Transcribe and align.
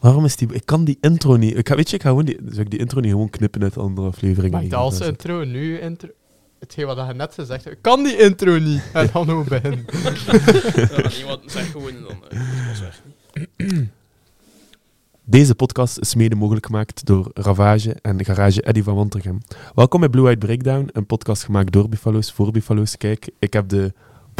Waarom 0.00 0.24
is 0.24 0.36
die... 0.36 0.52
Ik 0.52 0.66
kan 0.66 0.84
die 0.84 0.98
intro 1.00 1.36
niet... 1.36 1.56
Ik 1.56 1.68
ga, 1.68 1.74
weet 1.74 1.90
je, 1.90 1.96
ik 1.96 2.02
ga 2.02 2.08
gewoon 2.08 2.24
die, 2.24 2.38
zou 2.46 2.60
ik 2.60 2.70
die 2.70 2.78
intro 2.78 3.00
niet 3.00 3.10
gewoon 3.10 3.30
knippen 3.30 3.62
uit 3.62 3.74
de 3.74 3.80
andere 3.80 4.06
afleveringen? 4.06 4.50
Mag 4.50 4.62
ik 4.62 4.70
dat 4.70 4.80
als 4.80 5.00
intro, 5.00 5.44
nu 5.44 5.78
intro... 5.78 6.08
Hetgeen 6.58 6.86
wat 6.86 7.06
je 7.06 7.14
net 7.14 7.34
gezegd 7.34 7.64
hebt, 7.64 7.76
ik 7.76 7.82
kan 7.82 8.02
die 8.02 8.16
intro 8.16 8.58
niet. 8.58 8.82
En 8.92 9.08
dan 9.12 9.30
hoe 9.30 9.44
beginnen. 9.44 9.84
ja, 10.74 11.08
nee, 11.08 11.24
wat, 11.24 11.40
zeg 11.46 11.70
gewoon 11.70 11.88
en 11.88 12.02
dan 12.02 12.16
uh. 13.56 13.78
Deze 15.24 15.54
podcast 15.54 15.98
is 15.98 16.14
mede 16.14 16.34
mogelijk 16.34 16.66
gemaakt 16.66 17.06
door 17.06 17.30
Ravage 17.34 17.96
en 18.02 18.24
Garage 18.24 18.62
Eddy 18.62 18.82
van 18.82 18.94
Wantergem. 18.94 19.40
Welkom 19.74 20.00
bij 20.00 20.08
Blue 20.08 20.26
Eyed 20.26 20.38
Breakdown, 20.38 20.88
een 20.92 21.06
podcast 21.06 21.44
gemaakt 21.44 21.72
door 21.72 21.88
Buffalo's 21.88 22.32
voor 22.32 22.50
Buffalo's. 22.50 22.96
Kijk, 22.96 23.30
ik 23.38 23.52
heb 23.52 23.68
de 23.68 23.92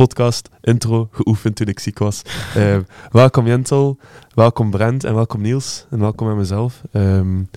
podcast 0.07 0.49
intro 0.61 1.09
geoefend 1.11 1.57
toen 1.57 1.67
ik 1.67 1.79
ziek 1.79 1.99
was. 1.99 2.23
Uh, 2.57 2.79
welkom 3.11 3.47
Jentel, 3.47 3.99
welkom 4.35 4.71
Brent 4.71 5.05
en 5.05 5.15
welkom 5.15 5.41
Niels 5.41 5.87
en 5.91 5.99
welkom 5.99 6.29
aan 6.29 6.37
mezelf. 6.37 6.83
Um, 6.93 7.51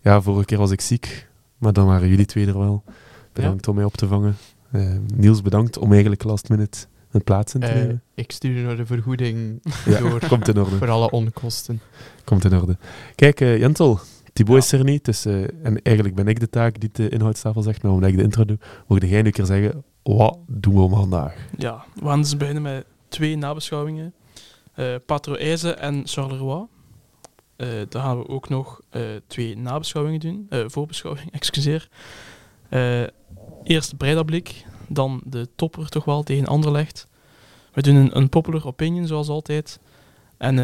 ja, 0.00 0.20
vorige 0.20 0.44
keer 0.44 0.58
was 0.58 0.70
ik 0.70 0.80
ziek, 0.80 1.28
maar 1.58 1.72
dan 1.72 1.86
waren 1.86 2.08
jullie 2.08 2.24
twee 2.24 2.46
er 2.46 2.58
wel. 2.58 2.84
Bedankt 3.32 3.64
ja. 3.64 3.70
om 3.70 3.76
mij 3.76 3.84
op 3.84 3.96
te 3.96 4.06
vangen. 4.06 4.36
Uh, 4.72 4.96
Niels, 5.14 5.42
bedankt 5.42 5.78
om 5.78 5.90
eigenlijk 5.90 6.24
last 6.24 6.48
minute 6.48 6.86
een 7.10 7.24
plaats 7.24 7.54
in 7.54 7.60
te 7.60 7.66
nemen. 7.66 7.90
Uh, 7.90 7.96
ik 8.14 8.32
stuur 8.32 8.62
naar 8.62 8.76
de 8.76 8.86
vergoeding 8.86 9.62
ja, 9.84 9.98
door 9.98 10.26
komt 10.28 10.48
in 10.48 10.58
orde. 10.58 10.76
voor 10.76 10.90
alle 10.90 11.10
onkosten. 11.10 11.80
Komt 12.24 12.44
in 12.44 12.54
orde. 12.54 12.76
Kijk, 13.14 13.40
uh, 13.40 13.58
Jentel, 13.58 14.00
Thibaut 14.32 14.56
ja. 14.56 14.64
is 14.64 14.72
er 14.72 14.84
niet, 14.84 15.04
dus, 15.04 15.24
en 15.24 15.82
eigenlijk 15.82 16.16
ben 16.16 16.28
ik 16.28 16.40
de 16.40 16.50
taak 16.50 16.80
die 16.80 16.90
de 16.92 17.08
inhoudstafel 17.08 17.62
zegt, 17.62 17.82
maar 17.82 17.92
omdat 17.92 18.10
ik 18.10 18.16
de 18.16 18.22
intro 18.22 18.44
doe, 18.44 18.58
mocht 18.86 19.02
jij 19.02 19.20
nu 19.20 19.26
een 19.26 19.32
keer 19.32 19.46
zeggen, 19.46 19.84
wat 20.04 20.38
doen 20.46 20.82
we 20.82 20.96
vandaag? 20.96 21.36
Ja, 21.58 21.84
we 21.94 22.06
gaan 22.06 22.20
dus 22.20 22.36
beginnen 22.36 22.62
met 22.62 22.84
twee 23.08 23.36
nabeschouwingen. 23.36 24.14
Uh, 24.76 24.94
Patro 25.06 25.34
en 25.34 26.02
Charleroi. 26.06 26.66
Uh, 27.56 27.68
dan 27.88 28.02
gaan 28.02 28.18
we 28.18 28.28
ook 28.28 28.48
nog 28.48 28.80
uh, 28.90 29.02
twee 29.26 29.56
nabeschouwingen 29.56 30.20
doen. 30.20 30.46
voorbeschouwing, 30.66 31.32
excuseer. 31.40 31.88
eerst 33.64 33.96
Breidablik, 33.96 34.64
dan 34.88 35.20
de 35.24 35.48
topper 35.56 35.88
toch 35.88 36.04
wel 36.04 36.22
tegen 36.22 36.46
Anderlecht. 36.46 37.08
We 37.72 37.82
doen 37.82 37.94
een, 37.94 38.16
een 38.16 38.28
popular 38.28 38.66
opinion 38.66 39.06
zoals 39.06 39.28
altijd. 39.28 39.80
En 40.36 40.56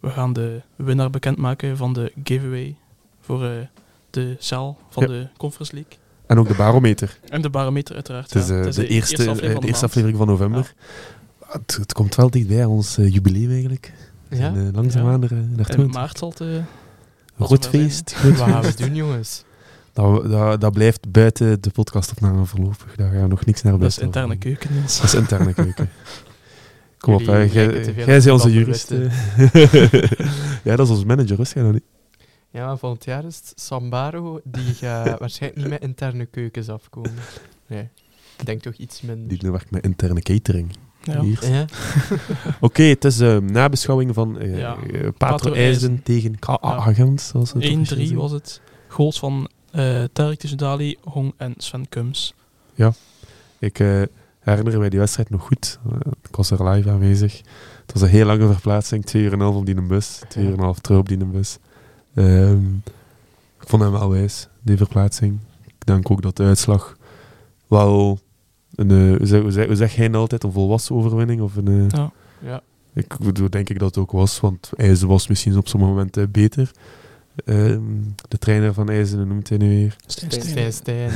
we 0.00 0.10
gaan 0.10 0.32
de 0.32 0.62
winnaar 0.76 1.10
bekendmaken 1.10 1.76
van 1.76 1.92
de 1.92 2.12
giveaway 2.24 2.76
voor 3.20 3.68
de 4.10 4.36
zaal 4.38 4.78
van 4.88 5.02
ja. 5.02 5.08
de 5.08 5.28
Conference 5.36 5.74
League. 5.74 6.03
En 6.26 6.38
ook 6.38 6.48
de 6.48 6.54
barometer. 6.54 7.18
En 7.28 7.42
de 7.42 7.50
barometer, 7.50 7.94
uiteraard. 7.94 8.32
Het 8.32 8.42
is, 8.42 8.50
uh, 8.50 8.56
ja. 8.56 8.62
de, 8.62 8.66
het 8.66 8.78
is 8.78 8.86
de, 8.86 8.86
eerste, 8.86 9.12
eerste 9.12 9.30
aflevering, 9.30 9.60
de 9.60 9.66
eerste 9.66 9.84
aflevering 9.84 10.18
van 10.18 10.26
november. 10.26 10.74
Ja. 11.40 11.46
Het, 11.46 11.76
het, 11.80 11.92
komt 11.92 12.14
wel 12.14 12.30
dichtbij, 12.30 12.64
ons 12.64 12.98
uh, 12.98 13.12
jubileum 13.12 13.50
eigenlijk. 13.50 13.92
Ja? 14.28 14.36
zijn 14.36 14.56
uh, 14.56 14.72
langzaamaan 14.72 15.22
er 15.22 15.34
naartoe. 15.34 15.84
In 15.84 15.90
maart 15.90 16.18
zal 16.18 16.28
het... 16.28 16.42
Rood 17.36 17.68
feest. 17.68 18.22
Wat 18.22 18.36
gaan 18.36 18.62
we 18.62 18.74
doen, 18.74 18.94
jongens? 18.94 19.44
Dat, 19.92 20.30
dat, 20.30 20.60
dat 20.60 20.72
blijft 20.72 21.10
buiten 21.10 21.62
de 21.62 21.70
podcastopname 21.70 22.44
voorlopig. 22.44 22.94
Daar 22.96 23.10
gaan 23.10 23.22
we 23.22 23.28
nog 23.28 23.44
niks 23.44 23.62
naar 23.62 23.78
Dat 23.78 23.90
is 23.90 23.98
interne 23.98 24.36
keuken, 24.36 24.74
Niels. 24.74 24.96
Dat 24.96 25.06
is 25.06 25.14
interne 25.14 25.54
keuken. 25.62 25.90
Kom 26.98 27.14
op, 27.14 27.20
jij 27.20 27.94
bent 28.06 28.30
onze 28.30 28.52
jurist. 28.52 28.90
ja, 30.64 30.76
dat 30.76 30.86
is 30.86 30.90
onze 30.90 31.06
manager, 31.06 31.36
wist 31.36 31.54
jij 31.54 31.62
dat 31.62 31.72
niet? 31.72 31.82
Ja, 32.54 32.66
maar 32.66 32.78
volgend 32.78 33.04
jaar 33.04 33.24
is 33.24 33.36
het 33.36 33.52
Sambaro. 33.60 34.40
Die 34.44 34.74
gaat 34.74 35.18
waarschijnlijk 35.24 35.62
niet 35.62 35.70
met 35.70 35.82
interne 35.82 36.26
keukens 36.26 36.68
afkomen. 36.68 37.14
Nee, 37.66 37.88
ik 38.38 38.46
denk 38.46 38.62
toch 38.62 38.74
iets 38.74 39.00
minder. 39.00 39.38
Die 39.38 39.50
werkt 39.50 39.70
met 39.70 39.84
interne 39.84 40.20
catering. 40.20 40.76
Ja. 41.02 41.22
Ja. 41.40 41.62
Oké, 41.64 42.56
okay, 42.60 42.88
het 42.88 43.04
is 43.04 43.18
een 43.18 43.44
uh, 43.44 43.50
nabeschouwing 43.50 44.14
van 44.14 44.42
uh, 44.42 44.58
Ja. 44.58 44.76
uh, 44.92 45.08
Patro 45.18 45.52
IJzen 45.52 46.02
tegen 46.02 46.36
we 47.52 47.58
het 47.58 47.68
1-3 47.68 47.80
officieel 47.80 47.84
zeggen. 47.98 48.16
was 48.16 48.30
het. 48.30 48.60
Goals 48.88 49.18
van 49.18 49.48
uh, 49.72 50.04
Tarek 50.12 50.38
Tissoudali, 50.38 50.96
Hong 51.00 51.34
en 51.36 51.54
Sven 51.56 51.88
Kums. 51.88 52.34
Ik 53.58 53.78
uh, 53.78 54.02
herinner 54.40 54.78
mij 54.78 54.88
die 54.88 54.98
wedstrijd 54.98 55.30
nog 55.30 55.42
goed. 55.42 55.78
Ik 56.28 56.36
was 56.36 56.50
er 56.50 56.68
live 56.68 56.90
aanwezig. 56.90 57.36
Het 57.86 57.92
was 57.92 58.02
een 58.02 58.08
heel 58.08 58.26
lange 58.26 58.52
verplaatsing. 58.52 59.04
Twee 59.04 59.22
uur 59.22 59.32
en 59.32 59.38
een 59.38 59.44
half 59.44 59.56
op 59.56 59.66
die 59.66 59.82
bus. 59.82 60.20
Twee 60.28 60.44
uur 60.44 60.52
en 60.52 60.58
een 60.58 60.64
half 60.64 60.78
terug 60.78 60.98
op 60.98 61.08
die 61.08 61.24
bus. 61.24 61.58
Um, 62.14 62.82
ik 63.60 63.68
vond 63.68 63.82
hem 63.82 63.92
wel 63.92 64.10
wijs, 64.10 64.48
die 64.62 64.76
verplaatsing. 64.76 65.38
Ik 65.66 65.86
denk 65.86 66.10
ook 66.10 66.22
dat 66.22 66.36
de 66.36 66.42
uitslag 66.42 66.96
wel 67.66 68.18
een, 68.74 68.90
uh, 68.90 69.16
hoe, 69.16 69.26
zeg, 69.26 69.42
hoe, 69.42 69.50
zeg, 69.50 69.66
hoe 69.66 69.76
zeg 69.76 69.94
jij 69.94 70.08
nou 70.08 70.20
altijd, 70.20 70.44
een 70.44 70.52
volwassen 70.52 70.96
overwinning? 70.96 71.40
Of 71.40 71.56
een, 71.56 71.68
uh, 71.68 71.88
Ja. 71.88 72.12
Ja. 72.38 72.62
Ik 72.94 73.52
denk 73.52 73.70
ik 73.70 73.78
dat 73.78 73.94
het 73.94 73.98
ook 73.98 74.10
was, 74.10 74.40
want 74.40 74.70
IJzen 74.76 75.08
was 75.08 75.28
misschien 75.28 75.56
op 75.56 75.68
sommige 75.68 75.92
momenten 75.92 76.30
beter. 76.30 76.70
Um, 77.44 78.14
de 78.28 78.38
trainer 78.38 78.74
van 78.74 78.88
IJzen, 78.88 79.18
hoe 79.18 79.26
noemt 79.26 79.48
hij 79.48 79.58
nu 79.58 79.68
weer? 79.68 79.96
Stijn, 80.06 80.30
Stijn, 80.30 80.72
Stijn. 80.72 81.10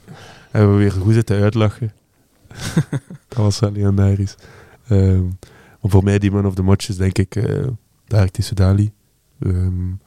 Hebben 0.50 0.72
we 0.72 0.78
weer 0.78 0.92
goed 0.92 1.14
zitten 1.14 1.42
uitlachen. 1.42 1.92
dat 3.28 3.38
was 3.38 3.58
wel 3.58 3.72
legendarisch. 3.72 4.34
Um, 4.90 5.38
maar 5.80 5.90
voor 5.90 6.04
mij, 6.04 6.18
die 6.18 6.30
man 6.30 6.46
of 6.46 6.54
the 6.54 6.62
match 6.62 6.88
is 6.88 6.96
denk 6.96 7.18
ik 7.18 7.36
uh, 7.36 7.66
Dark 8.06 8.30
Tissoudali. 8.30 8.92
Um, 9.38 10.00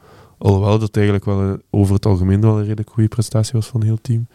alhoewel 0.44 0.72
dat 0.72 0.82
het 0.82 0.96
eigenlijk 0.96 1.26
wel 1.26 1.40
een, 1.40 1.64
over 1.70 1.94
het 1.96 2.06
algemeen 2.06 2.42
wel 2.42 2.58
een 2.58 2.64
redelijk 2.66 2.90
goede 2.90 3.10
prestatie 3.10 3.54
was 3.54 3.68
van 3.68 3.80
het 3.80 3.90
hele 3.90 4.02
team. 4.02 4.28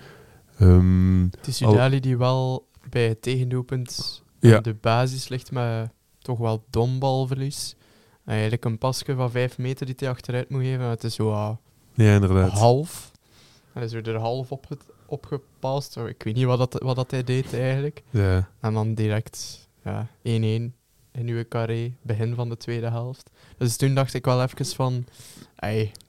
Um, 0.60 1.28
Het 1.36 1.46
is 1.46 1.60
Udali 1.62 2.00
die 2.00 2.16
wel 2.16 2.66
bij 2.90 3.08
het 3.08 3.22
tegendoelpunt 3.22 4.22
Ja. 4.40 4.60
de 4.60 4.74
basis 4.74 5.28
ligt 5.28 5.50
met 5.52 5.90
toch 6.18 6.38
wel 6.38 6.64
dom 6.70 6.98
balverlies. 6.98 7.76
En 8.24 8.32
Eigenlijk 8.32 8.64
een 8.64 8.78
pasje 8.78 9.14
van 9.14 9.30
5 9.30 9.58
meter 9.58 9.86
die 9.86 9.94
hij 9.98 10.08
achteruit 10.08 10.50
moet 10.50 10.62
geven. 10.62 10.78
maar 10.78 10.90
Het 10.90 11.04
is 11.04 11.14
zo 11.14 11.32
ah, 11.32 11.56
ja, 11.94 12.14
inderdaad. 12.14 12.50
half. 12.50 13.10
Hij 13.72 13.84
is 13.84 13.92
er 13.92 14.16
half 14.16 14.52
op, 14.52 14.66
opgepast. 15.06 15.96
Oh, 15.96 16.08
Ik 16.08 16.22
weet 16.22 16.34
niet 16.34 16.44
wat, 16.44 16.58
dat, 16.58 16.82
wat 16.82 16.96
dat 16.96 17.10
hij 17.10 17.24
deed 17.24 17.54
eigenlijk. 17.54 18.02
Ja. 18.10 18.48
En 18.60 18.72
dan 18.72 18.94
direct 18.94 19.68
ja, 19.84 20.06
1-1 20.06 20.10
in 20.22 20.72
uw 21.12 21.44
carré, 21.48 21.92
begin 22.02 22.34
van 22.34 22.48
de 22.48 22.56
tweede 22.56 22.90
helft. 22.90 23.30
Dus 23.58 23.76
toen 23.76 23.94
dacht 23.94 24.14
ik 24.14 24.24
wel 24.24 24.42
even 24.42 24.66
van... 24.66 25.04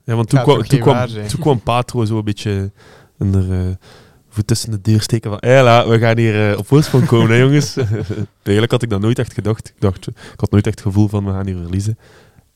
Ja, 0.04 0.14
want 0.14 0.28
toen 0.28 0.42
kwam, 0.42 0.62
toen, 0.62 0.80
kwam, 0.80 1.08
toen 1.40 1.62
Patro 1.62 2.04
zo 2.04 2.18
een 2.18 2.24
beetje 2.24 2.70
in 3.18 3.32
de, 3.32 3.38
uh, 3.38 3.86
voet 4.28 4.46
tussen 4.46 4.70
de 4.70 4.80
deur 4.80 5.00
steken 5.00 5.30
van 5.30 5.38
hela, 5.40 5.88
we 5.88 5.98
gaan 5.98 6.18
hier 6.18 6.50
uh, 6.50 6.58
op 6.58 6.66
voorsprong 6.66 7.06
komen, 7.06 7.30
hè, 7.30 7.38
jongens. 7.44 7.76
Eigenlijk 8.42 8.70
had 8.70 8.82
ik 8.82 8.90
dat 8.90 9.00
nooit 9.00 9.18
echt 9.18 9.32
gedacht. 9.32 9.68
Ik, 9.68 9.80
dacht, 9.80 10.06
ik 10.06 10.40
had 10.40 10.50
nooit 10.50 10.66
echt 10.66 10.78
het 10.78 10.86
gevoel 10.86 11.08
van 11.08 11.24
we 11.24 11.30
gaan 11.30 11.46
hier 11.46 11.56
verliezen. 11.56 11.98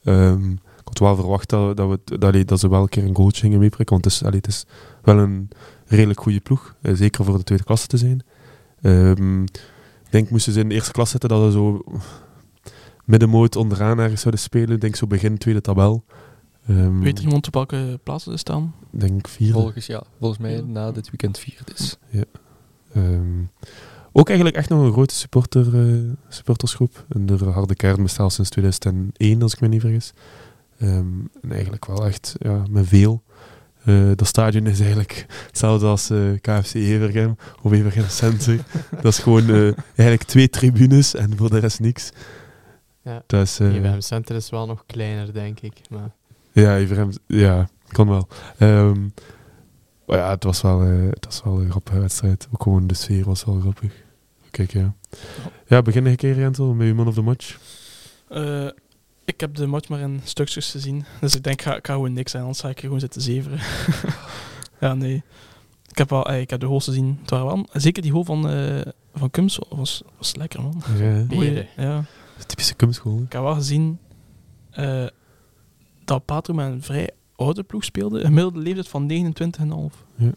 Um, 0.05 0.53
ik 0.53 0.84
had 0.84 0.99
wel 0.99 1.16
verwacht 1.16 1.49
dat, 1.49 1.77
dat, 1.77 1.88
we, 1.88 2.19
dat, 2.19 2.49
dat 2.49 2.60
ze 2.60 2.69
wel 2.69 2.82
een 2.82 2.88
keer 2.88 3.05
een 3.05 3.16
goaltje 3.16 3.41
gingen 3.41 3.59
meeprikken, 3.59 3.94
want 3.94 4.05
het 4.05 4.15
is, 4.15 4.22
allee, 4.22 4.37
het 4.37 4.47
is 4.47 4.65
wel 5.03 5.19
een 5.19 5.49
redelijk 5.87 6.21
goede 6.21 6.41
ploeg. 6.41 6.75
Uh, 6.82 6.94
zeker 6.94 7.25
voor 7.25 7.38
de 7.38 7.44
tweede 7.44 7.65
klasse 7.65 7.87
te 7.87 7.97
zijn. 7.97 8.22
Um, 8.82 9.43
ik 9.43 10.11
denk, 10.11 10.31
moesten 10.31 10.53
ze 10.53 10.61
in 10.61 10.69
de 10.69 10.75
eerste 10.75 10.93
klas 10.93 11.11
zitten, 11.11 11.28
dat 11.28 11.44
ze 11.44 11.50
zo 11.50 11.84
middenmoot 13.05 13.56
onderaan 13.56 13.99
ergens 13.99 14.21
zouden 14.21 14.43
spelen. 14.43 14.75
Ik 14.75 14.81
denk 14.81 14.97
zo 14.97 15.06
begin 15.06 15.38
tweede 15.38 15.61
tabel. 15.61 16.05
Um, 16.69 17.01
Weet 17.03 17.19
iemand 17.19 17.47
op 17.47 17.55
welke 17.55 18.01
plaatsen 18.03 18.33
ze 18.33 18.39
staan? 18.39 18.75
Ik 18.93 19.01
denk 19.01 19.29
vierde. 19.29 19.53
Volgens, 19.53 19.87
ja, 19.87 20.03
volgens 20.19 20.41
mij 20.41 20.57
Ja. 20.57 20.63
na 20.63 20.93
dit 20.93 21.11
weekend 21.11 21.39
vierde 21.39 21.73
is. 21.75 21.97
Um, 22.97 23.51
ook 24.13 24.27
eigenlijk 24.27 24.57
echt 24.57 24.69
nog 24.69 24.83
een 24.83 24.93
grote 24.93 25.15
supporter, 25.15 25.75
uh, 25.75 26.13
supportersgroep. 26.29 27.05
En 27.09 27.27
de 27.27 27.45
harde 27.45 27.75
kern 27.75 28.03
bestaat 28.03 28.33
sinds 28.33 28.51
2001, 28.51 29.43
als 29.43 29.55
ik 29.55 29.61
me 29.61 29.69
niet 29.69 29.81
vergis. 29.81 30.13
Um, 30.83 31.31
en 31.43 31.53
eigenlijk 31.53 31.87
wel 31.87 32.07
echt 32.07 32.35
ja, 32.39 32.63
met 32.71 32.87
veel. 32.87 33.23
Uh, 33.85 34.11
dat 34.15 34.27
stadion 34.27 34.67
is 34.67 34.81
eigenlijk 34.81 35.27
hetzelfde 35.47 35.87
als 35.87 36.11
uh, 36.11 36.39
KFC 36.41 36.75
Evergem 36.75 37.37
of 37.63 37.73
Evergem 37.73 38.09
Center. 38.09 38.65
dat 39.03 39.05
is 39.05 39.19
gewoon 39.19 39.51
uh, 39.51 39.73
eigenlijk 39.87 40.23
twee 40.23 40.49
tribunes 40.49 41.15
en 41.15 41.37
voor 41.37 41.50
de 41.50 41.59
rest 41.59 41.81
niks. 41.81 42.12
Ja. 43.03 43.23
Dat 43.27 43.43
is, 43.43 43.61
uh, 43.61 43.75
Everham 43.75 44.00
Center 44.00 44.37
is 44.37 44.50
wel 44.50 44.67
nog 44.67 44.85
kleiner, 44.87 45.33
denk 45.33 45.61
ik. 45.61 45.81
Maar 45.91 46.15
Ja, 46.55 46.77
Everham, 46.77 47.11
ja, 47.27 47.69
kan 47.89 48.09
wel. 48.09 48.29
Um, 48.59 49.15
maar 50.06 50.19
ja, 50.19 50.31
het 50.31 50.45
was 50.45 50.61
wel, 50.61 50.85
uh, 50.85 51.11
het 51.11 51.25
was 51.25 51.43
wel 51.43 51.61
een 51.61 51.71
grappige 51.71 51.99
wedstrijd. 51.99 52.49
Ook 52.53 52.62
gewoon 52.62 52.87
de 52.87 52.95
sfeer 52.95 53.25
was 53.25 53.45
wel 53.45 53.61
grappig. 53.61 53.93
Kijk, 54.51 54.73
ja. 54.73 54.95
Ja, 55.67 55.83
begin 55.83 56.06
een 56.06 56.17
keer, 56.17 56.35
Rentel, 56.35 56.75
met 56.75 56.87
je 56.87 56.95
man 56.95 57.06
of 57.06 57.15
the 57.15 57.23
match. 57.23 57.59
Uh, 58.31 58.69
ik 59.25 59.41
heb 59.41 59.55
de 59.55 59.67
match 59.67 59.89
maar 59.89 60.01
in 60.01 60.21
stukjes 60.25 60.71
gezien. 60.71 61.05
Dus 61.21 61.37
ik 61.37 61.43
denk, 61.43 61.62
ga, 61.62 61.77
ik 61.77 61.87
ga 61.87 61.93
gewoon 61.93 62.12
niks 62.12 62.31
zijn, 62.31 62.43
anders 62.43 62.61
ga 62.61 62.69
ik 62.69 62.75
hier 62.75 62.85
gewoon 62.85 63.00
zitten 63.00 63.23
zeveren. 63.23 63.59
ja, 64.81 64.95
nee. 64.95 65.23
Ik 65.89 65.99
heb, 65.99 66.11
wel, 66.11 66.33
ik 66.33 66.50
heb 66.50 66.61
de 66.61 66.67
goals 66.67 66.85
gezien. 66.85 67.19
Het 67.21 67.31
waren 67.31 67.47
wel, 67.47 67.67
zeker 67.73 68.03
die 68.03 68.11
goal 68.11 68.25
van, 68.25 68.50
uh, 68.50 68.81
van 69.15 69.31
Kums 69.31 69.59
was, 69.69 70.03
was 70.19 70.37
lekker, 70.37 70.62
man. 70.62 70.83
Ja, 71.29 71.65
ja. 71.77 72.05
Typische 72.47 72.75
Kumschool. 72.75 73.23
Ik 73.27 73.33
heb 73.33 73.43
wel 73.43 73.55
gezien 73.55 73.99
uh, 74.79 75.07
dat 76.05 76.25
Patro 76.25 76.55
met 76.55 76.67
een 76.73 76.83
vrij 76.83 77.11
oude 77.37 77.62
ploeg 77.62 77.85
speelde. 77.85 78.19
Een 78.19 78.25
gemiddelde 78.25 78.59
leeftijd 78.59 78.89
van 78.89 79.11
29,5. 79.93 79.97
Ja. 80.17 80.31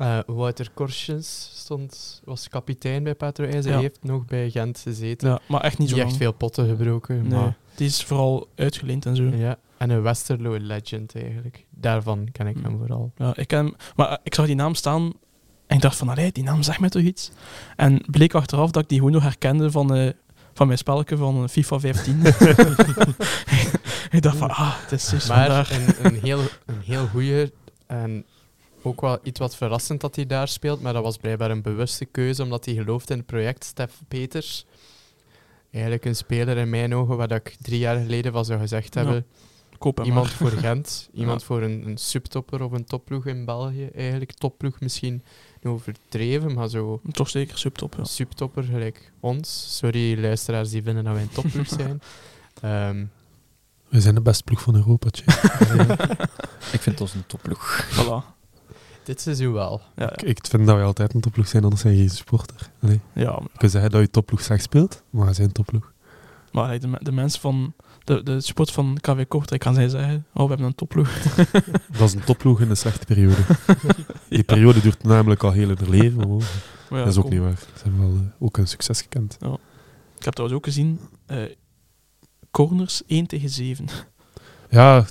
Uh, 0.00 0.18
Wouter 0.36 0.70
Korsjens 0.74 1.50
stond, 1.54 2.20
was 2.24 2.48
kapitein 2.48 3.02
bij 3.02 3.14
Patro. 3.14 3.44
Ja. 3.46 3.50
Hij 3.62 3.80
heeft 3.80 3.98
nog 4.02 4.24
bij 4.24 4.50
Gent 4.50 4.78
gezeten. 4.78 5.28
Ja, 5.28 5.40
maar 5.48 5.60
echt 5.60 5.78
niet 5.78 5.88
zo 5.88 5.96
echt 5.96 6.04
lang. 6.06 6.16
veel 6.16 6.32
potten 6.32 6.68
gebroken. 6.68 7.28
Nee, 7.28 7.38
Maar, 7.40 7.56
die 7.74 7.86
is 7.86 8.02
vooral 8.04 8.48
uitgeleend 8.54 9.06
en 9.06 9.16
zo. 9.16 9.22
ja. 9.22 9.58
En 9.78 9.90
een 9.90 10.02
Westerlo 10.02 10.56
legend 10.60 11.14
eigenlijk. 11.14 11.66
Daarvan 11.70 12.28
ken 12.32 12.46
ik 12.46 12.54
hem 12.56 12.64
Hmm. 12.64 12.78
vooral. 12.78 13.12
Ja, 13.16 13.36
ik 13.36 13.48
ken, 13.48 13.74
maar 13.96 14.08
eh, 14.08 14.16
ik 14.22 14.34
zag 14.34 14.46
die 14.46 14.54
naam 14.54 14.74
staan 14.74 15.12
en 15.66 15.76
ik 15.76 15.82
dacht 15.82 15.96
van, 15.96 16.08
allee, 16.08 16.32
die 16.32 16.44
naam 16.44 16.62
zegt 16.62 16.80
mij 16.80 16.88
toch 16.88 17.02
iets? 17.02 17.30
En 17.76 18.02
bleek 18.10 18.34
achteraf 18.34 18.70
dat 18.70 18.82
ik 18.82 18.88
die 18.88 18.98
gewoon 18.98 19.12
nog 19.12 19.22
herkende 19.22 19.70
van, 19.70 19.94
eh, 19.94 20.10
van 20.56 20.66
mijn 20.66 20.78
spelletje 20.78 21.16
van 21.16 21.48
FIFA 21.48 21.80
15. 21.80 22.20
ik 24.16 24.22
dacht 24.22 24.36
van, 24.36 24.50
ah, 24.50 24.82
het 24.82 24.92
is 24.92 25.08
dus 25.08 25.26
Maar 25.28 25.70
een, 25.70 26.06
een, 26.06 26.20
heel, 26.20 26.40
een 26.66 26.80
heel 26.84 27.06
goeie 27.06 27.52
en 27.86 28.24
ook 28.82 29.00
wel 29.00 29.18
iets 29.22 29.40
wat 29.40 29.56
verrassend 29.56 30.00
dat 30.00 30.16
hij 30.16 30.26
daar 30.26 30.48
speelt, 30.48 30.80
maar 30.80 30.92
dat 30.92 31.02
was 31.02 31.16
blijkbaar 31.16 31.50
een 31.50 31.62
bewuste 31.62 32.04
keuze 32.04 32.42
omdat 32.42 32.64
hij 32.64 32.74
gelooft 32.74 33.10
in 33.10 33.16
het 33.16 33.26
project. 33.26 33.64
Stef 33.64 34.02
Peters, 34.08 34.66
eigenlijk 35.70 36.04
een 36.04 36.16
speler 36.16 36.56
in 36.56 36.70
mijn 36.70 36.94
ogen 36.94 37.16
waar 37.16 37.28
dat 37.28 37.38
ik 37.38 37.56
drie 37.60 37.78
jaar 37.78 38.00
geleden 38.00 38.32
van 38.32 38.44
zou 38.44 38.60
gezegd 38.60 38.94
Ja, 38.94 39.00
hebben. 39.02 39.26
Koop 39.78 39.96
hem 39.96 40.06
Iemand 40.06 40.26
maar. 40.26 40.36
voor 40.36 40.50
Gent, 40.50 41.08
iemand 41.12 41.44
voor 41.44 41.62
een, 41.62 41.86
een 41.86 41.98
subtopper 41.98 42.62
of 42.62 42.72
een 42.72 42.84
topploeg 42.84 43.26
in 43.26 43.44
België. 43.44 43.88
Eigenlijk 43.94 44.32
topploeg 44.32 44.80
misschien 44.80 45.22
overdreven, 45.68 46.54
maar 46.54 46.68
zo 46.68 47.00
Toch 47.10 47.28
zeker 47.28 47.58
subtop, 47.58 47.94
ja. 47.98 48.04
subtopper 48.04 48.62
gelijk 48.64 49.12
ons. 49.20 49.76
Sorry 49.76 50.20
luisteraars 50.20 50.70
die 50.70 50.82
vinden 50.82 51.04
dat 51.04 51.12
wij 51.12 51.22
een 51.22 51.28
topploeg 51.28 51.66
zijn. 51.80 52.00
Ehm, 52.60 53.04
We 53.88 54.00
zijn 54.00 54.14
de 54.14 54.20
beste 54.20 54.42
ploeg 54.44 54.60
van 54.62 54.74
Europa, 54.74 55.10
tje. 55.10 55.24
Ik 56.76 56.80
vind 56.80 57.00
ons 57.00 57.14
een 57.14 57.26
topploeg. 57.26 57.86
Voilà. 57.90 58.34
dit 59.04 59.20
seizoen 59.20 59.52
wel. 59.52 59.80
Ja, 59.96 60.12
ik, 60.12 60.22
ik 60.22 60.46
vind 60.46 60.66
dat 60.66 60.76
we 60.76 60.82
altijd 60.82 61.14
een 61.14 61.20
topploeg 61.20 61.48
zijn, 61.48 61.62
anders 61.62 61.82
zijn 61.82 61.92
je 61.94 61.98
geen 62.00 62.10
supporter. 62.10 62.70
Allee, 62.82 63.00
ja, 63.12 63.38
je 63.42 63.58
kunt 63.58 63.72
zeggen 63.72 63.90
dat 63.90 64.00
je 64.00 64.10
topploeg 64.10 64.40
slecht 64.42 64.62
speelt, 64.62 65.02
maar 65.10 65.26
we 65.26 65.32
zijn 65.32 65.52
topploeg. 65.52 65.92
maar 66.52 66.78
de, 66.78 66.98
de 67.00 67.12
mensen 67.12 67.40
van 67.40 67.74
de, 68.04 68.22
de 68.22 68.40
support 68.40 68.70
van 68.70 68.98
KV 69.00 69.26
Kortrijk 69.28 69.60
kan 69.60 69.74
zij 69.74 69.88
zeggen, 69.88 70.26
oh, 70.34 70.42
we 70.42 70.48
hebben 70.48 70.66
een 70.66 70.74
topploeg. 70.74 71.08
Dat 71.98 72.08
is 72.08 72.14
een 72.14 72.24
topploeg 72.24 72.60
in 72.60 72.70
een 72.70 72.76
slechte 72.76 73.06
periode. 73.06 73.36
Die 74.28 74.42
periode 74.42 74.80
duurt 74.80 75.02
namelijk 75.02 75.42
al 75.42 75.52
heel 75.52 75.68
hun 75.68 75.90
leven. 75.90 76.22
hoor. 76.22 76.42
Maar 76.90 76.98
ja, 76.98 77.04
dat 77.04 77.14
is 77.14 77.18
ook 77.20 77.26
kom. 77.28 77.34
niet 77.34 77.42
waar. 77.42 77.58
Ze 77.58 77.82
hebben 77.82 78.00
wel 78.00 78.16
eh, 78.16 78.42
ook 78.42 78.56
een 78.56 78.66
succes 78.66 79.00
gekend. 79.00 79.36
Ik 80.18 80.24
heb 80.24 80.34
trouwens 80.34 80.58
ook 80.58 80.64
gezien, 80.64 81.00
eh, 81.26 81.38
corners 82.50 83.02
1 83.06 83.26
tegen 83.26 83.48
7. 83.48 83.86
Ja, 84.70 85.06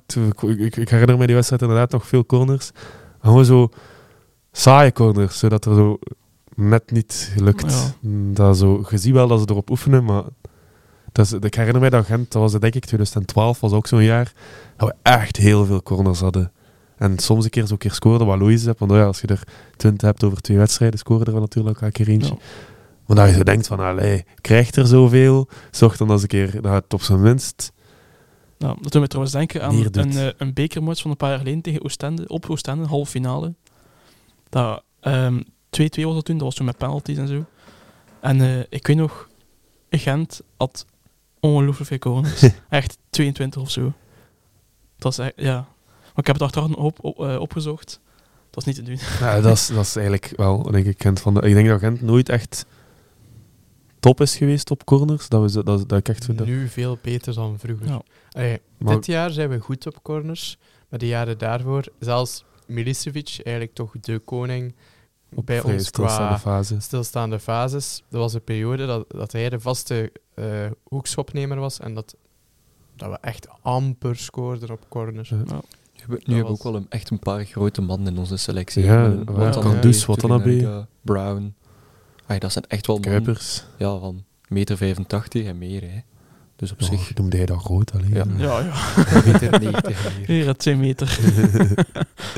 ik, 0.65 0.89
herinner 0.89 1.17
me 1.17 1.25
die 1.25 1.35
wedstrijd 1.35 1.61
inderdaad 1.61 1.91
nog 1.91 2.07
veel 2.07 2.25
corners. 2.25 2.71
Maar 2.73 3.19
Gewoon 3.21 3.45
zo 3.45 3.69
saaie 4.51 4.91
corners, 4.91 5.39
zodat 5.39 5.65
er 5.65 5.75
zo 5.75 5.99
net 6.55 6.91
niet 6.91 7.33
lukt. 7.35 7.95
Ja. 8.01 8.09
Dat 8.33 8.57
zo, 8.57 8.85
je 8.89 8.97
ziet 8.97 9.13
wel 9.13 9.27
dat 9.27 9.39
ze 9.39 9.45
erop 9.49 9.69
oefenen, 9.69 10.03
maar 10.03 10.23
dat 11.11 11.25
is, 11.25 11.31
ik 11.31 11.55
herinner 11.55 11.81
me 11.81 11.89
dat 11.89 12.05
Gent, 12.05 12.31
dat 12.31 12.41
was 12.41 12.51
denk 12.51 12.75
ik 12.75 12.85
2012, 12.85 13.59
was 13.59 13.71
ook 13.71 13.87
zo'n 13.87 14.03
jaar, 14.03 14.33
dat 14.77 14.87
we 14.87 14.95
echt 15.01 15.37
heel 15.37 15.65
veel 15.65 15.83
corners 15.83 16.19
hadden. 16.19 16.51
En 17.05 17.19
soms 17.19 17.43
een 17.43 17.49
keer 17.49 17.67
zo'n 17.67 17.77
keer 17.77 17.91
scoorden, 17.91 18.27
wat 18.27 18.39
Louise 18.39 18.65
hebt, 18.65 18.79
want 18.79 18.91
oh 18.91 18.97
ja, 18.97 19.03
als 19.05 19.21
je 19.21 19.27
er 19.27 19.43
20 19.77 20.07
hebt 20.07 20.23
over 20.23 20.41
twee 20.41 20.57
wedstrijden, 20.57 20.99
scoren 20.99 21.25
er 21.25 21.31
wel 21.31 21.41
natuurlijk 21.41 21.81
elke 21.81 21.93
keer 21.93 22.07
eentje. 22.07 22.37
Maar 23.05 23.17
dat 23.17 23.27
je 23.29 23.33
zo 23.33 23.43
denkt 23.43 23.67
van, 23.67 23.79
allee, 23.79 24.25
krijgt 24.41 24.75
er 24.75 24.87
zoveel, 24.87 25.47
zorg 25.71 25.97
dan 25.97 26.09
als 26.09 26.21
een 26.21 26.27
keer 26.27 26.61
dat 26.61 26.73
het 26.73 26.93
op 26.93 27.01
zijn 27.01 27.21
minst... 27.21 27.71
Nou, 28.57 28.77
dat 28.81 28.91
doet 28.91 29.01
me 29.01 29.07
trouwens 29.07 29.35
denken 29.35 29.63
aan 29.63 29.75
een, 29.91 30.11
eh, 30.11 30.27
een 30.37 30.53
bekermatch 30.53 31.01
van 31.01 31.11
een 31.11 31.17
paar 31.17 31.29
jaar 31.29 31.37
geleden 31.37 31.61
tegen 31.61 31.83
Oostende, 31.83 32.27
op 32.27 32.49
Oostende, 32.49 32.87
halve 32.87 33.11
finale. 33.11 33.53
Dat, 34.49 34.83
ehm, 34.99 35.41
2-2 35.69 36.05
was 36.05 36.13
dat 36.13 36.25
toen, 36.25 36.37
dat 36.37 36.45
was 36.45 36.55
toen 36.55 36.65
met 36.65 36.77
penalties 36.77 37.17
en 37.17 37.27
zo. 37.27 37.45
En 38.19 38.41
eh, 38.41 38.59
ik 38.69 38.87
weet 38.87 38.97
nog, 38.97 39.29
Gent 39.89 40.41
had 40.57 40.85
ongelooflijk 41.39 41.87
veel 41.87 41.97
corners. 41.97 42.49
echt 42.69 42.97
22 43.09 43.61
of 43.61 43.71
zo. 43.71 43.93
Dat 44.97 45.11
is 45.11 45.17
echt, 45.17 45.33
ja. 45.35 45.67
Maar 46.15 46.23
ik 46.23 46.25
heb 46.27 46.35
het 46.35 46.41
achteraf 46.45 46.67
nog 46.67 46.77
op, 46.77 47.03
op, 47.03 47.19
eh, 47.19 47.39
opgezocht. 47.39 47.99
Dat 48.49 48.67
is 48.67 48.75
niet 48.75 48.85
te 48.85 48.91
doen. 48.91 48.99
Ja, 49.27 49.41
dat, 49.41 49.53
is, 49.57 49.67
dat 49.67 49.85
is 49.85 49.95
eigenlijk 49.95 50.33
wel, 50.35 50.61
denk 50.71 50.85
ik, 50.85 51.01
Gent 51.01 51.19
van 51.19 51.33
de, 51.33 51.41
ik 51.41 51.53
denk 51.53 51.67
dat 51.67 51.79
Gent 51.79 52.01
nooit 52.01 52.29
echt 52.29 52.65
top 53.99 54.21
is 54.21 54.35
geweest 54.37 54.71
op 54.71 54.85
corners. 54.85 55.29
Dat, 55.29 55.41
we, 55.41 55.49
zo- 55.49 55.63
dat, 55.63 55.89
dat 55.89 55.99
ik 55.99 56.09
echt 56.09 56.25
vind. 56.25 56.37
dat- 56.37 56.47
Nu 56.47 56.67
veel 56.67 56.97
beter 57.01 57.33
dan 57.33 57.59
vroeger. 57.59 57.87
Ja. 57.87 58.01
Allee, 58.31 58.61
Maar- 58.77 58.95
Dit 58.95 59.05
jaar 59.05 59.31
zijn 59.31 59.49
we 59.49 59.59
goed 59.59 59.87
op 59.87 60.03
corners, 60.03 60.57
maar 60.89 60.99
de 60.99 61.07
jaren 61.07 61.37
daarvoor, 61.37 61.83
zelfs 61.99 62.43
Milicevic, 62.67 63.29
eigenlijk 63.43 63.75
toch 63.75 63.91
de 64.01 64.19
koning 64.19 64.75
op 65.35 65.45
bij 65.45 65.61
ons 65.61 65.85
stilstaande 65.87 66.27
qua 66.27 66.37
fase. 66.39 66.79
stilstaande 66.79 67.39
fases. 67.39 68.03
Dat 68.09 68.19
was 68.21 68.33
een 68.33 68.43
periode 68.43 68.85
dat, 68.85 69.05
dat 69.07 69.31
hij 69.31 69.49
de 69.49 69.59
vaste 69.59 70.11
eh 70.35 70.65
hoekschopnemer 70.83 71.57
was 71.59 71.79
en 71.79 71.93
dat, 71.93 72.15
dat 72.95 73.09
we 73.09 73.17
echt 73.21 73.47
amper 73.61 74.15
scoorden 74.15 74.69
op 74.71 74.85
corners. 74.89 75.29
Ja. 75.29 75.41
Ja. 75.47 75.61
Nu 76.07 76.15
hebben, 76.25 76.43
we 76.43 76.49
ook 76.51 76.63
wel 76.63 76.75
een, 76.75 76.85
echt 76.89 77.09
een 77.09 77.19
paar 77.19 77.45
grote 77.45 77.81
mannen 77.81 78.13
in 78.13 78.19
onze 78.19 78.37
selectie. 78.37 78.83
Ja, 78.83 79.09
waar 79.15 79.25
Watanabe, 79.35 79.59
Kandus, 79.71 80.05
Watanabe. 80.05 80.43
Tulinariga, 80.43 80.87
Brown. 81.01 81.53
Ay, 82.25 82.39
dat 82.39 82.51
zijn 82.51 82.65
echt 82.67 82.87
wel 82.87 82.97
mannen 82.99 83.23
Kuipers. 83.23 83.63
ja, 83.77 83.97
van 83.99 84.23
meter 84.47 84.77
85 84.77 85.45
en 85.45 85.57
meer. 85.57 85.81
Hè. 85.81 85.99
Dus 86.55 86.71
op 86.71 86.81
zich, 86.81 87.15
noemde 87.15 87.37
hij 87.37 87.45
dat 87.45 87.59
groot 87.59 87.91
alleen. 87.93 88.13
Ja. 88.13 88.25
Ja, 88.37 88.59
ja. 88.59 88.73
meter 89.31 89.59
90 89.59 90.05
en 90.05 90.11
meer. 90.17 90.27
Hier, 90.27 90.55
2 90.55 90.75
meter. 90.75 91.07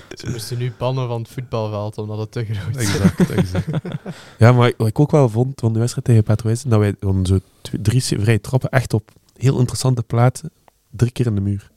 Ze 0.10 0.30
moesten 0.30 0.58
nu 0.58 0.74
bannen 0.78 1.08
van 1.08 1.22
het 1.22 1.30
voetbalveld 1.32 1.98
omdat 1.98 2.18
het 2.18 2.32
te 2.32 2.46
groot 2.46 2.76
is. 2.76 2.96
exact, 2.96 3.30
exact. 3.30 3.68
Ja, 4.38 4.52
maar 4.52 4.74
wat 4.78 4.88
ik 4.88 5.00
ook 5.00 5.12
wel 5.12 5.30
vond 5.30 5.60
van 5.60 5.74
de 5.74 5.80
wedstrijd 5.80 6.08
tegen 6.08 6.24
Patroijs, 6.24 6.64
dat 6.64 6.80
wij 6.80 6.96
dan 7.00 7.24
twee- 7.62 7.82
drie 7.82 8.04
vrije 8.04 8.42
trappen 8.42 8.70
echt 8.70 8.94
op 8.94 9.12
heel 9.36 9.58
interessante 9.60 10.04
plaatsen, 10.04 10.52
drie 10.90 11.12
keer 11.12 11.26
in 11.26 11.36
de 11.36 11.42
muur. 11.42 11.72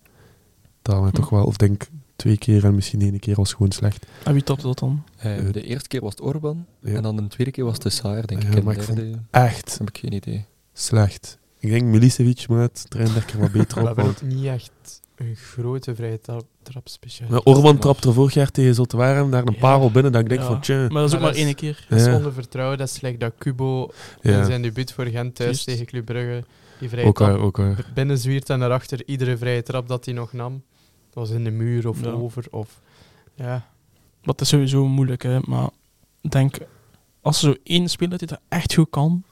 Dat 0.91 1.09
Hm. 1.11 1.15
toch 1.17 1.29
wel, 1.29 1.45
of 1.45 1.57
denk 1.57 1.87
twee 2.17 2.39
keer 2.39 2.65
en 2.65 2.75
misschien 2.75 3.01
één 3.01 3.19
keer 3.19 3.35
was 3.35 3.53
gewoon 3.53 3.73
slecht. 3.73 4.07
En 4.25 4.33
wie 4.33 4.43
topte 4.43 4.67
dat 4.67 4.79
dan? 4.79 5.05
Eh, 5.17 5.37
de 5.53 5.63
eerste 5.63 5.89
keer 5.89 6.01
was 6.01 6.11
het 6.11 6.21
Orban 6.21 6.67
Ja. 6.81 6.95
en 6.95 7.03
dan 7.03 7.17
de 7.17 7.27
tweede 7.27 7.53
keer 7.53 7.65
was 7.65 7.73
het 7.75 7.83
de 7.83 7.91
Saar, 7.91 8.27
denk 8.27 8.43
Ja, 8.43 8.49
ik. 8.51 8.65
Maar 8.65 8.75
ik 8.77 8.87
derde 8.87 9.19
Echt 9.31 9.79
heb 9.79 9.89
ik 9.89 9.99
geen 9.99 10.13
idee. 10.13 10.45
slecht. 10.73 11.39
Ik 11.59 11.71
denk 11.71 11.85
Milicevic 11.85 12.49
moet 12.49 12.91
trainen 12.91 13.15
er 13.17 13.39
wat 13.41 13.53
beter 13.53 13.83
We 13.85 13.91
op. 13.91 13.99
ook 13.99 14.23
niet 14.23 14.45
echt 14.45 14.71
een 15.17 15.37
grote 15.37 15.95
vrije 15.95 16.21
trap, 16.21 16.45
trap 16.63 16.89
speciaal. 16.89 17.41
Orban 17.45 17.79
trapte 17.79 18.09
er 18.09 18.15
vorig 18.15 18.35
jaar 18.35 18.51
tegen 18.51 18.75
Zultuaren 18.75 19.31
daar 19.31 19.47
een 19.47 19.53
Ja. 19.53 19.59
parel 19.61 19.91
binnen 19.91 20.13
dat 20.13 20.21
ik 20.21 20.29
denk 20.29 20.41
Ja. 20.41 20.47
van 20.47 20.61
tja. 20.61 20.77
Maar 20.77 20.89
dat 20.89 21.09
is 21.09 21.15
ook 21.15 21.21
Maar 21.21 21.31
dat 21.33 21.39
één 21.41 21.55
keer. 21.55 21.87
Dat 21.89 22.01
is 22.01 22.07
onder 22.15 22.33
vertrouwen. 22.33 22.79
Dat 22.79 22.89
is 22.89 22.99
gelijk 22.99 23.21
dat 23.21 23.33
Kubo 23.39 23.91
in 24.21 24.45
zijn 24.45 24.63
debuut 24.63 24.93
voor 24.93 25.07
Gent 25.07 25.35
thuis 25.35 25.65
tegen 25.65 25.87
Club 25.87 26.05
Brugge 26.05 26.45
die 26.79 26.89
vrije 26.89 27.07
ook 27.07 27.17
trap 27.17 27.39
ook 27.39 27.61
binnenzwiert 27.95 28.51
en 28.51 28.59
daarachter 28.61 29.03
iedere 29.07 29.37
vrije 29.37 29.63
trap 29.63 29.89
dat 29.89 30.05
hij 30.05 30.15
nog 30.15 30.33
nam. 30.33 30.63
Dat 31.15 31.29
was 31.29 31.31
in 31.31 31.45
de 31.45 31.51
muur 31.51 31.89
of 31.89 32.03
Ja. 32.05 32.11
over. 32.11 32.45
Of, 32.51 32.81
ja. 33.35 33.67
Dat 34.23 34.41
is 34.41 34.49
sowieso 34.49 34.87
moeilijk, 34.87 35.23
hè. 35.23 35.39
Maar 35.45 35.69
ik 36.21 36.31
denk, 36.31 36.59
als 37.21 37.43
er 37.43 37.49
zo 37.53 37.57
één 37.65 37.89
speler 37.89 38.19
die 38.19 38.27
dat 38.29 38.41
echt 38.49 38.75
goed 38.75 38.91
kan... 38.91 39.23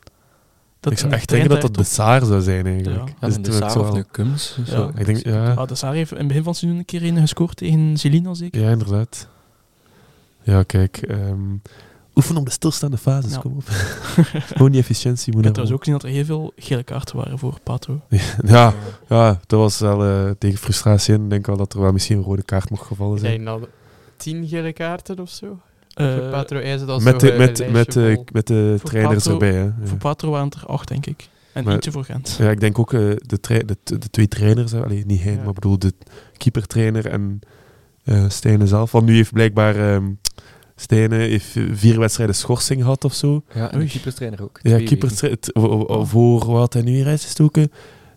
Dat 0.81 0.93
ik 0.93 0.99
zou 0.99 1.13
echt 1.13 1.29
denken 1.29 1.49
dat 1.49 1.61
dat 1.61 1.75
de 1.75 1.83
Saar 1.83 2.25
zou 2.25 2.41
zijn 2.43 2.67
eigenlijk. 2.67 3.09
Ja. 3.09 3.15
Ja, 3.21 3.27
Dus 3.27 3.37
de 3.43 3.53
Saar 3.53 3.71
zo 3.71 3.79
of 3.81 3.91
de 3.91 4.05
Kums. 4.11 4.59
Ja. 4.65 4.91
Ik 4.97 5.07
denk, 5.07 5.17
ja, 5.25 5.55
Ah, 5.55 5.69
de 5.69 5.75
Saar 5.75 5.93
heeft 5.95 6.11
in 6.11 6.17
het 6.19 6.27
begin 6.27 6.43
van 6.43 6.53
het 6.53 6.61
seizoen 6.61 6.79
een 6.81 6.85
keer 6.87 7.05
een 7.05 7.17
gescoord 7.17 7.57
tegen 7.57 7.97
Zelina, 7.97 8.35
zeker? 8.35 8.61
ja, 8.61 8.71
inderdaad. 8.71 9.29
Ja, 10.43 10.63
kijk. 10.63 10.97
ehm, 10.97 11.55
oefen 12.19 12.37
op 12.37 12.45
de 12.45 12.51
stilstaande 12.51 12.97
fases, 12.97 13.33
Ja. 13.33 13.39
kom 13.39 13.53
op. 13.57 13.65
Gewoon 14.55 14.71
die 14.71 14.81
efficiëntie 14.81 15.33
moet 15.35 15.45
Ik 15.45 15.47
heb 15.49 15.57
er 15.57 15.63
trouwens 15.65 15.73
ook 15.73 15.79
gezien 15.85 15.95
dat 15.95 16.03
er 16.03 16.09
heel 16.17 16.25
veel 16.25 16.53
gele 16.57 16.83
kaarten 16.83 17.17
waren 17.17 17.39
voor 17.39 17.59
Pato. 17.63 18.01
Ja, 18.47 18.75
ja, 19.09 19.41
dat 19.47 19.59
was 19.61 19.79
wel 19.79 20.05
eh, 20.05 20.31
tegen 20.39 20.59
frustratie 20.59 21.15
in. 21.15 21.25
Ik 21.25 21.31
denk 21.31 21.47
wel 21.47 21.57
dat 21.57 21.73
er 21.73 21.81
wel 21.81 21.93
misschien 21.93 22.17
een 22.19 22.23
rode 22.25 22.43
kaart 22.43 22.71
mocht 22.71 22.87
gevallen 22.87 23.15
Ik 23.15 23.21
zijn. 23.21 23.45
denk 23.45 23.47
dat 23.61 23.69
tien 24.17 24.49
gele 24.49 24.73
kaarten 24.73 25.19
of 25.21 25.31
zo. 25.31 25.59
Eh, 25.95 26.15
voor 26.15 26.29
Patro 26.31 26.61
dat 26.87 26.99
is 26.99 27.05
Met 27.05 27.21
zo 27.21 27.27
de, 27.31 27.37
met, 27.39 27.71
met, 27.73 28.33
met 28.33 28.47
de 28.47 28.75
Voor 28.81 28.89
trainers 28.91 29.15
Patro- 29.25 29.33
erbij. 29.33 29.53
Hè. 29.53 29.63
Ja. 29.63 29.75
Voor 29.85 29.99
Patro 29.99 30.31
waren 30.31 30.47
het 30.47 30.55
er 30.55 30.67
acht, 30.67 30.89
denk 30.89 31.07
ik. 31.07 31.29
En 31.53 31.65
Maar- 31.65 31.75
eentje 31.75 31.91
voor 31.91 32.05
Gent. 32.05 32.37
Ja, 32.39 32.51
ik 32.51 32.61
denk 32.61 32.79
ook 32.79 32.93
eh, 32.93 33.01
de, 33.01 33.39
de, 33.41 33.77
de 33.99 34.11
twee 34.11 34.29
trainers, 34.29 34.73
hè. 34.73 34.85
Allee, 34.85 35.05
niet 35.07 35.23
hij, 35.23 35.33
Ja. 35.33 35.39
maar 35.39 35.49
ik 35.49 35.55
bedoel 35.55 35.79
de 35.79 35.93
keepertrainer 36.37 37.07
en 37.07 37.41
eh 38.05 38.25
Stijnen 38.29 38.69
zelf. 38.69 38.93
Want 38.93 39.07
nu 39.07 39.15
heeft 39.15 39.33
blijkbaar 39.33 39.77
ehm 39.95 40.05
Stijnen 40.81 41.19
heeft 41.19 41.57
vier 41.73 41.99
wedstrijden 41.99 42.35
schorsing 42.35 42.81
gehad 42.83 43.05
of 43.05 43.15
zo. 43.15 43.43
Ja, 43.55 43.73
en 43.73 43.79
de 43.79 43.87
keeperstrainer 43.87 44.43
ook. 44.43 44.59
Ja, 44.63 44.71
Twee 44.71 44.87
keeper 44.87 45.13
weken. 45.21 46.07
voor 46.07 46.39
wat 46.47 46.59
had 46.59 46.73
hij 46.73 46.83
nu 46.83 46.99
in 46.99 47.19
gestoken? 47.19 47.71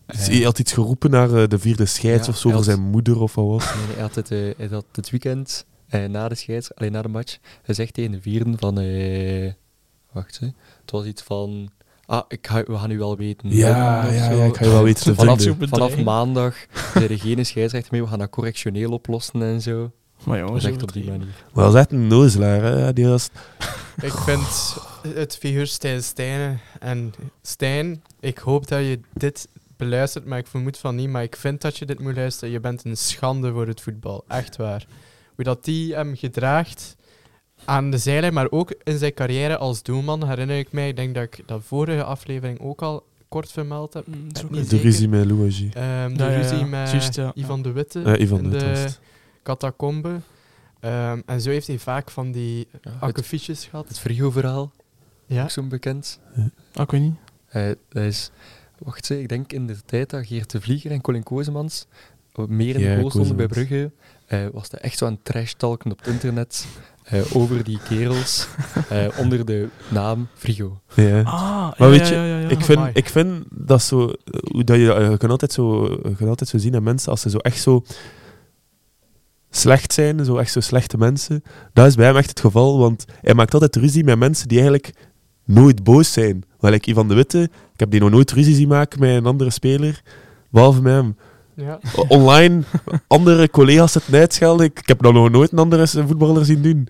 Eh, 0.06 0.18
Hij 0.20 0.42
had 0.42 0.60
iets 0.60 0.74
geroepen 0.74 1.10
naar 1.12 1.34
eh, 1.34 1.48
de 1.48 1.60
vierde 1.60 1.86
scheids 1.86 2.26
Ja, 2.26 2.32
of 2.34 2.38
zo 2.38 2.42
voor 2.48 2.52
had- 2.58 2.64
zijn 2.64 2.82
moeder 2.82 3.22
of 3.22 3.36
wat 3.36 3.46
was. 3.48 3.76
Nee, 3.76 3.94
hij 3.94 4.02
had 4.02 4.16
het, 4.16 4.32
eh, 4.32 4.40
hij 4.58 4.68
had 4.72 4.86
het 4.92 5.10
weekend 5.10 5.66
na 6.10 6.28
de 6.30 6.36
scheids, 6.36 6.76
alleen 6.76 6.92
na 6.92 7.02
de 7.02 7.08
match, 7.08 7.38
gezegd 7.64 7.94
tegen 7.94 8.12
de 8.12 8.22
vierden 8.22 8.58
van... 8.60 8.80
eh, 8.80 9.52
wacht, 10.12 10.40
hè. 10.40 10.46
het 10.82 10.92
was 10.92 11.06
iets 11.06 11.22
van... 11.22 11.70
Ah, 12.06 12.22
ik 12.28 12.48
ga, 12.48 12.64
we 12.64 12.78
gaan 12.78 12.90
nu 12.90 12.98
wel 12.98 13.18
weten. 13.18 13.50
Ja, 13.50 14.06
ja, 14.12 14.32
ja, 14.32 14.44
ik 14.46 14.56
ga 14.56 14.66
je 14.66 14.72
wel 14.72 14.84
weten 14.84 15.04
te 15.04 15.16
Vanaf, 15.16 15.42
vinden. 15.42 15.58
vanaf 15.70 15.70
Bedreiging. 15.72 16.06
maandag 16.06 16.56
zijn 16.94 17.10
er 17.10 17.18
geen 17.20 17.46
scheidsrechter 17.46 17.92
meer, 17.94 18.02
we 18.04 18.08
gaan 18.08 18.20
dat 18.20 18.30
correctioneel 18.30 18.92
oplossen 18.92 19.42
en 19.42 19.62
zo. 19.62 19.92
Maar 20.24 20.38
Dat 20.38 20.48
jongens, 20.48 20.66
is 20.66 20.72
echt 20.72 20.84
op 20.84 20.94
die 20.94 21.06
manier. 21.06 21.28
Maar 21.54 21.64
dat 21.64 21.74
is 21.74 21.80
echt 21.80 21.92
een 21.92 22.08
nozelaar, 22.08 22.62
hè. 22.62 22.94
Die 22.94 23.08
was... 23.08 23.30
Ik 24.02 24.14
vind 24.14 24.76
het 25.08 25.38
figuur 25.38 25.68
Stijn 25.68 26.04
Stijnen. 26.04 26.60
En 26.80 27.14
Stijn, 27.42 28.04
ik 28.20 28.38
hoop 28.38 28.68
dat 28.68 28.80
je 28.80 29.00
dit 29.14 29.48
beluistert, 29.78 30.26
maar 30.26 30.38
ik 30.38 30.48
vermoed 30.48 30.78
van 30.78 30.96
niet. 30.96 31.10
Maar 31.10 31.24
ik 31.24 31.36
vind 31.36 31.62
dat 31.62 31.78
je 31.78 31.86
dit 31.86 32.00
moet 32.00 32.16
luisteren. 32.16 32.54
Je 32.54 32.60
bent 32.60 32.86
een 32.86 32.98
schande 32.98 33.52
voor 33.52 33.68
het 33.68 33.82
voetbal. 33.82 34.24
Echt 34.28 34.58
waar. 34.58 34.86
Hoe 35.36 35.44
dat 35.44 35.64
die 35.64 35.94
hem 35.96 36.16
gedraagt 36.16 36.96
aan 37.66 37.92
de 37.92 37.98
zijlijn, 37.98 38.34
maar 38.34 38.48
ook 38.52 38.74
in 38.84 38.98
zijn 38.98 39.14
carrière 39.14 39.58
als 39.58 39.84
doelman, 39.84 40.28
herinner 40.28 40.58
ik 40.58 40.72
mij. 40.72 40.88
Ik 40.88 40.96
denk 40.96 41.16
dat 41.16 41.24
ik 41.24 41.44
dat 41.46 41.62
vorige 41.66 42.04
aflevering 42.04 42.60
ook 42.60 42.82
al 42.82 43.04
kort 43.28 43.52
vermeld 43.52 43.94
heb. 43.94 44.08
Mm, 44.08 44.28
Heb. 44.34 44.52
De 44.54 44.64
zeker. 44.64 44.80
ruzie 44.86 45.08
met 45.10 45.26
Louagie. 45.26 45.70
Ehm, 45.74 46.14
de 46.14 46.24
Ja, 46.24 46.30
ja, 46.30 46.36
ja. 46.36 46.42
ruzie 46.50 46.66
met 46.66 46.92
Juist, 46.92 47.16
ja. 47.16 47.32
Ivan 47.36 47.62
de 47.62 47.72
Witte 47.72 48.18
Ivan 48.20 48.38
de 48.38 48.44
in 48.44 48.50
Witte 48.50 48.92
was 49.44 49.58
de 49.60 49.66
het. 49.66 49.76
catacombe. 49.76 50.20
Ehm, 50.80 51.22
en 51.26 51.42
zo 51.42 51.50
heeft 51.50 51.68
hij 51.68 51.78
vaak 51.80 52.12
van 52.12 52.32
die 52.32 52.68
Ja, 52.82 52.92
akkefietjes 53.00 53.66
gehad. 53.66 53.88
het 53.88 54.00
Frigo-verhaal, 54.00 54.72
Ja? 55.26 55.44
ook 55.44 55.50
zo'n 55.50 55.70
bekend. 55.70 56.20
Ah, 56.74 56.84
ik 56.84 56.92
weet 56.92 57.02
niet. 57.02 57.16
Eh, 57.50 57.68
dat 57.90 58.04
is, 58.04 58.32
wacht 58.78 59.10
eens, 59.10 59.22
ik 59.22 59.30
denk 59.30 59.54
in 59.54 59.68
de 59.68 59.76
tijd 59.86 60.10
dat 60.10 60.26
Geert 60.26 60.52
de 60.52 60.62
Vlieger 60.62 60.92
en 60.92 61.02
Colin 61.02 61.24
Kozemans 61.24 61.86
wat 62.32 62.50
meer 62.50 62.76
in 62.76 62.82
Ja, 62.82 62.94
de 62.94 63.00
goal 63.00 63.10
stonden 63.10 63.36
bij. 63.36 63.48
Brugge, 63.48 63.92
eh, 64.26 64.46
was 64.54 64.68
hij 64.72 64.80
echt 64.80 64.98
zo 64.98 65.06
aan 65.06 65.14
het 65.14 65.26
trash-talken 65.26 65.92
op 65.92 65.98
het 65.98 66.08
internet 66.08 66.68
eh, 67.04 67.36
over 67.36 67.64
die 67.64 67.80
kerels 67.90 68.48
eh, 68.90 69.08
onder 69.18 69.46
de 69.46 69.68
naam 69.90 70.28
Frigo. 70.34 70.80
Ja. 70.96 71.22
Ah, 71.22 71.34
Maar 71.60 71.74
ja, 71.78 71.90
weet 71.90 72.08
ja, 72.08 72.08
je, 72.08 72.14
ja, 72.16 72.26
ja, 72.26 72.40
ja. 72.40 72.50
Ik 72.50 72.62
vind, 72.62 72.78
Amai. 72.78 72.92
ik 72.94 73.10
vind 73.10 73.46
dat 73.50 73.82
zo... 73.82 74.10
eh, 74.10 74.64
dat 74.66 74.76
je, 74.78 74.82
je, 75.10 75.16
kan 75.18 75.30
altijd 75.30 75.52
zo, 75.52 75.86
je 75.92 76.16
kan 76.18 76.28
altijd 76.28 76.50
zo 76.50 76.58
zien 76.58 76.76
aan 76.76 76.84
mensen, 76.84 77.12
als 77.12 77.22
ze 77.22 77.30
zo 77.30 77.38
echt 77.38 77.62
zo 77.62 77.84
slecht 79.52 79.94
zijn, 79.94 80.26
zo 80.26 80.38
echt 80.38 80.52
zo 80.52 80.60
slechte 80.60 80.98
mensen, 80.98 81.44
dat 81.74 81.88
is 81.88 81.96
bij 81.96 82.06
hem 82.06 82.18
echt 82.18 82.30
het 82.30 82.40
geval, 82.40 82.80
want 82.80 83.06
hij 83.22 83.34
maakt 83.34 83.54
altijd 83.54 83.76
ruzie 83.76 84.04
met 84.04 84.18
mensen 84.18 84.48
die 84.48 84.58
eigenlijk 84.58 84.94
nooit 85.46 85.84
boos 85.84 86.14
zijn. 86.14 86.44
Wel, 86.60 86.72
like 86.72 86.90
Ivan 86.90 87.08
de 87.08 87.14
Witte, 87.14 87.42
ik 87.74 87.80
heb 87.80 87.92
die 87.92 88.00
nog 88.00 88.10
nooit 88.10 88.32
ruzie 88.32 88.56
zien 88.56 88.68
maken 88.68 89.00
met 89.00 89.10
een 89.10 89.26
andere 89.26 89.50
speler, 89.50 90.02
behalve 90.50 90.82
met 90.82 90.94
hem. 90.94 91.16
Ja. 91.56 91.80
Online, 92.08 92.62
andere 93.08 93.50
collega's 93.50 93.92
zitten 93.92 94.16
uitschelden, 94.16 94.66
ik, 94.66 94.80
ik 94.80 94.88
heb 94.88 95.02
dat 95.02 95.14
nog 95.14 95.30
nooit 95.30 95.52
een 95.52 95.58
andere 95.60 95.88
voetballer 95.88 96.46
zien 96.46 96.62
doen. 96.62 96.88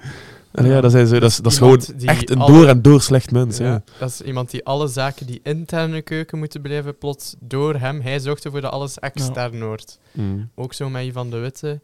En 0.52 0.66
ja, 0.66 0.82
dat, 0.82 0.92
zijn 0.92 1.08
zo, 1.08 1.20
dat, 1.20 1.30
is, 1.30 1.38
dat 1.38 1.52
is 1.52 1.58
gewoon 1.58 1.82
echt 2.06 2.30
een 2.30 2.38
alle- 2.40 2.52
door 2.54 2.68
en 2.68 2.82
door 2.82 3.02
slecht 3.02 3.32
mens. 3.32 3.58
Ja. 3.58 3.66
Ja, 3.66 3.84
dat 4.00 4.10
is 4.10 4.22
iemand 4.22 4.52
die 4.52 4.66
alle 4.66 4.88
zaken 4.88 5.26
die 5.26 5.40
intern 5.44 5.88
in 5.88 5.92
de 5.96 6.02
keuken 6.02 6.38
moeten 6.38 6.62
blijven, 6.62 6.98
plots 6.98 7.36
door 7.40 7.76
hem. 7.76 8.02
Hij 8.02 8.20
zorgt 8.20 8.46
ervoor 8.46 8.62
dat 8.62 8.72
alles 8.72 9.00
extern 9.00 9.64
wordt. 9.64 10.00
Mm. 10.12 10.50
Ook 10.56 10.74
zo 10.74 10.90
met 10.90 11.04
Ivan 11.06 11.30
de 11.30 11.38
Witte. 11.38 11.80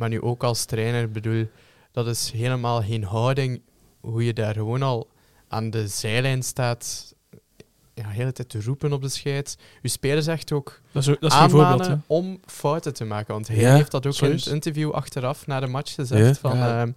Maar 0.00 0.08
nu 0.08 0.20
ook 0.20 0.44
als 0.44 0.64
trainer, 0.64 1.02
ik 1.02 1.12
bedoel, 1.12 1.46
dat 1.92 2.06
is 2.06 2.30
helemaal 2.30 2.82
geen 2.82 3.04
houding 3.04 3.60
hoe 4.00 4.24
je 4.24 4.32
daar 4.32 4.54
gewoon 4.54 4.82
al 4.82 5.08
aan 5.48 5.70
de 5.70 5.88
zijlijn 5.88 6.42
staat, 6.42 7.14
ja, 7.94 8.02
de 8.08 8.14
hele 8.14 8.32
tijd 8.32 8.48
te 8.48 8.62
roepen 8.62 8.92
op 8.92 9.02
de 9.02 9.08
scheid. 9.08 9.58
Uw 9.82 9.90
speler 9.90 10.22
zegt 10.22 10.52
ook 10.52 10.80
Dat 10.92 11.02
is, 11.02 11.16
dat 11.20 11.30
is 11.32 11.38
aanmanen 11.38 12.04
om 12.06 12.40
fouten 12.46 12.94
te 12.94 13.04
maken. 13.04 13.34
Want 13.34 13.48
hij 13.48 13.56
Ja, 13.56 13.74
heeft 13.74 13.90
dat 13.90 14.06
ook 14.06 14.14
in 14.14 14.30
het 14.30 14.46
interview 14.46 14.90
achteraf 14.90 15.46
na 15.46 15.60
de 15.60 15.66
match 15.66 15.94
gezegd. 15.94 16.26
Ja? 16.26 16.34
Van, 16.34 16.56
Ja. 16.56 16.80
ehm, 16.80 16.92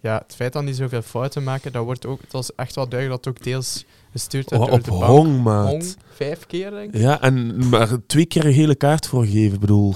ja, 0.00 0.22
het 0.24 0.34
feit 0.34 0.52
dat 0.52 0.62
hij 0.64 0.72
zoveel 0.72 1.02
fouten 1.02 1.42
maken, 1.42 1.72
dat 1.72 1.84
wordt 1.84 2.06
ook, 2.06 2.20
het 2.20 2.32
was 2.32 2.54
echt 2.54 2.74
wel 2.74 2.88
duidelijk 2.88 3.22
dat 3.22 3.34
het 3.34 3.42
ook 3.42 3.50
deels 3.52 3.84
gestuurd 4.12 4.50
werd 4.50 4.62
Oh, 4.62 4.72
op 4.72 4.84
de 4.84 4.90
bank. 4.90 5.04
hong, 5.04 5.42
maat. 5.42 5.68
Hong, 5.68 5.84
vijf 6.14 6.46
keer, 6.46 6.70
denk 6.70 6.94
ik. 6.94 7.00
Ja, 7.00 7.20
en 7.20 7.68
maar 7.68 7.88
twee 8.06 8.26
keer 8.26 8.44
een 8.46 8.52
gele 8.52 8.74
kaart 8.74 9.06
voor 9.06 9.24
gegeven. 9.24 9.54
Ik 9.54 9.60
bedoel, 9.60 9.94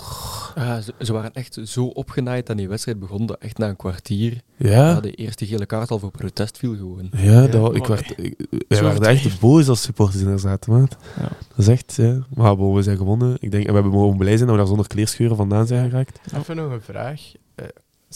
Ah, 0.54 0.78
ze, 0.78 0.94
ze 0.98 1.12
waren 1.12 1.32
echt 1.32 1.58
zo 1.64 1.84
opgenaaid 1.86 2.50
aan 2.50 2.56
die 2.56 2.68
wedstrijd 2.68 2.98
begon 2.98 3.26
dat 3.26 3.38
echt 3.38 3.58
na 3.58 3.68
een 3.68 3.76
kwartier 3.76 4.40
ja. 4.56 4.70
ja, 4.70 5.00
de 5.00 5.10
eerste 5.10 5.46
gele 5.46 5.66
kaart 5.66 5.90
al 5.90 5.98
voor 5.98 6.10
protest 6.10 6.58
viel 6.58 6.76
gewoon. 6.76 7.10
Ja, 7.16 7.46
dat, 7.46 7.76
ik 7.76 7.86
werd, 7.86 8.12
ik, 8.16 8.34
werden 8.68 9.02
echt 9.02 9.40
boos 9.40 9.68
als 9.68 9.82
supporters 9.82 10.20
in 10.22 10.26
daar 10.28 10.38
zaten, 10.38 10.72
maat. 10.72 10.96
Ja. 11.16 11.22
Dat 11.22 11.58
is 11.58 11.68
echt, 11.68 11.94
ja. 11.94 12.26
Maar 12.34 12.56
bon, 12.56 12.74
we 12.74 12.82
zijn 12.82 12.96
gewonnen. 12.96 13.36
Ik 13.40 13.50
denk, 13.50 13.64
en 13.64 13.68
we 13.68 13.74
hebben 13.80 13.92
mogen 13.98 14.16
blij 14.18 14.36
zijn 14.36 14.40
dat 14.48 14.50
we 14.50 14.56
daar 14.56 14.66
zonder 14.66 14.86
kleerscheuren 14.86 15.36
vandaan 15.36 15.66
zijn 15.66 15.90
geraakt. 15.90 16.20
Even 16.36 16.56
nog 16.56 16.72
een 16.72 16.80
vraag. 16.80 17.20
Eh 17.54 17.66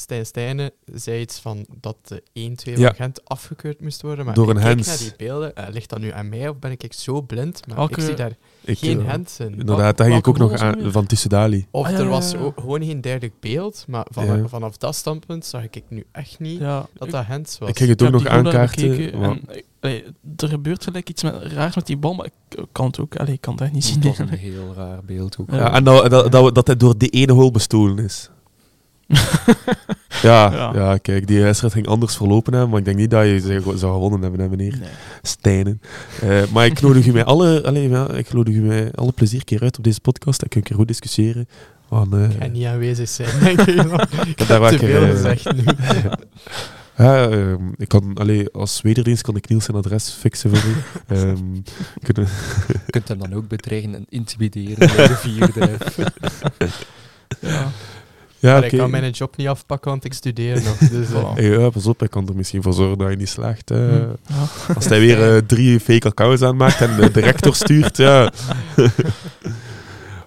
Stijn 0.01 0.27
Stijnen 0.27 0.71
zei 0.95 1.21
iets 1.21 1.39
van 1.39 1.67
dat 1.81 1.97
de 2.05 2.23
1-2 2.33 2.79
Ja. 2.79 2.87
van 2.87 2.95
Gent 2.95 3.25
afgekeurd 3.29 3.81
moest 3.81 4.03
worden. 4.03 4.25
Maar 4.25 4.35
Door 4.35 4.49
ik 4.51 4.57
een 4.57 4.63
kijk 4.63 4.75
hens. 4.75 4.87
naar 4.87 4.99
die 4.99 5.13
beelden. 5.17 5.57
eh, 5.57 5.65
ligt 5.73 5.89
dat 5.91 5.99
nu 5.99 6.11
aan 6.13 6.29
mij 6.29 6.49
of 6.49 6.59
ben 6.59 6.71
ik 6.71 6.93
zo 6.93 7.21
blind? 7.23 7.67
Maar 7.67 7.91
ik 7.91 8.01
zie 8.01 8.15
daar 8.15 8.33
Ik, 8.65 8.79
geen 8.79 9.01
eh, 9.01 9.07
hens 9.07 9.39
in. 9.41 9.59
Inderdaad, 9.59 9.97
dat 9.97 10.07
ging 10.07 10.19
ik 10.19 10.29
ook 10.29 10.39
nog 10.39 10.53
aan, 10.61 10.77
van 10.93 11.07
Tissoudali. 11.07 11.67
Of 11.71 11.85
Ah, 11.87 11.91
ja, 11.93 11.97
er 11.99 12.05
ja, 12.05 12.09
was 12.11 12.35
ook 12.37 12.61
gewoon 12.61 12.85
geen 12.85 13.01
duidelijk 13.01 13.35
beeld, 13.41 13.85
maar 13.89 14.07
van, 14.11 14.25
Ja. 14.27 14.47
vanaf 14.49 14.77
dat 14.77 14.95
standpunt 14.95 15.47
zag 15.47 15.63
ik 15.71 15.83
nu 15.89 16.05
echt 16.13 16.39
niet 16.39 16.59
Ja, 16.61 16.87
dat 16.95 17.11
dat 17.11 17.27
Hens 17.27 17.59
was. 17.59 17.69
Ik 17.69 17.77
ging 17.79 17.91
het 17.91 18.03
ook 18.03 18.11
nog 18.11 18.27
aankaarten. 18.27 19.13
allee, 19.81 20.05
er 20.37 20.49
gebeurt 20.49 20.85
gelijk 20.85 21.09
iets 21.09 21.23
met, 21.23 21.35
raars 21.43 21.75
met 21.75 21.87
die 21.87 21.97
bal, 21.97 22.15
maar 22.15 22.27
ik 22.27 22.65
kan 22.73 22.87
het 22.87 22.99
ook. 23.01 23.17
Allee, 23.17 23.35
ik 23.35 23.41
kan 23.41 23.53
het 23.53 23.63
echt 23.63 23.73
niet 23.73 23.85
zien. 23.85 23.95
Het 24.01 24.05
was 24.05 24.19
een 24.19 24.29
heel 24.29 24.75
raar 24.77 25.05
beeld 25.05 25.37
ook. 25.41 25.51
Ja. 25.51 25.73
en 25.75 25.85
dat, 25.85 26.11
dat, 26.11 26.33
dat, 26.33 26.55
dat 26.55 26.67
hij 26.67 26.77
door 26.77 26.99
die 26.99 27.09
ene 27.11 27.33
hol 27.33 27.51
bestolen 27.51 28.05
is. 28.05 28.31
Ja, 30.23 30.53
ja. 30.53 30.71
Ja. 30.75 30.97
kijk, 30.97 31.27
die 31.27 31.43
wedstrijd 31.43 31.73
ging 31.73 31.87
anders 31.87 32.17
verlopen 32.17 32.53
hebben, 32.53 32.71
maar 32.71 32.79
ik 32.79 32.85
denk 32.85 32.97
niet 32.97 33.11
dat 33.11 33.25
je 33.25 33.41
zou 33.41 33.79
zou 33.79 33.93
gewonnen 33.93 34.23
hebben, 34.23 34.41
hè, 34.41 34.49
meneer 34.49 34.79
Nee. 34.81 34.89
Stijnen. 35.23 35.81
Eh, 36.21 36.43
maar 36.53 36.67
ik 36.67 36.81
nodig 36.81 37.07
u 37.07 37.13
met 37.13 37.25
alle, 37.25 37.63
allee, 37.65 37.89
ja, 37.89 38.11
ik 38.11 38.33
nodig 38.33 38.55
u 38.55 38.61
met 38.61 38.97
alle 38.97 39.13
plezier 39.13 39.45
keer 39.45 39.63
uit 39.63 39.79
op 39.79 39.85
deze 39.85 40.01
podcast. 40.01 40.41
Dan 40.41 40.49
kun 40.49 40.61
je 40.61 40.67
een 40.67 40.73
keer 40.73 40.77
goed 40.77 40.89
discussiëren. 40.89 41.49
Want, 41.89 42.15
eh, 42.15 42.25
Ik 42.25 42.37
ga 42.39 42.47
niet 42.47 42.65
aanwezig 42.67 43.09
zijn, 43.09 43.41
denk 43.41 43.61
ik. 43.61 43.69
ik 44.33 44.39
heb 44.39 44.49
daar 44.49 44.71
te 44.71 44.79
veel 44.79 45.03
eh, 45.03 45.11
gezegd 45.11 45.53
nu. 45.53 45.63
ja, 47.05 47.29
ehm, 47.29 47.69
ik 47.77 47.89
kan, 47.89 48.15
allee, 48.15 48.51
als 48.53 48.81
wederdienst 48.83 49.23
kan 49.23 49.37
ik 49.37 49.49
Niels 49.49 49.65
zijn 49.65 49.77
adres 49.77 50.09
fixen 50.21 50.57
voor 50.57 50.71
u. 50.71 50.75
Ehm, 51.17 51.37
kunnen, 52.03 52.29
Je 52.69 52.91
kunt 52.91 53.09
hem 53.09 53.19
dan 53.19 53.35
ook 53.35 53.49
bedreigen 53.49 53.95
en 53.95 54.07
intimideren 54.09 54.79
bij 54.97 55.07
de 55.07 55.17
vierde. 55.17 55.77
Ja. 57.41 57.71
Ja, 58.41 58.53
maar 58.55 58.65
ik 58.65 58.79
kan 58.79 58.91
mijn 58.91 59.11
job 59.11 59.37
niet 59.37 59.49
afpakken, 59.49 59.91
want 59.91 60.05
ik 60.05 60.13
studeer 60.13 60.55
nog. 60.63 60.79
Dus, 60.91 61.13
eh, 61.13 61.35
Voilà. 61.37 61.41
Ja, 61.43 61.71
pas 61.71 61.87
op, 61.87 62.03
ik 62.03 62.11
kan 62.11 62.29
er 62.29 62.37
misschien 62.37 62.63
voor 62.63 62.73
zorgen 62.73 62.99
dat 62.99 63.11
je 63.11 63.17
niet 63.17 63.29
slaagt. 63.29 63.71
eh. 63.71 63.79
Hm. 63.79 63.95
Ja. 64.27 64.75
Als 64.75 64.85
hij 64.85 65.01
weer 65.01 65.35
eh, 65.35 65.43
drie 65.47 65.81
fake 65.81 66.09
accounts 66.09 66.43
aanmaakt 66.43 66.81
en 66.81 66.97
de 67.01 67.11
director 67.11 67.55
stuurt, 67.55 67.97
ja. 67.97 68.33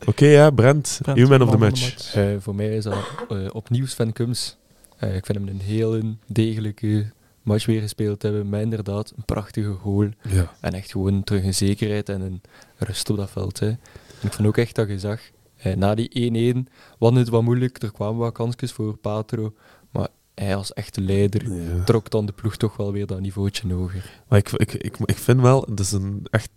Oké, 0.06 0.26
ja, 0.26 0.50
Brent, 0.50 1.00
Brent, 1.02 1.18
uw 1.18 1.28
man 1.28 1.42
of 1.42 1.50
the 1.50 1.58
match. 1.58 2.16
Eh, 2.16 2.24
voor 2.40 2.56
mij 2.56 2.76
is 2.76 2.84
dat 2.84 2.94
eh, 3.30 3.38
opnieuw 3.52 3.86
Sven 3.86 4.14
Kums. 4.14 4.58
Eh, 4.98 5.16
ik 5.16 5.26
vind 5.26 5.38
hem 5.38 5.48
een 5.48 5.62
heel 5.62 6.02
degelijke 6.28 7.06
match 7.42 7.66
weer 7.66 7.82
gespeeld 7.82 8.22
hebben. 8.22 8.50
Maar 8.50 8.62
inderdaad, 8.62 9.14
een 9.18 9.24
prachtige 9.26 9.72
goal. 9.72 10.10
Ja. 10.30 10.52
En 10.60 10.74
echt 10.74 10.92
gewoon 10.92 11.24
terug 11.24 11.44
een 11.44 11.54
zekerheid 11.54 12.10
en 12.10 12.22
een 12.22 12.42
rust 12.78 13.10
op 13.10 13.18
dat 13.18 13.30
veld. 13.32 13.60
Hè. 13.60 13.68
En 13.68 13.78
ik 14.22 14.34
vond 14.34 14.48
ook 14.48 14.58
echt 14.58 14.76
dat 14.76 14.88
je 14.88 15.00
zag, 15.00 15.20
eh, 15.64 15.76
na 15.76 15.96
die 15.96 16.56
1-1 16.56 16.70
was 17.00 17.14
het 17.16 17.30
wat 17.30 17.42
moeilijk. 17.44 17.82
Er 17.84 17.92
kwamen 17.92 18.18
wat 18.18 18.34
kansjes 18.34 18.72
voor 18.72 18.98
Patro. 18.98 19.54
Maar 19.92 20.08
hij 20.36 20.56
als 20.56 20.74
echte 20.74 21.02
leider 21.02 21.52
Ja. 21.54 21.84
trok 21.84 22.10
dan 22.10 22.26
de 22.26 22.32
ploeg 22.32 22.56
toch 22.58 22.78
wel 22.78 22.92
weer 22.92 23.06
dat 23.06 23.20
niveautje 23.20 23.74
hoger. 23.74 24.22
Maar 24.28 24.40
ik, 24.40 24.50
ik, 24.52 24.74
ik, 24.74 24.98
ik 25.06 25.18
vind 25.18 25.42
wel, 25.42 25.66
dat 25.70 25.80
is 25.80 25.92
een 25.92 26.28
echt, 26.30 26.50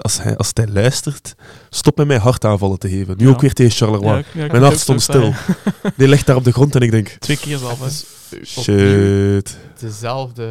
als, 0.00 0.22
hij, 0.22 0.36
als 0.36 0.50
hij 0.54 0.68
luistert, 0.68 1.34
stop 1.70 1.96
met 1.96 2.06
mij 2.06 2.18
hartaanvallen 2.18 2.78
te 2.78 2.88
geven. 2.88 3.16
Nu 3.16 3.24
Ja. 3.26 3.30
ook 3.30 3.40
weer 3.40 3.52
tegen 3.52 3.72
Charleroi. 3.72 4.24
Ja, 4.34 4.46
Mijn 4.46 4.62
hart 4.62 4.78
stond 4.78 5.02
stil. 5.02 5.32
Die 5.96 6.08
ligt 6.08 6.26
daar 6.26 6.36
op 6.36 6.44
de 6.44 6.52
grond 6.52 6.74
en 6.74 6.80
ik 6.80 6.90
denk, 6.90 7.08
Twee 7.08 7.36
keer 7.36 7.58
zelf. 7.58 8.04
shit. 8.44 9.58
dezelfde 9.80 10.48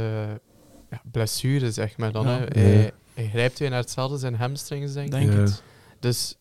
ja, 0.89 1.01
blessure, 1.11 1.71
zeg 1.71 1.97
maar 1.97 2.11
dan. 2.11 2.25
Ja. 2.27 2.39
Hè. 2.49 2.87
Hij, 3.13 3.29
grijpt 3.29 3.59
weer 3.59 3.69
naar 3.69 3.79
hetzelfde, 3.79 4.17
zijn 4.17 4.35
hamstrings, 4.35 4.93
denk 4.93 5.05
ik. 5.05 5.11
Denk 5.11 5.31
Ja. 5.33 5.37
het. 5.39 5.61
Dus 5.99 6.35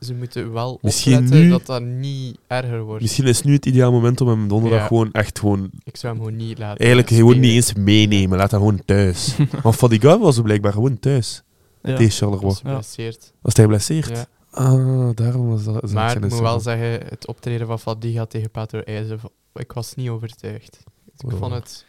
ze 0.00 0.14
moeten 0.14 0.52
wel 0.52 0.78
Misschien 0.82 1.14
opletten 1.14 1.40
nu- 1.40 1.48
dat 1.48 1.66
dat 1.66 1.82
niet 1.82 2.38
erger 2.46 2.82
wordt. 2.82 3.02
Misschien 3.02 3.24
is 3.26 3.42
nu 3.42 3.52
het 3.52 3.66
ideaal 3.66 3.92
moment 3.92 4.20
om 4.20 4.28
hem 4.28 4.48
donderdag 4.48 4.80
Ja. 4.80 4.86
gewoon 4.86 5.12
echt 5.12 5.38
gewoon, 5.38 5.70
Ik 5.84 5.96
zou 5.96 6.14
hem 6.14 6.22
gewoon 6.24 6.38
niet 6.38 6.58
laten 6.58 6.78
eigenlijk 6.78 7.08
spelen. 7.08 7.26
gewoon 7.26 7.40
niet 7.42 7.52
eens 7.54 7.72
meenemen. 7.74 8.38
Laat 8.38 8.50
hem 8.50 8.60
gewoon 8.60 8.84
thuis. 8.84 9.36
Want 9.62 9.76
Fadiga 9.76 10.18
was 10.18 10.36
er 10.36 10.42
blijkbaar 10.42 10.72
gewoon 10.72 10.98
thuis. 10.98 11.42
Ja. 11.82 11.96
Tegen 11.96 12.12
Charleroi. 12.12 12.44
Was 12.46 12.58
geblesseerd. 12.58 13.32
Was 13.40 13.54
hij 13.54 13.64
geblesseerd? 13.64 14.08
Ja. 14.08 14.26
Ah, 14.50 15.10
daarom 15.14 15.48
was 15.48 15.64
dat. 15.64 15.92
Maar 15.92 16.16
ik 16.16 16.20
moet 16.20 16.38
wel 16.38 16.60
zeggen, 16.60 16.90
het 17.08 17.26
optreden 17.26 17.66
van 17.66 17.78
Fadiga 17.78 18.24
tegen 18.26 18.50
Patro 18.50 18.80
IJzer, 18.80 19.20
ik 19.54 19.72
was 19.72 19.94
niet 19.94 20.08
overtuigd. 20.08 20.78
Ik 21.18 21.32
Oh. 21.32 21.38
vond 21.38 21.52
het 21.54 21.84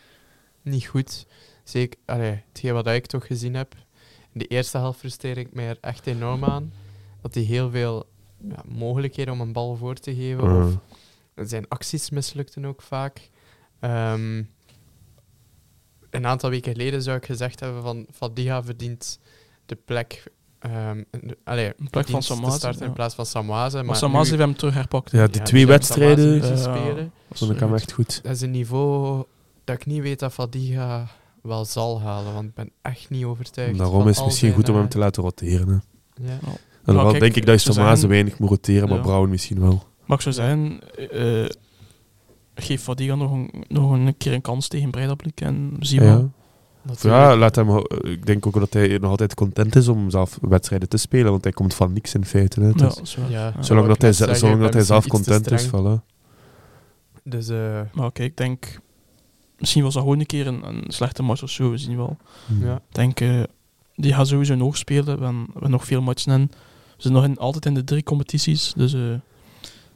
niet 0.62 0.86
goed. 0.86 1.26
Zeker, 1.64 2.00
allee, 2.06 2.44
hetgeen 2.48 2.74
wat 2.74 2.88
ik 2.88 3.06
toch 3.06 3.28
gezien 3.28 3.54
heb. 3.54 3.76
In 4.34 4.40
de 4.40 4.46
eerste 4.48 4.78
helft 4.78 5.00
frustreer 5.00 5.38
ik 5.38 5.54
mij 5.54 5.68
er 5.68 5.78
echt 5.82 6.08
enorm 6.08 6.44
aan. 6.44 6.72
Dat 7.24 7.34
hij 7.34 7.44
heel 7.44 7.70
veel 7.70 8.06
ja, 8.50 8.64
mogelijkheden 8.66 9.34
om 9.34 9.42
een 9.42 9.54
bal 9.54 9.76
voor 9.76 9.96
te 9.96 10.16
geven. 10.16 10.44
Ah. 10.44 10.66
Of 10.66 11.48
zijn 11.50 11.66
acties 11.68 12.10
mislukten 12.10 12.66
ook 12.66 12.82
vaak. 12.82 13.30
Ehm, 13.80 14.44
een 16.10 16.26
aantal 16.26 16.50
weken 16.50 16.72
geleden 16.72 17.02
zou 17.02 17.18
ik 17.18 17.26
gezegd 17.26 17.60
hebben 17.60 17.82
van 17.82 18.06
Fadiga 18.12 18.64
verdient 18.64 19.20
de 19.66 19.76
plek. 19.76 20.24
ehm, 20.60 21.04
in- 21.12 21.36
allee, 21.44 21.74
Een 21.78 21.90
plek 21.90 22.08
van 22.08 22.24
Samaze, 22.24 22.58
starten 22.58 22.82
ja. 22.82 22.88
in 22.88 22.94
plaats 22.94 23.16
van 23.16 23.26
Samaze. 23.26 23.76
Maar 23.76 23.86
Maar 23.86 23.96
Samazi 23.96 24.32
nu- 24.32 24.38
heeft 24.38 24.50
hem 24.50 24.58
terug 24.58 24.74
herpakt. 24.74 25.12
Ja, 25.12 25.28
die 25.28 25.38
ja, 25.38 25.44
twee 25.44 25.62
Samaze 25.62 25.78
wedstrijden 25.78 26.36
Ja. 26.36 26.56
spelen. 26.58 27.12
vond 27.32 27.52
ik 27.52 27.60
hem 27.60 27.74
echt 27.74 27.92
goed. 27.92 28.24
Dat 28.24 28.32
is 28.36 28.42
een 28.42 28.52
niveau 28.52 29.24
dat 29.64 29.76
ik 29.76 29.86
niet 29.86 30.02
weet 30.02 30.20
dat 30.20 30.34
Fadiga 30.34 31.08
wel 31.42 31.66
zal 31.66 32.02
halen, 32.02 32.34
want 32.34 32.48
ik 32.48 32.54
ben 32.54 32.72
echt 32.82 33.10
niet 33.10 33.26
overtuigd. 33.26 33.78
Daarom 33.78 34.00
van 34.02 34.10
is 34.10 34.16
het 34.16 34.26
misschien 34.26 34.48
zijn, 34.52 34.60
goed 34.60 34.70
om 34.70 34.76
hem 34.76 34.84
eh, 34.84 34.90
te 34.90 34.98
laten 34.98 35.24
roteren. 35.24 35.68
Hè. 35.68 36.28
Ja. 36.32 36.40
En 36.86 36.94
dan 36.94 37.08
kijk, 37.08 37.20
denk 37.20 37.36
ik 37.36 37.46
dat 37.46 37.64
je 37.64 37.72
Samaze 37.74 37.90
zeggen- 37.92 38.10
weinig 38.10 38.40
moet 38.40 38.50
roteren, 38.50 38.88
maar 38.90 38.98
Ja. 38.98 39.04
Brown 39.04 39.30
misschien 39.30 39.60
wel. 39.60 39.84
Maar 40.06 40.18
ik 40.18 40.24
zou 40.24 40.36
zeggen, 40.36 40.80
eh, 41.12 41.50
geef 42.56 42.82
Fadiga 42.82 43.16
nog 43.16 43.32
een, 43.32 43.64
nog 43.68 43.92
een 43.92 44.18
keer 44.18 44.34
een 44.34 44.42
kans 44.42 44.68
tegen 44.68 44.92
Breidablik 44.92 45.42
en 45.42 45.76
zie 45.80 46.02
Ja. 46.02 46.06
wel. 46.06 46.32
Ja, 47.02 47.36
laat 47.36 47.56
hem, 47.56 47.78
ik 48.02 48.26
denk 48.26 48.48
ook 48.48 48.60
dat 48.60 48.74
hij 48.74 48.98
nog 48.98 49.10
altijd 49.10 49.34
content 49.34 49.76
is 49.76 49.88
om 49.88 50.10
zelf 50.10 50.38
wedstrijden 50.42 50.90
te 50.90 50.98
spelen, 50.98 51.32
want 51.32 51.44
hij 51.44 51.54
komt 51.54 51.74
van 51.74 51.94
niks 51.94 52.14
in 52.14 52.26
feite. 52.26 52.60
Hè. 52.60 52.68
Ja, 52.68 52.74
Dus. 52.74 53.16
Ja. 53.16 53.28
Ja. 53.30 53.54
zolang 53.64 53.88
dat 53.88 54.02
hij, 54.02 54.14
zeggen, 54.14 54.38
zolang 54.38 54.62
dat 54.62 54.74
hij 54.74 54.84
zelf 54.84 55.08
content 55.08 55.52
is, 55.52 55.68
voilà. 55.68 56.04
Dus 57.24 57.48
eh, 57.50 57.82
Maar 57.94 58.06
oké, 58.06 58.24
ik 58.24 58.38
denk... 58.38 58.80
Misschien 59.58 59.84
was 59.84 59.94
dat 59.94 60.04
gewoon 60.04 60.20
een 60.20 60.26
keer 60.26 60.48
een, 60.48 60.68
een 60.68 60.84
slechte 60.88 61.24
match 61.24 61.44
of 61.44 61.50
zo, 61.50 61.70
we 61.72 61.78
zien 61.78 61.98
wel. 61.98 62.18
Ja. 62.62 62.76
Ik 62.76 62.82
denk, 62.96 63.20
eh, 63.20 63.44
die 63.96 64.14
gaat 64.14 64.28
sowieso 64.28 64.56
nog 64.56 64.78
spelen. 64.78 65.04
We 65.06 65.24
hebben, 65.24 65.42
we 65.46 65.52
hebben 65.54 65.72
nog 65.72 65.86
veel 65.86 66.02
matchen 66.02 66.32
in. 66.40 66.52
We 67.04 67.10
zitten 67.10 67.22
nog 67.22 67.38
in, 67.38 67.38
altijd 67.44 67.66
in 67.66 67.74
de 67.74 67.84
drie 67.84 68.04
competities. 68.04 68.74
Dus 68.76 68.94
eh, 68.94 69.12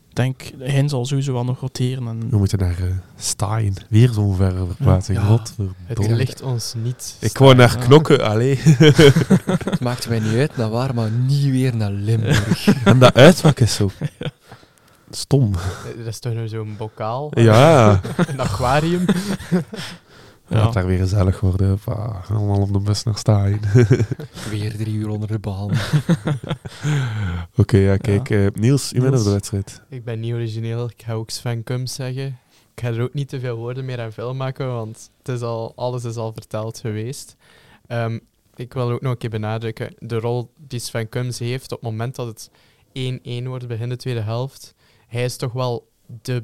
ik 0.10 0.14
denk, 0.14 0.42
hij 0.60 0.88
zal 0.88 1.06
sowieso 1.06 1.34
wel 1.34 1.44
nog 1.44 1.60
roteren. 1.60 2.08
En, 2.08 2.30
We 2.30 2.38
moeten 2.38 2.60
naar 2.60 2.80
uh, 2.82 2.92
Stein. 3.16 3.74
Weer 3.90 4.10
zo'n 4.10 4.36
verre 4.36 4.66
verplaatsing. 4.66 5.18
Ja. 5.18 5.40
Het 5.86 6.08
ligt 6.08 6.42
ons 6.42 6.74
niet. 6.84 7.16
Ik 7.20 7.38
wou 7.38 7.56
naar 7.56 7.78
Ja. 7.80 7.86
knokken, 7.86 8.24
allee. 8.24 8.56
Het 8.64 9.80
maakt 9.80 10.10
mij 10.10 10.20
niet 10.20 10.36
uit 10.36 10.58
naar 10.58 10.70
waar, 10.70 10.94
maar 10.94 11.12
niet 11.12 11.50
weer 11.52 11.76
naar 11.76 11.92
Limburg. 11.92 12.68
en 12.86 13.00
dat 13.00 13.14
uitvak 13.14 13.60
is 13.60 13.76
zo 13.76 13.92
stom. 15.12 15.52
Dat 15.98 16.06
is 16.06 16.20
toch 16.20 16.34
nou 16.34 16.48
zo'n 16.48 16.76
bokaal? 16.78 17.32
Ja, 17.34 18.02
Een 18.28 18.40
aquarium? 18.40 19.06
Ja. 20.50 20.58
laat 20.58 20.74
daar 20.74 20.86
weer 20.86 20.98
gezellig 20.98 21.39
worden. 21.39 21.80
Ah, 21.86 22.32
allemaal 22.32 22.62
op 22.62 22.74
de 22.74 22.80
bus 22.80 23.04
naar 23.04 23.18
Stein. 23.18 23.60
weer 24.51 24.77
drie 24.77 24.94
uur 24.94 25.10
onder 25.10 25.27
de 25.27 25.39
baan. 25.39 25.72
Oké, 27.58 27.77
ja, 27.77 27.98
kijk. 27.98 28.30
eh, 28.30 28.48
Niels, 28.54 28.94
u 28.94 29.01
bent 29.01 29.18
op 29.18 29.24
de 29.24 29.30
wedstrijd. 29.32 29.82
Ik 29.89 30.04
ben 30.04 30.20
niet 30.20 30.34
origineel. 30.34 30.86
Ik 30.89 31.04
ga 31.06 31.13
ook 31.13 31.30
Sven 31.30 31.63
Kums 31.63 31.94
zeggen. 31.94 32.25
Ik 32.75 32.84
ga 32.84 32.88
er 32.88 33.01
ook 33.01 33.13
niet 33.13 33.30
te 33.30 33.39
veel 33.39 33.56
woorden 33.56 33.86
meer 33.86 34.01
aan 34.01 34.12
vuil 34.12 34.36
maken, 34.36 34.68
want 34.68 35.12
het 35.18 35.27
is 35.27 35.42
al, 35.42 35.74
alles 35.75 36.04
is 36.04 36.16
al 36.16 36.34
verteld 36.34 36.80
geweest. 36.80 37.36
Ehm, 37.88 38.20
ik 38.56 38.74
wil 38.74 38.92
ook 38.92 39.01
nog 39.01 39.12
een 39.12 39.18
keer 39.18 39.30
benadrukken, 39.30 39.94
de 40.00 40.20
rol 40.20 40.51
die 40.58 40.80
Sven 40.80 41.10
Kums 41.10 41.39
heeft 41.39 41.72
op 41.72 41.82
het 41.82 41.89
moment 41.89 42.16
dat 42.16 42.27
het 42.27 42.50
1-1 42.94 43.48
wordt 43.48 43.68
begin 43.68 43.89
de 43.89 43.96
tweede 43.96 44.22
helft. 44.22 44.74
Hij 45.08 45.24
is 45.24 45.36
toch 45.38 45.51
wel 45.54 45.89
de, 46.22 46.44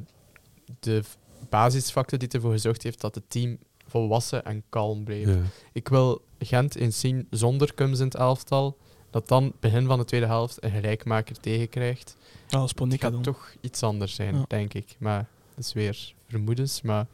de 0.79 1.03
basisfactor 1.49 2.17
die 2.19 2.27
ervoor 2.29 2.51
gezorgd 2.51 2.83
heeft 2.83 3.01
dat 3.01 3.15
het 3.15 3.23
team 3.27 3.57
volwassen 3.87 4.45
en 4.45 4.63
kalm 4.69 5.03
bleef. 5.03 5.27
Ja. 5.27 5.37
Ik 5.71 5.87
wil 5.87 6.21
Gent 6.39 6.75
eens 6.75 6.99
zien 6.99 7.27
zonder 7.29 7.73
Kums 7.73 7.99
in 7.99 8.05
het 8.05 8.15
elftal, 8.15 8.77
dat 9.09 9.27
dan 9.27 9.53
begin 9.59 9.85
van 9.85 9.97
de 9.99 10.05
tweede 10.05 10.25
helft 10.25 10.63
een 10.63 10.71
gelijkmaker 10.71 11.39
tegenkrijgt. 11.39 12.15
ja, 12.47 12.61
Het 12.61 12.73
gaat 12.99 13.11
dan. 13.11 13.21
toch 13.21 13.53
iets 13.61 13.83
anders 13.83 14.15
zijn, 14.15 14.35
Ja. 14.35 14.45
denk 14.47 14.73
ik. 14.73 14.95
Maar 14.99 15.25
dat 15.55 15.65
is 15.65 15.73
weer 15.73 16.13
vermoedens. 16.27 16.81
Maar 16.81 17.05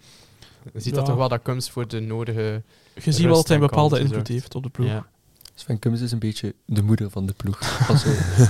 je 0.74 0.80
ziet 0.80 0.96
dat 0.96 1.06
toch 1.06 1.16
wel 1.16 1.30
dat 1.30 1.42
Kums 1.42 1.70
voor 1.70 1.88
de 1.88 2.00
nodige... 2.00 2.64
Je 3.04 3.12
ziet 3.12 3.26
wel 3.26 3.34
dat 3.36 3.48
hij 3.48 3.56
een 3.58 3.62
bepaalde 3.68 4.00
invloed 4.00 4.28
heeft 4.28 4.56
op 4.56 4.64
de 4.64 4.70
ploeg. 4.70 4.88
Ja. 4.88 5.08
Sven 5.56 5.80
Kums 5.80 6.02
is 6.02 6.12
een 6.12 6.20
beetje 6.20 6.56
de 6.66 6.82
moeder 6.84 7.10
van 7.10 7.26
de 7.26 7.34
ploeg. 7.34 7.88
Als 7.90 8.02
zo, 8.02 8.10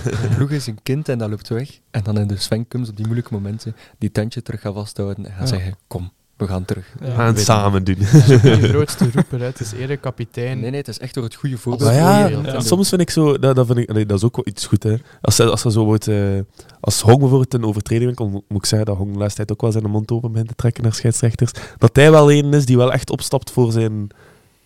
de 0.10 0.30
ploeg 0.36 0.50
is 0.52 0.68
een 0.68 0.80
kind 0.84 1.10
en 1.10 1.18
dat 1.18 1.30
loopt 1.30 1.48
weg. 1.50 1.80
En 1.92 2.04
dan 2.04 2.18
in 2.20 2.28
de 2.28 2.38
Sven 2.38 2.68
Kums 2.68 2.90
op 2.90 2.96
die 2.96 3.06
moeilijke 3.06 3.34
momenten 3.34 3.76
die 3.98 4.12
tandje 4.12 4.42
terug 4.42 4.62
gaat 4.62 4.74
vasthouden 4.74 5.26
en 5.26 5.32
gaat 5.32 5.40
Ja. 5.50 5.56
zeggen, 5.56 5.76
kom, 5.88 6.12
we 6.40 6.48
gaan 6.48 6.66
terug. 6.66 6.86
Ja. 7.00 7.06
We 7.06 7.12
gaan 7.12 7.26
het 7.26 7.40
samen 7.40 7.84
doen. 7.84 7.98
Dat 8.00 8.14
is 8.14 8.32
ook 8.32 8.44
niet 8.44 8.62
de 8.62 8.68
grootste 8.68 9.10
roeper, 9.14 9.40
hè. 9.40 9.46
het 9.46 9.60
is 9.60 9.72
eerder 9.72 9.98
kapitein. 9.98 10.60
Nee, 10.60 10.70
nee, 10.70 10.80
het 10.80 10.88
is 10.88 11.00
echt 11.00 11.14
door 11.14 11.24
het 11.24 11.36
goede 11.36 11.58
voorbeeld. 11.58 11.92
Ja, 11.92 12.60
soms 12.60 12.90
vind 12.90 13.02
ik 13.02 13.10
zo, 13.10 13.38
dat, 13.38 13.56
dat, 13.56 13.66
vind 13.66 13.78
ik, 13.78 13.90
allee, 13.90 14.06
dat 14.06 14.18
is 14.18 14.24
ook 14.24 14.36
wel 14.36 14.48
iets 14.48 14.66
goed. 14.66 14.84
Hè. 14.84 14.96
Als, 15.22 15.40
als 15.40 15.64
er 15.64 15.72
zo 15.72 15.84
wordt, 15.84 16.08
eh, 16.08 16.40
als 16.80 17.02
Hong 17.02 17.20
bijvoorbeeld 17.20 17.54
een 17.54 17.66
overtreding 17.66 18.16
komt, 18.16 18.32
moet 18.32 18.44
ik 18.58 18.66
zeggen 18.66 18.88
dat 18.88 18.98
Hong 18.98 19.12
de 19.14 19.20
laatste 19.20 19.36
tijd 19.38 19.52
ook 19.52 19.62
wel 19.62 19.72
zijn 19.72 19.90
mond 19.90 20.12
open 20.12 20.32
begint 20.32 20.50
te 20.50 20.56
trekken 20.56 20.84
naar 20.84 20.94
scheidsrechters. 20.94 21.52
Dat 21.78 21.96
hij 21.96 22.12
wel 22.12 22.32
een 22.32 22.54
is 22.54 22.66
die 22.66 22.78
wel 22.78 22.92
echt 22.92 23.10
opstapt 23.10 23.52
voor 23.52 23.72
zijn 23.72 24.10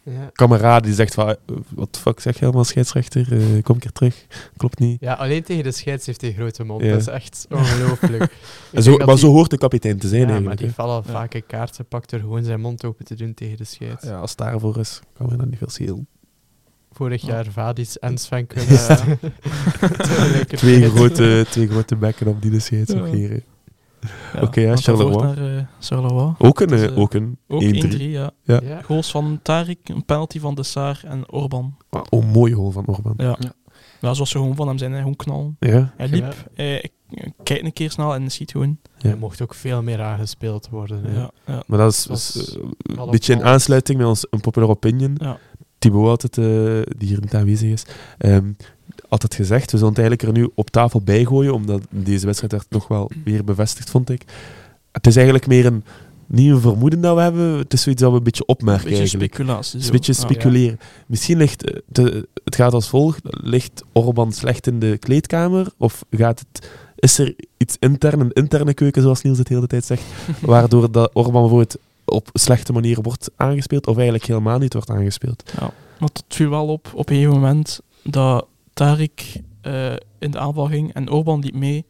Ja. 0.05 0.29
kameraad. 0.33 0.83
Die 0.83 0.93
zegt 0.93 1.13
van, 1.13 1.27
eh, 1.29 1.35
wat 1.75 1.93
de 1.93 1.99
fuck 1.99 2.19
zeg 2.19 2.39
je 2.39 2.45
allemaal 2.45 2.63
scheidsrechter? 2.63 3.27
Eh, 3.31 3.39
kom 3.63 3.75
een 3.75 3.81
keer 3.81 3.91
terug. 3.91 4.25
Klopt 4.57 4.79
niet. 4.79 4.97
ja, 4.99 5.13
alleen 5.13 5.43
tegen 5.43 5.63
de 5.63 5.71
scheids 5.71 6.05
heeft 6.05 6.21
hij 6.21 6.29
een 6.29 6.35
grote 6.35 6.63
mond. 6.63 6.81
Ja. 6.83 6.89
Dat 6.91 6.99
is 6.99 7.07
echt 7.07 7.45
ongelooflijk. 7.49 8.33
Zo, 8.75 8.97
maar 8.97 9.07
die- 9.07 9.17
zo 9.17 9.27
hoort 9.31 9.49
de 9.49 9.57
kapitein 9.57 9.97
te 9.97 10.07
zijn 10.07 10.27
ja, 10.27 10.39
maar 10.39 10.55
die 10.55 10.67
hè. 10.67 10.73
vallen 10.73 11.03
vaak 11.03 11.33
een 11.33 11.45
kaart. 11.47 11.75
Ze 11.75 11.83
pakt 11.83 12.11
er 12.11 12.19
gewoon 12.19 12.43
zijn 12.43 12.59
mond 12.61 12.85
open 12.85 13.05
te 13.05 13.15
doen 13.15 13.33
tegen 13.33 13.57
de 13.57 13.63
scheids. 13.63 14.03
Ja, 14.05 14.19
als 14.19 14.29
het 14.29 14.39
daarvoor 14.39 14.79
is, 14.79 14.99
kan 15.17 15.27
we 15.27 15.37
dat 15.37 15.45
niet 15.49 15.57
veel 15.57 15.69
schelen. 15.69 16.07
Vorig 16.91 17.21
Ja. 17.21 17.27
jaar 17.33 17.45
Vadis 17.51 17.99
en 17.99 18.17
Sven. 18.17 18.47
Ja. 18.67 18.95
Tegelijkertijd. 19.97 20.57
Twee 20.59 20.89
grote, 20.89 21.45
twee 21.49 21.67
grote 21.67 21.95
bekken 21.95 22.27
op 22.27 22.41
die 22.41 22.51
de 22.51 22.59
scheids 22.59 22.93
Ja. 22.93 23.37
Ja, 24.33 24.41
Oké, 24.41 24.61
ja, 24.61 24.65
gaan 24.67 24.75
we 24.75 24.81
Charleroi. 24.81 25.13
voort 25.13 25.35
naar 25.37 25.57
eh, 25.57 25.63
Charleroi. 25.79 26.33
Ook 26.37 26.59
een, 26.59 26.67
Dus, 26.67 26.81
eh, 26.81 26.87
eh, 26.87 26.97
ook 26.97 27.13
een 27.13 27.37
Ook 27.47 27.61
1-3. 27.61 27.65
1-3, 27.83 28.09
ja. 28.11 28.31
Ja. 28.43 28.59
Ja. 28.63 28.81
Goals 28.81 29.11
van 29.11 29.39
Tarik, 29.41 29.89
een 29.89 30.05
penalty 30.05 30.39
van 30.39 30.55
De 30.55 30.63
Saar 30.63 31.01
en 31.07 31.31
Orban. 31.31 31.77
Ah, 31.89 32.01
Oh, 32.09 32.25
mooie 32.33 32.53
goal 32.55 32.71
van 32.71 32.85
Orban. 32.85 33.13
Ja. 33.17 33.35
Ja. 33.39 33.53
Ja, 34.01 34.13
zoals 34.13 34.29
ze 34.29 34.37
gewoon 34.37 34.55
van 34.55 34.67
hem 34.67 34.77
zijn, 34.77 34.91
hè. 34.91 34.97
gewoon 34.97 35.15
knallen. 35.15 35.55
Ja. 35.59 35.93
Hij 35.97 36.07
liep, 36.07 36.49
hij, 36.53 36.89
kijkt 37.43 37.63
een 37.65 37.73
keer 37.73 37.91
snel 37.91 38.13
en 38.15 38.31
schiet 38.31 38.51
gewoon. 38.51 38.77
Ja. 38.97 39.09
Er 39.09 39.17
mocht 39.17 39.41
ook 39.41 39.53
veel 39.53 39.81
meer 39.83 40.01
aangespeeld 40.01 40.69
worden. 40.69 41.13
Ja, 41.13 41.31
ja. 41.45 41.63
Maar 41.67 41.77
dat 41.77 41.91
is, 41.91 42.03
Dat 42.03 42.17
is, 42.17 42.35
is 42.35 42.55
eh, 42.55 42.61
wel 42.95 43.05
een 43.05 43.11
beetje 43.11 43.33
in 43.33 43.43
aansluiting 43.43 43.97
met 43.97 44.07
ons 44.07 44.27
een 44.29 44.41
popular 44.41 44.69
opinion. 44.69 45.15
Ja. 45.17 45.37
Thibaut 45.83 46.09
altijd, 46.09 46.37
eh, 46.37 46.43
die 46.97 47.07
hier 47.07 47.17
niet 47.21 47.33
aanwezig 47.33 47.69
is, 47.71 47.83
ehm, 48.17 48.51
altijd 49.09 49.35
gezegd, 49.35 49.71
we 49.71 49.77
zullen 49.77 49.93
het 49.93 50.01
eigenlijk 50.03 50.29
er 50.35 50.41
nu 50.41 50.49
op 50.55 50.69
tafel 50.69 51.01
bij 51.01 51.25
gooien, 51.25 51.53
omdat 51.53 51.81
deze 51.89 52.25
wedstrijd 52.25 52.51
werd 52.53 52.65
nog 52.69 52.87
wel 52.87 53.11
weer 53.23 53.43
bevestigd, 53.43 53.89
vond 53.89 54.09
ik. 54.09 54.21
Het 54.91 55.07
is 55.07 55.15
eigenlijk 55.15 55.47
meer 55.47 55.65
een, 55.65 55.83
niet 56.27 56.49
een 56.51 56.59
vermoeden 56.61 57.01
dat 57.01 57.15
we 57.15 57.21
hebben, 57.21 57.57
het 57.57 57.73
is 57.73 57.81
zoiets 57.81 58.01
dat 58.01 58.11
we 58.11 58.17
een 58.17 58.23
beetje 58.23 58.43
Een 58.47 58.55
opmerken 58.55 58.83
beetje 58.83 58.99
eigenlijk. 58.99 59.33
speculatie. 59.33 59.71
Het 59.71 59.79
is 59.79 59.85
zo. 59.85 59.91
een 59.93 59.97
beetje 59.99 60.13
Ja. 60.13 60.19
speculeren. 60.19 60.79
Misschien 61.07 61.37
ligt, 61.37 61.63
eh, 61.71 61.79
de, 61.87 62.27
het 62.43 62.55
gaat 62.55 62.73
als 62.73 62.89
volgt, 62.89 63.21
ligt 63.23 63.83
Orban 63.91 64.31
slecht 64.31 64.67
in 64.67 64.79
de 64.79 64.97
kleedkamer, 64.97 65.67
of 65.77 66.03
gaat 66.11 66.39
het, 66.39 66.69
is 66.95 67.17
er 67.17 67.35
iets 67.57 67.75
intern, 67.79 68.19
een 68.19 68.31
interne 68.31 68.73
keuken, 68.73 69.01
zoals 69.01 69.21
Niels 69.21 69.37
het 69.37 69.47
de 69.47 69.53
hele 69.53 69.67
tijd 69.67 69.85
zegt, 69.85 70.03
waardoor 70.41 70.91
dat 70.91 71.09
Orban 71.13 71.41
bijvoorbeeld 71.41 71.77
op 72.13 72.29
slechte 72.33 72.73
manier 72.73 73.01
wordt 73.01 73.31
aangespeeld, 73.35 73.87
of 73.87 73.95
eigenlijk 73.95 74.25
helemaal 74.25 74.59
niet 74.59 74.73
wordt 74.73 74.89
aangespeeld. 74.89 75.53
Maar 75.99 76.09
het 76.13 76.23
viel 76.27 76.49
wel 76.49 76.67
op 76.67 76.91
op 76.93 77.09
een 77.09 77.15
gegeven 77.15 77.35
moment 77.35 77.79
dat 78.03 78.47
Tarik 78.73 79.41
eh, 79.61 79.93
in 80.19 80.31
de 80.31 80.39
aanval 80.39 80.65
ging 80.65 80.93
en 80.93 81.09
Orban 81.09 81.39
liep 81.39 81.55
mee. 81.55 81.85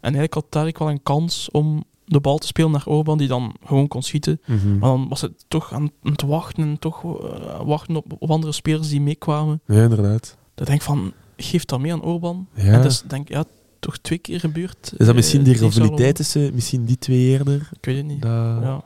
En 0.00 0.14
eigenlijk 0.14 0.34
had 0.34 0.46
Tarik 0.48 0.78
wel 0.78 0.90
een 0.90 1.02
kans 1.02 1.48
om 1.50 1.84
de 2.04 2.20
bal 2.20 2.38
te 2.38 2.46
spelen 2.46 2.70
naar 2.70 2.86
Orban, 2.86 3.18
die 3.18 3.28
dan 3.28 3.54
gewoon 3.64 3.88
kon 3.88 4.02
schieten. 4.02 4.40
Mhm. 4.44 4.78
Maar 4.78 4.88
dan 4.88 5.08
was 5.08 5.20
het 5.20 5.44
toch 5.48 5.72
aan, 5.72 5.90
het 6.02 6.22
wachten 6.22 6.62
en 6.62 6.78
toch 6.78 7.04
eh, 7.04 7.60
wachten 7.64 7.96
op, 7.96 8.12
op 8.18 8.30
andere 8.30 8.52
spelers 8.52 8.88
die 8.88 9.00
meekwamen. 9.00 9.60
Ja, 9.66 9.82
inderdaad. 9.82 10.36
Dat 10.54 10.66
denk 10.66 10.78
ik 10.78 10.86
van, 10.86 11.12
geef 11.36 11.64
dat 11.64 11.80
mee 11.80 11.92
aan 11.92 12.02
Orban. 12.02 12.46
Ja. 12.54 12.62
En 12.62 12.82
dat 12.82 12.90
is 12.90 13.02
denk 13.06 13.28
ja, 13.28 13.44
toch 13.78 13.98
twee 13.98 14.18
keer 14.18 14.40
gebeurd. 14.40 14.92
Is 14.96 15.06
dat 15.06 15.14
misschien 15.14 15.40
eh, 15.40 15.46
die 15.46 15.56
rivaliteit 15.56 16.14
tussen, 16.14 16.54
misschien 16.54 16.84
die 16.84 16.98
twee 16.98 17.24
eerder? 17.24 17.68
Ik 17.72 17.84
weet 17.84 17.96
het 17.96 18.06
niet. 18.06 18.22
Dat... 18.22 18.30
Ja. 18.62 18.82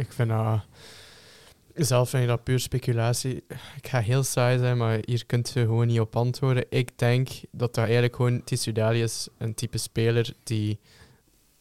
Ik 0.00 0.12
vind 0.12 0.28
dat... 0.28 0.60
Zelf 1.74 2.10
vind 2.10 2.22
ik 2.22 2.28
dat 2.28 2.44
puur 2.44 2.58
speculatie. 2.58 3.44
Ik 3.76 3.88
ga 3.88 4.00
heel 4.00 4.22
saai 4.22 4.58
zijn, 4.58 4.76
maar 4.76 4.98
hier 5.04 5.26
kunt 5.26 5.50
je 5.54 5.60
gewoon 5.60 5.86
niet 5.86 6.00
op 6.00 6.16
antwoorden. 6.16 6.64
Ik 6.68 6.98
denk 6.98 7.28
dat 7.50 7.74
dat 7.74 7.84
eigenlijk 7.84 8.16
gewoon... 8.16 8.44
Tissudali 8.44 9.02
is 9.02 9.28
een 9.38 9.54
type 9.54 9.78
speler 9.78 10.32
die 10.42 10.78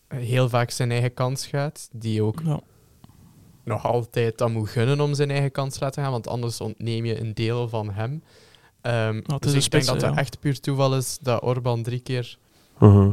heel 0.07 0.49
vaak 0.49 0.71
zijn 0.71 0.91
eigen 0.91 1.13
kans 1.13 1.47
gaat. 1.47 1.89
Die 1.91 2.23
ook 2.23 2.41
Ja. 2.43 2.59
nog 3.63 3.85
altijd 3.85 4.37
dat 4.37 4.49
moet 4.49 4.69
gunnen 4.69 5.01
om 5.01 5.13
zijn 5.13 5.31
eigen 5.31 5.51
kans 5.51 5.73
te 5.73 5.83
laten 5.83 6.03
gaan, 6.03 6.11
want 6.11 6.27
anders 6.27 6.61
ontneem 6.61 7.05
je 7.05 7.19
een 7.19 7.33
deel 7.33 7.69
van 7.69 7.91
hem. 7.91 8.23
Is 8.81 9.39
dus 9.39 9.65
ik 9.65 9.71
denk 9.71 9.85
dat 9.85 10.01
het 10.01 10.13
ja. 10.13 10.17
echt 10.17 10.39
puur 10.39 10.59
toeval 10.59 10.97
is 10.97 11.17
dat 11.21 11.41
Orban 11.41 11.83
drie 11.83 11.99
keer 11.99 12.37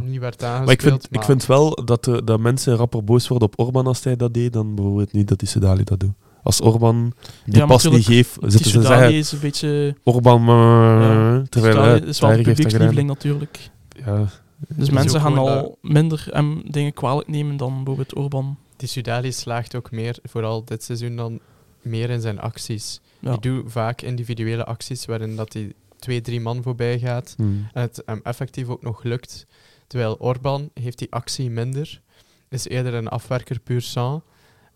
Niet 0.05 0.21
werd 0.21 0.41
Maar 0.41 0.71
ik 0.71 0.83
vind, 0.83 1.09
ik 1.11 1.23
vind 1.23 1.47
wel 1.47 1.85
dat, 1.85 2.07
er- 2.07 2.25
dat 2.25 2.41
mensen 2.41 2.77
rapper 2.77 3.05
boos 3.05 3.29
worden 3.29 3.49
op 3.49 3.59
Orban 3.59 3.87
als 3.87 4.05
hij 4.05 4.17
dat 4.17 4.35
deed, 4.35 4.53
dan 4.53 4.75
bijvoorbeeld 4.75 5.13
niet 5.13 5.29
dat 5.29 5.39
die 5.39 5.49
Sedali 5.49 5.85
dat 5.85 6.01
doet. 6.01 6.13
Als 6.43 6.61
Orban 6.61 7.13
die 7.45 7.57
Ja, 7.57 7.67
pas 7.67 7.85
niet 7.85 8.05
geeft, 8.05 8.37
zitten 8.41 8.71
ze 8.71 8.83
zeggen, 8.83 9.15
is 9.15 9.33
een 9.33 9.39
beetje... 9.39 9.97
Orban, 10.03 10.41
uh, 10.41 10.47
Ja, 10.49 11.43
terwijl 11.49 11.97
uh, 12.03 12.09
is 12.09 12.21
wel 12.21 12.37
publiekslieveling 12.37 13.09
natuurlijk. 13.09 13.71
Ja, 14.05 14.25
Dus 14.69 14.91
mensen 14.91 15.21
gaan 15.21 15.39
al 15.39 15.79
minder 15.83 16.27
hem 16.31 16.63
dingen 16.71 16.93
kwalijk 16.93 17.29
nemen 17.29 17.57
dan 17.57 17.75
bijvoorbeeld 17.75 18.15
Orban. 18.17 18.57
Tissudali 18.77 19.33
slaagt 19.33 19.75
ook 19.75 19.91
meer, 19.91 20.19
vooral 20.25 20.65
dit 20.65 20.83
seizoen 20.85 21.17
dan, 21.17 21.39
meer 21.83 22.11
in 22.11 22.21
zijn 22.21 22.41
acties. 22.41 23.01
Ja. 23.21 23.29
Hij 23.29 23.39
doet 23.39 23.65
vaak 23.73 24.03
individuele 24.03 24.65
acties 24.65 25.07
waarin 25.07 25.37
dat 25.37 25.53
hij 25.53 25.73
twee, 26.07 26.21
drie 26.21 26.41
man 26.41 26.63
voorbij 26.63 26.99
gaat 26.99 27.35
hmm. 27.37 27.69
en 27.73 27.83
het 27.83 28.03
hem 28.05 28.21
effectief 28.23 28.69
ook 28.69 28.83
nog 28.83 29.03
lukt. 29.03 29.47
Terwijl 29.87 30.15
Orban 30.15 30.71
heeft 30.75 30.99
die 30.99 31.13
actie 31.13 31.51
minder, 31.51 32.01
is 32.49 32.69
eerder 32.69 32.95
een 32.95 33.09
afwerker 33.09 33.61
puur 33.61 33.81
sang. 33.81 34.23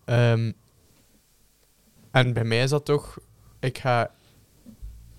Ehm, 0.05 0.51
en 2.11 2.33
bij 2.33 2.43
mij 2.43 2.63
is 2.63 2.69
dat 2.69 2.85
toch, 2.85 3.17
ik 3.59 3.77
ga 3.77 4.11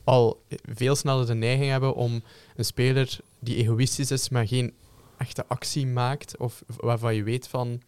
al 0.04 0.42
veel 0.74 0.96
sneller 0.96 1.26
de 1.26 1.34
neiging 1.34 1.70
hebben 1.70 1.94
om 1.94 2.22
een 2.56 2.64
speler 2.64 3.18
die 3.38 3.56
egoïstisch 3.56 4.10
is, 4.10 4.28
maar 4.28 4.46
geen 4.46 4.74
echte 5.18 5.46
actie 5.46 5.86
maakt, 5.86 6.36
of 6.36 6.62
waarvan 6.76 7.14
je 7.14 7.22
weet 7.22 7.48
van 7.48 7.82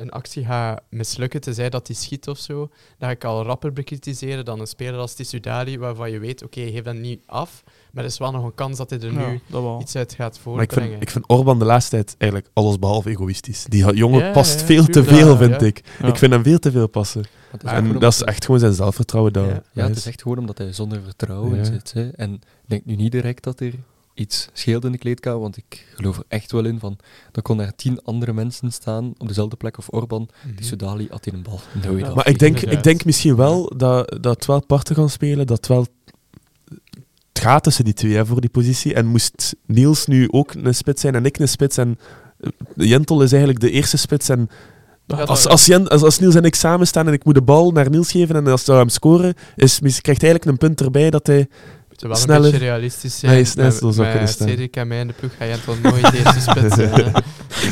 een 0.00 0.10
actie 0.10 0.44
gaat 0.44 0.80
mislukken, 0.90 1.40
tenzij 1.40 1.70
dat 1.70 1.86
hij 1.86 1.96
schiet 1.96 2.28
of 2.28 2.38
zo, 2.38 2.58
dat 2.60 2.70
ga 2.98 3.10
ik 3.10 3.24
al 3.24 3.42
rapper 3.42 3.72
bekritiseren 3.72 4.44
dan 4.44 4.60
een 4.60 4.66
speler 4.66 5.00
als 5.00 5.14
Tissoudali, 5.14 5.78
waarvan 5.78 6.10
je 6.10 6.18
weet, 6.18 6.42
oké, 6.44 6.60
hij 6.60 6.70
geeft 6.70 6.84
dat 6.84 6.94
niet 6.94 7.20
af, 7.26 7.62
maar 7.92 8.04
er 8.04 8.10
is 8.10 8.18
wel 8.18 8.30
nog 8.30 8.44
een 8.44 8.54
kans 8.54 8.76
dat 8.76 8.90
hij 8.90 9.00
er 9.00 9.12
nu 9.12 9.40
iets 9.80 9.96
uit 9.96 10.12
gaat 10.14 10.18
Maar 10.18 10.32
ik 10.34 10.40
voortbrengen. 10.42 10.90
vind, 10.90 11.02
ik 11.02 11.10
vind 11.10 11.24
Orban 11.28 11.58
de 11.58 11.64
laatste 11.64 11.90
tijd 11.90 12.14
eigenlijk 12.18 12.50
allesbehalve 12.54 13.10
egoïstisch. 13.10 13.64
Die 13.68 13.94
jongen 13.94 14.24
Ja, 14.24 14.32
past 14.32 14.60
ja, 14.60 14.66
veel 14.66 14.84
te 14.84 15.04
veel, 15.04 15.28
Ja, 15.30 15.36
vind 15.36 15.60
ja. 15.60 15.66
ik. 15.66 15.82
Ja. 16.00 16.06
Ik 16.06 16.16
vind 16.16 16.32
hem 16.32 16.42
veel 16.42 16.58
te 16.58 16.70
veel 16.70 16.86
passen. 16.88 17.24
En 17.64 17.98
dat 17.98 18.12
is 18.12 18.22
echt 18.22 18.44
gewoon 18.44 18.60
zijn 18.60 18.72
zelfvertrouwen. 18.72 19.32
Dat 19.32 19.44
Ja. 19.44 19.62
Ja, 19.72 19.82
het 19.82 19.90
is. 19.90 19.96
is 19.96 20.06
echt 20.06 20.22
gewoon 20.22 20.38
omdat 20.38 20.58
hij 20.58 20.72
zonder 20.72 21.00
vertrouwen 21.04 21.56
Ja. 21.56 21.64
zit. 21.64 21.92
Hè. 21.92 22.08
En 22.10 22.32
ik 22.34 22.40
denk 22.66 22.84
nu 22.84 22.96
niet 22.96 23.12
direct 23.12 23.42
dat 23.42 23.60
er 23.60 23.72
iets 24.20 24.48
scheelt 24.52 24.84
in 24.84 24.92
de 24.92 24.98
kleedkamer, 24.98 25.40
want 25.40 25.56
ik 25.56 25.86
geloof 25.94 26.16
er 26.16 26.24
echt 26.28 26.52
wel 26.52 26.64
in 26.64 26.78
van, 26.78 26.96
dan 27.32 27.42
kon 27.42 27.60
er 27.60 27.74
tien 27.76 28.02
andere 28.02 28.32
mensen 28.32 28.72
staan 28.72 29.12
op 29.18 29.28
dezelfde 29.28 29.56
plek 29.56 29.78
of 29.78 29.86
Orban, 29.90 30.28
Mhm. 30.46 30.56
die 30.56 30.64
Sudali 30.64 31.06
had 31.10 31.26
in 31.26 31.34
een 31.34 31.42
bal 31.42 31.60
Ja. 31.98 32.14
Maar 32.14 32.28
ik 32.28 32.38
denk, 32.38 32.60
ik 32.60 32.82
denk 32.82 33.04
misschien 33.04 33.36
wel 33.36 33.72
dat, 33.76 34.16
dat 34.20 34.34
het 34.34 34.46
wel 34.46 34.64
parten 34.66 34.94
gaan 34.96 35.10
spelen, 35.10 35.46
dat 35.46 35.56
het 35.56 35.66
wel 35.66 35.86
het 37.32 37.42
gaat 37.42 37.62
tussen 37.62 37.84
die 37.84 37.94
twee 37.94 38.14
hè, 38.14 38.26
voor 38.26 38.40
die 38.40 38.50
positie. 38.50 38.94
En 38.94 39.06
moest 39.06 39.56
Niels 39.66 40.06
nu 40.06 40.28
ook 40.30 40.54
een 40.54 40.74
spits 40.74 41.00
zijn 41.00 41.14
en 41.14 41.24
ik 41.24 41.38
een 41.38 41.48
spits 41.48 41.76
en 41.76 41.98
eh, 42.40 42.50
Jentel 42.74 43.22
is 43.22 43.30
eigenlijk 43.30 43.60
de 43.60 43.70
eerste 43.70 43.96
spits 43.96 44.28
en 44.28 44.48
als, 45.06 45.46
als, 45.46 45.66
Jen, 45.66 45.88
als, 45.88 46.02
als 46.02 46.18
Niels 46.18 46.34
en 46.34 46.44
ik 46.44 46.54
samen 46.54 46.86
staan 46.86 47.06
en 47.06 47.12
ik 47.12 47.24
moet 47.24 47.34
de 47.34 47.42
bal 47.42 47.70
naar 47.70 47.90
Niels 47.90 48.10
geven 48.10 48.36
en 48.36 48.46
als 48.46 48.66
hij 48.66 48.76
hem 48.76 48.88
scoren, 48.88 49.34
is, 49.56 49.80
mis- 49.80 50.00
krijgt 50.00 50.20
hij 50.20 50.30
eigenlijk 50.30 50.44
een 50.62 50.68
punt 50.68 50.80
erbij 50.80 51.10
dat 51.10 51.26
hij... 51.26 51.48
moeten 52.00 52.08
wel 52.08 52.16
sneller- 52.16 52.44
een 52.44 52.50
beetje 52.50 52.66
realistisch 52.66 53.18
zijn. 53.18 53.32
Nee, 53.32 53.44
zou 53.92 54.08
kunnen 54.10 54.28
staan. 54.28 54.48
Cedric 54.48 54.76
en 54.76 54.88
mij 54.88 55.00
in 55.00 55.06
de 55.06 55.12
ploeg 55.12 55.36
ga 55.36 55.44
je 55.44 55.50
het 55.50 55.64
wel 55.64 55.76
nooit 55.82 56.12
eerste 56.12 56.40
spits 56.50 56.76
hè. 56.76 57.06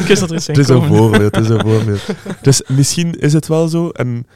Ik 0.01 0.07
wist 0.07 0.21
dat 0.21 0.31
er 0.31 0.37
iets 0.37 0.47
Het 0.47 0.59
is 0.59 0.69
een 0.69 0.87
voorbeeld, 0.87 1.35
het 1.35 1.45
is 1.45 1.51
een 1.51 1.61
voorbeeld. 1.61 2.07
Dus 2.43 2.62
misschien 2.67 3.14
is 3.14 3.33
het 3.33 3.47
wel 3.47 3.69
zo, 3.69 3.88
en 3.88 4.27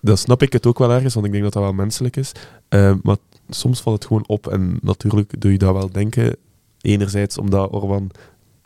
dan 0.00 0.16
snap 0.18 0.42
ik 0.42 0.52
het 0.52 0.66
ook 0.66 0.78
wel 0.78 0.92
ergens, 0.92 1.14
want 1.14 1.26
ik 1.26 1.32
denk 1.32 1.44
dat 1.44 1.52
dat 1.52 1.62
wel 1.62 1.72
menselijk 1.72 2.16
is. 2.16 2.32
Eh, 2.68 2.94
maar 3.02 3.16
soms 3.48 3.80
valt 3.80 3.96
het 3.96 4.06
gewoon 4.06 4.24
op, 4.26 4.46
en 4.46 4.78
natuurlijk 4.82 5.40
doe 5.40 5.52
je 5.52 5.58
dat 5.58 5.72
wel 5.72 5.90
denken. 5.90 6.36
Enerzijds 6.80 7.38
omdat 7.38 7.70
Orban 7.70 8.10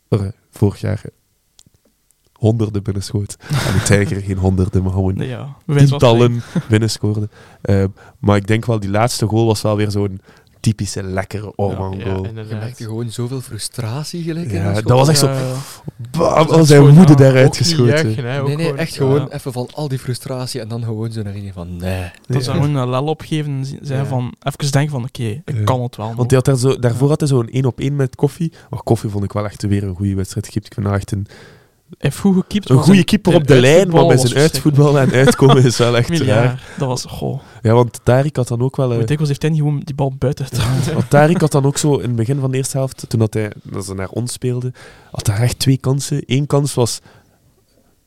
er 0.09 0.33
vorig 0.51 0.81
jaar 0.81 1.03
honderden 2.38 2.83
binnenschoot. 2.83 3.37
En 3.48 3.72
de 3.72 3.83
Tijger 3.85 4.20
geen 4.20 4.37
honderden, 4.38 4.83
maar 4.83 4.92
gewoon 4.92 5.14
ja. 5.16 5.57
tientallen 5.77 6.42
binnenscoorde. 6.68 7.29
Eh, 7.62 7.85
maar 8.18 8.37
ik 8.37 8.46
denk 8.46 8.64
wel, 8.66 8.81
die 8.81 8.90
laatste 8.90 9.27
goal 9.27 9.46
was 9.46 9.62
wel 9.62 9.77
weer 9.77 9.90
zo'n 9.90 10.20
typische 10.61 11.03
lekkere 11.03 11.53
Orban-goal. 11.57 12.24
Ja, 12.24 12.31
Je 12.48 12.55
merkte 12.55 12.85
gewoon 12.85 13.11
zoveel 13.11 13.40
frustratie 13.40 14.22
gelijk. 14.22 14.51
in 14.51 14.59
Ja, 14.62 14.72
dat 14.72 14.85
was 14.85 15.09
echt 15.09 15.18
zo-. 15.18 15.35
Bam, 16.11 16.22
al 16.22 16.59
echt 16.59 16.66
zijn 16.66 16.81
woede 16.83 16.94
ja, 17.09 17.14
daaruit 17.14 17.57
geschoten. 17.57 17.87
juichen, 17.87 18.24
Nee, 18.24 18.57
gewoon- 18.57 18.77
echt 18.77 18.90
Ja. 18.94 18.96
gewoon 18.96 19.29
even 19.29 19.53
van 19.53 19.68
al 19.74 19.88
die 19.88 19.98
frustratie 19.98 20.61
en 20.61 20.68
dan 20.68 20.83
gewoon 20.85 21.12
zo 21.12 21.22
naar 21.22 21.33
iedereen 21.33 21.53
van 21.55 21.77
nee. 21.77 22.11
Dat 22.27 22.44
ze 22.44 22.51
Ja. 22.51 22.57
gewoon 22.57 22.74
een 22.74 22.90
lel 22.90 23.05
opgeven 23.05 23.53
en 23.53 23.64
zeggen 23.83 24.07
van, 24.07 24.35
even 24.42 24.72
denken 24.72 24.90
van, 24.90 25.05
oké, 25.05 25.22
ik 25.22 25.42
Ja. 25.44 25.64
kan 25.64 25.83
het 25.83 25.96
wel. 25.96 26.14
Want 26.14 26.29
die 26.29 26.37
had 26.38 26.46
daar 26.46 26.57
zo, 26.57 26.79
daarvoor 26.79 27.09
had 27.09 27.20
hij 27.20 27.29
zo'n 27.29 27.48
één 27.48 27.64
op 27.64 27.81
één 27.81 27.96
met 27.96 28.16
koffie. 28.16 28.53
Maar 28.70 28.83
koffie 28.83 29.11
vond 29.11 29.24
ik 29.24 29.33
wel 29.33 29.44
echt 29.44 29.62
weer 29.62 29.83
een 29.85 29.94
goede 29.96 30.14
wedstrijd 30.14 30.46
gekiept. 30.46 30.66
Ik 30.66 30.72
echt 30.94 31.12
een, 31.12 31.27
Een 31.98 32.12
goede 32.12 33.05
keeper 33.05 33.35
op 33.35 33.46
de 33.46 33.61
lijn, 33.61 33.88
maar 33.88 34.07
met 34.07 34.20
was 34.20 34.31
zijn 34.31 34.42
uitvoetbal 34.42 34.98
en 34.98 35.12
uitkomen 35.12 35.64
is 35.64 35.79
wel 35.79 35.96
echt 35.98 36.18
raar. 36.18 36.44
Ja, 36.44 36.59
dat 36.79 36.88
was, 36.88 37.05
goh. 37.05 37.40
Ja, 37.62 37.72
want 37.72 38.01
Tarik 38.03 38.37
had 38.37 38.48
dan 38.48 38.61
ook 38.61 38.77
wel... 38.77 38.88
Hoe 38.88 38.98
dikwijls 38.98 39.29
heeft 39.29 39.42
hij 39.42 39.51
niet 39.51 39.61
gewoon 39.61 39.81
die 39.85 39.94
bal 39.94 40.12
buiten 40.18 40.44
getrapt? 40.44 40.92
want 40.92 41.11
Tarik 41.11 41.40
had 41.40 41.53
dan 41.53 41.64
ook 41.64 41.79
zo 41.79 41.94
in 41.94 42.07
het 42.07 42.16
begin 42.16 42.40
van 42.40 42.51
de 42.51 42.57
eerste 42.57 42.77
helft, 42.77 43.05
toen 43.09 43.18
dat 43.18 43.35
hij 43.35 43.53
dat 43.62 43.85
ze 43.85 43.94
naar 43.94 44.09
ons 44.09 44.33
speelde, 44.33 44.72
had 45.11 45.27
hij 45.27 45.37
echt 45.38 45.59
twee 45.59 45.79
kansen. 45.79 46.22
Eén 46.27 46.46
kans 46.46 46.74
was 46.74 47.01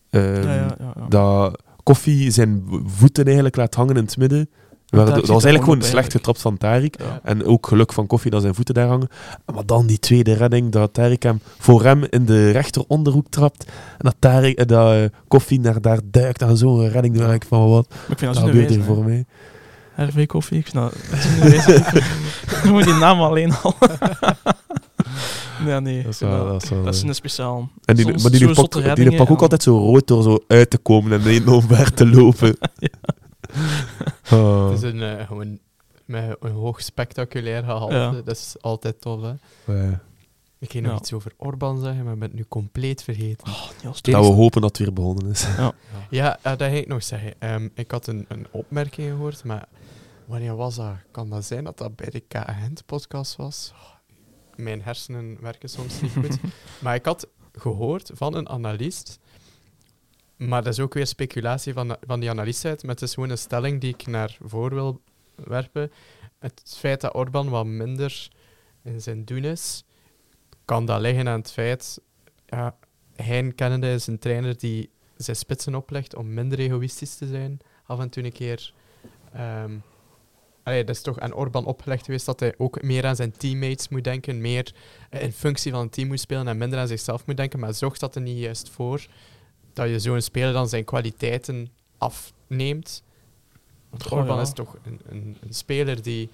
ehm, 0.10 0.44
Ja, 0.44 0.54
ja, 0.54 0.76
ja, 0.80 0.94
ja. 0.96 1.08
dat 1.08 1.62
Koffie 1.84 2.32
zijn 2.32 2.63
voeten 2.86 3.26
eigenlijk 3.26 3.56
laat 3.56 3.76
hangen 3.76 3.96
in 3.96 4.04
het 4.04 4.17
midden. 4.17 4.50
Dat 4.92 5.10
was 5.10 5.30
eigenlijk 5.30 5.64
gewoon 5.64 5.82
slecht 5.82 6.12
getrapt 6.12 6.42
van 6.42 6.58
Tarik. 6.58 6.96
Ja. 7.00 7.20
En 7.24 7.46
ook 7.46 7.68
geluk 7.68 7.94
van 7.94 8.08
Koffie 8.08 8.32
dat 8.32 8.42
zijn 8.42 8.56
voeten 8.56 8.74
daar 8.74 8.88
hangen. 8.88 9.08
Maar 9.54 9.66
dan 9.66 9.86
die 9.88 10.00
tweede 10.00 10.34
redding, 10.34 10.72
dat 10.72 10.94
Tarik 10.94 11.24
hem 11.24 11.42
voor 11.60 11.84
hem 11.84 12.04
in 12.10 12.26
de 12.26 12.52
rechteronderhoek 12.52 13.26
trapt. 13.30 13.64
En 13.66 13.72
dat, 13.98 14.16
Tarik, 14.20 14.58
eh, 14.58 14.66
dat 14.66 14.94
eh, 14.94 15.04
Koffie 15.28 15.60
naar 15.60 15.82
daar 15.82 16.00
duikt 16.04 16.42
en 16.42 16.58
zo'n 16.58 16.90
redding 16.90 17.14
doet. 17.18 17.24
En 17.28 17.34
ik 17.34 17.46
van, 17.48 17.70
wat, 17.70 17.90
Maar 17.90 17.98
ik 18.10 18.18
vind 18.18 18.34
dat 18.34 18.44
dat 18.44 18.52
gebeurt 18.54 18.84
voor 18.86 19.04
mij? 19.04 19.26
RV 19.96 20.26
Koffie, 20.26 20.58
ik 20.58 20.68
vind 20.68 20.84
dat 20.84 20.94
wijze. 21.40 21.84
Gewoon 22.62 22.84
die 22.84 22.94
naam 22.94 23.22
alleen 23.22 23.54
al. 23.62 23.76
nee, 25.66 25.80
nee. 25.82 26.04
Dat 26.04 26.12
is 26.14 26.22
ik 26.22 26.28
vind 26.28 26.32
wel- 26.32 26.46
dat- 26.46 26.52
dat 26.54 26.64
is 26.64 26.70
wel, 26.70 26.84
Dat 26.84 26.94
is 26.94 27.02
eh. 27.02 27.08
een 27.08 27.16
speciaal. 27.16 27.70
En 27.86 27.96
die, 27.96 28.06
Soms 28.06 28.22
maar 28.24 28.32
die, 28.32 28.54
pak, 28.54 28.80
die 29.08 29.30
ook 29.30 29.42
altijd 29.42 29.64
zo 29.64 29.78
rood 29.78 30.08
door 30.08 30.24
zo 30.24 30.40
uit 30.48 30.70
te 30.70 30.78
komen 30.78 31.12
en 31.22 31.28
niet 31.30 31.48
omver 31.58 31.94
te 31.94 32.08
lopen. 32.08 32.58
Oh, 34.32 34.70
Het 34.70 34.84
is 34.84 34.92
een, 34.92 35.02
eh, 35.02 35.28
gewoon 35.28 35.60
met 36.06 36.36
een 36.40 36.52
hoog 36.52 36.82
spectaculair 36.82 37.64
gehalte. 37.64 37.96
Ja. 37.96 38.12
Dat 38.12 38.28
is 38.38 38.56
altijd 38.62 39.02
tof, 39.02 39.22
hè. 39.22 39.34
eh, 39.88 39.92
Ik 40.60 40.72
ging 40.72 40.84
nog 40.84 40.94
Ja. 40.94 41.00
iets 41.00 41.14
over 41.14 41.34
Orban 41.38 41.82
zeggen, 41.82 42.04
maar 42.04 42.14
ik 42.14 42.20
ben 42.20 42.28
het 42.30 42.38
nu 42.38 42.46
compleet 42.48 43.04
vergeten. 43.04 43.48
Oh, 43.48 43.70
Niels, 43.84 44.02
dat 44.02 44.26
we 44.26 44.32
hopen 44.32 44.62
dat 44.62 44.70
het 44.70 44.80
weer 44.80 44.94
begonnen 44.94 45.28
is. 45.32 45.48
Ja, 46.10 46.38
eh, 46.42 46.58
dat 46.58 46.62
ging 46.70 46.78
ik 46.78 46.88
nog 46.88 47.04
zeggen. 47.04 47.34
Ehm, 47.40 47.70
ik 47.74 47.92
had 47.92 48.08
een, 48.08 48.26
een 48.28 48.48
opmerking 48.52 49.10
gehoord, 49.10 49.44
maar 49.44 49.68
wanneer 50.26 50.56
was 50.56 50.76
dat? 50.76 50.94
Kan 51.12 51.30
dat 51.30 51.46
zijn 51.46 51.64
dat 51.64 51.78
dat 51.78 51.96
bij 51.96 52.10
de 52.10 52.20
K-Agent-podcast 52.20 53.36
was? 53.36 53.72
Oh, 53.74 53.90
Mijn 54.56 54.82
hersenen 54.82 55.38
werken 55.42 55.70
soms 55.70 56.02
niet 56.02 56.12
goed. 56.12 56.38
maar 56.82 56.96
ik 56.96 57.06
had 57.06 57.28
gehoord 57.54 58.12
van 58.14 58.36
een 58.36 58.50
analist, 58.50 59.20
maar 60.48 60.64
dat 60.64 60.74
is 60.74 60.80
ook 60.80 60.94
weer 60.94 61.08
speculatie 61.08 61.74
van, 61.74 61.98
van 62.08 62.20
die 62.20 62.30
analist 62.30 62.66
uit, 62.66 62.84
maar 62.84 62.94
het 62.94 63.04
is 63.04 63.14
gewoon 63.14 63.30
een 63.30 63.38
stelling 63.38 63.82
die 63.82 63.94
ik 63.94 64.08
naar 64.08 64.38
voor 64.42 64.74
wil 64.74 65.02
werpen. 65.36 65.92
Het 66.40 66.76
feit 66.78 67.02
dat 67.02 67.14
Orban 67.14 67.50
wat 67.50 67.66
minder 67.66 68.30
in 68.84 69.02
zijn 69.02 69.26
doen 69.26 69.44
is, 69.44 69.84
kan 70.66 70.86
dat 70.86 71.02
liggen 71.02 71.28
aan 71.28 71.40
het 71.40 71.52
feit... 71.52 72.00
Ja, 72.46 72.76
Hein 73.16 73.56
kennende 73.56 73.94
is 73.94 74.08
een 74.08 74.20
trainer 74.20 74.58
die 74.58 74.90
zijn 75.18 75.36
spitsen 75.36 75.76
oplegt 75.76 76.16
om 76.16 76.34
minder 76.34 76.60
egoïstisch 76.60 77.16
te 77.16 77.28
zijn. 77.28 77.60
Af 77.86 78.00
en 78.00 78.10
toe 78.10 78.24
een 78.24 78.32
keer. 78.32 78.74
allee, 80.64 80.84
dat 80.84 80.96
is 80.96 81.02
toch 81.02 81.20
aan 81.20 81.34
Orban 81.34 81.66
opgelegd 81.66 82.06
geweest 82.06 82.26
dat 82.26 82.40
hij 82.40 82.54
ook 82.58 82.82
meer 82.82 83.06
aan 83.06 83.16
zijn 83.16 83.32
teammates 83.32 83.90
moet 83.90 84.04
denken, 84.04 84.42
meer 84.42 84.74
in 85.10 85.32
functie 85.32 85.72
van 85.72 85.82
het 85.82 85.92
team 85.92 86.08
moet 86.08 86.20
spelen 86.20 86.48
en 86.48 86.58
minder 86.58 86.80
aan 86.80 86.88
zichzelf 86.88 87.26
moet 87.26 87.38
denken. 87.38 87.60
Maar 87.60 87.74
zorgt 87.74 88.00
dat 88.00 88.16
er 88.16 88.22
niet 88.22 88.40
juist 88.40 88.70
voor 88.70 89.08
dat 89.74 89.90
je 89.90 90.00
zo'n 90.00 90.22
speler 90.22 90.54
dan 90.54 90.70
zijn 90.70 90.84
kwaliteiten 90.84 91.70
afneemt. 91.98 93.04
Want 93.90 94.04
Goh, 94.04 94.20
Orban 94.20 94.36
ja. 94.36 94.42
is 94.42 94.54
toch 94.54 94.78
een, 94.84 95.00
een, 95.10 95.38
een 95.42 95.54
speler 95.54 96.02
die, 96.02 96.30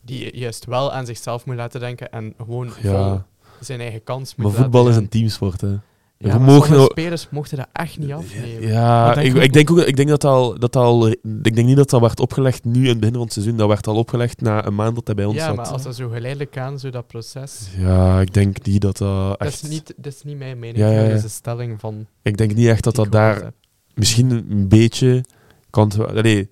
die 0.00 0.36
juist 0.36 0.64
wel 0.64 0.92
aan 0.92 1.06
zichzelf 1.06 1.44
moet 1.44 1.56
laten 1.56 1.80
denken 1.80 2.12
en 2.12 2.34
gewoon 2.36 2.70
vol 2.70 3.22
zijn 3.60 3.80
eigen 3.80 4.04
kans 4.04 4.34
moet 4.34 4.46
maar 4.46 4.62
voetbal 4.62 4.88
is 4.88 4.96
een 4.96 5.08
teamsport. 5.08 5.60
Hè. 5.60 5.76
Ja, 6.20 6.38
We 6.38 6.44
mogen 6.44 6.72
nou- 6.72 6.84
spelers 6.90 7.28
mochten 7.30 7.56
dat 7.56 7.66
echt 7.72 7.98
niet 7.98 8.12
afnemen. 8.12 8.68
Ja, 8.68 9.14
denk 9.14 9.36
ik, 9.36 9.42
ik, 9.42 9.52
denk 9.52 9.70
ook, 9.70 9.78
ik 9.78 9.96
denk 9.96 10.08
dat 10.08 10.24
al, 10.24 10.58
dat 10.58 10.76
al. 10.76 11.08
Ik 11.08 11.54
denk 11.54 11.62
niet 11.66 11.76
dat 11.76 11.90
dat 11.90 12.00
werd 12.00 12.20
opgelegd 12.20 12.64
nu 12.64 12.82
in 12.82 12.88
het 12.88 12.98
begin 12.98 13.14
van 13.14 13.24
het 13.24 13.32
seizoen. 13.32 13.56
Dat 13.56 13.68
werd 13.68 13.86
al 13.86 13.96
opgelegd 13.96 14.40
na 14.40 14.66
een 14.66 14.74
maand 14.74 14.94
dat 14.94 15.06
hij 15.06 15.14
bij 15.16 15.24
ons 15.24 15.36
Ja, 15.36 15.46
zat. 15.46 15.56
maar 15.56 15.66
als 15.66 15.82
dat 15.82 15.96
zo 15.96 16.08
geleidelijk 16.08 16.58
aan, 16.58 16.78
zo 16.78 16.90
dat 16.90 17.06
proces... 17.06 17.68
Ja, 17.76 18.20
ik 18.20 18.34
denk 18.34 18.66
niet 18.66 18.80
dat 18.80 18.96
dat 18.96 19.28
Dat 19.38 19.40
echt. 19.48 19.62
is, 19.62 19.68
niet, 19.68 19.94
dat 19.96 20.12
is 20.12 20.22
niet 20.22 20.38
mijn 20.38 20.58
mening, 20.58 20.78
Ja, 20.78 20.90
ja, 20.90 21.00
dat 21.00 21.08
ja. 21.10 21.14
is 21.14 21.22
een 21.22 21.30
stelling 21.30 21.80
van... 21.80 22.06
Ik 22.22 22.36
denk 22.36 22.54
niet 22.54 22.66
echt 22.68 22.84
dat 22.84 22.94
dat 22.94 23.12
daar 23.12 23.34
heb. 23.42 23.54
misschien 23.94 24.30
een 24.30 24.68
beetje 24.68 25.24
kan. 25.70 25.92
Allee, 26.08 26.48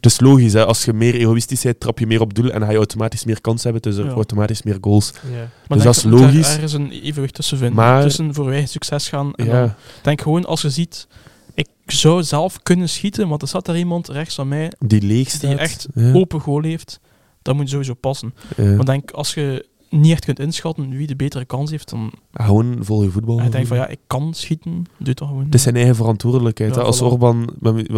het 0.00 0.10
is 0.12 0.20
logisch, 0.20 0.52
hè. 0.52 0.66
als 0.66 0.84
je 0.84 0.92
meer 0.92 1.14
egoïstisch 1.14 1.62
bent, 1.62 1.80
trap 1.80 1.98
je 1.98 2.06
meer 2.06 2.20
op 2.20 2.34
doel 2.34 2.50
en 2.50 2.62
ga 2.62 2.70
je 2.70 2.76
automatisch 2.76 3.24
meer 3.24 3.40
kans 3.40 3.62
hebben, 3.64 3.82
dus 3.82 3.96
er 3.96 4.04
Ja. 4.04 4.10
automatisch 4.10 4.62
meer 4.62 4.78
goals. 4.80 5.12
Ja. 5.12 5.20
Maar 5.30 5.48
Dus 5.48 5.68
denk 5.68 5.82
dat 5.82 5.96
is 5.96 6.02
je 6.02 6.08
moet 6.08 6.18
daar 6.18 6.28
logisch. 6.32 6.52
ergens 6.54 6.72
een 6.72 6.90
evenwicht 6.90 7.34
tussen 7.34 7.58
vinden. 7.58 7.76
Maar- 7.76 8.02
Tussen 8.02 8.34
voor 8.34 8.50
eigen 8.50 8.68
succes 8.68 9.08
gaan. 9.08 9.34
En 9.34 9.46
Ja, 9.46 9.76
denk 10.02 10.20
gewoon, 10.20 10.44
als 10.44 10.60
je 10.62 10.70
ziet, 10.70 11.06
ik 11.54 11.68
zou 11.86 12.22
zelf 12.22 12.62
kunnen 12.62 12.88
schieten, 12.88 13.28
want 13.28 13.42
er 13.42 13.48
staat 13.48 13.64
daar 13.66 13.78
iemand 13.78 14.08
rechts 14.08 14.34
van 14.34 14.48
mij 14.48 14.72
die 14.78 15.02
leeg 15.02 15.28
staat. 15.30 15.40
die 15.40 15.54
echt 15.58 15.86
open 16.14 16.40
goal 16.40 16.62
heeft. 16.62 17.00
Dat 17.42 17.54
moet 17.54 17.70
sowieso 17.70 17.94
passen. 17.94 18.34
Maar 18.56 18.84
denk, 18.84 19.10
als 19.10 19.34
je 19.34 19.66
niet 19.90 20.12
echt 20.12 20.24
kunt 20.24 20.38
inschatten 20.38 20.90
wie 20.90 21.06
de 21.06 21.16
betere 21.16 21.44
kans 21.44 21.70
heeft, 21.70 21.90
dan 21.90 22.12
Gewoon 22.32 22.76
vol 22.80 23.02
je 23.02 23.10
voetbal. 23.10 23.38
en 23.38 23.44
je 23.44 23.50
denkt 23.50 23.68
van 23.68 23.76
ja, 23.76 23.86
ik 23.86 23.98
kan 24.06 24.34
schieten, 24.34 24.84
doe 24.98 25.14
dat 25.14 25.28
gewoon. 25.28 25.44
Het 25.44 25.54
is 25.54 25.62
zijn 25.62 25.76
eigen 25.76 25.94
verantwoordelijkheid. 25.96 26.74
Ja. 26.74 26.80
Als. 26.80 27.00
Orban, 27.00 27.48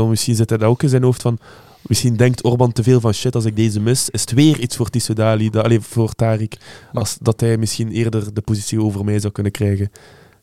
misschien 0.08 0.34
zit 0.34 0.48
hij 0.48 0.58
dat 0.58 0.68
ook 0.68 0.82
in 0.82 0.88
zijn 0.88 1.02
hoofd 1.02 1.22
van. 1.22 1.38
Misschien 1.86 2.16
denkt 2.16 2.44
Orban 2.44 2.72
te 2.72 2.82
veel 2.82 3.00
van 3.00 3.12
shit, 3.12 3.34
als 3.34 3.44
ik 3.44 3.56
deze 3.56 3.80
mis, 3.80 4.10
is 4.10 4.20
het 4.20 4.32
weer 4.32 4.58
iets 4.60 4.76
voor 4.76 4.90
Tissoudali, 4.90 5.50
dat, 5.50 5.64
allee, 5.64 5.80
voor 5.80 6.12
Tarik. 6.12 6.56
Als 6.92 7.18
dat 7.20 7.40
hij 7.40 7.58
misschien 7.58 7.90
eerder 7.90 8.34
de 8.34 8.40
positie 8.40 8.80
over 8.82 9.04
mij 9.04 9.18
zou 9.20 9.32
kunnen 9.32 9.52
krijgen. 9.52 9.90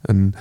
En 0.01 0.33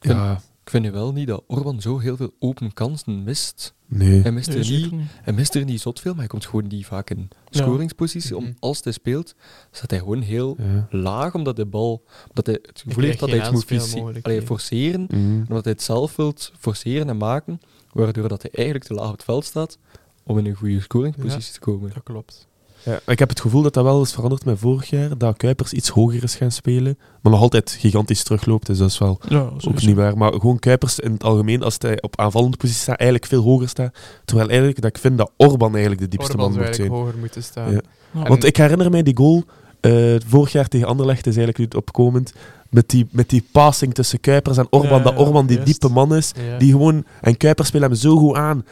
ja, 0.00 0.40
Ik 0.64 0.70
vind 0.72 0.84
nu 0.84 0.90
wel 0.92 1.12
niet 1.12 1.26
dat 1.26 1.44
Orban 1.46 1.80
zo 1.80 1.98
heel 1.98 2.16
veel 2.16 2.30
open 2.38 2.72
kansen 2.72 3.24
mist. 3.24 3.74
Nee. 3.88 4.20
Hij 4.22 4.32
mist, 4.32 4.48
Nee, 4.48 4.58
er 4.58 4.70
niet, 4.70 4.90
niet. 4.92 5.00
hij 5.22 5.32
mist 5.32 5.54
er 5.54 5.64
niet 5.64 5.80
zot 5.80 6.00
veel, 6.00 6.10
maar 6.10 6.20
hij 6.20 6.28
komt 6.28 6.46
gewoon 6.46 6.66
niet 6.66 6.86
vaak 6.86 7.10
in 7.10 7.28
Ja. 7.48 7.62
scoringspositie. 7.62 8.36
Om, 8.36 8.54
als 8.58 8.80
hij 8.84 8.92
speelt, 8.92 9.34
staat 9.70 9.90
hij 9.90 9.98
gewoon 9.98 10.20
heel 10.20 10.56
Ja. 10.58 10.86
laag, 10.90 11.34
omdat 11.34 11.56
de 11.56 11.66
bal... 11.66 12.04
Omdat 12.28 12.46
hij 12.46 12.58
het 12.62 12.82
gevoel 12.86 13.04
heeft 13.04 13.20
dat 13.20 13.28
hij 13.28 13.38
iets 13.38 13.50
moet 13.50 13.56
aanspeelmogelijkheden. 13.72 14.22
allee, 14.22 14.42
forceren. 14.46 15.06
Mhm. 15.10 15.38
Omdat 15.48 15.64
hij 15.64 15.72
het 15.72 15.82
zelf 15.82 16.16
wilt 16.16 16.52
forceren 16.58 17.08
en 17.08 17.16
maken, 17.16 17.60
waardoor 17.92 18.28
dat 18.28 18.42
hij 18.42 18.50
eigenlijk 18.54 18.86
te 18.86 18.94
laag 18.94 19.06
op 19.06 19.12
het 19.12 19.24
veld 19.24 19.44
staat 19.44 19.78
om 20.26 20.38
in 20.38 20.46
een 20.46 20.54
goede 20.54 20.80
scoringspositie 20.80 21.52
te 21.52 21.60
komen. 21.60 21.90
Dat 21.94 22.02
klopt. 22.02 22.46
Ja, 22.82 23.00
ik 23.06 23.18
heb 23.18 23.28
het 23.28 23.40
gevoel 23.40 23.62
dat 23.62 23.74
dat 23.74 23.84
wel 23.84 24.02
is 24.02 24.12
veranderd 24.12 24.44
met 24.44 24.58
vorig 24.58 24.90
jaar, 24.90 25.18
dat 25.18 25.36
Kuipers 25.36 25.72
iets 25.72 25.88
hoger 25.88 26.22
is 26.22 26.34
gaan 26.34 26.50
spelen, 26.52 26.98
maar 27.22 27.32
nog 27.32 27.40
altijd 27.40 27.76
gigantisch 27.80 28.22
terugloopt, 28.22 28.66
dus 28.66 28.78
dat 28.78 28.90
is 28.90 28.98
wel 28.98 29.20
Ja, 29.28 29.38
ook 29.68 29.80
niet 29.82 29.96
waar. 29.96 30.16
Maar 30.18 30.32
gewoon 30.32 30.58
Kuipers 30.58 30.98
in 30.98 31.12
het 31.12 31.24
algemeen, 31.24 31.62
als 31.62 31.74
hij 31.78 32.02
op 32.02 32.20
aanvallende 32.20 32.56
positie 32.56 32.82
staat, 32.82 32.96
eigenlijk 32.98 33.30
veel 33.30 33.42
hoger 33.42 33.68
staat. 33.68 33.96
Terwijl 34.24 34.48
eigenlijk 34.48 34.80
dat 34.80 34.90
ik 34.90 34.98
vind 34.98 35.18
dat 35.18 35.30
Orban 35.36 35.70
eigenlijk 35.72 36.00
de 36.00 36.08
diepste 36.08 36.32
Orban 36.32 36.44
man 36.50 36.54
moet 36.56 36.64
eigenlijk 36.66 36.92
zijn. 36.94 37.04
hoger 37.04 37.20
moeten 37.20 37.42
staan. 37.42 37.70
Ja. 37.72 37.80
Ja. 38.10 38.28
Want 38.28 38.44
ik 38.44 38.56
herinner 38.56 38.90
mij 38.90 39.02
die 39.02 39.16
goal 39.16 39.44
eh, 39.80 40.14
vorig 40.26 40.52
jaar 40.52 40.68
tegen 40.68 40.86
Anderlecht, 40.86 41.26
is 41.26 41.36
eigenlijk 41.36 41.72
nu 41.72 41.78
opkomend, 41.78 42.32
met 42.70 42.88
die, 42.88 43.06
met 43.10 43.28
die 43.30 43.44
passing 43.52 43.94
tussen 43.94 44.20
Kuipers 44.20 44.56
en 44.56 44.66
Orban, 44.70 44.98
Ja, 44.98 45.04
dat 45.04 45.12
ja, 45.12 45.18
Orban 45.18 45.46
die 45.46 45.56
juist. 45.56 45.70
diepe 45.80 45.94
man 45.94 46.14
is, 46.14 46.32
Ja. 46.50 46.58
die 46.58 46.70
gewoon, 46.70 47.04
en 47.20 47.36
Kuipers 47.36 47.68
speelt 47.68 47.82
hem 47.82 47.94
zo 47.94 48.16
goed 48.16 48.36
aan. 48.36 48.64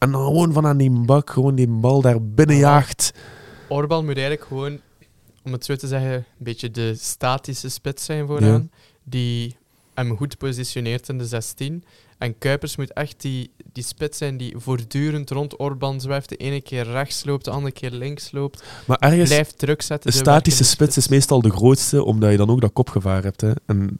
En 0.00 0.10
dan 0.10 0.24
gewoon 0.24 0.52
van 0.52 0.66
aan 0.66 0.76
die 0.76 0.90
bak, 0.90 1.30
gewoon 1.30 1.54
die 1.54 1.68
bal 1.68 2.00
daar 2.00 2.22
binnen 2.22 2.56
Ja. 2.56 2.60
jaagt. 2.62 3.12
Orban 3.68 4.04
moet 4.04 4.16
eigenlijk 4.16 4.46
gewoon, 4.46 4.80
om 5.44 5.52
het 5.52 5.64
zo 5.64 5.76
te 5.76 5.86
zeggen, 5.86 6.12
een 6.12 6.24
beetje 6.38 6.70
de 6.70 6.94
statische 6.94 7.68
spits 7.68 8.04
zijn 8.04 8.26
vooraan. 8.26 8.70
Die 9.04 9.56
hem 9.94 10.16
goed 10.16 10.38
positioneert 10.38 11.08
in 11.08 11.18
de 11.18 11.26
16. 11.26 11.84
En 12.18 12.38
Kuipers 12.38 12.76
moet 12.76 12.92
echt 12.92 13.20
die, 13.20 13.50
die 13.72 13.84
spits 13.84 14.18
zijn 14.18 14.36
die 14.36 14.54
voortdurend 14.58 15.30
rond 15.30 15.58
Orban 15.58 16.00
zwijft. 16.00 16.28
De 16.28 16.36
ene 16.36 16.60
keer 16.60 16.84
rechts 16.90 17.24
loopt, 17.24 17.44
de 17.44 17.50
andere 17.50 17.72
keer 17.74 17.90
links 17.90 18.32
loopt. 18.32 18.62
Maar 18.86 18.98
ergens, 18.98 19.28
Blijft 19.28 19.58
druk 19.58 19.82
zetten. 19.82 20.10
de 20.10 20.16
statische 20.16 20.64
spits 20.64 20.96
is 20.96 21.08
meestal 21.08 21.40
de 21.42 21.50
grootste, 21.50 22.04
omdat 22.04 22.30
je 22.30 22.36
dan 22.36 22.50
ook 22.50 22.60
dat 22.60 22.72
kopgevaar 22.72 23.22
hebt. 23.22 23.40
Hè. 23.40 23.52
En, 23.66 23.98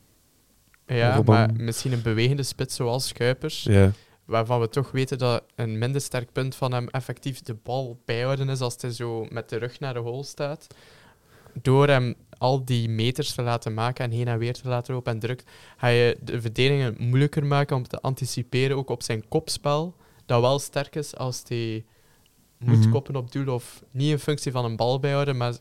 Ja, 0.86 1.18
Orban- 1.18 1.34
maar 1.34 1.50
misschien 1.56 1.92
een 1.92 2.02
bewegende 2.02 2.42
spits 2.42 2.76
zoals 2.76 3.12
Kuipers. 3.12 3.62
ja. 3.62 3.90
Waarvan 4.30 4.60
we 4.60 4.68
toch 4.68 4.90
weten 4.90 5.18
dat 5.18 5.42
een 5.54 5.78
minder 5.78 6.00
sterk 6.00 6.32
punt 6.32 6.54
van 6.54 6.72
hem 6.72 6.88
effectief 6.88 7.40
de 7.40 7.54
bal 7.54 8.00
bijhouden 8.04 8.48
is 8.48 8.60
als 8.60 8.76
hij 8.80 8.90
zo 8.90 9.26
met 9.30 9.48
de 9.48 9.56
rug 9.56 9.80
naar 9.80 9.94
de 9.94 10.00
hol 10.00 10.24
staat. 10.24 10.66
Door 11.62 11.88
hem 11.88 12.14
al 12.38 12.64
die 12.64 12.88
meters 12.88 13.34
te 13.34 13.42
laten 13.42 13.74
maken 13.74 14.04
en 14.04 14.10
heen 14.10 14.28
en 14.28 14.38
weer 14.38 14.52
te 14.52 14.68
laten 14.68 14.94
lopen 14.94 15.12
en 15.12 15.18
druk, 15.18 15.42
ga 15.76 15.86
je 15.86 16.16
de 16.22 16.40
verdedigingen 16.40 16.94
moeilijker 16.98 17.46
maken 17.46 17.76
om 17.76 17.88
te 17.88 18.00
anticiperen, 18.00 18.76
ook 18.76 18.90
op 18.90 19.02
zijn 19.02 19.28
kopspel, 19.28 19.94
dat 20.26 20.40
wel 20.40 20.58
sterk 20.58 20.96
is 20.96 21.16
als 21.16 21.42
hij 21.48 21.84
moet 22.58 22.78
Mhm. 22.78 22.90
koppen 22.90 23.16
op 23.16 23.32
doel 23.32 23.54
of 23.54 23.82
niet 23.90 24.10
in 24.10 24.18
functie 24.18 24.52
van 24.52 24.64
een 24.64 24.76
bal 24.76 25.00
bijhouden, 25.00 25.36
maar 25.36 25.52
ik 25.52 25.60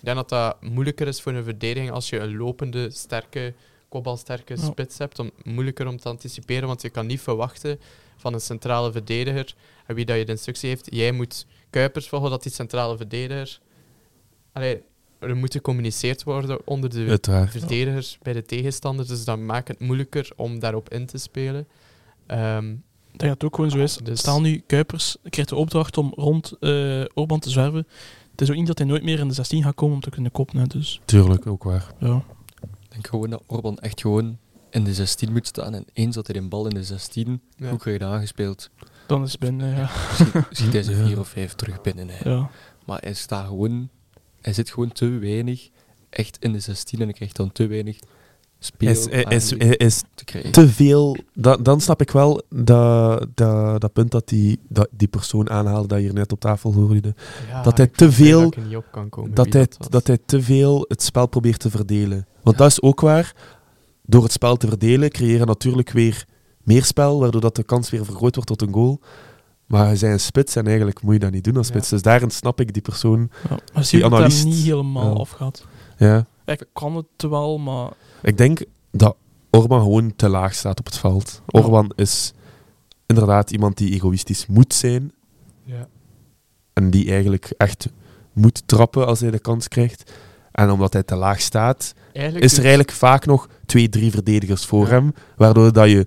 denk 0.00 0.16
dat 0.16 0.28
dat 0.28 0.62
moeilijker 0.62 1.06
is 1.06 1.20
voor 1.20 1.32
een 1.32 1.44
verdediging 1.44 1.90
als 1.90 2.08
je 2.08 2.18
een 2.18 2.36
lopende, 2.36 2.90
sterke, 2.90 3.54
kopbalsterke 3.88 4.54
Ja. 4.56 4.62
spits 4.64 4.98
hebt. 4.98 5.18
Om, 5.18 5.30
moeilijker 5.44 5.86
om 5.86 5.96
te 5.96 6.08
anticiperen, 6.08 6.68
want 6.68 6.82
je 6.82 6.90
kan 6.90 7.06
niet 7.06 7.20
verwachten 7.20 7.78
van 8.16 8.34
een 8.34 8.40
centrale 8.40 8.92
verdediger 8.92 9.54
en 9.86 9.94
wie 9.94 10.04
dat 10.04 10.16
je 10.16 10.24
de 10.24 10.32
instructie 10.32 10.68
heeft. 10.68 10.86
Jij 10.90 11.12
moet 11.12 11.46
Kuipers 11.70 12.08
volgen 12.08 12.30
dat 12.30 12.42
die 12.42 12.52
centrale 12.52 12.96
verdediger... 12.96 13.58
Allee, 14.52 14.82
er 15.18 15.36
moet 15.36 15.52
gecommuniceerd 15.52 16.22
worden 16.22 16.58
onder 16.66 16.90
de 16.90 17.06
Uiteraard. 17.08 17.50
verdedigers 17.50 18.18
bij 18.22 18.32
de 18.32 18.42
tegenstander, 18.42 19.06
dus 19.06 19.24
dat 19.24 19.38
maakt 19.38 19.68
het 19.68 19.80
moeilijker 19.80 20.30
om 20.36 20.58
daarop 20.58 20.88
in 20.92 21.06
te 21.06 21.18
spelen. 21.18 21.68
Ehm, 22.26 22.74
dat 23.16 23.28
het 23.28 23.44
ook 23.44 23.54
gewoon 23.54 23.70
zo 23.70 23.78
is. 23.78 23.96
Dus- 23.96 24.18
Stel 24.18 24.40
nu, 24.40 24.62
Kuipers 24.66 25.16
krijgt 25.30 25.50
de 25.50 25.56
opdracht 25.56 25.98
om 25.98 26.12
rond 26.16 26.52
eh 26.60 27.04
Orban 27.14 27.40
te 27.40 27.50
zwerven. 27.50 27.86
Het 28.30 28.40
is 28.40 28.50
ook 28.50 28.56
niet 28.56 28.66
dat 28.66 28.78
hij 28.78 28.86
nooit 28.86 29.02
meer 29.02 29.18
in 29.18 29.28
de 29.28 29.34
16 29.34 29.62
gaat 29.62 29.74
komen 29.74 29.94
om 29.94 30.00
te 30.00 30.10
kunnen 30.10 30.30
koppen. 30.32 30.68
Dus 30.68 31.00
Tuurlijk, 31.04 31.46
ook 31.46 31.62
waar. 31.64 31.94
ja. 31.98 32.24
Ik 32.88 32.94
denk 32.94 33.06
gewoon 33.06 33.30
dat 33.30 33.42
Orban 33.46 33.78
echt 33.78 34.00
gewoon 34.00 34.38
in 34.70 34.84
de 34.84 34.94
16 34.94 35.32
moet 35.32 35.46
staan. 35.46 35.74
En 35.74 35.84
eens 35.92 36.14
dat 36.14 36.26
hij 36.26 36.36
een 36.36 36.48
bal 36.48 36.66
in 36.66 36.74
de 36.74 36.84
16 36.84 37.40
ja. 37.56 37.70
goed 37.70 37.80
krijgt 37.80 38.02
aangespeeld, 38.02 38.70
dan 39.06 39.22
is 39.22 39.30
het 39.30 39.40
binnen. 39.40 39.76
Ja. 39.76 39.90
schiet 40.50 40.72
hij 40.72 40.82
ze 40.82 40.90
Ja. 40.96 41.06
vier 41.06 41.18
of 41.18 41.28
vijf 41.28 41.54
terug 41.54 41.80
binnen. 41.80 42.08
Hè. 42.10 42.30
Ja. 42.30 42.50
Maar 42.86 43.00
hij 43.00 43.14
staat 43.14 43.46
gewoon, 43.46 43.88
hij 44.40 44.52
zit 44.52 44.70
gewoon 44.70 44.92
te 44.92 45.08
weinig 45.08 45.68
echt 46.10 46.36
in 46.40 46.52
de 46.52 46.60
16 46.60 46.98
en 46.98 47.04
hij 47.04 47.14
krijgt 47.14 47.36
dan 47.36 47.52
te 47.52 47.66
weinig 47.66 47.98
speel 48.58 48.88
Is, 48.90 49.06
is, 49.06 49.52
is, 49.52 50.02
te 50.14 50.24
krijgen. 50.24 50.52
te 50.52 50.68
veel. 50.68 51.16
Dan, 51.34 51.62
dan 51.62 51.80
snap 51.80 52.00
ik 52.00 52.10
wel 52.10 52.42
dat, 52.50 53.26
dat, 53.34 53.80
dat 53.80 53.92
punt 53.92 54.10
dat 54.10 54.28
die, 54.28 54.58
dat 54.68 54.88
die 54.90 55.08
persoon 55.08 55.50
aanhaalde 55.50 55.88
dat 55.88 55.98
je 55.98 56.04
hier 56.04 56.14
net 56.14 56.32
op 56.32 56.40
tafel 56.40 56.72
hoorde. 56.72 57.14
Ja, 57.48 57.62
dat 57.62 57.76
hij 57.76 57.86
te 57.86 58.12
veel- 58.12 58.40
Dat, 58.42 58.56
ik 58.56 58.64
niet 58.66 58.76
op 58.76 58.84
kan 58.90 59.08
komen 59.08 59.34
Dat 59.34 59.44
wie 59.46 59.54
hij, 59.54 59.66
dat 59.88 60.06
hij 60.06 60.18
te 60.26 60.42
veel 60.42 60.84
het 60.88 61.02
spel 61.02 61.26
probeert 61.26 61.60
te 61.60 61.70
verdelen. 61.70 62.26
Want 62.42 62.56
Ja. 62.56 62.62
dat 62.62 62.70
is 62.72 62.82
ook 62.82 63.00
waar. 63.00 63.34
Door 64.02 64.22
het 64.22 64.32
spel 64.32 64.56
te 64.56 64.68
verdelen 64.68 65.10
creëren 65.10 65.46
natuurlijk 65.46 65.90
weer 65.90 66.24
meer 66.62 66.84
spel, 66.84 67.20
waardoor 67.20 67.40
dat 67.40 67.56
de 67.56 67.62
kans 67.64 67.90
weer 67.90 68.04
vergroot 68.04 68.34
wordt 68.34 68.48
tot 68.50 68.62
een 68.62 68.72
goal. 68.74 69.00
Maar 69.66 69.84
hij 69.86 69.96
zijn 69.96 70.12
een 70.12 70.20
spits 70.20 70.56
en 70.56 70.66
eigenlijk 70.66 71.02
moet 71.02 71.12
je 71.12 71.18
dat 71.20 71.30
niet 71.30 71.44
doen 71.44 71.56
als 71.56 71.66
Ja. 71.66 71.72
spits. 71.72 71.88
Dus 71.88 72.02
daarin 72.02 72.30
snap 72.30 72.60
ik 72.60 72.72
die 72.72 72.82
persoon. 72.82 73.30
ja. 73.48 73.56
Maar 73.72 73.84
dat 73.90 74.02
analist- 74.02 74.38
hem 74.42 74.48
niet 74.48 74.64
helemaal 74.64 75.12
Ja. 75.14 75.20
afgaat. 75.20 75.64
Ja. 75.98 76.26
Ik 76.44 76.64
kan 76.72 76.96
het 76.96 77.30
wel, 77.30 77.58
maar 77.58 77.90
Ik 78.22 78.36
denk 78.38 78.60
dat 78.90 79.16
Orban 79.50 79.80
gewoon 79.82 80.16
te 80.16 80.28
laag 80.28 80.54
staat 80.54 80.78
op 80.78 80.84
het 80.84 80.98
veld. 80.98 81.42
Orban 81.46 81.92
is 81.96 82.32
inderdaad 83.06 83.50
iemand 83.50 83.76
die 83.76 83.92
egoïstisch 83.94 84.46
moet 84.46 84.74
zijn. 84.74 85.12
Ja. 85.64 85.88
En 86.72 86.90
die 86.90 87.10
eigenlijk 87.10 87.52
echt 87.56 87.88
moet 88.32 88.62
trappen 88.66 89.06
als 89.06 89.20
hij 89.20 89.30
de 89.30 89.38
kans 89.38 89.68
krijgt. 89.68 90.12
En 90.52 90.70
omdat 90.70 90.92
hij 90.92 91.02
te 91.02 91.16
laag 91.16 91.40
staat, 91.40 91.94
Eigenlijk 92.12 92.44
is 92.44 92.50
er 92.50 92.56
doet- 92.56 92.66
eigenlijk 92.66 92.96
vaak 92.98 93.26
nog 93.26 93.48
twee, 93.66 93.88
drie 93.88 94.10
verdedigers 94.10 94.64
voor 94.64 94.84
Ja. 94.84 94.90
hem. 94.90 95.12
Waardoor 95.36 95.72
dat 95.72 95.88
je... 95.88 96.06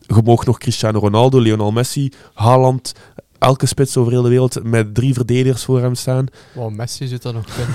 Je 0.00 0.22
mag 0.24 0.44
nog 0.46 0.58
Cristiano 0.58 0.98
Ronaldo, 0.98 1.38
Lionel 1.38 1.72
Messi, 1.72 2.12
Haaland... 2.34 2.92
Elke 3.40 3.66
spits 3.66 3.96
over 3.96 4.12
heel 4.12 4.22
de 4.22 4.28
wereld 4.28 4.62
met 4.64 4.94
drie 4.94 5.14
verdedigers 5.14 5.64
voor 5.64 5.80
hem 5.80 5.94
staan. 5.94 6.26
Wow, 6.54 6.72
Messi 6.74 7.06
zit 7.06 7.22
dat 7.22 7.34
nog 7.34 7.44
kunnen. 7.54 7.74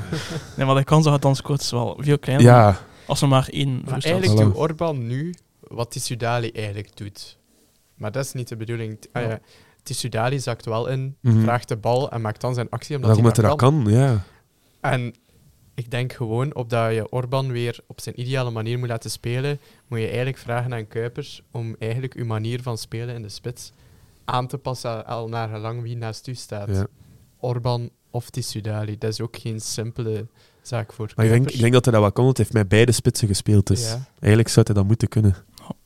nee, 0.56 0.66
maar 0.66 0.74
de 0.74 0.84
kans 0.84 1.04
dat 1.04 1.12
het 1.12 1.22
dan 1.22 1.36
scoort 1.36 1.60
is 1.60 1.70
wel 1.70 1.96
veel 2.00 2.18
kleiner. 2.18 2.46
Ja, 2.46 2.80
Als 3.06 3.22
er 3.22 3.28
maar 3.28 3.48
één 3.50 3.82
Maar 3.84 3.98
eigenlijk 4.04 4.40
doet 4.40 4.54
Orban 4.56 5.06
nu 5.06 5.34
wat 5.60 5.90
Tissoudali 5.90 6.50
eigenlijk 6.50 6.96
doet. 6.96 7.38
Maar 7.94 8.12
dat 8.12 8.24
is 8.24 8.32
niet 8.32 8.48
de 8.48 8.56
bedoeling. 8.56 8.98
Ah, 9.12 9.22
ja. 9.22 9.40
Tissoudali 9.82 10.38
zakt 10.40 10.64
wel 10.64 10.86
in, 10.88 11.16
Mhm. 11.20 11.40
vraagt 11.42 11.68
de 11.68 11.76
bal 11.76 12.10
en 12.10 12.20
maakt 12.20 12.40
dan 12.40 12.54
zijn 12.54 12.70
actie 12.70 12.96
omdat 12.96 13.16
daarom 13.16 13.26
hij 13.26 13.34
dat 13.34 13.42
hij 13.44 13.50
dat 13.50 13.60
dat 13.60 13.70
kan. 13.70 13.84
kan. 13.84 13.92
Ja. 13.92 14.24
En 14.80 15.14
ik 15.74 15.90
denk 15.90 16.12
gewoon, 16.12 16.54
op 16.54 16.70
dat 16.70 16.92
je 16.94 17.10
Orban 17.10 17.52
weer 17.52 17.78
op 17.86 18.00
zijn 18.00 18.20
ideale 18.20 18.50
manier 18.50 18.78
moet 18.78 18.88
laten 18.88 19.10
spelen, 19.10 19.60
moet 19.88 19.98
je 19.98 20.06
eigenlijk 20.06 20.38
vragen 20.38 20.74
aan 20.74 20.86
Kuipers 20.88 21.42
om 21.50 21.76
eigenlijk 21.78 22.14
uw 22.14 22.24
manier 22.26 22.62
van 22.62 22.78
spelen 22.78 23.14
in 23.14 23.22
de 23.22 23.28
spits 23.28 23.72
aan 24.26 24.46
te 24.46 24.58
passen 24.58 25.06
al 25.06 25.28
naar 25.28 25.48
gelang 25.48 25.82
wie 25.82 25.96
naast 25.96 26.26
u 26.26 26.34
staat. 26.34 26.68
Ja. 26.68 26.86
Orban 27.38 27.90
of 28.10 28.30
Tissoudali. 28.30 28.98
Dat 28.98 29.10
is 29.12 29.20
ook 29.20 29.36
geen 29.36 29.60
simpele 29.60 30.26
zaak 30.62 30.92
voor 30.92 31.12
Maar 31.16 31.24
ik 31.24 31.30
denk, 31.30 31.50
ik 31.50 31.60
denk 31.60 31.72
dat 31.72 31.84
hij 31.84 31.92
dat 31.94 32.02
wel 32.02 32.12
kan, 32.12 32.24
want 32.24 32.36
hij 32.36 32.46
heeft 32.46 32.58
met 32.58 32.68
beide 32.68 32.92
spitsen 32.92 33.28
gespeeld. 33.28 33.66
Dus 33.66 33.88
Ja. 33.88 34.06
eigenlijk 34.18 34.48
zou 34.48 34.66
hij 34.66 34.74
dat 34.74 34.86
moeten 34.86 35.08
kunnen. 35.08 35.34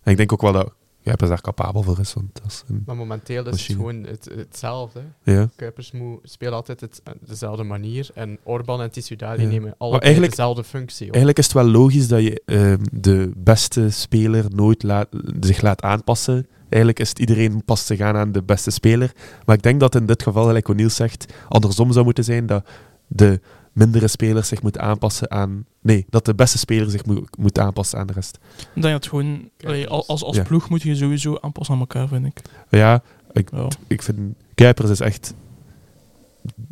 En 0.02 0.10
ik 0.10 0.16
denk 0.16 0.32
ook 0.32 0.40
wel 0.42 0.52
dat 0.52 0.72
Kuipers 1.04 1.28
daar 1.30 1.40
capabel 1.40 1.82
voor 1.82 1.98
is. 2.00 2.12
Want 2.14 2.28
dat 2.32 2.46
is 2.46 2.62
een, 2.68 2.82
Maar 2.86 2.96
momenteel 2.96 3.44
is 3.46 3.50
Machine. 3.50 3.78
het 3.78 3.86
gewoon 3.86 4.02
het, 4.04 4.30
hetzelfde. 4.36 5.00
ja. 5.22 5.48
Kuipers 5.56 5.92
moet, 5.92 6.18
spelen 6.22 6.52
altijd 6.54 6.80
het, 6.80 7.02
dezelfde 7.26 7.62
manier. 7.62 8.08
En 8.14 8.38
Orban 8.42 8.80
en 8.82 8.90
Tissoudali 8.90 9.42
Ja. 9.42 9.48
nemen 9.48 9.74
eigenlijk- 9.78 10.30
dezelfde 10.30 10.64
functie 10.64 11.06
op. 11.06 11.14
Eigenlijk 11.14 11.38
is 11.38 11.44
het 11.44 11.54
wel 11.54 11.64
logisch 11.64 12.08
dat 12.08 12.22
je 12.22 12.42
ehm, 12.44 12.78
de 12.92 13.30
beste 13.36 13.90
speler 13.90 14.44
nooit 14.48 14.82
laat, 14.82 15.08
zich 15.40 15.60
laat 15.60 15.82
aanpassen. 15.82 16.46
Eigenlijk 16.62 16.98
is 17.00 17.08
het 17.08 17.18
iedereen 17.18 17.64
past 17.64 17.86
zich 17.86 18.00
aan 18.00 18.16
aan 18.16 18.32
de 18.32 18.42
beste 18.42 18.70
speler. 18.70 19.12
Maar 19.44 19.56
ik 19.56 19.62
denk 19.62 19.80
dat 19.80 19.94
in 19.94 20.06
dit 20.06 20.22
geval, 20.22 20.44
gelijk 20.44 20.68
O'Neill 20.68 20.88
zegt, 20.88 21.32
andersom 21.48 21.92
zou 21.92 22.04
moeten 22.04 22.24
zijn 22.24 22.46
dat 22.46 22.66
de 23.06 23.40
mindere 23.72 24.08
spelers 24.08 24.48
zich 24.48 24.62
moeten 24.62 24.80
aanpassen 24.82 25.30
aan... 25.30 25.64
Nee, 25.80 26.06
dat 26.08 26.24
de 26.24 26.34
beste 26.34 26.58
speler 26.58 26.90
zich 26.90 27.04
moet, 27.04 27.36
moet 27.38 27.58
aanpassen 27.58 27.98
aan 27.98 28.06
de 28.06 28.12
rest. 28.12 28.38
Ik 28.74 28.82
denk 28.82 28.94
dat 28.94 29.06
gewoon, 29.06 29.50
als, 29.88 30.22
als, 30.22 30.36
Ja. 30.36 30.42
ploeg 30.42 30.68
moet 30.68 30.82
je 30.82 30.94
sowieso 30.96 31.36
aanpassen 31.40 31.74
aan 31.74 31.80
elkaar, 31.80 32.08
vind 32.08 32.26
ik. 32.26 32.40
Ja, 32.68 33.02
Ja. 33.32 33.68
ik 33.86 34.02
vind 34.02 34.18
Kuipers 34.54 34.90
is 34.90 35.00
echt 35.00 35.34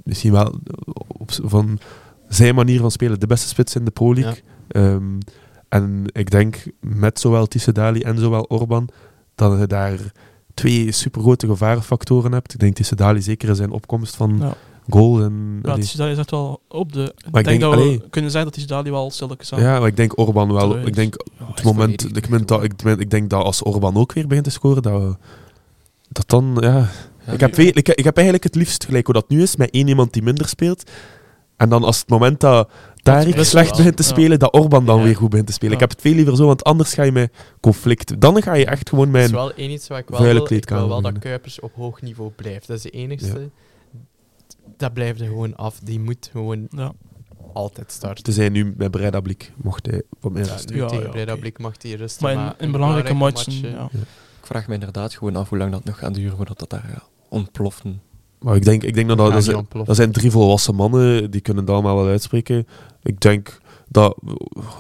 misschien 0.03 0.33
wel 0.33 0.55
op, 1.07 1.31
van 1.45 1.79
zijn 2.29 2.55
manier 2.55 2.81
van 2.81 2.91
spelen 2.91 3.21
de 3.21 3.27
beste 3.27 3.49
spits 3.49 3.75
in 3.75 3.85
de 3.85 3.91
Pro 3.91 4.15
League. 4.15 4.43
Ehm, 4.69 5.19
en 5.69 6.05
ik 6.13 6.31
denk 6.31 6.65
met 6.81 7.21
zowel 7.21 7.47
Tissoudali 7.47 8.01
en 8.01 8.19
zowel 8.19 8.43
Orban 8.43 8.89
dat 9.35 9.59
je 9.59 9.67
daar 9.67 9.99
twee 10.55 10.93
supergrote 10.93 11.47
gevarenfactoren 11.47 12.33
hebt. 12.33 12.53
Ik 12.55 12.61
denk 12.61 12.75
Tissoudali 12.75 13.23
zeker 13.23 13.49
in 13.49 13.55
zijn 13.55 13.71
opkomst 13.71 14.17
van 14.17 14.37
Ja. 14.41 14.55
Goal. 14.89 15.23
En, 15.23 15.59
Ja, 15.63 15.69
allee. 15.71 15.81
Tissoudali 15.83 16.13
is 16.13 16.19
echt 16.19 16.31
wel 16.31 16.61
op 16.69 16.93
de... 16.93 17.03
Ik 17.03 17.31
Maar 17.33 17.43
denk, 17.43 17.55
ik 17.55 17.61
denk, 17.61 17.73
dat 17.75 17.83
we 18.03 18.09
kunnen 18.11 18.31
zeggen 18.31 18.67
dat 18.67 18.83
wel 18.89 19.11
stilletjes 19.11 19.53
aan. 19.53 19.61
ja, 19.61 19.79
maar 19.79 19.89
ik 19.89 19.97
denk 19.97 20.19
Orban 20.19 20.53
wel. 20.53 20.59
Terwijl- 20.61 20.87
Ik 20.87 20.95
denk 20.95 21.15
Ja, 21.39 21.47
het 21.49 21.59
is 21.59 21.65
moment, 21.65 22.17
ik, 22.17 22.29
moment 22.29 22.49
dat, 22.49 22.63
ik, 22.63 22.73
ik 22.83 23.11
denk 23.11 23.31
dat 23.31 23.45
als 23.45 23.63
Orban 23.63 23.97
ook 23.97 24.13
weer 24.13 24.27
begint 24.27 24.45
te 24.45 24.51
scoren, 24.53 24.83
dat, 24.83 25.03
we- 25.03 25.17
dat 26.09 26.29
dan, 26.29 26.57
ja... 26.61 26.89
Ja, 27.27 27.33
ik, 27.35 27.41
heb, 27.41 27.55
veel- 27.55 27.67
ik, 27.75 27.89
ik 27.89 28.05
heb 28.05 28.15
eigenlijk 28.15 28.45
het 28.45 28.55
liefst 28.55 28.85
gelijk 28.85 29.05
hoe 29.05 29.15
dat 29.15 29.29
nu 29.29 29.43
is, 29.43 29.57
met 29.57 29.71
één 29.71 29.89
iemand 29.89 30.13
die 30.13 30.23
minder 30.23 30.49
speelt. 30.49 30.91
En 31.57 31.69
dan 31.69 31.85
als 31.85 31.99
het 31.99 32.09
moment 32.09 32.41
dat 32.41 32.71
Tarik 33.03 33.35
best 33.35 33.51
slecht 33.51 33.77
begint 33.77 33.97
te 33.97 34.03
ja. 34.03 34.09
spelen, 34.09 34.39
dat 34.39 34.53
Orban 34.55 34.87
dan 34.87 34.99
Ja. 34.99 35.05
weer 35.05 35.17
goed 35.17 35.29
begint 35.31 35.47
te 35.47 35.53
spelen. 35.53 35.71
Ja. 35.77 35.83
Ik 35.83 35.89
heb 35.89 35.99
het 35.99 36.07
veel 36.07 36.15
liever 36.15 36.37
zo, 36.37 36.47
want 36.47 36.65
anders 36.65 36.95
ga 36.95 37.03
je 37.03 37.13
met 37.13 37.33
conflict. 37.61 38.21
Dan 38.21 38.43
ga 38.43 38.55
je 38.55 38.67
echt 38.67 38.89
gewoon 38.89 39.05
Dat 39.05 39.13
met 39.13 39.25
is 39.25 39.31
wel 39.31 39.53
één 39.53 39.71
iets 39.71 39.89
wat 39.89 39.99
ik 39.99 40.09
wel 40.09 40.21
wil. 40.21 40.47
Ik 40.53 40.69
wil 40.69 40.89
wel 40.89 41.03
dat. 41.03 41.19
Kuipers 41.19 41.61
op 41.61 41.73
hoog 41.75 42.03
niveau 42.03 42.31
blijft. 42.37 42.67
Dat 42.67 42.77
is 42.77 42.83
de 42.83 42.91
enigste. 42.91 43.51
Dat 44.79 44.93
blijft 44.93 45.21
er 45.21 45.27
gewoon 45.27 45.57
af. 45.57 45.79
Die 45.83 46.01
moet 46.01 46.29
gewoon 46.33 46.67
Ja. 46.71 46.93
altijd 47.53 47.93
starten. 47.93 48.25
Tenzij 48.25 48.49
nu 48.49 48.75
met 48.77 48.91
Breda 48.91 49.21
Blik 49.21 49.53
mocht 49.57 49.87
hij 49.87 50.03
op 50.21 50.37
Ja, 50.37 50.43
rusten. 50.43 50.75
nu 50.75 50.81
Ja, 50.81 50.87
tegen 50.89 51.05
ja, 51.05 51.11
Breda. 51.11 51.37
Blik 51.37 51.59
mag 51.59 51.75
hij 51.83 51.93
rusten. 51.93 52.23
Maar 52.23 52.55
in, 52.59 52.65
in 52.67 52.73
belangrijke 52.73 53.15
matchen, 53.15 53.71
ja. 53.71 53.89
Ik 54.41 54.47
vraag 54.55 54.67
me 54.69 54.75
inderdaad 54.75 55.15
gewoon 55.15 55.37
af 55.37 55.49
hoe 55.49 55.59
lang 55.59 55.73
dat 55.73 55.85
nog 55.85 55.99
gaat 55.99 56.15
duren 56.15 56.37
voordat 56.37 56.59
dat 56.59 56.71
daar 56.71 57.03
ontploffen. 57.29 58.01
Maar 58.39 58.57
ik 58.57 58.65
denk, 58.65 58.83
ik 58.83 58.95
denk 58.95 59.09
dat 59.09 59.17
dat... 59.19 59.33
Dat 59.33 59.45
zijn-. 59.45 59.67
Dat 59.85 59.97
zijn 59.97 60.13
drie 60.13 60.31
volwassen 60.31 60.75
mannen, 60.75 61.31
die 61.31 61.41
kunnen 61.41 61.65
dat 61.65 61.75
allemaal 61.75 61.97
wel 61.97 62.07
uitspreken. 62.07 62.67
Ik 63.03 63.21
denk 63.21 63.59
dat 63.89 64.17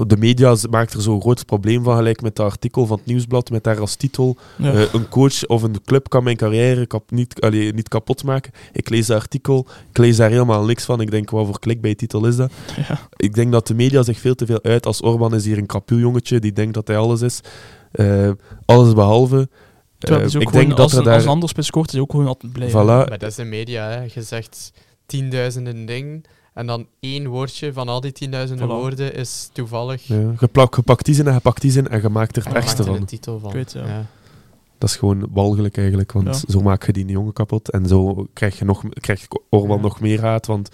de 0.06 0.16
media 0.16 0.56
maakt 0.70 0.92
er 0.92 1.00
zo'n 1.02 1.20
groot 1.20 1.46
probleem 1.46 1.82
van, 1.84 1.96
gelijk 1.96 2.22
met 2.22 2.36
dat 2.36 2.50
artikel 2.50 2.86
van 2.86 2.96
het 2.96 3.06
Nieuwsblad, 3.06 3.50
met 3.50 3.64
daar 3.64 3.80
als 3.80 3.94
titel 3.94 4.36
Ja. 4.56 4.72
eh, 4.72 4.92
een 4.92 5.08
coach 5.08 5.46
of 5.46 5.62
een 5.62 5.76
club 5.84 6.08
kan 6.08 6.24
mijn 6.24 6.36
carrière 6.36 6.86
kap, 6.86 7.10
niet, 7.10 7.40
allee, 7.40 7.72
niet 7.72 7.88
kapot 7.88 8.24
maken. 8.24 8.52
Ik 8.72 8.88
lees 8.88 9.06
dat 9.06 9.20
artikel, 9.20 9.66
ik 9.90 9.98
lees 9.98 10.16
daar 10.16 10.30
helemaal 10.30 10.64
niks 10.64 10.84
van. 10.84 11.00
Ik 11.00 11.10
denk, 11.10 11.30
wat 11.30 11.46
voor 11.46 11.58
clickbait-titel 11.58 12.26
is 12.26 12.36
dat? 12.36 12.52
Ja. 12.88 13.08
Ik 13.16 13.34
denk 13.34 13.52
dat 13.52 13.66
de 13.66 13.74
media 13.74 14.02
zich 14.02 14.18
veel 14.18 14.34
te 14.34 14.46
veel 14.46 14.62
uit 14.62 14.86
als 14.86 15.00
Orban 15.02 15.34
is 15.34 15.44
hier 15.44 15.58
een 15.58 15.66
kapuljongetje 15.66 16.38
die 16.38 16.52
denkt 16.52 16.74
dat 16.74 16.86
hij 16.88 16.96
alles 16.96 17.22
is. 17.22 17.40
Eh, 17.92 18.30
alles 18.64 18.92
behalve. 18.92 19.48
Terwijl 19.98 20.20
Eh, 20.22 20.26
ik 20.26 20.32
gewoon, 20.36 20.52
denk 20.52 20.68
dat 20.68 20.78
als, 20.78 20.92
er 20.92 20.98
een, 20.98 21.04
daar... 21.04 21.14
als 21.14 21.22
een 21.22 21.28
ander 21.30 21.48
spits 21.48 21.66
scoort, 21.66 21.92
is 21.92 22.00
ook 22.00 22.10
gewoon 22.10 22.26
altijd 22.26 22.52
blij. 22.52 22.68
Voilà. 22.70 22.72
Maar 23.08 23.18
dat 23.18 23.30
is 23.30 23.34
de 23.34 23.44
media, 23.44 23.88
hè. 23.88 24.02
Je 24.14 24.22
zegt 24.22 24.72
tienduizenden 25.06 25.86
dingen 25.86 26.22
en 26.58 26.66
dan 26.66 26.86
één 27.00 27.26
woordje 27.26 27.72
van 27.72 27.88
al 27.88 28.00
die 28.00 28.12
tienduizenden 28.12 28.66
Voilà. 28.66 28.70
woorden 28.70 29.14
is 29.14 29.50
toevallig... 29.52 30.02
Ja, 30.06 30.32
je, 30.40 30.46
plak, 30.52 30.76
je 30.76 30.82
pakt 30.82 31.04
die 31.04 31.14
zin 31.14 31.26
en 31.26 31.34
je 31.34 31.40
pakt 31.40 31.60
die 31.62 31.70
zin 31.70 31.88
en 31.88 32.02
je 32.02 32.08
maakt 32.08 32.36
er 32.36 32.44
het 32.54 32.70
je 32.70 32.76
er 32.76 32.84
van. 32.84 32.94
een 32.94 33.04
titel 33.04 33.38
van. 33.38 33.48
Ik 33.48 33.54
weet, 33.54 33.72
ja. 33.72 34.06
Dat 34.78 34.88
is 34.88 34.96
gewoon 34.96 35.26
walgelijk 35.30 35.76
eigenlijk, 35.76 36.12
want 36.12 36.26
Ja. 36.46 36.52
zo 36.52 36.60
maak 36.60 36.86
je 36.86 36.92
die 36.92 37.06
jongen 37.06 37.32
kapot. 37.32 37.70
En 37.70 37.86
zo 37.86 38.26
krijg 38.32 38.58
je 38.58 38.64
nog, 38.64 38.82
krijgt 38.90 39.26
Orban 39.48 39.76
Ja. 39.76 39.82
nog 39.82 40.00
meer 40.00 40.20
haat, 40.20 40.46
want 40.46 40.68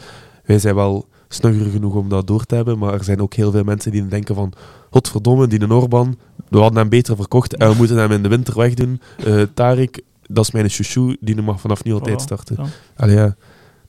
wij 0.44 0.58
zijn 0.58 0.74
wel 0.74 1.08
snugger 1.28 1.70
genoeg 1.70 1.94
om 1.94 2.08
dat 2.08 2.26
door 2.26 2.44
te 2.44 2.54
hebben, 2.54 2.78
maar 2.78 2.92
er 2.92 3.04
zijn 3.04 3.20
ook 3.20 3.34
heel 3.34 3.50
veel 3.50 3.64
mensen 3.64 3.90
die 3.92 4.06
denken 4.06 4.34
van 4.34 4.52
godverdomme, 4.90 5.46
die 5.46 5.60
een 5.62 5.72
Orban, 5.72 6.16
we 6.48 6.58
hadden 6.58 6.78
hem 6.78 6.88
beter 6.88 7.16
verkocht 7.16 7.56
en 7.56 7.68
we 7.70 7.74
moeten 7.76 7.96
hem 7.96 8.12
in 8.12 8.22
de 8.22 8.28
winter 8.28 8.56
wegdoen. 8.56 9.00
Eh 9.24 9.42
Tarik, 9.54 10.02
dat 10.26 10.44
is 10.44 10.50
mijn 10.50 10.68
chouchou, 10.68 11.16
die 11.20 11.42
mag 11.42 11.60
vanaf 11.60 11.84
nu 11.84 11.92
altijd 11.92 12.20
starten. 12.20 12.56
ja. 12.58 12.64
Allee, 12.96 13.16
ja. 13.16 13.36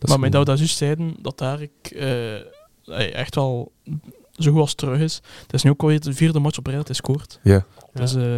Dat 0.08 0.16
is 0.16 0.22
Maar 0.22 0.32
met 0.32 0.32
dat 0.32 0.42
we 0.44 0.50
dat 0.50 0.58
juist 0.60 0.78
zeiden, 0.78 1.16
dat 1.22 1.38
daar 1.38 1.62
ik 1.62 1.72
eh, 1.92 3.16
echt 3.16 3.36
wel 3.36 3.72
zo 4.32 4.52
goed 4.52 4.60
als 4.62 4.74
terug 4.76 5.00
is. 5.00 5.22
Het 5.42 5.54
is 5.54 5.64
nu 5.64 5.70
ook 5.70 5.82
alweer 5.82 6.00
de 6.00 6.14
vierde 6.14 6.40
match 6.40 6.58
op 6.58 6.66
rij 6.68 6.76
dat 6.76 6.88
hij 6.88 6.96
scoort. 6.96 7.40
Ja. 7.44 7.66
Dus 7.94 8.16
eh 8.16 8.38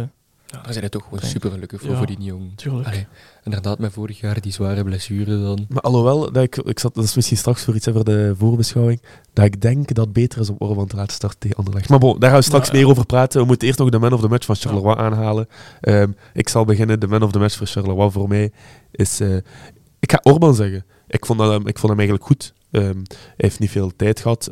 Ja, 0.50 0.60
daar 0.62 0.72
zijn 0.72 0.84
we 0.84 0.90
toch 0.90 1.04
gewoon 1.04 1.20
super 1.20 1.50
gelukkig 1.50 1.80
voor, 1.80 1.90
Ja. 1.90 1.96
voor 1.96 2.06
die 2.06 2.20
jongen. 2.20 2.52
tuurlijk. 2.56 2.86
Allee, 2.86 3.06
inderdaad, 3.44 3.78
met 3.78 3.92
vorig 3.92 4.20
jaar 4.20 4.40
die 4.40 4.52
zware 4.52 4.84
blessure 4.84 5.42
dan. 5.42 5.66
Maar 5.68 5.82
alhoewel, 5.82 6.32
dat 6.32 6.42
ik, 6.42 6.56
ik 6.56 6.78
zat, 6.78 6.94
dat 6.94 7.04
is 7.04 7.14
misschien 7.14 7.36
straks 7.36 7.64
voor 7.64 7.74
iets 7.74 7.86
hè, 7.86 7.92
voor 7.92 8.04
de 8.04 8.34
voorbeschouwing, 8.38 9.02
dat 9.32 9.44
ik 9.44 9.60
denk 9.60 9.94
dat 9.94 10.04
het 10.04 10.12
beter 10.14 10.40
is 10.40 10.48
om 10.50 10.56
Orban 10.58 10.86
te 10.86 10.96
laten 10.96 11.12
starten 11.14 11.38
tegen 11.38 11.56
Anderlecht. 11.56 11.88
Maar 11.88 11.98
bon, 11.98 12.18
daar 12.18 12.30
gaan 12.30 12.38
we 12.38 12.44
straks 12.44 12.70
meer 12.70 12.88
over 12.88 13.06
praten. 13.06 13.40
We 13.40 13.46
moeten 13.46 13.66
eerst 13.66 13.78
nog 13.78 13.88
de 13.90 13.98
man 13.98 14.12
of 14.12 14.20
the 14.20 14.28
match 14.28 14.46
van 14.46 14.56
Charleroi 14.56 14.96
aanhalen. 14.98 15.48
Ehm, 15.80 16.10
ik 16.32 16.48
zal 16.48 16.64
beginnen. 16.64 17.00
De 17.00 17.06
man 17.08 17.22
of 17.22 17.32
the 17.32 17.38
match 17.38 17.56
voor 17.56 17.66
Charleroi 17.66 18.10
voor 18.10 18.28
mij 18.28 18.50
is... 18.90 19.20
eh, 19.20 19.36
ik 19.98 20.10
ga 20.12 20.20
Orban 20.22 20.54
zeggen. 20.54 20.84
Ik 21.08 21.26
vond, 21.26 21.38
dat, 21.38 21.50
hem- 21.50 21.66
ik 21.66 21.78
vond 21.78 21.88
hem 21.88 21.98
eigenlijk 21.98 22.28
goed. 22.28 22.54
Ehm, 22.70 23.02
hij 23.08 23.36
heeft 23.36 23.58
niet 23.58 23.70
veel 23.70 23.92
tijd 23.96 24.20
gehad. 24.20 24.50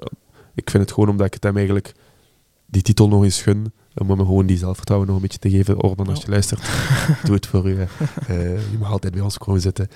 Ik 0.55 0.71
vind 0.71 0.83
het 0.83 0.92
gewoon 0.92 1.09
omdat 1.09 1.27
ik 1.27 1.35
het 1.35 1.42
hem 1.42 1.57
eigenlijk 1.57 1.95
die 2.66 2.83
titel 2.83 3.09
nog 3.09 3.25
eens 3.25 3.42
gun. 3.42 3.73
Om 3.95 4.11
hem 4.11 4.19
gewoon 4.19 4.47
die 4.47 4.57
zelfvertrouwen 4.59 5.09
nog 5.09 5.16
een 5.16 5.23
beetje 5.23 5.38
te 5.38 5.51
geven. 5.51 5.83
Orban, 5.83 6.09
als 6.09 6.23
je 6.23 6.31
luistert, 6.31 6.61
doe 7.25 7.35
het 7.35 7.47
voor 7.47 7.69
u. 7.69 7.79
Eh, 7.81 7.87
je 8.71 8.77
mag 8.79 8.90
altijd 8.90 9.12
bij 9.12 9.23
ons 9.23 9.38
komen 9.38 9.61
zitten. 9.61 9.88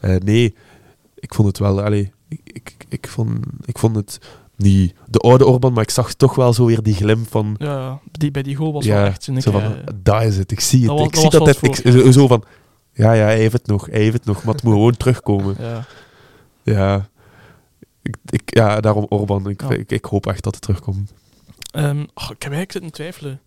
Eh, 0.00 0.16
nee, 0.16 0.54
ik 1.14 1.34
vond 1.34 1.48
het 1.48 1.58
wel... 1.58 1.82
Allee, 1.82 2.12
ik, 2.28 2.40
ik, 2.44 2.74
ik, 2.88 3.08
vond, 3.08 3.38
ik 3.64 3.78
vond 3.78 3.96
het 3.96 4.18
niet 4.56 4.94
de 5.06 5.18
oude 5.18 5.46
Orban, 5.46 5.72
maar 5.72 5.82
ik 5.82 5.90
zag 5.90 6.14
toch 6.14 6.34
wel 6.34 6.52
zo 6.52 6.64
weer 6.64 6.82
die 6.82 6.94
glimp 6.94 7.30
van... 7.30 7.54
Ja, 7.58 8.00
die, 8.10 8.30
bij 8.30 8.42
die 8.42 8.56
goal 8.56 8.72
was 8.72 8.84
ja, 8.84 8.94
wel 8.94 9.04
echt... 9.04 9.24
Zo 9.24 9.50
van, 9.50 9.74
daar 10.02 10.26
is 10.26 10.36
het, 10.36 10.50
ik 10.50 10.60
zie 10.60 10.88
het. 10.88 10.88
dat 10.88 11.06
ik 11.06 11.12
dat 11.32 11.56
zie 11.56 11.84
dat 11.94 12.02
zo, 12.04 12.10
zo 12.10 12.26
van... 12.26 12.44
Ja, 12.92 13.12
ja, 13.12 13.24
hij 13.24 13.38
heeft 13.38 13.52
het 13.52 13.66
nog, 13.66 13.86
hij 13.86 14.00
heeft 14.00 14.12
het 14.12 14.24
nog, 14.24 14.44
maar 14.44 14.54
het 14.54 14.62
moet 14.62 14.72
gewoon 14.72 14.96
terugkomen. 14.96 15.56
ja. 15.58 15.86
Ja, 16.68 17.08
ik, 18.02 18.16
ik, 18.30 18.54
ja 18.54 18.80
daarom 18.80 19.06
Orban. 19.08 19.48
Ik, 19.48 19.62
Ja. 19.62 19.70
ik, 19.70 19.90
ik 19.92 20.04
hoop 20.04 20.26
echt 20.26 20.42
dat 20.42 20.54
het 20.54 20.62
terugkomt. 20.62 21.12
Ehm, 21.70 21.98
oh, 22.14 22.30
ik 22.30 22.42
heb 22.42 22.52
eigenlijk 22.52 22.72
zitten 22.72 22.90
twijfelen. 22.90 23.40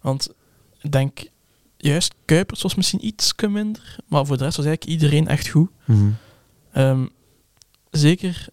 Want 0.00 0.28
ik 0.80 0.92
denk, 0.92 1.20
juist 1.76 2.14
Kuipers 2.24 2.62
was 2.62 2.74
misschien 2.74 3.06
iets 3.06 3.34
minder, 3.48 3.96
maar 4.08 4.26
voor 4.26 4.36
de 4.38 4.44
rest 4.44 4.56
was 4.56 4.66
eigenlijk 4.66 5.02
iedereen 5.02 5.28
echt 5.28 5.48
goed. 5.48 5.70
Ehm, 6.72 7.06
zeker, 7.90 8.46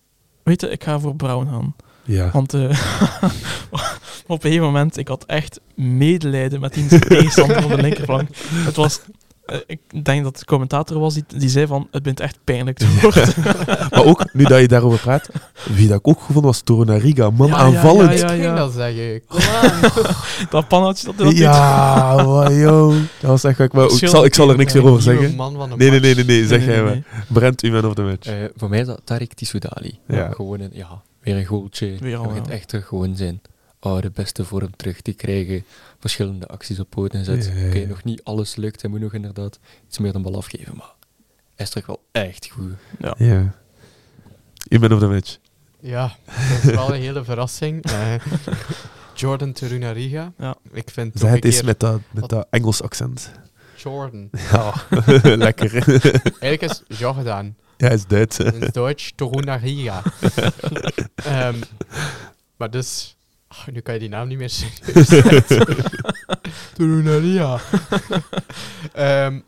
weet 0.43 0.61
je, 0.61 0.69
ik 0.69 0.83
ga 0.83 0.99
voor 0.99 1.15
Brown 1.15 1.47
gaan. 1.49 1.75
Ja. 2.05 2.31
Want 2.31 2.53
eh, 2.53 2.69
op 4.27 4.35
een 4.35 4.41
gegeven 4.41 4.65
moment, 4.65 4.97
ik 4.97 5.07
had 5.07 5.25
echt 5.25 5.59
medelijden 5.75 6.59
met 6.59 6.73
die 6.73 6.87
tegenstander 6.99 7.63
op 7.63 7.69
de 7.69 7.81
linkerflank. 7.81 8.29
Het 8.37 8.75
was, 8.75 9.01
ik 9.65 9.79
denk 10.03 10.23
dat 10.23 10.37
de 10.37 10.45
commentator 10.45 10.99
was 10.99 11.13
die, 11.13 11.23
die 11.27 11.49
zei 11.49 11.67
van, 11.67 11.87
het 11.91 12.03
bent 12.03 12.19
echt 12.19 12.37
pijnlijk 12.43 12.77
te 12.77 12.87
worden. 13.01 13.33
maar 13.89 14.05
ook, 14.05 14.33
nu 14.33 14.43
dat 14.43 14.59
je 14.59 14.67
daarover 14.67 14.99
praat, 14.99 15.29
wie 15.73 15.87
dat 15.87 15.99
ik 15.99 16.07
ook 16.07 16.17
gevonden 16.19 16.43
was, 16.43 16.61
Torunariga. 16.61 17.29
Man, 17.29 17.47
Ja, 17.47 17.57
ja, 17.57 17.61
aanvallend. 17.63 18.19
ja, 18.19 18.23
ik 18.25 18.29
ging 18.29 18.43
ja. 18.43 18.55
dat 18.55 18.73
zeggen. 18.73 19.21
Kom 19.27 19.39
aan. 19.39 19.81
dat 20.49 20.67
pannetje 20.67 21.05
dat 21.05 21.15
hij 21.15 21.25
dat 21.25 21.37
Ja, 21.37 22.23
maar 22.25 22.53
joh. 22.53 22.95
Dat 23.19 23.29
was 23.29 23.43
echt 23.43 23.55
gek. 23.55 23.73
Maar 23.73 23.85
ik 23.91 24.07
zal, 24.07 24.25
ik 24.25 24.35
zal 24.35 24.49
er 24.49 24.57
niks 24.57 24.73
meer 24.73 24.85
over 24.85 25.01
zeggen. 25.01 25.35
man 25.35 25.55
van 25.55 25.69
de 25.69 25.75
Nee, 25.75 25.89
nee, 25.89 25.99
nee, 25.99 26.15
nee, 26.15 26.25
nee, 26.25 26.39
doet. 26.39 26.49
zeg 26.49 26.65
jij 26.65 26.83
maar. 26.83 26.91
nee. 26.91 27.03
Brent, 27.27 27.63
u 27.63 27.71
man 27.71 27.85
of 27.85 27.93
the 27.93 28.01
match. 28.01 28.27
Eh, 28.27 28.35
voor 28.55 28.69
mij 28.69 28.79
is 28.79 28.85
dat 28.85 29.01
Tarik 29.03 29.33
Tissoudali. 29.33 29.99
Ja. 30.07 30.29
Gewoon 30.31 30.59
een, 30.59 30.69
ja, 30.73 31.01
weer 31.21 31.35
een 31.37 31.45
goaltje. 31.45 31.95
Weer 31.99 32.17
al, 32.17 32.33
ja. 32.33 32.41
echt 32.51 32.73
gewoon 32.85 33.15
zijn 33.15 33.41
oude 33.79 34.11
beste 34.11 34.45
vorm 34.45 34.75
terug 34.75 35.01
te 35.01 35.13
krijgen. 35.13 35.63
Verschillende 35.99 36.47
acties 36.47 36.79
op 36.79 36.89
poten 36.89 37.25
zet. 37.25 37.45
Ja, 37.45 37.53
ja, 37.53 37.67
Oké, 37.67 37.85
nog 37.85 38.03
niet 38.03 38.23
alles 38.23 38.55
lukt. 38.55 38.81
Hij 38.81 38.89
moet 38.89 38.99
nog 38.99 39.13
inderdaad 39.13 39.59
iets 39.87 39.97
meer 39.97 40.13
de 40.13 40.19
bal 40.19 40.35
afgeven. 40.35 40.75
Maar 40.77 40.93
hij 41.55 41.65
is 41.65 41.69
terug 41.69 41.85
wel 41.85 42.03
echt 42.11 42.49
goed. 42.51 42.71
Ja. 42.99 43.15
Ja. 43.17 43.55
U 44.69 44.79
man 44.79 44.93
of 44.93 44.99
the 44.99 45.07
match. 45.07 45.37
Ja, 45.79 46.15
dat 46.25 46.63
is 46.63 46.75
wel 46.75 46.93
een 46.93 47.01
hele 47.01 47.23
verrassing. 47.23 47.83
Eh, 47.83 48.13
Jordan 49.13 49.51
Terunariga. 49.51 50.31
Ja. 50.37 50.55
Ik 50.71 50.89
vind 50.89 51.19
toch 51.19 51.29
het 51.29 51.45
eens 51.45 51.55
keer 51.55 51.65
met 51.65 51.79
dat, 51.79 52.01
met 52.11 52.29
dat 52.29 52.47
Engels 52.49 52.81
accent. 52.81 53.31
Jordan. 53.75 54.29
Ja, 54.51 54.73
lekker. 55.45 55.73
Eigenlijk 56.39 56.61
is 56.61 56.83
Jordan. 56.97 57.55
ja, 57.77 57.87
hij 57.87 57.95
is 57.95 58.05
Duits. 58.05 58.39
In 58.39 58.61
het 58.61 58.73
Duits 58.73 59.13
Terunariga. 59.15 60.03
Ehm 61.15 61.55
maar 62.59 62.71
dus... 62.71 63.15
nu 63.71 63.79
kan 63.79 63.93
je 63.93 63.99
die 63.99 64.09
naam 64.09 64.27
niet 64.27 64.37
meer. 64.37 64.51
Terunariga. 66.75 67.59
Ehm 68.93 69.39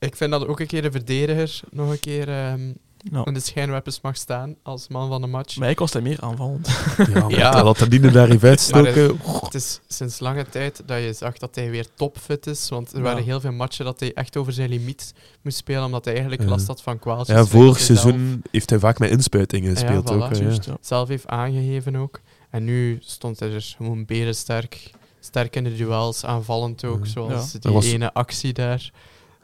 ik 0.00 0.16
vind 0.16 0.30
dat 0.30 0.46
ook 0.46 0.60
een 0.60 0.66
keer 0.66 0.82
de 0.82 0.90
verdediger 0.90 1.60
nog 1.70 1.90
een 1.90 2.00
keer 2.00 2.28
ehm, 2.28 2.72
Ja. 2.98 3.24
in 3.24 3.34
de 3.34 3.40
schijnwerpers 3.40 4.00
mag 4.00 4.16
staan 4.16 4.54
als 4.62 4.88
man 4.88 5.08
van 5.08 5.20
de 5.20 5.26
match. 5.26 5.56
Maar 5.56 5.70
ik 5.70 5.78
was 5.78 5.92
hij 5.92 6.02
meer 6.02 6.20
aanvallend. 6.20 6.68
Ja, 7.14 7.24
Ja. 7.38 7.50
dat 7.50 7.62
had 7.62 7.78
Tadine 7.78 8.10
daar 8.10 8.28
even 8.30 8.48
uitstoken. 8.48 9.18
Het 9.44 9.54
is 9.54 9.80
sinds 9.88 10.18
lange 10.20 10.44
tijd 10.48 10.82
dat 10.86 10.98
je 11.02 11.12
zag 11.12 11.38
dat 11.38 11.54
hij 11.54 11.70
weer 11.70 11.86
topfit 11.94 12.46
is. 12.46 12.68
Want 12.68 12.90
er 12.92 12.96
Ja. 12.98 13.02
waren 13.02 13.22
heel 13.24 13.40
veel 13.40 13.52
matchen 13.52 13.84
dat 13.84 14.00
hij 14.00 14.12
echt 14.14 14.36
over 14.36 14.52
zijn 14.52 14.68
limiet 14.68 15.14
moest 15.42 15.56
spelen, 15.56 15.84
omdat 15.84 16.04
hij 16.04 16.14
eigenlijk 16.14 16.48
last 16.50 16.66
had 16.66 16.82
van 16.82 16.98
kwaaltjes. 16.98 17.36
Ja, 17.36 17.44
vorig 17.44 17.78
zelf- 17.80 17.98
seizoen 18.00 18.42
heeft 18.50 18.70
hij 18.70 18.78
vaak 18.78 18.98
met 18.98 19.10
inspuitingen 19.10 19.72
gespeeld 19.72 20.08
Ja, 20.08 20.14
ook. 20.14 20.76
zelf 20.80 21.08
heeft 21.08 21.26
aangegeven 21.26 21.96
ook. 21.96 22.20
En 22.58 22.64
nu 22.64 22.98
stond 23.00 23.40
hij 23.40 23.52
er 23.52 23.74
gewoon 23.76 24.04
berensterk. 24.04 24.90
Sterk 25.20 25.56
in 25.56 25.64
de 25.64 25.74
duels, 25.76 26.24
aanvallend 26.24 26.84
ook. 26.84 27.04
Ja. 27.04 27.10
Zoals 27.10 27.52
Ja. 27.52 27.58
die 27.58 27.72
was- 27.72 27.86
ene 27.86 28.12
actie 28.12 28.52
daar. 28.52 28.90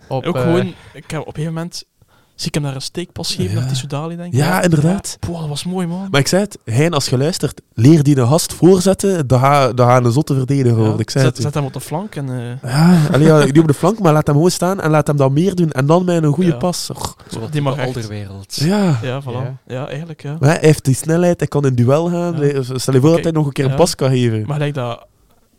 Op, 0.08 0.24
ook 0.24 0.36
eh, 0.36 0.42
gewoon, 0.42 0.74
ik 0.92 1.10
heb 1.10 1.20
op 1.20 1.26
een 1.26 1.32
gegeven 1.34 1.52
moment 1.54 1.84
zie 2.34 2.46
ik 2.48 2.54
hem 2.54 2.62
daar 2.62 2.74
een 2.74 2.80
steekpas 2.82 3.34
geven 3.34 3.52
Ja. 3.54 3.60
naar 3.60 3.68
Tissoudali, 3.68 4.16
denk 4.16 4.32
ik. 4.32 4.38
Ja, 4.38 4.62
inderdaad. 4.62 5.16
Poeh, 5.20 5.38
dat 5.40 5.48
was 5.48 5.64
mooi, 5.64 5.86
man. 5.86 6.08
Maar 6.10 6.20
ik 6.20 6.26
zei 6.28 6.42
het, 6.42 6.58
Hein, 6.64 6.92
als 6.92 7.08
je 7.08 7.18
luistert, 7.18 7.60
leer 7.74 8.02
die 8.02 8.16
een 8.18 8.26
gast 8.28 8.52
voorzetten, 8.52 9.26
dan 9.26 9.40
ga 9.40 9.72
dan 9.72 9.86
ga 9.88 9.96
een 9.96 10.12
zotte 10.12 10.34
verdediger 10.34 10.76
worden. 10.76 10.98
Ik 10.98 11.10
zei 11.10 11.24
zet, 11.24 11.32
het. 11.34 11.42
zet 11.42 11.54
hem 11.54 11.64
op 11.64 11.72
de 11.72 11.80
flank 11.80 12.14
en... 12.14 12.28
eh, 12.62 12.70
Ja, 12.70 13.06
allee, 13.12 13.26
ja, 13.26 13.44
die 13.46 13.60
op 13.62 13.66
de 13.68 13.74
flank, 13.74 13.98
maar 13.98 14.12
laat 14.12 14.26
hem 14.26 14.34
gewoon 14.36 14.50
staan 14.50 14.80
en 14.80 14.90
laat 14.90 15.06
hem 15.06 15.16
dan 15.16 15.32
meer 15.32 15.54
doen. 15.54 15.70
En 15.72 15.86
dan 15.86 16.04
met 16.04 16.22
een 16.22 16.32
goede 16.32 16.50
Ja. 16.50 16.56
pas. 16.56 16.90
Och, 16.90 17.16
Die 17.50 17.62
mag 17.62 17.74
de 17.74 17.80
echt. 17.80 17.94
Alderwereld. 17.96 18.54
ja. 18.54 18.98
ja, 19.02 19.22
voilà. 19.22 19.24
Ja. 19.26 19.56
Ja, 19.66 19.88
eigenlijk, 19.88 20.22
ja. 20.22 20.36
Maar 20.40 20.48
hij 20.50 20.58
heeft 20.60 20.84
die 20.84 20.94
snelheid, 20.94 21.38
hij 21.38 21.48
kan 21.48 21.66
in 21.66 21.74
duel 21.74 22.08
gaan. 22.10 22.34
Stel 22.78 22.94
je 22.94 23.00
voor 23.00 23.10
dat 23.10 23.22
hij 23.22 23.32
nog 23.32 23.46
een 23.46 23.52
keer 23.52 23.64
een 23.64 23.74
pas 23.76 23.94
kan 23.94 24.10
geven. 24.10 24.42
Maar 24.46 24.52
gelijk 24.56 24.74
dat, 24.74 25.06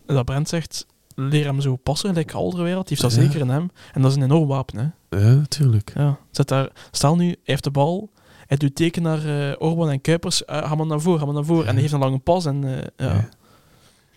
dat 0.05 0.25
Brent 0.25 0.49
zegt, 0.49 0.85
leer 1.15 1.45
hem 1.45 1.61
zo 1.61 1.75
passen, 1.75 2.09
gelijk 2.09 2.31
Alderweireld. 2.33 2.87
Die 2.87 2.97
heeft 2.97 3.09
dat 3.13 3.19
Ja. 3.23 3.27
zeker 3.27 3.41
in 3.45 3.49
hem. 3.53 3.71
En 3.93 4.01
dat 4.01 4.11
is 4.11 4.17
een 4.17 4.23
enorm 4.23 4.47
wapen, 4.47 4.77
hè. 5.09 5.17
Ja, 5.19 5.41
tuurlijk. 5.47 5.91
Ja. 5.95 6.17
Zet 6.31 6.47
daar, 6.47 6.69
stel 6.91 7.15
nu, 7.15 7.25
hij 7.27 7.37
heeft 7.43 7.63
de 7.63 7.71
bal, 7.71 8.09
hij 8.47 8.57
doet 8.57 8.75
teken 8.75 9.01
naar 9.01 9.25
eh 9.49 9.55
Orban 9.57 9.89
en 9.89 10.01
Kuipers, 10.01 10.45
eh, 10.45 10.67
ga 10.67 10.75
maar 10.75 10.85
naar 10.85 11.01
voren, 11.01 11.19
ga 11.19 11.25
maar 11.25 11.33
naar 11.35 11.45
voren. 11.45 11.65
En 11.67 11.71
hij 11.71 11.81
heeft 11.81 11.93
een 11.93 11.99
lange 11.99 12.17
pas 12.19 12.45
en 12.45 12.63
eh, 12.63 12.71
ja. 13.07 13.13
Ja. 13.13 13.29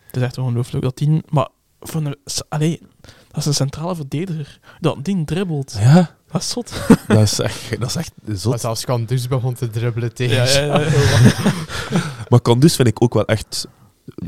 Het 0.06 0.16
is 0.16 0.22
echt 0.22 0.38
ongelooflijk 0.38 0.84
dat 0.84 0.96
die... 0.98 1.22
Maar 1.28 1.48
voor 1.80 2.00
een, 2.04 2.16
allee, 2.48 2.80
dat 3.28 3.36
is 3.36 3.46
een 3.46 3.54
centrale 3.54 3.94
verdediger. 3.94 4.58
Dat 4.80 5.04
die 5.04 5.24
dribbelt. 5.24 5.76
Ja, 5.80 6.16
Dat 6.32 6.40
is 6.40 6.48
zot. 6.48 6.72
dat 7.08 7.18
is 7.20 7.38
echt, 7.38 7.80
dat 7.80 7.88
is 7.88 7.96
echt 7.96 8.12
Maar 8.24 8.36
zot. 8.36 8.60
zelfs 8.60 8.84
Kandus 8.84 9.28
begon 9.28 9.54
te 9.54 9.68
dribbelen 9.70 10.14
tegen 10.14 10.36
Ja, 10.36 10.60
ja, 10.60 10.80
ja. 10.80 10.90
Maar 12.28 12.40
Kandus 12.42 12.76
vind 12.76 12.88
ik 12.88 13.02
ook 13.02 13.14
wel 13.14 13.24
echt... 13.24 13.66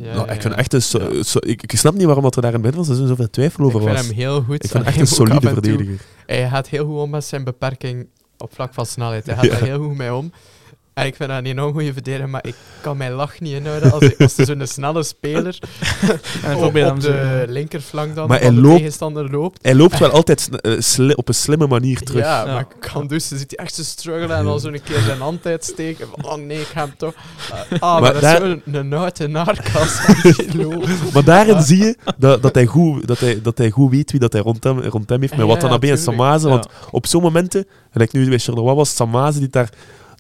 Ja, 0.03 0.14
nou, 0.14 0.31
ik 0.31 0.43
vind 0.43 0.55
echt 0.55 0.72
een... 0.72 0.83
so- 0.83 1.12
Ja. 1.12 1.22
so- 1.22 1.39
ik, 1.43 1.62
ik 1.62 1.70
snap 1.78 1.95
niet 1.95 2.05
waarom 2.05 2.22
dat 2.24 2.37
er 2.37 2.43
daar 2.43 2.55
in 2.55 2.57
het 2.57 2.66
begin 2.66 2.76
van 2.78 2.87
seizoen 2.95 3.09
zoveel 3.16 3.31
twijfel 3.31 3.61
Ik 3.61 3.66
over 3.66 3.81
vind 3.83 3.97
was. 3.97 4.07
hem 4.07 4.14
heel 4.16 4.43
goed. 4.43 4.55
Ik 4.64 4.70
vind 4.70 4.72
hem 4.72 4.83
echt 4.93 5.01
een 5.01 5.07
solide 5.07 5.49
verdediger. 5.49 6.01
Hij 6.26 6.49
gaat 6.49 6.68
heel 6.68 6.87
goed 6.87 6.97
om 6.99 7.11
met 7.11 7.24
zijn 7.24 7.45
beperking 7.45 8.07
op 8.39 8.55
vlak 8.55 8.74
van 8.74 8.87
snelheid. 8.87 9.26
Hij 9.26 9.35
gaat 9.35 9.51
daar 9.59 9.62
heel 9.62 9.78
goed 9.83 9.97
mee 9.97 10.14
om. 10.14 10.33
En 11.01 11.07
ik 11.07 11.16
vind 11.16 11.28
dat 11.28 11.38
een 11.38 11.46
enorm 11.46 11.72
goede 11.72 11.92
verdediger, 11.92 12.28
maar 12.28 12.46
ik 12.46 12.55
kan 12.80 12.96
mijn 12.96 13.12
lach 13.12 13.40
niet 13.40 13.53
inhouden 13.55 13.92
als, 13.92 14.03
ik- 14.03 14.20
als 14.20 14.38
er 14.38 14.46
zo'n 14.46 14.66
snelle 14.66 15.03
speler 15.03 15.59
En 16.44 16.57
op, 16.57 16.64
op 16.64 17.01
de 17.01 17.44
zo- 17.46 17.53
linkerflank 17.53 18.14
dan 18.14 18.28
Maar 18.28 18.38
van 18.38 18.46
hij 18.46 18.57
de 18.57 18.61
loopt- 18.62 18.76
tegenstander 18.76 19.30
loopt. 19.30 19.59
Hij 19.62 19.74
loopt 19.74 19.98
wel 19.98 20.11
altijd 20.11 20.48
eh, 20.61 20.72
sli- 20.78 21.12
op 21.12 21.28
een 21.28 21.34
slimme 21.34 21.66
manier 21.66 22.01
terug. 22.01 22.22
Ja, 22.24 22.44
Ja. 22.46 22.53
maar 22.53 22.66
kan 22.78 23.07
dus, 23.07 23.28
dan 23.28 23.38
ziet 23.38 23.53
hij 23.57 23.64
echt 23.64 23.74
zo 23.74 23.82
struggelen 23.82 24.36
en 24.36 24.46
al 24.46 24.59
zo'n 24.59 24.80
keer 24.84 25.01
zijn 25.01 25.20
hand 25.20 25.46
uitsteken. 25.46 26.07
Oh 26.22 26.34
nee, 26.34 26.61
ik 26.61 26.66
ga 26.66 26.80
hem 26.84 26.94
toch... 26.96 27.14
Ah, 27.51 27.80
maar, 27.80 28.01
Maar 28.01 28.12
dat 28.12 28.22
daar- 28.22 28.42
is 28.42 28.59
zo'n 28.64 28.74
een 28.74 28.92
oude 28.92 29.28
naarkas. 29.28 30.01
Maar 31.14 31.24
daarin 31.24 31.62
zie 31.62 31.78
je 31.84 31.96
dat, 32.18 32.42
dat, 32.42 32.55
hij 32.55 32.66
goed, 32.66 33.07
dat, 33.07 33.18
hij, 33.18 33.42
dat 33.42 33.59
hij 33.59 33.70
goed 33.70 33.90
weet 33.90 34.11
wie 34.11 34.20
dat 34.20 34.32
hij 34.32 34.42
rond 34.42 34.64
hem, 34.64 34.80
rond 34.80 35.09
hem 35.09 35.20
heeft 35.20 35.32
met 35.36 35.40
Ja, 35.46 35.46
Watanabe 35.53 35.90
en. 35.90 35.98
Samaze. 35.98 36.48
Want 36.48 36.66
op 36.90 37.07
zo'n 37.07 37.22
momenten, 37.22 37.66
gelijk 37.92 38.12
nu 38.12 38.28
bij 38.28 38.38
Charleroi 38.38 38.74
was, 38.74 38.94
Samaze 38.96 39.38
die 39.38 39.48
daar, 39.48 39.70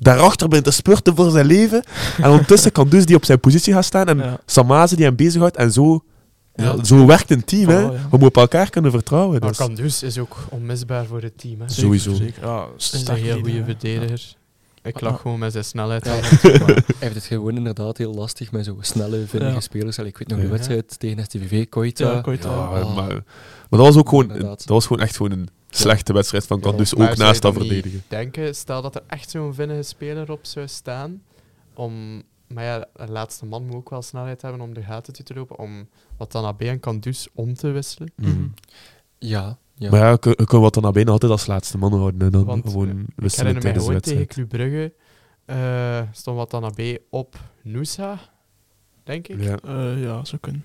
daarachter 0.00 0.48
bent 0.48 0.64
te 0.64 0.70
spurten 0.70 1.16
voor 1.16 1.30
zijn 1.30 1.46
leven. 1.46 1.82
En 2.22 2.30
ondertussen 2.30 2.72
kan 2.72 2.88
dus 2.88 3.06
die 3.06 3.16
op 3.16 3.24
zijn 3.24 3.40
positie 3.40 3.72
gaan 3.72 3.84
staan 3.84 4.06
en 4.06 4.18
Ja. 4.18 4.38
Samaze 4.46 4.96
die 4.96 5.04
hem 5.04 5.16
bezighoudt. 5.16 5.56
En 5.56 5.72
zo, 5.72 6.04
Ja, 6.54 6.64
ja, 6.64 6.84
zo 6.84 7.06
werkt 7.06 7.30
een 7.30 7.44
team. 7.44 7.68
hè. 7.68 7.86
We 7.90 7.98
moeten 8.10 8.28
op 8.28 8.36
elkaar 8.36 8.70
kunnen 8.70 8.90
vertrouwen. 8.90 9.40
Maar 9.40 9.48
Dus. 9.48 9.58
Kandus 9.58 10.02
is 10.02 10.18
ook 10.18 10.36
onmisbaar 10.48 11.06
voor 11.06 11.22
het 11.22 11.38
team. 11.38 11.60
Hè. 11.60 11.68
Zeker, 11.68 11.82
Sowieso. 11.82 12.14
Zeker. 12.14 12.42
Ja, 12.46 12.66
is 12.78 13.04
een 13.08 13.14
heel 13.14 13.38
goede 13.40 13.64
verdediger. 13.64 14.38
Ik 14.82 15.00
lach 15.00 15.20
gewoon 15.20 15.38
met 15.38 15.52
zijn 15.52 15.64
snelheid. 15.64 16.04
Ja. 16.08 16.12
Hij 16.12 16.82
heeft 16.98 17.14
het 17.14 17.24
gewoon 17.24 17.56
inderdaad 17.56 17.96
heel 17.98 18.14
lastig 18.14 18.52
met 18.52 18.64
zo'n 18.64 18.78
snelle, 18.80 19.24
vinnige 19.26 19.52
Ja. 19.54 19.60
spelers. 19.60 19.98
Allee, 19.98 20.10
Ik 20.10 20.18
weet 20.18 20.28
nog 20.28 20.40
de 20.40 20.48
wedstrijd 20.48 20.98
tegen 20.98 21.24
STVV, 21.24 21.68
Koita. 21.68 22.12
Ja, 22.12 22.20
Koita. 22.20 22.48
Ja, 22.48 22.80
Oh. 22.82 22.94
maar, 22.96 23.06
maar 23.08 23.24
dat 23.68 23.78
was 23.80 23.96
ook 23.96 24.08
gewoon, 24.08 24.28
dat 24.38 24.64
was 24.66 24.86
gewoon 24.86 25.02
echt 25.02 25.16
gewoon 25.16 25.32
een 25.32 25.48
slechte 25.70 26.12
wedstrijd 26.12 26.46
van 26.46 26.56
Ja. 26.56 26.62
Kandus, 26.62 26.94
Maar 26.94 27.10
ook 27.10 27.16
naast 27.16 27.42
dat 27.42 27.54
verdedigen. 27.54 28.02
denken, 28.08 28.54
stel 28.54 28.82
dat 28.82 28.94
er 28.94 29.02
echt 29.06 29.30
zo'n 29.30 29.54
vinnige 29.54 29.82
speler 29.82 30.30
op 30.30 30.46
zou 30.46 30.68
staan, 30.68 31.22
om, 31.74 32.22
maar 32.46 32.64
ja, 32.64 32.86
een 32.94 33.10
laatste 33.10 33.46
man 33.46 33.66
moet 33.66 33.74
ook 33.76 33.90
wel 33.90 34.02
snelheid 34.02 34.42
hebben 34.42 34.60
om 34.60 34.74
de 34.74 34.82
gaten 34.82 35.12
toe 35.12 35.24
te 35.24 35.34
lopen, 35.34 35.58
om 35.58 35.88
wat 36.16 36.32
dan 36.32 36.44
AB 36.44 36.60
en 36.62 36.80
Kandus 36.80 37.28
om 37.34 37.54
te 37.54 37.70
wisselen. 37.70 38.12
Mhm. 38.16 38.46
Ja, 39.18 39.58
ja. 39.74 39.90
Maar 39.90 40.00
ja, 40.00 40.16
je 40.20 40.34
je 40.36 40.44
kan 40.44 40.60
wat 40.60 40.74
dan 40.74 40.84
altijd 41.08 41.32
als 41.32 41.46
laatste 41.46 41.78
man 41.78 41.92
houden. 41.92 42.20
En 42.20 42.30
dan 42.30 42.44
Want, 42.44 42.64
gewoon 42.66 43.06
Ik 43.16 43.32
herinner 43.32 43.62
mij 43.62 43.72
de 43.72 43.80
gewoon 43.80 44.00
tegen. 44.00 44.26
Club 44.26 44.48
Brugge 44.48 44.92
eh, 45.44 46.02
stond 46.12 46.36
wat 46.36 46.50
dan 46.50 46.64
AB 46.64 46.80
op 47.10 47.36
Noosa, 47.62 48.18
denk 49.04 49.28
ik. 49.28 49.42
Ja. 49.42 49.56
Eh, 49.56 50.02
ja, 50.02 50.24
zo 50.24 50.36
kunnen. 50.40 50.64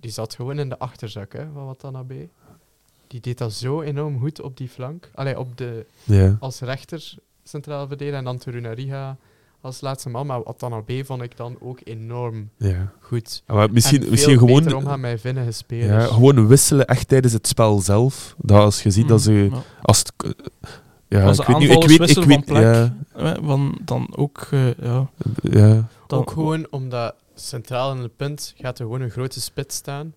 Die 0.00 0.10
zat 0.10 0.34
gewoon 0.34 0.58
in 0.58 0.68
de 0.68 0.78
achterzak 0.78 1.32
hè, 1.32 1.46
van 1.54 1.64
wat 1.66 1.80
dan 1.80 1.96
AB. 1.96 2.12
Die 3.08 3.20
deed 3.20 3.38
dat 3.38 3.52
zo 3.52 3.80
enorm 3.80 4.20
goed 4.20 4.40
op 4.40 4.56
die 4.56 4.68
flank. 4.68 5.10
Allee, 5.14 5.38
op 5.38 5.56
de, 5.58 5.86
Ja. 6.04 6.36
als 6.40 6.60
rechter 6.60 7.14
centraal 7.44 7.86
verdediger 7.86 8.18
en 8.18 8.24
dan 8.24 8.38
Torunariga 8.38 9.16
als 9.60 9.80
laatste 9.80 10.08
man. 10.08 10.26
Maar 10.26 10.42
Watanabe 10.42 11.04
vond 11.04 11.22
ik 11.22 11.36
dan 11.36 11.56
ook 11.60 11.78
enorm 11.84 12.48
Ja. 12.56 12.92
goed. 13.00 13.42
Maar 13.46 13.70
misschien, 13.72 14.02
en 14.02 14.10
misschien 14.10 14.38
veel 14.38 14.46
gewoon, 14.46 14.62
beter 14.62 14.76
omgaan 14.76 15.00
met 15.00 15.20
vinnige 15.20 15.46
ja, 15.46 15.52
spelers. 15.52 16.06
gewoon 16.10 16.46
wisselen 16.46 16.86
echt 16.86 17.08
tijdens 17.08 17.32
het 17.32 17.46
spel 17.46 17.80
zelf. 17.80 18.34
Dat 18.38 18.60
als 18.62 18.82
je 18.82 18.90
ziet 18.90 19.08
dat 19.08 19.20
ze... 19.22 19.30
Mhm. 19.32 19.54
Ja. 19.54 19.62
Als 19.82 19.98
het, 19.98 20.12
ja, 21.08 21.24
Als 21.24 21.38
ik 21.38 21.46
weet 21.46 21.58
niet, 21.58 21.70
ik 21.70 21.82
weet, 21.98 22.10
ik 22.16 22.24
weet, 22.24 22.34
van 22.34 22.44
plek. 22.44 22.62
ja, 22.62 23.40
Want 23.40 23.86
dan 23.86 24.16
ook, 24.16 24.46
eh, 24.50 24.74
ja. 24.78 25.10
ja, 25.42 25.88
Dan, 26.06 26.18
ook 26.18 26.30
gewoon 26.30 26.66
omdat 26.70 27.14
centraal 27.34 27.92
in 27.94 28.02
het 28.02 28.16
punt 28.16 28.54
gaat 28.56 28.78
er 28.78 28.84
gewoon 28.84 29.00
een 29.00 29.10
grote 29.10 29.40
spits 29.40 29.76
staan. 29.76 30.14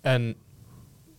En 0.00 0.36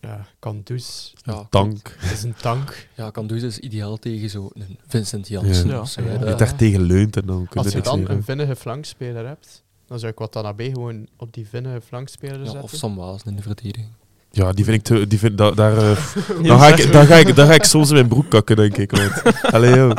ja, 0.00 0.26
Kandus 0.38 1.12
ja, 1.22 1.46
tank. 1.50 1.96
is 2.12 2.22
een 2.22 2.34
tank. 2.34 2.88
Ja, 2.96 3.10
Kandus 3.10 3.42
is 3.42 3.58
ideaal 3.58 3.96
tegen 3.96 4.30
zo'n 4.30 4.52
Vincent 4.86 5.28
Janssen. 5.28 5.68
Ja. 5.68 5.84
zo, 5.84 6.02
Ja. 6.02 6.08
Ja. 6.12 6.18
Je 6.18 6.24
Dat- 6.24 6.38
daar 6.38 6.56
tegen 6.56 6.80
leunt 6.82 7.16
en 7.16 7.26
dan 7.26 7.36
kun 7.48 7.60
je 7.60 7.66
Als 7.66 7.72
je 7.72 7.80
dan 7.80 8.08
een 8.08 8.22
vinnige 8.22 8.56
flankspeler 8.56 9.26
hebt, 9.26 9.64
dan 9.86 9.98
zou 9.98 10.12
ik 10.12 10.18
Watanabe 10.18 10.64
gewoon 10.70 11.06
op 11.16 11.32
die 11.32 11.46
vinnige 11.48 11.80
flankspeler 11.80 12.38
ja, 12.38 12.44
zetten. 12.44 12.62
of 12.62 12.70
Sam 12.74 12.96
Waas 12.96 13.22
in 13.24 13.36
de 13.36 13.42
verdediging. 13.42 13.88
Ja, 14.30 14.52
die 14.52 14.64
vind 14.64 14.76
ik 14.76 14.82
te... 14.82 15.06
Die 15.06 15.18
vind, 15.18 15.38
da, 15.38 15.50
daar, 15.50 15.76
eh, 15.76 15.96
dan, 16.48 16.58
ga 16.58 16.66
ik, 16.76 16.92
dan, 16.92 17.06
ga 17.06 17.14
ik, 17.16 17.36
dan 17.36 17.46
ga 17.46 17.54
ik 17.54 17.64
soms 17.64 17.88
in 17.88 17.94
mijn 17.94 18.08
broek 18.08 18.28
kakken, 18.30 18.56
denk 18.56 18.76
ik. 18.76 18.90
Want, 18.90 19.12
allee, 19.42 19.74
joh. 19.74 19.90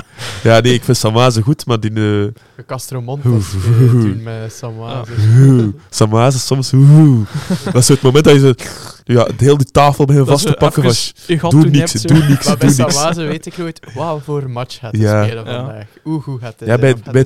Ja, 0.43 0.59
nee, 0.59 0.73
ik 0.73 0.83
vind 0.83 0.97
Samaze 0.97 1.41
goed, 1.41 1.65
maar 1.65 1.79
die... 1.79 1.91
eh, 1.93 2.63
Castro 2.67 2.97
Oeh. 2.97 3.05
Montes 3.07 3.53
eh, 3.53 3.79
doen 3.91 4.23
met 4.23 4.53
Samwaze. 4.53 5.11
Oeh, 5.37 5.67
Samaze 5.89 6.39
soms... 6.39 6.73
oeh. 6.73 7.27
Dat 7.65 7.75
is 7.75 7.85
zo 7.85 7.93
het 7.93 8.01
moment 8.01 8.23
dat 8.25 8.33
je 8.33 8.39
zo... 8.39 8.53
Ja, 9.03 9.23
de 9.23 9.33
hele 9.37 9.57
die 9.57 9.71
tafel 9.71 10.05
begint 10.05 10.27
vast 10.27 10.45
te 10.45 10.53
pakken. 10.53 10.83
even 10.83 11.39
Van, 11.39 11.49
doe 11.51 11.61
doen 11.61 11.71
niks, 11.71 11.91
doe 11.93 12.17
zo. 12.17 12.27
niks, 12.27 12.45
Maar 12.47 12.57
bij 12.57 12.67
doe 12.67 12.77
niks. 12.77 12.93
Samwaze 12.93 13.21
weet 13.23 13.45
ik 13.45 13.57
nooit, 13.57 13.79
wauw, 13.95 14.19
voor 14.19 14.49
match 14.49 14.79
gaat 14.79 14.97
Ja. 14.97 15.23
spelen 15.23 15.45
Ja. 15.45 15.55
vandaag. 15.57 15.85
Hoe 16.03 16.21
goed 16.21 16.41
gaat 16.41 16.53
hij 16.57 16.67
Ja, 16.67 16.77
bij, 16.77 16.95
bij 17.11 17.23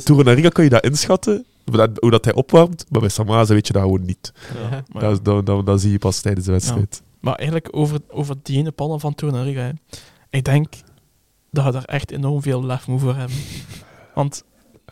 kan 0.51 0.63
je 0.63 0.69
dat 0.69 0.83
inschatten, 0.83 1.45
dat, 1.63 1.89
hoe 1.99 2.11
dat 2.11 2.25
hij 2.25 2.33
opwarmt, 2.33 2.85
maar 2.89 3.01
bij 3.01 3.09
Samaze 3.09 3.53
weet 3.53 3.67
je 3.67 3.73
dat 3.73 3.81
gewoon 3.81 4.05
niet. 4.05 4.33
Ja, 4.69 4.83
maar, 4.91 5.01
Dat, 5.01 5.25
dat, 5.25 5.45
dat, 5.45 5.65
dat 5.65 5.81
zie 5.81 5.91
je 5.91 5.97
pas 5.97 6.21
tijdens 6.21 6.45
de 6.45 6.51
wedstrijd. 6.51 7.01
maar 7.19 7.35
eigenlijk 7.35 7.67
over, 7.71 7.99
over 8.09 8.35
die 8.43 8.57
ene 8.57 8.71
pannen 8.71 8.99
van 8.99 9.15
Tornariga, 9.15 9.71
ik 10.29 10.43
denk 10.43 10.73
dat 11.51 11.65
we 11.65 11.71
daar 11.71 11.83
echt 11.83 12.11
enorm 12.11 12.41
veel 12.41 12.65
lef 12.65 12.87
moet 12.87 13.01
voor 13.01 13.15
hebben. 13.15 13.37
Want 14.15 14.43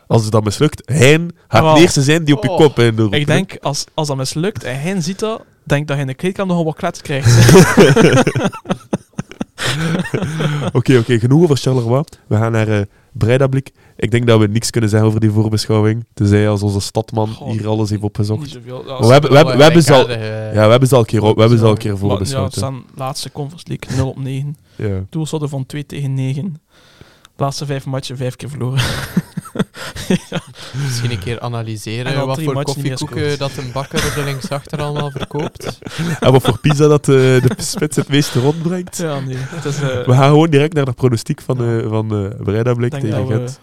Als 0.06 0.22
het 0.22 0.32
dan 0.32 0.44
mislukt, 0.44 0.88
Hein 0.88 1.30
gaat 1.48 1.74
de 1.76 1.80
eerste 1.80 2.02
zijn 2.02 2.24
die 2.24 2.36
op 2.36 2.42
je 2.42 2.50
Oh. 2.50 2.56
kop 2.56 2.78
in 2.78 3.12
ik 3.12 3.26
denk, 3.26 3.56
als, 3.60 3.84
als 3.94 4.08
dat 4.08 4.16
mislukt 4.16 4.64
en 4.64 4.80
hij 4.80 5.00
ziet 5.00 5.18
dat, 5.18 5.44
denk 5.64 5.86
dat 5.86 5.96
hij 5.96 6.06
in 6.06 6.12
de 6.12 6.14
kleedkamer 6.14 6.50
nogal 6.50 6.64
wat 6.64 6.76
klets 6.76 7.02
krijgt. 7.02 7.30
Oké, 10.72 10.98
oké, 10.98 11.18
genoeg 11.18 11.42
over 11.42 11.56
Charleroi. 11.56 12.02
We 12.26 12.36
gaan 12.36 12.52
naar 12.52 12.68
eh 12.68 12.82
Breidablik. 13.12 13.70
Ik 13.96 14.10
denk 14.10 14.26
dat 14.26 14.40
we 14.40 14.46
niks 14.46 14.70
kunnen 14.70 14.90
zeggen 14.90 15.08
over 15.08 15.20
die 15.20 15.30
voorbeschouwing. 15.30 16.04
Tenzij 16.14 16.48
als 16.48 16.62
onze 16.62 16.80
stadman 16.80 17.28
hier 17.44 17.68
alles 17.68 17.90
heeft 17.90 18.02
opgezocht. 18.02 18.52
we 18.52 19.06
hebben, 19.06 19.30
we 19.30 19.36
hebben, 19.36 19.56
we 19.56 19.62
hebben 19.62 19.82
ze 19.82 19.92
al... 19.92 20.10
Ja, 20.10 20.16
Ja, 20.52 20.64
we 20.64 20.70
hebben 20.70 20.88
ze 20.88 20.94
al 20.94 21.00
een 21.00 21.06
keer, 21.06 21.20
we 21.20 21.26
hebben 21.40 21.58
ze 21.58 21.64
al 21.64 21.70
een 21.70 21.76
keer 21.78 21.90
Ja, 21.92 21.96
voorbeschouwd. 21.96 22.44
het 22.44 22.54
staan 22.54 22.84
laatste 22.94 23.32
Conference 23.32 23.66
League 23.68 23.96
0 23.96 24.08
op 24.08 24.18
9. 24.18 24.56
Ja. 24.76 25.04
Doelsaldo 25.10 25.46
van 25.46 25.66
2 25.66 25.86
tegen 25.86 26.14
9. 26.14 26.62
Laatste 27.36 27.66
vijf 27.66 27.86
matchen, 27.86 28.16
vijf 28.16 28.36
keer 28.36 28.48
verloren. 28.50 28.80
Misschien 30.82 31.10
een 31.10 31.18
keer 31.18 31.36
En 31.38 31.42
analyseren 31.42 32.16
al 32.16 32.26
wat 32.26 32.42
voor 32.42 32.62
koffiekoeken 32.62 33.38
dat 33.38 33.56
een 33.56 33.72
bakker 33.72 34.06
op 34.06 34.14
de 34.14 34.24
linksachter 34.24 34.78
allemaal 34.82 35.10
verkoopt. 35.20 35.78
En 36.20 36.32
wat 36.32 36.42
voor 36.42 36.58
pizza 36.58 36.88
dat 36.88 37.08
eh, 37.08 37.14
de 37.14 37.50
spits 37.56 37.96
het 37.96 38.08
meeste 38.08 38.40
rondbrengt. 38.40 38.96
Ja, 38.96 39.20
nee. 39.20 39.36
Het 39.38 39.64
is, 39.64 39.76
eh, 39.80 39.86
We 40.06 40.12
gaan 40.12 40.28
gewoon 40.30 40.50
direct 40.50 40.74
naar 40.74 40.84
de 40.84 40.92
pronostiek 40.92 41.40
van, 41.40 41.64
eh 41.64 41.88
van 41.88 42.14
eh 42.14 42.42
Breidablik 42.44 42.94
ik 42.94 43.00
denk 43.00 43.14
tegen 43.14 43.36
Gent. 43.38 43.60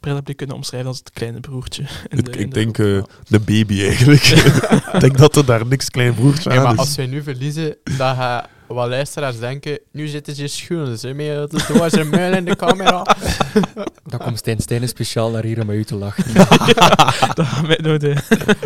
Breidablik 0.00 0.36
kunnen 0.36 0.56
omschrijven 0.56 0.88
als 0.88 0.98
het 0.98 1.10
kleine 1.10 1.40
broertje. 1.40 1.82
in 2.08 2.16
de- 2.24 2.30
ik 2.30 2.36
in 2.36 2.48
de 2.48 2.54
denk 2.54 2.78
eh, 2.78 3.02
de 3.28 3.40
baby 3.40 3.82
eigenlijk. 3.82 4.22
ik 4.92 5.00
denk 5.00 5.18
dat 5.18 5.36
er 5.36 5.44
daar 5.44 5.66
niks 5.66 5.90
klein 5.90 6.14
broertje 6.14 6.50
aan 6.50 6.62
maar 6.62 6.72
is. 6.72 6.78
als 6.78 6.94
wij 6.96 7.06
nu 7.06 7.22
verliezen, 7.22 7.76
dan 7.96 8.16
gaan 8.16 8.44
wat 8.74 8.88
luisteraars 8.88 9.38
denken, 9.38 9.78
nu 9.92 10.06
zitten 10.06 10.34
ze 10.34 10.46
schoenen, 10.46 10.98
ze 10.98 11.12
met 11.12 11.50
de 11.50 11.72
doos 11.72 11.92
en 11.92 12.08
muil 12.08 12.32
in 12.36 12.44
de 12.44 12.56
camera. 12.56 13.02
Dan 14.10 14.18
komt 14.18 14.38
Stijn 14.38 14.60
Stijn 14.60 14.88
speciaal 14.88 15.30
naar 15.30 15.44
hier 15.44 15.60
om 15.60 15.66
met 15.66 15.76
u 15.76 15.84
te 15.84 15.94
lachen. 15.94 16.34
Dat 17.34 17.46
gaan 17.46 17.66
wij 17.66 17.78
nooit, 17.82 18.02
eh, 18.04 18.16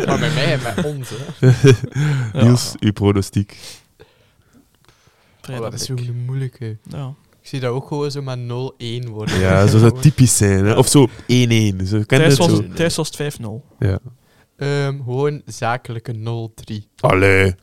Maar 0.05 0.19
met 0.19 0.33
mij 0.33 0.53
en 0.53 0.59
met 0.75 0.85
ons, 0.85 1.09
hè. 1.13 1.47
ja. 2.39 2.43
Niels, 2.43 2.73
uw 2.79 2.91
pronostiek. 2.91 3.57
Oh, 5.49 5.59
dat 5.59 5.73
is 5.73 5.85
zo'n 5.85 6.23
moeilijke. 6.25 6.77
Ja. 6.83 7.13
Ik 7.41 7.47
zie 7.47 7.59
dat 7.59 7.71
ook 7.71 7.87
gewoon 7.87 8.11
zo 8.11 8.21
met 8.21 8.39
0-1 8.39 9.09
worden. 9.09 9.39
Ja, 9.39 9.67
zo 9.67 9.77
zou 9.77 9.91
het 9.91 10.01
typisch 10.01 10.37
zijn. 10.37 10.65
Hè? 10.65 10.73
Of 10.73 10.87
zo 10.87 11.07
1-1. 11.07 11.11
Zo, 11.11 11.15
ken 11.27 11.97
je 11.97 12.05
Thuis, 12.05 12.27
het 12.29 12.37
was, 12.37 12.49
zo? 12.49 12.55
het- 12.55 12.75
thuis 12.75 12.95
was 12.95 13.07
het 13.07 13.15
5-0. 13.15 13.45
Ja. 13.79 13.99
Ehm, 14.59 15.03
gewoon 15.03 15.41
zakelijke 15.45 16.13
0-3. 16.13 16.87
Allee. 16.99 17.55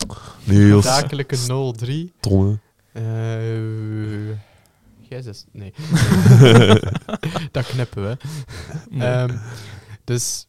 Niels. 0.44 0.84
Zakelijke 0.84 1.36
0-3. 1.36 2.12
Tonne. 2.20 2.58
Eh 2.92 4.38
Jezus, 5.08 5.44
nee. 5.52 5.72
dat 7.52 7.66
knippen 7.66 8.02
we. 8.02 8.16
Nee. 8.90 9.08
Ehm, 9.08 9.36
dus, 10.04 10.46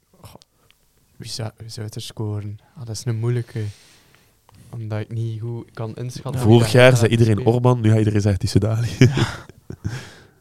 wie, 1.15 1.29
zou, 1.29 1.51
wie 1.57 1.69
zou 1.69 1.85
het 1.85 1.95
er 1.95 2.01
scoren? 2.01 2.59
Ah, 2.75 2.85
dat 2.85 2.95
is 2.95 3.05
een 3.05 3.19
moeilijke. 3.19 3.63
Omdat 4.69 4.99
ik 4.99 5.09
niet 5.09 5.41
goed 5.41 5.71
kan 5.73 5.95
inschatten. 5.95 6.41
Vorig 6.41 6.71
jaar 6.71 6.97
zei 6.97 7.11
iedereen 7.11 7.35
spelen. 7.35 7.53
Orban, 7.53 7.81
nu 7.81 7.89
gaat 7.89 7.97
iedereen 7.97 8.21
zeggen 8.21 8.39
Tissoudali. 8.39 8.89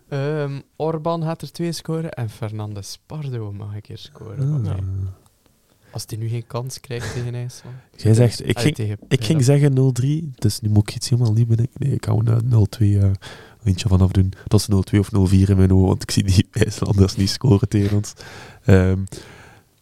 Ehm, 0.08 0.60
Orban 0.76 1.22
gaat 1.22 1.42
er 1.42 1.52
twee 1.52 1.72
scoren 1.72 2.10
en 2.10 2.30
Fernandes 2.30 2.98
Pardo 3.06 3.52
mag 3.52 3.74
een 3.74 3.80
keer 3.80 3.98
scoren. 3.98 4.66
Ah. 4.66 4.76
Als 5.96 6.04
hij 6.08 6.18
nu 6.18 6.28
geen 6.28 6.46
kans 6.46 6.80
krijgt 6.80 7.12
tegen 7.12 7.34
IJsland. 7.34 7.74
Jij 7.96 8.14
zegt, 8.14 8.48
ik 8.48 8.58
ging, 8.58 8.74
tegen 8.74 8.98
ik 9.08 9.24
ging 9.24 9.44
zeggen 9.44 9.94
0-3, 10.32 10.34
dus 10.34 10.60
nu 10.60 10.68
moet 10.68 10.88
ik 10.88 10.94
iets 10.96 11.08
helemaal 11.08 11.32
niet 11.32 11.48
bedenken. 11.48 11.74
Nee, 11.78 11.92
ik 11.92 12.04
hou 12.04 12.30
een 12.30 12.68
0-2 12.78 12.78
eh, 12.80 13.10
eentje 13.64 13.88
vanaf 13.88 14.10
doen. 14.10 14.32
Dat 14.46 14.60
is 14.60 14.94
0-2 14.94 14.98
of 14.98 15.08
0-4 15.32 15.48
in 15.48 15.56
mijn 15.56 15.72
ogen, 15.72 15.86
want 15.86 16.02
ik 16.02 16.10
zie 16.10 16.24
die 16.24 16.46
IJslanders 16.64 17.16
niet 17.16 17.30
scoren 17.30 17.68
tegen 17.68 17.96
ons. 17.96 18.12
Ehm, 18.64 18.98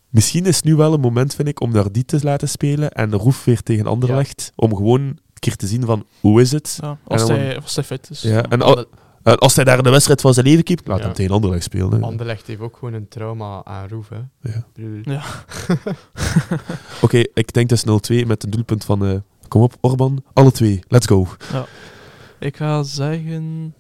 misschien 0.09 0.47
is 0.47 0.63
nu 0.63 0.75
wel 0.75 0.93
een 0.95 1.01
moment, 1.01 1.35
vind 1.35 1.49
ik, 1.49 1.61
om 1.61 1.73
naar 1.73 1.93
die 1.93 2.05
te 2.05 2.19
laten 2.23 2.49
spelen 2.49 2.91
en 2.91 3.15
Roef 3.15 3.45
weer 3.45 3.63
tegen 3.63 3.87
Anderlecht, 3.87 4.53
om 4.55 4.77
gewoon 4.77 5.01
een 5.01 5.19
keer 5.39 5.57
te 5.57 5.67
zien 5.67 5.85
van, 5.85 6.07
hoe 6.21 6.41
is 6.41 6.53
het? 6.53 6.79
Ja, 6.81 6.99
als, 7.05 7.23
En 7.23 7.29
dan- 7.29 7.37
hij, 7.37 7.61
als 7.61 7.75
hij 7.75 7.85
fit 7.85 8.11
is. 8.11 8.23
Ja, 8.23 8.43
en 8.49 8.63
al- 8.63 8.85
en 9.25 9.39
als 9.39 9.55
hij 9.57 9.65
daar 9.65 9.83
de 9.83 9.91
wedstrijd 9.91 10.21
van 10.21 10.35
zijn 10.35 10.47
leven 10.47 10.65
keept, 10.65 10.87
laat 10.87 10.99
Ja. 10.99 11.05
hem 11.05 11.15
tegen 11.15 11.35
Anderlecht 11.35 11.63
spelen. 11.65 11.91
hè. 11.93 12.01
Anderlecht 12.01 12.47
heeft 12.47 12.61
ook 12.61 12.77
gewoon 12.77 12.95
een 12.95 13.09
trauma 13.09 13.65
aan 13.65 13.89
Roef. 13.89 14.09
Hè. 14.09 14.21
Ja. 14.41 14.65
Ja. 15.03 15.23
Oké, 17.03 17.23
ik 17.35 17.53
denk 17.53 17.69
dus 17.69 17.85
0-2 18.23 18.27
met 18.27 18.43
een 18.45 18.51
doelpunt 18.51 18.85
van, 18.85 19.07
eh, 19.07 19.17
kom 19.49 19.63
op 19.63 19.75
Orban, 19.81 20.25
alle 20.33 20.53
twee, 20.53 20.81
let's 20.89 21.07
go. 21.07 21.27
Ik 22.39 22.57
ga 22.57 22.83
zeggen... 22.83 23.75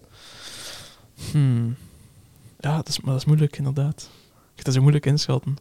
Hmm. 1.30 1.76
Ja, 2.60 2.76
dat 2.76 2.88
is, 2.88 3.00
maar 3.00 3.10
dat 3.12 3.20
is 3.20 3.26
moeilijk, 3.26 3.56
inderdaad. 3.58 4.10
Het 4.54 4.66
is 4.68 4.74
zo 4.74 4.80
moeilijk 4.80 5.06
inschatten. 5.06 5.56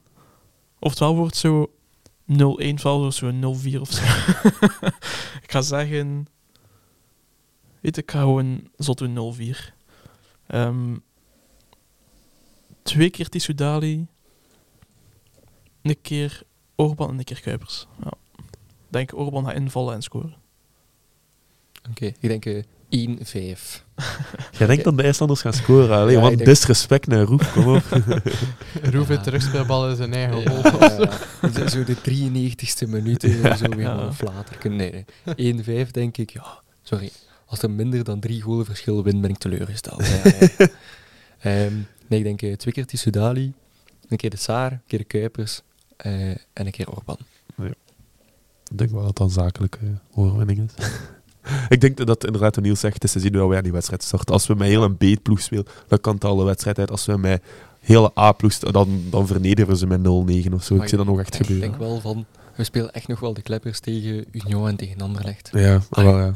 Oftewel 0.79 1.15
wordt 1.15 1.35
zo 1.35 1.71
0-1, 2.25 2.73
ofwel 2.73 2.99
wordt 2.99 3.15
zo 3.15 3.31
0-4 3.31 3.79
of 3.79 3.91
zo. 3.91 4.03
ik 5.43 5.51
ga 5.51 5.61
zeggen... 5.61 6.27
Weet 7.83 7.97
ik 7.97 8.11
ga 8.11 8.19
gewoon 8.19 8.67
zot 8.77 8.97
doen 8.97 9.13
0-4. 9.13 9.73
Ehm, 10.47 10.95
twee 12.83 13.09
keer 13.09 13.29
Tissoudali. 13.29 14.07
Een 15.81 16.01
keer 16.01 16.41
Orban 16.75 17.09
en 17.09 17.17
een 17.17 17.23
keer 17.23 17.41
Kuipers. 17.41 17.87
Ja. 18.03 18.11
Ik 18.37 18.89
denk 18.89 19.17
Orban 19.17 19.45
gaat 19.45 19.55
invallen 19.55 19.93
en 19.95 20.01
scoren. 20.01 20.35
Oké, 21.89 22.05
ik 22.05 22.21
denk 22.21 22.45
eh 22.45 22.63
1-5. 22.89 23.85
Jij 24.57 24.67
denkt 24.67 24.83
dat 24.83 24.97
de 24.97 25.03
IJslanders 25.03 25.41
gaan 25.41 25.53
scoren, 25.53 25.97
alleen 25.97 26.19
Ja, 26.19 26.27
denk- 26.27 26.45
disrespect 26.45 27.07
naar 27.07 27.21
Roef, 27.23 27.51
kom 27.53 27.75
op. 27.75 27.83
Roef 28.93 29.07
Ja. 29.07 29.13
het 29.13 29.23
terugspeelbal 29.23 29.89
in 29.89 29.95
zijn 29.95 30.13
eigen 30.13 30.39
Ja, 30.41 30.49
goal. 30.69 30.79
ja, 31.01 31.09
ja. 31.55 31.67
Zo- 31.67 31.83
de 31.83 31.95
93ste 32.01 32.87
minuut 32.89 33.21
zo 33.21 33.67
weer 33.75 33.79
Ja. 33.79 33.97
een 33.99 34.13
flater. 34.13 34.69
Nee, 34.71 35.05
nee. 35.35 35.85
1-5 35.87 35.91
denk 35.91 36.17
ik, 36.17 36.29
ja, 36.29 36.61
sorry. 36.83 37.11
Als 37.53 37.61
er 37.61 37.71
minder 37.71 38.03
dan 38.03 38.19
drie 38.19 38.41
golen 38.41 38.65
verschil 38.65 39.03
wint, 39.03 39.21
ben 39.21 39.29
ik 39.29 39.37
teleurgesteld. 39.37 40.07
Ja, 40.07 40.21
ja. 40.57 40.67
Ehm, 41.39 41.73
nee, 42.07 42.19
ik 42.19 42.23
denk 42.23 42.41
eh, 42.41 42.53
twee 42.55 42.73
keer 42.73 42.85
Tissoudali, 42.85 43.53
een 44.07 44.17
keer 44.17 44.29
de 44.29 44.37
Saar, 44.37 44.71
een 44.71 44.81
keer 44.87 44.99
de 44.99 45.05
Kuipers 45.05 45.61
eh, 45.97 46.29
en 46.29 46.37
een 46.53 46.71
keer 46.71 46.91
Orban. 46.91 47.17
Ik 48.71 48.77
denk 48.77 48.91
wel 48.91 49.03
dat 49.03 49.17
dat 49.17 49.27
een 49.27 49.33
zakelijke 49.33 49.77
overwinning 50.15 50.69
is. 50.77 50.85
ik 51.75 51.81
denk 51.81 52.05
dat 52.05 52.25
inderdaad 52.25 52.61
Niels 52.61 52.79
zegt, 52.79 52.93
het 52.93 53.03
is 53.03 53.11
te 53.11 53.19
zien 53.19 53.35
hoe 53.35 53.47
wij 53.47 53.57
aan 53.57 53.63
die 53.63 53.71
wedstrijd 53.71 54.03
starten. 54.03 54.33
Als 54.33 54.47
we 54.47 54.55
met 54.55 54.67
heel 54.67 54.83
een 54.83 54.97
B-ploeg 54.97 55.41
spelen, 55.41 55.65
dan 55.87 55.99
kan 56.01 56.13
het 56.13 56.23
al 56.23 56.39
een 56.39 56.45
wedstrijd 56.45 56.79
uit. 56.79 56.91
Als 56.91 57.05
we 57.05 57.17
met 57.17 57.43
hele 57.79 58.11
A-ploeg, 58.19 58.53
dan, 58.57 59.03
dan 59.09 59.27
vernederen 59.27 59.77
ze 59.77 59.87
met 59.87 59.99
0-9 59.99 60.03
of 60.53 60.63
zo. 60.63 60.73
Maar 60.75 60.83
ik 60.83 60.89
zie 60.89 60.97
dat 60.97 61.07
nog 61.07 61.19
echt 61.19 61.33
Ik 61.33 61.41
gebeuren. 61.45 61.67
denk 61.69 61.79
wel 61.79 61.99
van, 61.99 62.25
we 62.55 62.63
spelen 62.63 62.91
echt 62.93 63.07
nog 63.07 63.19
wel 63.19 63.33
de 63.33 63.41
kleppers 63.41 63.79
tegen 63.79 64.25
Union 64.31 64.67
en 64.67 64.75
tegen 64.75 65.01
Anderlecht. 65.01 65.49
Ja, 65.53 65.81
Ah, 65.89 66.03
wel, 66.03 66.17
ja. 66.19 66.33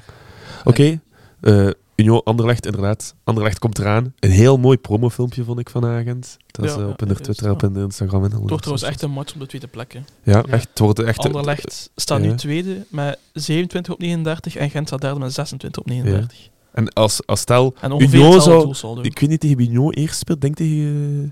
Oké, 0.63 0.99
eh, 1.39 1.69
Union 1.95 2.23
Anderlecht, 2.23 2.65
inderdaad. 2.65 3.15
Anderlecht 3.23 3.59
komt 3.59 3.79
eraan. 3.79 4.13
Een 4.19 4.29
heel 4.31 4.57
mooi 4.57 4.77
promofilmpje 4.77 5.43
vond 5.43 5.59
ik 5.59 5.69
van 5.69 5.85
Agent. 5.85 6.37
Dat 6.47 6.65
is 6.65 6.71
Ja, 6.71 6.77
eh, 6.81 6.87
op 6.87 6.99
hun 6.99 7.07
juist, 7.07 7.23
Twitter, 7.23 7.51
op 7.51 7.61
hun 7.61 7.75
Instagram 7.75 8.23
en 8.23 8.31
Het 8.31 8.39
wordt 8.39 8.57
trouwens 8.57 8.83
echt 8.83 9.01
een 9.01 9.11
match 9.11 9.33
op 9.33 9.39
de 9.39 9.45
tweede 9.45 9.67
plek. 9.67 9.93
hè. 9.93 9.99
Ja, 10.23 10.43
echt. 10.43 10.67
Het 10.69 10.79
wordt 10.79 10.99
echt... 10.99 11.19
Anderlecht 11.19 11.89
staat 11.95 12.19
nu 12.19 12.35
tweede 12.35 12.85
met 12.89 13.19
27 13.33 13.93
op 13.93 13.99
39 13.99 14.55
en 14.55 14.69
Gent 14.69 14.87
staat 14.87 15.01
derde 15.01 15.19
met 15.19 15.33
26 15.33 15.81
op 15.81 15.87
39. 15.87 16.49
En 16.71 16.93
als, 16.93 17.25
als 17.25 17.39
stel... 17.39 17.73
En 17.81 18.01
Union 18.01 18.41
zou-. 18.41 18.99
Ik 19.01 19.19
weet 19.19 19.29
niet 19.29 19.39
tegen 19.39 19.57
wie 19.57 19.69
Union 19.69 19.91
eerst 19.91 20.17
speelt. 20.19 20.41
Denk 20.41 20.55
tegen 20.55 21.23
eh, 21.23 21.29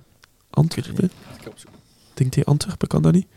Antwerpen? 0.50 1.12
Denk 2.14 2.32
tegen 2.32 2.50
Antwerpen, 2.50 2.88
kan 2.88 3.02
dat 3.02 3.14
niet? 3.14 3.28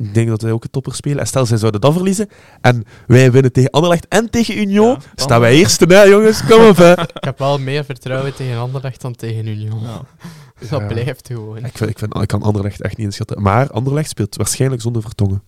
Ik 0.00 0.14
denk 0.14 0.28
dat 0.28 0.42
wij 0.42 0.52
ook 0.52 0.64
een 0.64 0.70
topper 0.70 0.94
spelen. 0.94 1.18
En 1.18 1.26
stel, 1.26 1.46
zij 1.46 1.56
zouden 1.56 1.80
dat 1.80 1.92
verliezen. 1.92 2.28
En 2.60 2.84
wij 3.06 3.32
winnen 3.32 3.52
tegen 3.52 3.70
Anderlecht 3.70 4.08
en 4.08 4.30
tegen 4.30 4.58
Union. 4.58 4.88
Ja, 4.90 4.98
staan 5.14 5.40
wij 5.40 5.54
eerste, 5.56 5.84
hè, 5.84 6.02
jongens? 6.02 6.44
Kom 6.44 6.68
op, 6.68 6.76
hè. 6.76 6.92
Ik 7.20 7.24
heb 7.24 7.38
wel 7.38 7.58
meer 7.58 7.84
vertrouwen 7.84 8.34
tegen 8.34 8.58
Anderlecht 8.58 9.00
dan 9.00 9.14
tegen 9.14 9.46
Union. 9.46 9.80
Ja. 9.82 10.00
Dat 10.70 10.80
Ja. 10.80 10.86
blijft 10.86 11.26
gewoon. 11.26 11.56
Ik, 11.64 11.76
vind, 11.76 11.90
ik, 11.90 11.98
vind, 11.98 12.16
ik 12.16 12.26
kan 12.28 12.42
Anderlecht 12.42 12.82
echt 12.82 12.96
niet 12.96 13.06
inschatten. 13.06 13.42
Maar 13.42 13.70
Anderlecht 13.70 14.08
speelt 14.08 14.36
waarschijnlijk 14.36 14.82
zonder 14.82 15.02
Vertongen. 15.02 15.42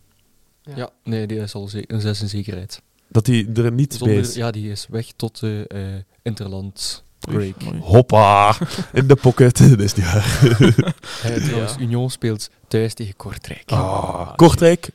Ja. 0.62 0.72
Ja, 0.76 0.90
nee, 1.04 1.26
die 1.26 1.38
is 1.38 1.54
al 1.54 1.68
ze- 1.68 1.84
een 1.86 2.00
zes 2.00 2.20
in 2.22 2.28
zekerheid. 2.28 2.82
Dat 3.08 3.26
hij 3.26 3.46
er 3.54 3.72
niet 3.72 3.98
bij 4.02 4.16
is. 4.16 4.34
ja, 4.34 4.50
die 4.50 4.70
is 4.70 4.86
weg 4.90 5.06
tot 5.16 5.40
de 5.40 5.64
eh 5.68 5.80
Interland 6.22 7.04
break. 7.20 7.54
Hoppa, 7.80 8.56
in 8.92 9.06
de 9.06 9.14
pocket. 9.16 9.58
Dat 9.70 9.80
is 9.80 9.94
niet 9.94 10.04
waar. 10.12 10.38
Eh, 11.22 11.34
trouwens, 11.44 11.74
Ja. 11.74 11.80
Union 11.80 12.10
speelt 12.10 12.50
thuis 12.68 12.94
tegen 12.94 13.16
Kortrijk. 13.16 13.62
Ah, 13.70 14.34
Kortrijk. 14.36 14.90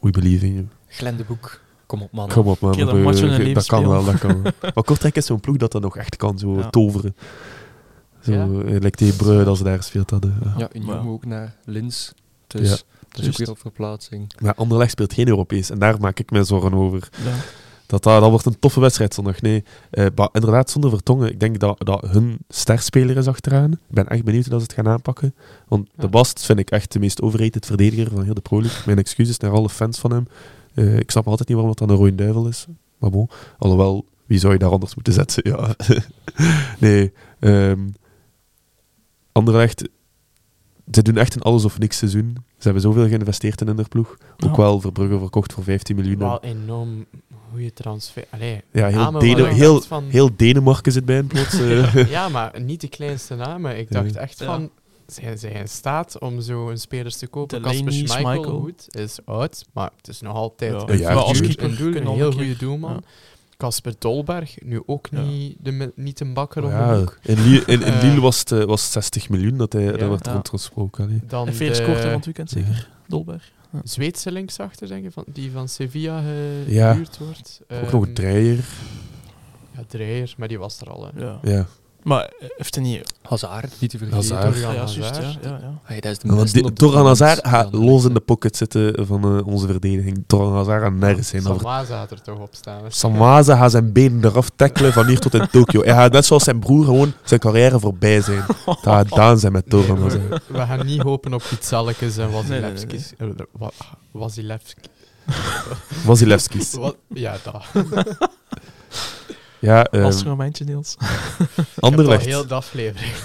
We 0.00 0.10
believe 0.10 0.46
in 0.46 0.52
you. 0.54 0.66
Glendeboek, 0.88 1.60
kom 1.86 2.02
op 2.02 2.12
man. 2.12 2.28
Kom 2.28 2.46
op, 2.46 2.60
man. 2.60 2.72
Keer 2.72 2.84
dat 2.86 2.94
We- 2.94 3.62
kan 3.66 3.88
wel, 3.88 4.04
dat 4.04 4.18
kan 4.18 4.42
wel. 4.42 4.52
Maar 4.74 4.84
Kortrijk 4.84 5.16
is 5.16 5.26
zo'n 5.26 5.40
ploeg 5.40 5.56
dat 5.56 5.72
dat 5.72 5.82
nog 5.82 5.96
echt 5.96 6.16
kan, 6.16 6.38
zo 6.38 6.56
Ja. 6.58 6.70
toveren. 6.70 7.16
Zo, 8.20 8.32
Ja. 8.32 8.42
eh, 8.44 8.80
lijkt 8.80 8.96
tegen 8.98 9.16
Breu 9.16 9.44
dat 9.44 9.56
ze 9.56 9.64
daar 9.64 9.76
gespeeld 9.76 10.10
hadden. 10.10 10.38
Ja. 10.44 10.54
Ja, 10.58 10.68
Union 10.72 10.94
Ja. 11.04 11.10
ook 11.10 11.24
naar 11.24 11.54
Lins. 11.64 12.12
Dus 12.46 12.68
Ja. 12.70 12.76
dat 13.10 13.20
is 13.24 13.28
ook 13.28 13.36
weer 13.36 13.50
op 13.50 13.58
verplaatsing. 13.58 14.32
Maar 14.40 14.54
Anderlecht 14.54 14.90
speelt 14.90 15.12
geen 15.12 15.28
Europees 15.28 15.70
en 15.70 15.78
daar 15.78 16.00
maak 16.00 16.18
ik 16.18 16.30
me 16.30 16.44
zorgen 16.44 16.74
over. 16.74 17.08
Ja. 17.24 17.30
Dat, 17.86 18.02
dat, 18.02 18.20
dat 18.20 18.30
wordt 18.30 18.46
een 18.46 18.58
toffe 18.58 18.80
wedstrijd 18.80 19.14
zondag. 19.14 19.40
Nee, 19.40 19.64
eh, 19.90 20.06
maar 20.14 20.28
inderdaad, 20.32 20.70
zonder 20.70 20.90
Vertongen. 20.90 21.30
Ik 21.30 21.40
denk 21.40 21.58
dat, 21.58 21.78
dat 21.86 22.00
hun 22.10 22.38
sterspeler 22.48 23.16
is 23.16 23.26
achteraan. 23.26 23.72
Ik 23.72 23.78
ben 23.88 24.06
echt 24.08 24.24
benieuwd 24.24 24.46
hoe 24.46 24.56
ze 24.58 24.62
het 24.62 24.72
gaan 24.72 24.88
aanpakken. 24.88 25.34
Want 25.68 25.88
Ja. 25.94 26.02
de 26.02 26.08
Bast 26.08 26.44
vind 26.44 26.58
ik 26.58 26.70
echt 26.70 26.92
de 26.92 26.98
meest 26.98 27.22
overrated 27.22 27.66
verdediger 27.66 28.10
van 28.10 28.22
heel 28.24 28.34
de 28.34 28.40
Pro 28.40 28.60
League. 28.60 28.82
Mijn 28.86 28.98
excuses 28.98 29.38
naar 29.38 29.50
alle 29.50 29.68
fans 29.68 29.98
van 29.98 30.12
hem. 30.12 30.26
Eh, 30.74 30.98
ik 30.98 31.10
snap 31.10 31.26
altijd 31.28 31.48
niet 31.48 31.58
waarom 31.58 31.74
dat 31.76 31.88
dan 31.88 31.96
een 31.96 32.02
rode 32.04 32.14
duivel 32.14 32.46
is. 32.48 32.66
Maar 32.98 33.10
bon, 33.10 33.28
alhoewel, 33.58 34.04
wie 34.26 34.38
zou 34.38 34.52
je 34.52 34.58
daar 34.58 34.70
anders 34.70 34.94
moeten 34.94 35.12
zetten? 35.12 35.50
Ja. 35.50 35.74
nee, 36.88 37.12
ehm 37.40 37.80
Anderlecht, 39.32 39.88
ze 40.90 41.02
doen 41.02 41.16
echt 41.16 41.34
een 41.34 41.42
alles 41.42 41.64
of 41.64 41.78
niks 41.78 41.96
seizoen. 41.98 42.36
Ze 42.36 42.62
hebben 42.62 42.82
zoveel 42.82 43.08
geïnvesteerd 43.08 43.60
in 43.60 43.66
hun 43.66 43.88
ploeg. 43.88 44.16
Ook 44.46 44.56
wel 44.56 44.80
Verbrugge 44.80 45.18
verkocht 45.18 45.52
voor 45.52 45.62
15 45.64 45.96
miljoen. 45.96 46.18
Wel 46.18 46.42
enorm 46.42 47.04
goede 47.56 47.72
transfer. 47.72 48.24
Allee, 48.30 48.62
Ja, 48.72 48.86
heel, 48.88 49.44
heel, 49.46 49.80
van- 49.80 50.04
heel 50.08 50.30
Denemarken 50.36 50.92
zit 50.92 51.04
bij 51.04 51.14
hen 51.16 51.26
plots. 51.26 51.58
eh. 51.60 52.10
ja, 52.10 52.28
maar 52.28 52.60
niet 52.60 52.80
de 52.80 52.88
kleinste 52.88 53.34
namen. 53.34 53.78
Ik 53.78 53.92
Ja. 53.92 54.00
dacht 54.02 54.16
echt 54.16 54.38
Ja. 54.38 54.46
van... 54.46 54.70
Zijn 55.06 55.38
zij 55.38 55.50
in 55.50 55.68
staat 55.68 56.18
om 56.18 56.40
zo'n 56.40 56.76
spelers 56.78 57.16
te 57.16 57.26
kopen? 57.26 57.60
Kasper 57.60 57.92
Schmeichel, 57.92 58.60
goed, 58.60 58.86
is 58.90 59.18
oud, 59.24 59.64
maar 59.72 59.90
het 59.96 60.08
is 60.08 60.20
nog 60.20 60.34
altijd 60.34 60.72
Ja. 60.72 60.78
een, 60.88 60.98
Ja, 60.98 61.12
goede 61.12 61.26
als 61.26 61.38
doel- 61.38 61.46
keeper 61.46 61.64
een 61.64 61.76
doel, 61.76 61.94
een 61.94 62.06
heel 62.16 62.26
een 62.26 62.32
goede 62.32 62.56
doelman. 62.56 62.92
ja. 62.92 63.00
Casper 63.56 63.94
Dolberg, 63.98 64.54
nu 64.64 64.82
ook 64.86 65.06
Ja. 65.10 65.20
niet, 65.20 65.56
de, 65.60 65.92
niet 65.94 66.20
een 66.20 66.34
bakker 66.34 66.62
om 66.64 66.70
de 66.70 66.74
ja, 66.76 66.98
hoek. 66.98 67.18
in, 67.22 67.42
Lille, 67.42 67.62
in, 67.66 67.82
in 67.82 67.92
Eh. 67.92 68.02
Lille 68.02 68.20
was 68.20 68.38
het, 68.38 68.52
eh, 68.52 68.64
was 68.64 68.82
het 68.82 68.92
60 68.92 69.28
miljoen 69.28 69.56
dat 69.56 69.72
hij 69.72 69.82
Ja. 69.82 69.90
dat 69.96 70.08
werd 70.08 70.26
Ja. 70.26 70.32
rondgesproken. 70.32 71.04
allee. 71.04 71.20
Dan 71.28 71.46
En 71.46 71.54
Felix 71.54 71.76
de 71.76 71.82
scoort 71.82 71.98
er 71.98 72.04
van 72.04 72.12
het 72.12 72.24
weekend 72.24 72.50
Ja. 72.50 72.56
zeker. 72.60 72.88
Dolberg. 73.06 73.50
Zweedse 73.84 74.32
linksachter, 74.32 74.88
denk 74.88 75.04
ik, 75.04 75.12
van, 75.12 75.24
die 75.32 75.50
van 75.50 75.68
Sevilla 75.68 76.22
Ja. 76.66 76.90
gehuurd 76.90 77.18
wordt. 77.18 77.60
Ook 77.68 77.90
nog 77.92 78.02
een 78.02 78.06
Ehm, 78.06 78.14
Dreyer. 78.14 78.64
Ja, 79.76 79.82
Dreyer, 79.86 80.34
maar 80.36 80.48
die 80.48 80.58
was 80.58 80.80
er 80.80 80.90
al. 80.90 81.10
Hè. 81.14 81.20
Ja. 81.24 81.66
Maar 82.06 82.32
eh, 82.40 82.48
heeft 82.56 82.74
hij 82.74 82.84
niet... 82.84 83.14
Hazard, 83.22 83.72
niet 83.80 83.90
te 83.90 83.98
vergeten. 83.98 84.20
Hazard. 84.36 84.42
Torgan 84.54 84.70
Ja, 84.70 84.76
juist, 84.76 84.94
ja, 84.96 85.20
ja, 85.42 85.58
ja. 85.60 85.78
Hey, 85.82 86.00
dat 86.00 86.10
is 86.12 86.18
de 86.18 86.34
Want 86.34 86.52
die- 86.52 86.72
Torgan. 86.72 87.06
Hazard 87.06 87.46
gaat 87.48 87.72
los 87.72 88.04
in 88.04 88.14
de 88.14 88.20
pocket 88.20 88.56
zitten 88.56 89.06
van 89.06 89.24
eh, 89.38 89.46
onze 89.46 89.66
verdediging. 89.66 90.24
Torgan 90.26 90.54
Hazard 90.56 90.82
gaat 90.82 90.92
nergens 90.92 91.28
zijn. 91.28 91.42
Dat 91.42 91.56
Samaza 91.60 91.96
gaat 91.98 92.10
er 92.10 92.22
toch 92.22 92.38
op 92.38 92.48
staan. 92.54 92.80
Samaza 92.88 93.56
gaat 93.56 93.70
zijn 93.70 93.92
benen 93.92 94.24
eraf 94.24 94.50
tackelen 94.56 94.92
van 94.92 95.06
hier 95.06 95.18
tot 95.18 95.34
in 95.34 95.48
Tokio. 95.50 95.82
Hij 95.82 95.94
gaat 95.94 96.12
net 96.12 96.24
zoals 96.26 96.44
zijn 96.44 96.58
broer 96.58 96.84
gewoon 96.84 97.12
zijn 97.24 97.40
carrière 97.40 97.80
voorbij 97.80 98.20
zijn. 98.20 98.44
Dat 98.66 98.78
gaat 98.82 99.08
gedaan 99.12 99.38
zijn 99.38 99.52
met 99.52 99.70
Torgan 99.70 99.94
Nee, 99.94 100.04
Hazard. 100.04 100.28
we, 100.28 100.40
we 100.52 100.58
gaan 100.66 100.86
niet 100.86 101.02
hopen 101.02 101.34
op 101.34 101.42
Pitsalekes 101.48 102.16
en 102.16 102.30
Nee, 102.30 102.42
nee, 102.42 102.60
nee, 102.60 102.60
Wasilewskis. 102.72 103.12
Eh, 103.18 103.26
wa- 103.52 103.70
Wasilewski. 104.10 104.80
Wasilewskis. 106.04 106.72
Wa- 106.74 106.92
Ja, 107.08 107.36
dat. 107.44 107.62
Ja, 109.58 109.84
ehm, 109.84 110.02
Lastig 110.02 110.26
momentje, 110.26 110.64
Niels. 110.64 110.96
Anderlecht. 111.78 112.24
heel 112.24 112.46
de 112.46 112.54
aflevering. 112.54 113.12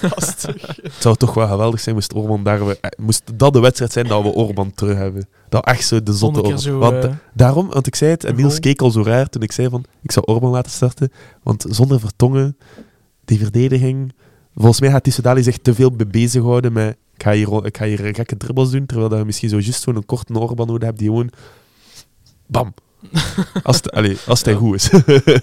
Het 0.82 0.94
zou 0.98 1.16
toch 1.16 1.34
wel 1.34 1.48
geweldig 1.48 1.80
zijn 1.80 1.94
moest 1.94 2.12
Orban 2.14 2.42
daar... 2.42 2.66
we- 2.66 2.78
eh, 2.80 2.90
Moest 3.04 3.22
dat 3.34 3.52
de 3.52 3.60
wedstrijd 3.60 3.92
zijn 3.92 4.06
dat 4.06 4.22
we 4.22 4.28
Orban 4.28 4.72
terug 4.74 4.96
hebben. 4.96 5.28
Dat 5.48 5.64
echt 5.66 5.86
zo 5.86 6.02
de 6.02 6.12
zotte 6.12 6.42
Orban. 6.42 6.58
zo... 6.58 6.78
Want 6.78 7.04
eh, 7.04 7.10
daarom, 7.34 7.68
want 7.68 7.86
ik 7.86 7.94
zei 7.94 8.10
het, 8.10 8.24
en 8.24 8.34
Niels 8.36 8.58
keek 8.60 8.80
al 8.82 8.90
zo 8.90 9.02
raar 9.02 9.28
toen 9.28 9.42
ik 9.42 9.52
zei 9.52 9.68
van, 9.68 9.84
ik 10.02 10.12
zou 10.12 10.26
Orban 10.26 10.50
laten 10.50 10.70
starten. 10.72 11.12
Want 11.42 11.64
zonder 11.68 12.00
Vertongen, 12.00 12.56
die 13.24 13.38
verdediging... 13.38 14.12
Volgens 14.54 14.80
mij 14.80 14.90
gaat 14.90 15.02
Tissoudali 15.04 15.42
zich 15.42 15.58
te 15.58 15.74
veel 15.74 15.90
mee 15.90 16.06
bezighouden 16.06 16.72
met... 16.72 16.96
Ik 17.14 17.22
ga, 17.22 17.32
hier, 17.32 17.66
ik 17.66 17.76
ga 17.76 17.84
hier 17.84 18.14
gekke 18.14 18.36
dribbles 18.36 18.70
doen, 18.70 18.86
terwijl 18.86 19.08
dat 19.08 19.18
je 19.18 19.24
misschien 19.24 19.48
zo 19.48 19.58
juist 19.58 19.82
zo'n 19.82 20.04
korte 20.06 20.38
Orban 20.38 20.66
nodig 20.66 20.82
hebt 20.88 20.98
die 20.98 21.08
gewoon... 21.08 21.30
Bam! 22.46 22.74
Als, 23.62 23.76
het, 23.76 23.90
allee, 23.92 24.16
als 24.26 24.38
het 24.44 24.44
hij 24.44 24.54
Ja. 24.54 24.60
goed 24.60 24.74
is. 24.74 24.90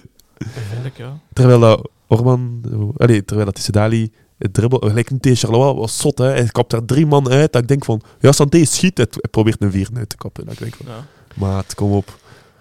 Eigenlijk, 0.56 0.98
ja. 0.98 1.20
Terwijl 1.34 1.60
dat 1.60 1.90
Orban, 2.08 2.62
allee, 2.98 3.26
terwijl 3.26 3.46
dat 3.48 3.56
Tissoudali 3.56 4.12
het 4.38 4.54
dribbel, 4.54 4.80
gelijk 4.80 5.12
niet 5.12 5.22
tegen 5.22 5.38
Charleroi, 5.38 5.74
was 5.74 5.98
zot, 5.98 6.18
hè. 6.18 6.26
Hij 6.26 6.46
kapt 6.46 6.72
daar 6.72 6.86
drie 6.86 7.06
man 7.06 7.30
uit, 7.30 7.54
dat 7.54 7.62
ik 7.62 7.68
denk 7.68 7.86
van, 7.86 8.02
ja, 8.20 8.32
Santé 8.32 8.66
schiet, 8.66 8.98
hij 8.98 9.08
hij 9.10 9.30
probeert 9.32 9.62
een 9.62 9.72
vier 9.72 9.90
uit 9.94 10.10
te 10.10 10.18
kappen. 10.18 10.46
Dat 10.46 10.54
ik 10.54 10.60
denk 10.60 10.76
van, 10.76 10.86
ja. 10.88 11.06
maat, 11.36 11.76
kom 11.76 11.92
op. 11.92 12.18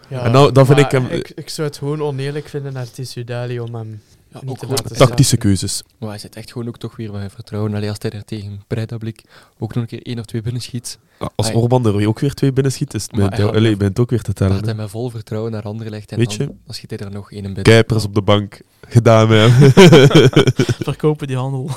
Ja, 0.08 0.24
En 0.24 0.32
nou- 0.32 0.52
dan 0.52 0.66
vind 0.66 0.78
ik 0.78 0.90
hem- 0.90 1.06
Ik, 1.06 1.32
ik 1.34 1.48
zou 1.48 1.68
het 1.68 1.76
gewoon 1.78 2.02
oneerlijk 2.02 2.48
vinden 2.48 2.72
naar 2.72 2.90
Tissudali 2.90 3.60
om 3.60 3.74
hem 3.74 4.00
Ja, 4.32 4.38
niet 4.40 4.50
ook 4.50 4.58
te 4.58 4.66
laten 4.66 4.84
Tactische 4.96 5.06
starten. 5.24 5.38
keuzes. 5.38 5.82
Maar 5.98 6.08
hij 6.08 6.18
zit 6.18 6.36
echt 6.36 6.52
gewoon 6.52 6.68
ook 6.68 6.78
toch 6.78 6.96
weer 6.96 7.12
met 7.12 7.32
vertrouwen. 7.32 7.74
Allee, 7.74 7.88
als 7.88 7.98
hij 8.00 8.10
er 8.10 8.24
tegen 8.24 8.62
Breidablik 8.66 9.22
ook 9.58 9.74
nog 9.74 9.82
een 9.82 9.88
keer 9.88 10.02
één 10.06 10.18
of 10.18 10.24
twee 10.24 10.42
binnen 10.42 10.62
schiet, 10.62 10.98
Als. 11.36 11.52
Orban 11.52 11.86
er 11.86 12.06
ook 12.08 12.20
weer 12.20 12.34
twee 12.34 12.52
binnen 12.52 12.72
schiet, 12.72 12.94
is 12.94 13.02
het 13.02 13.10
Maar 13.12 13.20
bent, 13.20 13.30
hij 13.32 13.40
jou- 13.40 13.50
had- 13.50 13.58
allee, 13.60 13.70
je 13.72 13.76
bent 13.84 13.98
ook 13.98 14.10
weer 14.10 14.22
te 14.22 14.32
tellen. 14.32 14.54
gaat 14.54 14.64
hij 14.64 14.74
hè. 14.74 14.80
met 14.80 14.90
vol 14.90 15.10
vertrouwen 15.10 15.52
naar 15.52 15.62
Anderlecht 15.62 16.12
en 16.12 16.18
Weet 16.18 16.32
je? 16.32 16.38
dan, 16.46 16.56
dan 16.66 16.74
schiet 16.74 16.90
hij 16.90 16.98
er 16.98 17.10
nog 17.10 17.30
één 17.30 17.38
in 17.38 17.44
binnen. 17.54 17.62
Kuipers 17.62 18.04
op 18.04 18.14
de 18.14 18.22
bank, 18.22 18.60
gedaan 18.88 19.30
hem. 19.30 19.50
Verkopen 20.90 21.26
die 21.26 21.36
handel. 21.36 21.70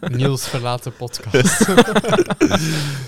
Niels 0.16 0.48
verlaat 0.48 0.82
de 0.82 0.90
podcast. 0.90 1.66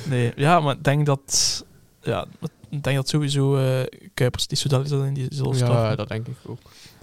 Nee, 0.08 0.32
ja, 0.36 0.60
maar 0.60 0.74
ik 0.76 0.84
denk 0.84 1.06
dat... 1.06 1.64
Ja, 2.02 2.26
ik 2.70 2.82
denk 2.82 2.96
dat 2.96 3.08
sowieso 3.08 3.56
eh, 3.56 3.86
Kuipers 4.14 4.46
die 4.46 4.58
Soudali 4.58 4.88
zal 4.88 5.02
in 5.04 5.14
die 5.14 5.26
zullen 5.30 5.56
ja, 5.56 5.96
dat 5.96 6.08
denk 6.08 6.26
ik 6.26 6.34
ook. 6.46 6.58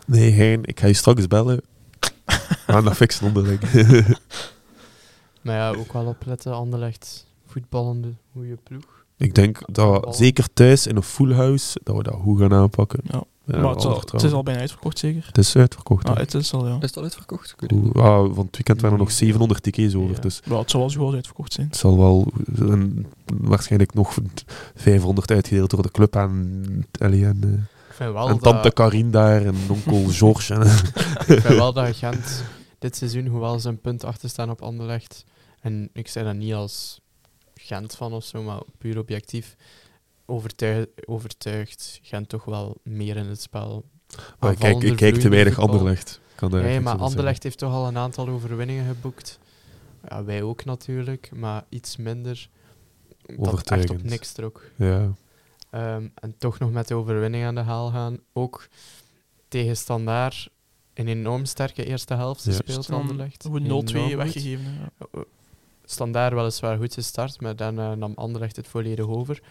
nee, 0.05 0.31
Hein, 0.31 0.59
ik 0.63 0.79
ga 0.79 0.87
je 0.87 0.93
straks 0.93 1.27
bellen. 1.27 1.61
Gaan 2.67 2.83
dat 2.83 2.95
fixen 2.95 3.27
onderling. 3.27 3.59
Maar 5.41 5.55
ja, 5.55 5.69
ook 5.69 5.93
wel 5.93 6.05
opletten. 6.05 6.53
Anderlecht, 6.53 7.25
voetballende, 7.45 8.13
goede 8.33 8.57
ploeg. 8.63 9.05
ik 9.17 9.35
denk 9.35 9.59
dat 9.71 10.05
we 10.05 10.13
zeker 10.13 10.47
thuis 10.53 10.87
in 10.87 10.95
een 10.95 11.03
full 11.03 11.33
house, 11.33 11.79
dat 11.83 11.95
we 11.95 12.03
dat 12.03 12.13
goed 12.13 12.39
gaan 12.39 12.53
aanpakken. 12.53 12.99
Ja. 13.03 13.23
Ja, 13.45 13.57
maar 13.57 13.75
het, 13.75 14.23
is 14.23 14.31
al 14.31 14.43
bijna 14.43 14.59
uitverkocht, 14.59 14.99
zeker? 14.99 15.23
Het 15.25 15.37
is 15.37 15.55
uitverkocht. 15.55 16.09
Ah, 16.09 16.17
het 16.17 16.33
is 16.33 16.53
al, 16.53 16.67
ja. 16.67 16.75
Is 16.75 16.81
het 16.81 16.97
al 16.97 17.03
uitverkocht? 17.03 17.55
Ik 17.59 17.71
ah, 17.95 18.33
van 18.33 18.45
het 18.45 18.55
weekend 18.55 18.81
waren 18.81 18.97
er 18.97 19.03
nog 19.03 19.11
700 19.11 19.63
tickets 19.63 19.95
over, 19.95 20.15
Ja. 20.15 20.19
dus 20.21 20.41
Maar 20.47 20.57
het 20.57 20.71
zal 20.71 20.79
wel 20.79 20.89
zo 20.89 21.05
goed 21.05 21.13
uitverkocht 21.13 21.53
zijn. 21.53 21.67
het 21.67 21.75
zal 21.77 21.97
wel 21.97 22.27
en 22.59 23.05
waarschijnlijk 23.25 23.93
nog 23.93 24.17
500 24.75 25.31
uitgedeeld 25.31 25.69
door 25.69 25.81
de 25.81 25.91
club 25.91 26.15
aan, 26.15 26.61
en, 26.99 27.13
eh, 27.13 27.49
vind 27.93 28.13
wel 28.13 28.29
en 28.29 28.39
tante 28.39 28.71
Karin 28.71 29.11
daar 29.11 29.45
en 29.45 29.55
onkel 29.69 30.03
George. 30.19 30.53
En, 30.53 30.61
ik 31.35 31.41
vind 31.41 31.43
wel 31.43 31.73
dat 31.73 31.95
Gent 31.95 32.43
dit 32.79 32.95
seizoen, 32.95 33.27
hoewel 33.27 33.59
ze 33.59 33.69
een 33.69 33.81
punt 33.81 34.03
achter 34.03 34.29
staan 34.29 34.49
op 34.49 34.61
Anderlecht, 34.61 35.23
en 35.59 35.89
ik 35.93 36.07
zei 36.07 36.25
dat 36.25 36.35
niet 36.35 36.53
als 36.53 37.01
Gent 37.55 37.95
van 37.95 38.13
of 38.13 38.23
zo, 38.23 38.43
maar 38.43 38.61
puur 38.77 38.97
objectief, 38.99 39.55
overtuigd, 40.25 40.89
overtuigt 41.05 41.99
Gent 42.03 42.29
toch 42.29 42.45
wel 42.45 42.77
meer 42.83 43.17
in 43.17 43.25
het 43.25 43.41
spel. 43.41 43.85
maar 44.39 44.51
ik 44.51 44.59
kijk, 44.59 44.83
ik 44.83 44.95
kijk 44.95 45.15
te 45.15 45.29
weinig 45.29 45.53
voetbal. 45.53 45.73
Anderlecht. 45.73 46.19
Kan 46.35 46.51
Nee, 46.51 46.79
maar 46.79 46.97
Anderlecht 46.97 47.43
heeft 47.43 47.57
toch 47.57 47.73
al 47.73 47.87
een 47.87 47.97
aantal 47.97 48.27
overwinningen 48.27 48.85
geboekt. 48.85 49.39
Ja, 50.07 50.23
wij 50.23 50.41
ook 50.41 50.65
natuurlijk, 50.65 51.31
maar 51.35 51.65
iets 51.69 51.97
minder. 51.97 52.49
Dat 53.21 53.29
echt 53.29 53.39
op 53.39 53.47
Overtuigend. 53.47 54.03
niks 54.03 54.31
trok. 54.31 54.61
zeggen. 54.77 55.15
Ehm, 55.73 56.07
en 56.15 56.35
toch 56.37 56.59
nog 56.59 56.71
met 56.71 56.87
de 56.87 56.93
overwinning 56.95 57.45
aan 57.45 57.55
de 57.55 57.61
haal 57.61 57.89
gaan. 57.91 58.17
Ook 58.33 58.67
tegen 59.47 59.77
Standaard 59.77 60.49
een 60.93 61.07
enorm 61.07 61.45
sterke 61.45 61.85
eerste 61.85 62.13
helft 62.13 62.43
Ja. 62.43 62.51
gespeeld 62.51 62.89
Anderlecht. 62.91 63.41
Gewoon 63.43 63.61
0-2 63.61 63.95
Enorm 63.95 64.07
goed. 64.09 64.15
weggegeven. 64.15 64.63
Ja. 65.13 65.23
Standaard 65.85 66.33
weliswaar 66.33 66.77
goed 66.77 66.93
gestart, 66.93 67.41
maar 67.41 67.55
dan 67.55 67.79
eh, 67.79 67.91
nam 67.91 68.11
Anderlecht 68.15 68.55
het 68.55 68.67
volledig 68.67 69.05
over. 69.07 69.41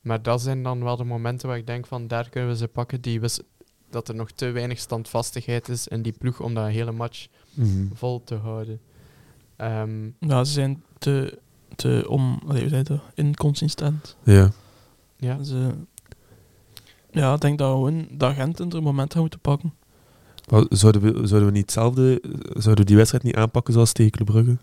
Maar 0.00 0.22
dat 0.22 0.40
zijn 0.42 0.62
dan 0.62 0.84
wel 0.84 0.96
de 0.96 1.04
momenten 1.04 1.48
waar 1.48 1.56
ik 1.58 1.66
denk 1.66 1.86
van 1.86 2.06
daar 2.06 2.28
kunnen 2.28 2.50
we 2.50 2.56
ze 2.56 2.68
pakken. 2.68 3.00
Die 3.00 3.20
dat 3.90 4.08
er 4.08 4.14
nog 4.14 4.30
te 4.30 4.50
weinig 4.50 4.78
standvastigheid 4.78 5.68
is 5.68 5.88
in 5.88 6.02
die 6.02 6.12
ploeg 6.18 6.40
om 6.40 6.54
dat 6.54 6.68
hele 6.68 6.92
match. 6.92 7.26
Mhm. 7.54 7.86
vol 7.94 8.24
te 8.24 8.34
houden. 8.34 8.80
Ehm, 9.56 10.04
Ja, 10.18 10.44
ze 10.44 10.52
zijn 10.52 10.82
te, 10.98 11.38
te 11.76 12.04
om, 12.08 12.40
allee, 12.46 12.68
hoe 12.70 12.82
dat? 12.82 13.00
inconsistent. 13.14 14.16
ja. 14.24 14.50
Ja. 15.20 15.42
Ze, 15.42 15.70
ja, 17.10 17.34
ik 17.34 17.40
denk 17.40 17.58
dat 17.58 17.82
we 17.82 18.34
Gent 18.34 18.60
in 18.60 18.70
er 18.72 18.82
moment 18.82 19.12
gaan 19.12 19.20
moeten 19.20 19.40
pakken. 19.40 19.74
Zouden 20.68 21.02
we, 21.02 21.26
zouden 21.26 21.46
we 21.48 21.54
niet 21.54 21.62
hetzelfde, 21.62 22.22
zouden 22.42 22.76
we 22.76 22.84
die 22.84 22.96
wedstrijd 22.96 23.24
niet 23.24 23.34
aanpakken 23.36 23.72
zoals 23.72 23.92
tegen 23.92 24.10
Club 24.12 24.26
Brugge? 24.26 24.56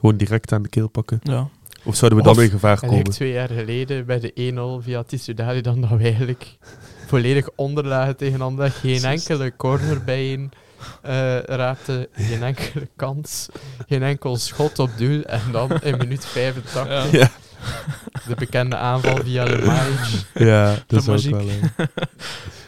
Gewoon 0.00 0.16
direct 0.16 0.52
aan 0.52 0.62
de 0.62 0.68
keel 0.68 0.88
pakken? 0.88 1.18
Ja. 1.22 1.48
Of 1.84 1.96
zouden 1.96 2.18
we 2.18 2.24
dan 2.24 2.36
Of- 2.36 2.42
in 2.42 2.50
gevaar 2.50 2.80
komen? 2.80 3.04
twee 3.04 3.32
jaar 3.32 3.48
geleden 3.48 4.06
bij 4.06 4.20
de 4.20 4.32
1-0 4.80 4.82
via 4.84 5.02
Tissoudali 5.02 5.60
dan 5.60 5.80
dat 5.80 5.90
we 5.90 5.96
eigenlijk 6.02 6.58
volledig 7.08 7.48
onderlagen 7.56 8.16
tegen 8.16 8.40
Anderlecht. 8.40 8.76
Geen 8.76 9.04
enkele 9.04 9.56
corner 9.56 10.04
bij 10.04 10.32
een 10.32 10.50
eh 11.02 11.38
raakte, 11.42 12.08
geen 12.12 12.42
enkele 12.42 12.88
kans, 12.96 13.48
geen 13.88 14.02
enkel 14.02 14.36
schot 14.36 14.78
op 14.78 14.90
doel. 14.96 15.22
En 15.22 15.40
dan 15.52 15.70
in 15.82 15.96
minuut 15.98 16.24
85 16.26 17.10
Ja. 17.10 17.30
De 18.28 18.34
bekende 18.34 18.76
aanval 18.76 19.16
via 19.16 19.44
de 19.44 19.62
Maïc. 19.64 20.24
ja 20.48 20.76
dat 20.86 21.08
is 21.08 21.26
ook 21.26 21.34
wel... 21.34 21.46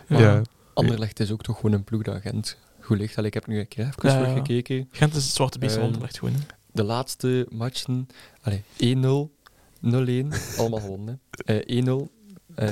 Maar 0.09 0.21
ja. 0.21 0.43
Anderlecht 0.75 1.21
is 1.21 1.31
ook 1.31 1.43
toch 1.43 1.57
gewoon 1.57 1.73
een 1.73 1.85
ploeg 1.85 2.03
dat 2.03 2.21
Gent 2.21 2.59
goed 2.81 2.99
ligt. 2.99 3.17
Allee, 3.17 3.29
ik 3.29 3.35
heb 3.35 3.47
nu 3.47 3.59
een 3.59 3.69
keer 3.69 3.87
even 3.87 4.09
Ja, 4.09 4.15
ja. 4.15 4.21
teruggekeken. 4.21 4.89
Gent 4.91 5.15
is 5.15 5.25
het 5.25 5.35
zwarte 5.35 5.59
beest 5.59 5.73
van 5.73 5.81
Ehm, 5.83 5.91
Anderlecht 5.93 6.19
gewoon. 6.19 6.35
hè. 6.35 6.41
De 6.73 6.83
laatste 6.85 7.47
matchen, 7.51 8.07
allee, 8.43 8.63
1-0, 8.77 9.31
0-1, 9.81 10.57
allemaal 10.59 10.81
gewonnen. 10.81 11.21
Eh 11.45 11.57
1-0, 11.85 12.11
eh 12.55 12.69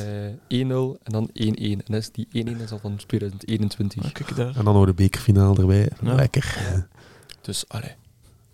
1-0 0.49 0.99
en 1.03 1.13
dan 1.13 1.29
1-1. 1.33 1.83
En 1.87 1.95
is 1.95 2.11
die 2.11 2.27
1-1 2.33 2.61
is 2.63 2.71
al 2.71 2.79
van 2.79 2.97
2021. 3.07 4.03
Ja, 4.05 4.11
kijk 4.11 4.37
daar. 4.37 4.57
En 4.57 4.65
dan 4.65 4.75
nog 4.75 4.87
de 4.87 4.95
bekerfinale 4.95 5.61
erbij. 5.61 5.89
Ja. 6.03 6.15
Lekker. 6.15 6.57
Dus, 7.41 7.65
allee, 7.69 7.95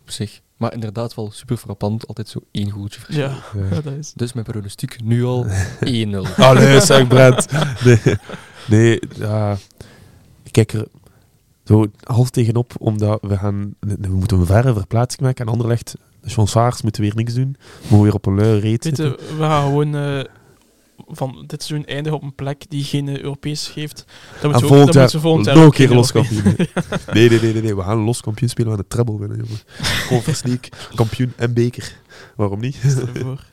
op 0.02 0.10
zich. 0.10 0.40
Maar 0.58 0.72
inderdaad 0.72 1.14
wel 1.14 1.30
super 1.32 1.56
frappant, 1.56 2.06
altijd 2.06 2.28
zo 2.28 2.38
één 2.50 2.70
goaltje 2.70 3.00
verschil. 3.00 3.24
Ja, 3.28 3.36
Ja. 3.54 3.64
ja, 3.70 3.80
dat 3.82 3.92
is. 3.92 4.12
Dus 4.16 4.32
mijn 4.32 4.46
pronostiek 4.46 5.02
nu 5.02 5.24
al 5.24 5.46
1-0. 5.46 5.48
Allee, 6.36 6.80
zeg 6.80 7.06
Brent. 7.06 7.46
Nee, 7.84 8.00
nee 8.68 9.00
ja. 9.14 9.56
Ik 10.42 10.52
kijk 10.52 10.72
er 10.72 10.86
zo 11.64 11.86
half 12.02 12.30
tegenop, 12.30 12.72
omdat 12.78 13.18
we 13.22 13.36
gaan... 13.38 13.74
We 13.80 14.08
moeten 14.08 14.38
een 14.38 14.46
verre 14.46 14.72
verplaatsing 14.74 15.22
maken. 15.22 15.46
En 15.46 15.52
Anderlecht, 15.52 15.94
de 16.20 16.30
chansaars 16.30 16.82
moeten 16.82 17.02
weer 17.02 17.14
niks 17.14 17.34
doen. 17.34 17.56
We 17.58 17.80
moeten 17.80 18.02
weer 18.02 18.14
op 18.14 18.26
een 18.26 18.34
luie 18.34 18.60
reet 18.60 18.84
Weet 18.84 18.96
zitten. 18.96 19.10
we 19.36 19.42
gaan 19.42 19.62
gewoon 19.66 19.94
eh, 19.94 20.24
van 21.06 21.44
dit 21.46 21.62
seizoen 21.62 21.88
eindigen 21.88 22.18
op 22.18 22.22
een 22.24 22.34
plek 22.34 22.64
die 22.68 22.84
geen 22.84 23.08
eh, 23.08 23.20
Europees 23.20 23.68
geeft. 23.68 24.04
Dat 24.40 24.42
moeten 24.42 24.60
we 24.60 24.66
volgend 24.66 24.94
jaar 24.94 25.02
moeten 25.02 25.16
we 25.20 25.26
volgend 25.26 25.46
jaar 25.46 25.54
nog 25.56 25.64
een 25.64 25.70
keer 25.70 25.86
geen 25.88 25.96
los 25.96 26.12
Europees- 26.14 26.42
kampioen. 26.42 26.66
Nee, 27.14 27.28
nee, 27.28 27.40
nee, 27.40 27.52
nee, 27.52 27.62
nee. 27.62 27.76
We 27.76 27.82
gaan 27.82 27.98
los 27.98 28.20
kampioen 28.20 28.48
spelen. 28.50 28.70
We 28.70 28.76
gaan 28.76 28.84
de 28.88 28.94
treble 28.96 29.18
winnen, 29.18 29.36
jongen. 29.36 29.60
Conference 30.08 30.46
League, 30.46 30.70
kampioen 30.94 31.32
en 31.36 31.52
beker. 31.54 31.96
Waarom 32.36 32.60
niet? 32.60 32.74
Stel 32.86 33.08
je 33.14 33.20
voor. 33.20 33.44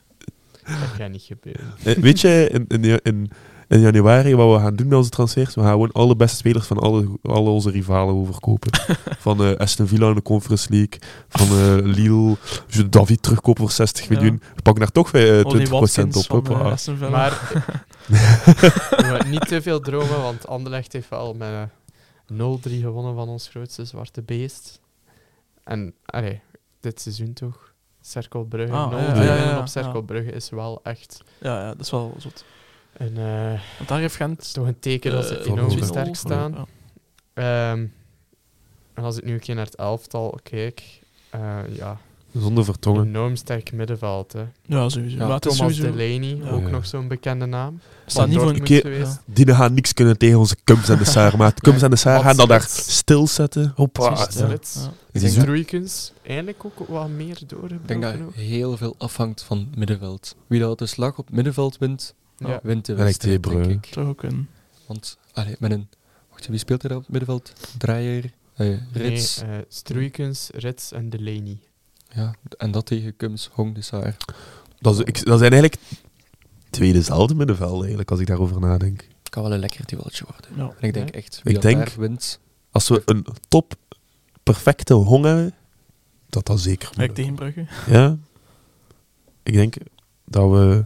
Dat 0.63 0.75
gaat 0.97 1.09
niet 1.11 1.21
gebeuren. 1.23 1.73
Eh, 1.83 1.95
Weet 1.95 2.21
je, 2.21 2.49
in, 2.51 2.65
in, 2.83 2.99
in, 3.03 3.29
in 3.68 3.80
januari 3.80 4.36
wat 4.36 4.55
we 4.57 4.63
gaan 4.63 4.76
doen 4.76 4.88
met 4.88 4.97
onze 4.97 5.09
transfers? 5.09 5.55
We 5.55 5.61
gaan 5.61 5.72
gewoon 5.72 5.91
alle 5.91 6.16
beste 6.16 6.38
spelers 6.38 6.68
van 6.68 6.78
alle, 6.78 7.07
alle 7.24 7.49
onze 7.49 7.70
rivalen 7.70 8.16
overkopen. 8.16 8.72
van 9.20 9.43
eh, 9.43 9.55
Aston 9.57 9.88
Villa 9.88 10.09
in 10.09 10.16
de 10.16 10.22
Conference 10.22 10.70
League, 10.70 10.99
van 11.30 11.47
eh, 11.47 11.93
Lille, 11.95 12.36
je 12.68 12.89
David 12.89 13.22
terugkopen 13.24 13.61
voor 13.63 13.72
60 13.72 14.07
Ja. 14.07 14.13
miljoen. 14.13 14.41
We 14.55 14.61
pakken 14.61 14.84
daar 14.84 14.91
toch 14.91 15.11
eh, 15.11 15.39
20% 15.39 15.41
Ollie 15.43 15.68
Watkins 15.68 16.18
op. 16.18 16.26
van 16.45 16.55
hoppa. 16.55 16.70
Aston 16.70 16.97
Villa. 16.97 17.09
Maar 17.09 17.63
niet 19.30 19.47
te 19.47 19.61
veel 19.61 19.80
dromen, 19.80 20.22
want 20.22 20.47
Anderlecht 20.47 20.93
heeft 20.93 21.09
wel 21.09 21.34
met 21.34 21.70
0-3 22.34 22.36
gewonnen 22.82 23.16
van 23.16 23.28
ons 23.28 23.47
grootste 23.47 23.86
zwarte 23.86 24.22
beest. 24.22 24.80
En 25.63 25.93
allee, 26.05 26.41
dit 26.80 27.01
seizoen 27.01 27.34
toch? 27.34 27.74
Cerkelbrugge, 28.01 28.74
Ah, 28.74 28.91
0-3 28.91 28.95
ja, 28.95 29.05
ja, 29.05 29.13
ja, 29.24 29.34
winnen 29.34 29.53
ja, 29.53 29.59
op 29.59 29.68
Cerkelbrugge 29.68 30.32
is 30.32 30.49
wel 30.49 30.80
echt 30.84 31.22
ja, 31.41 31.59
ja, 31.61 31.68
dat 31.68 31.80
is 31.80 31.91
wel 31.91 32.13
zot. 32.18 32.45
Een, 32.97 33.17
eh, 33.17 33.59
Want 33.77 33.89
daar 33.89 33.99
heeft 33.99 34.15
Gent... 34.15 34.53
toch 34.53 34.67
een 34.67 34.79
teken 34.79 35.11
dat 35.11 35.25
ze 35.25 35.37
eh, 35.37 35.51
enorm 35.51 35.83
sterk 35.83 36.15
staan. 36.15 36.51
Ja. 36.53 36.65
Ehm, 37.71 37.85
en 38.93 39.03
als 39.03 39.17
ik 39.17 39.23
nu 39.23 39.33
een 39.33 39.39
keer 39.39 39.55
naar 39.55 39.65
het 39.65 39.75
elftal 39.75 40.39
kijk, 40.43 40.99
eh, 41.29 41.59
ja, 41.71 41.97
Zonder 42.39 42.65
Vertongen. 42.65 43.05
Enorm 43.05 43.35
sterk 43.35 43.71
middenveld. 43.71 44.33
Hè. 44.33 44.43
Ja, 44.65 44.89
sowieso. 44.89 45.17
Ja, 45.17 45.33
is 45.33 45.39
Thomas 45.39 45.57
sowieso... 45.57 45.81
Delaney, 45.83 46.35
Ja. 46.43 46.49
ook 46.49 46.61
Ja. 46.61 46.69
nog 46.69 46.85
zo'n 46.85 47.07
bekende 47.07 47.45
naam. 47.45 47.79
staat 48.05 48.27
niet 48.27 48.35
voor 48.37 48.45
Dortmund 48.45 48.67
keer- 48.69 48.81
geweest. 48.81 49.19
Die 49.25 49.53
gaan 49.53 49.73
niks 49.73 49.93
kunnen 49.93 50.17
tegen 50.17 50.39
onze 50.39 50.55
Kums 50.63 50.89
en 50.89 50.97
de 50.97 51.05
Saar. 51.05 51.37
Maar 51.37 51.53
Kums 51.53 51.81
en 51.81 51.89
de 51.89 51.95
Saar 51.95 52.19
gaan 52.21 52.35
dat 52.35 52.47
daar 52.47 52.65
stilzetten. 52.69 53.71
Hoppa. 53.75 54.11
Ik 54.11 54.37
dat, 54.37 54.87
Struikens, 55.13 56.11
eigenlijk 56.23 56.65
ook 56.65 56.87
wat 56.87 57.09
meer 57.09 57.37
ik 57.41 57.49
doorgebroken. 57.49 57.87
denk 57.87 58.01
dat 58.01 58.15
ook. 58.27 58.33
heel 58.35 58.77
veel 58.77 58.95
afhangt 58.97 59.43
van 59.43 59.67
middenveld. 59.75 60.35
Wie 60.47 60.59
dat 60.59 60.79
de 60.79 60.85
slag 60.85 61.17
op 61.17 61.25
het 61.25 61.35
middenveld 61.35 61.77
wint, 61.77 62.13
Ja. 62.38 62.59
wint 62.63 62.86
de 62.86 62.93
En 62.93 62.97
ik 62.99 63.03
wedstrijd, 63.05 63.43
die 63.43 63.61
denk 63.61 63.86
ik. 63.86 63.91
Toch 63.91 64.07
ook 64.07 64.23
een... 64.23 64.47
Want, 64.86 65.17
allee, 65.33 65.55
met 65.59 65.71
een... 65.71 65.88
Wacht, 66.29 66.47
wie 66.47 66.57
speelt 66.57 66.83
er 66.83 66.91
op 66.95 67.01
het 67.01 67.09
middenveld? 67.09 67.53
Draaier, 67.77 68.31
eh, 68.53 68.77
Rits. 68.93 69.41
Nee, 69.41 69.57
eh 69.57 69.63
Struikens, 69.67 70.49
Rits 70.53 70.91
en 70.91 71.09
Delaney. 71.09 71.57
Ja, 72.13 72.33
en 72.57 72.71
dat 72.71 72.86
tegen 72.86 73.15
Kums, 73.15 73.49
Hong 73.53 73.75
de 73.75 73.81
Saar. 73.81 74.17
Dat, 74.79 74.93
is, 74.93 74.99
ik, 74.99 75.25
dat 75.25 75.39
zijn 75.39 75.51
eigenlijk 75.51 75.81
twee 76.69 76.93
dezelfde 76.93 77.36
middenvelden, 77.36 77.79
eigenlijk, 77.79 78.11
als 78.11 78.19
ik 78.19 78.27
daarover 78.27 78.59
nadenk. 78.59 79.07
kan 79.29 79.43
wel 79.43 79.53
een 79.53 79.59
lekker 79.59 79.86
dueltje 79.86 80.25
worden. 80.31 80.51
Ja. 80.55 80.73
En 80.79 80.88
ik 80.88 80.93
denk 80.93 81.09
Ja. 81.13 81.19
echt, 81.19 81.41
wie 81.43 81.55
Ik 81.55 81.61
denk- 81.61 81.88
wint... 81.89 82.39
Als 82.71 82.88
we 82.88 83.01
een 83.05 83.25
top 83.47 83.73
perfecte 84.43 84.93
hong 84.93 85.25
hebben, 85.25 85.53
dat 86.29 86.45
dat 86.45 86.59
zeker 86.59 86.88
moet. 86.88 86.97
Kijk 86.97 87.13
tegen 87.13 87.36
Brugge. 87.36 87.65
Ja. 87.88 88.17
Ik 89.43 89.53
denk 89.53 89.75
dat 90.25 90.51
we, 90.51 90.86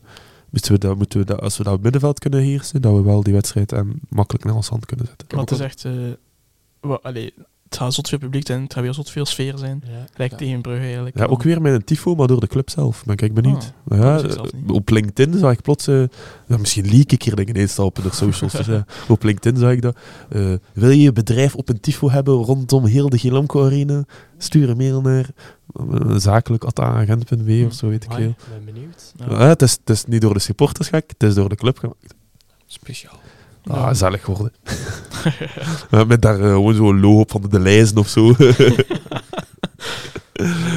moeten 0.52 0.72
we, 0.72 0.78
dat, 0.78 0.97
moeten 0.97 1.20
we 1.20 1.26
dat, 1.26 1.41
als 1.41 1.58
we 1.58 1.64
dat 1.64 1.82
middenveld 1.82 2.20
kunnen 2.20 2.39
heersen, 2.39 2.82
dat 2.82 2.93
we 2.95 3.02
wel 3.02 3.24
die 3.24 3.34
wedstrijd 3.34 3.72
en 3.72 4.00
makkelijk 4.10 4.45
naar 4.45 4.56
ons 4.56 4.68
hand 4.70 4.86
kunnen 4.86 5.06
zetten. 5.06 5.28
Maar 5.32 5.39
het 5.39 5.52
is 5.52 5.60
echt... 5.60 5.86
eh 5.86 5.91
wa- 6.80 7.00
allee, 7.02 7.34
gaat 7.78 7.93
zot 7.93 8.09
veel 8.09 8.17
publiek 8.17 8.47
zijn, 8.47 8.63
het 8.63 8.74
gaat 8.74 8.84
weer 8.84 8.93
zot 8.93 9.09
veel 9.09 9.26
sfeer 9.26 9.57
zijn. 9.57 9.84
Ja. 9.86 10.05
Gelijk 10.13 10.32
Ja. 10.32 10.38
tegen 10.38 10.61
Brugge 10.61 10.84
eigenlijk. 10.84 11.17
Ja, 11.17 11.26
ook 11.26 11.43
weer 11.43 11.61
met 11.61 11.74
een 11.74 11.84
tifo, 11.84 12.15
maar 12.15 12.28
door 12.28 12.39
de 12.39 12.47
club 12.47 12.70
zelf. 12.70 13.05
Ben 13.05 13.17
ik 13.17 13.34
benieuwd. 13.34 13.74
Maar 13.84 13.99
ja, 13.99 14.22
op 14.67 14.89
LinkedIn 14.89 15.38
zag 15.39 15.51
ik 15.51 15.61
plots... 15.61 15.88
eh, 15.88 16.03
ja, 16.47 16.57
misschien 16.57 16.86
leak 16.89 17.11
ik 17.11 17.22
hier 17.24 17.36
dingen 17.36 17.55
ineens 17.55 17.80
op 17.80 17.95
de 17.95 18.09
socials. 18.11 18.51
dus, 18.53 18.65
ja, 18.65 18.86
op 19.07 19.24
LinkedIn 19.24 19.59
zag 19.59 19.72
ik 19.72 19.82
dat. 19.82 19.97
eh, 20.30 20.53
wil 20.74 20.89
je 20.89 21.01
je 21.01 21.11
bedrijf 21.11 21.55
op 21.55 21.70
een 21.70 21.80
tifo 21.80 22.09
hebben 22.09 22.34
rondom 22.34 22.86
heel 22.86 23.09
de 23.09 23.17
Gilamco 23.17 23.65
Arena? 23.65 24.03
Stuur 24.38 24.70
een 24.70 24.78
mail 24.78 25.01
naar 25.01 25.30
uh, 25.91 26.15
zakelijk.agent.be 26.17 27.63
of 27.67 27.74
zo, 27.74 27.88
weet 27.89 28.03
ik 28.03 28.11
veel. 28.13 28.30
Ik 28.30 28.36
ben 28.49 28.65
benieuwd. 28.74 29.13
Het, 29.49 29.61
is, 29.61 29.72
het 29.72 29.89
is 29.89 30.05
niet 30.05 30.22
door 30.22 30.34
de 30.34 30.39
supporters 30.39 30.88
gek, 30.88 31.09
het 31.17 31.24
is 31.30 31.34
door 31.36 31.49
de 31.49 31.55
club 31.55 31.78
gemaakt. 31.78 32.13
Speciaal. 32.65 33.13
Ah, 33.63 33.76
Ja. 33.78 33.93
zalig 33.93 34.24
geworden. 34.24 34.53
Met 36.07 36.22
daar 36.22 36.39
eh, 36.39 36.45
gewoon 36.45 36.76
zo'n 36.76 36.99
logo 36.99 37.20
op 37.20 37.32
van 37.32 37.41
de, 37.49 37.59
lijzen 37.59 37.97
of 37.97 38.07
zo. 38.07 38.34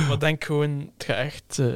Maar 0.09 0.19
denk 0.19 0.45
gewoon, 0.45 0.91
het 0.97 1.05
gaat 1.05 1.17
echt... 1.17 1.59
eh, 1.59 1.67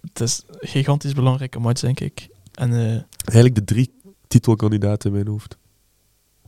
het 0.00 0.20
is 0.20 0.42
een 0.48 0.68
gigantisch 0.68 1.12
belangrijke 1.12 1.58
match, 1.58 1.80
denk 1.80 2.00
ik. 2.00 2.28
En 2.52 2.72
eh, 2.72 3.00
Eigenlijk 3.24 3.54
de 3.54 3.64
drie 3.64 3.94
titelkandidaten 4.26 5.08
in 5.10 5.14
mijn 5.16 5.28
hoofd. 5.28 5.56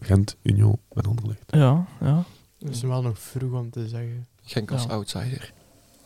Gent, 0.01 0.37
Union 0.43 0.79
en 0.93 1.03
Anderlecht. 1.03 1.43
ja, 1.47 1.87
ja. 2.01 2.25
Het 2.59 2.75
is 2.75 2.83
wel 2.83 3.03
nog 3.03 3.19
vroeg 3.19 3.53
om 3.53 3.71
te 3.71 3.89
zeggen. 3.89 4.27
Genk 4.43 4.71
als 4.71 4.83
Ja. 4.83 4.89
outsider. 4.89 5.53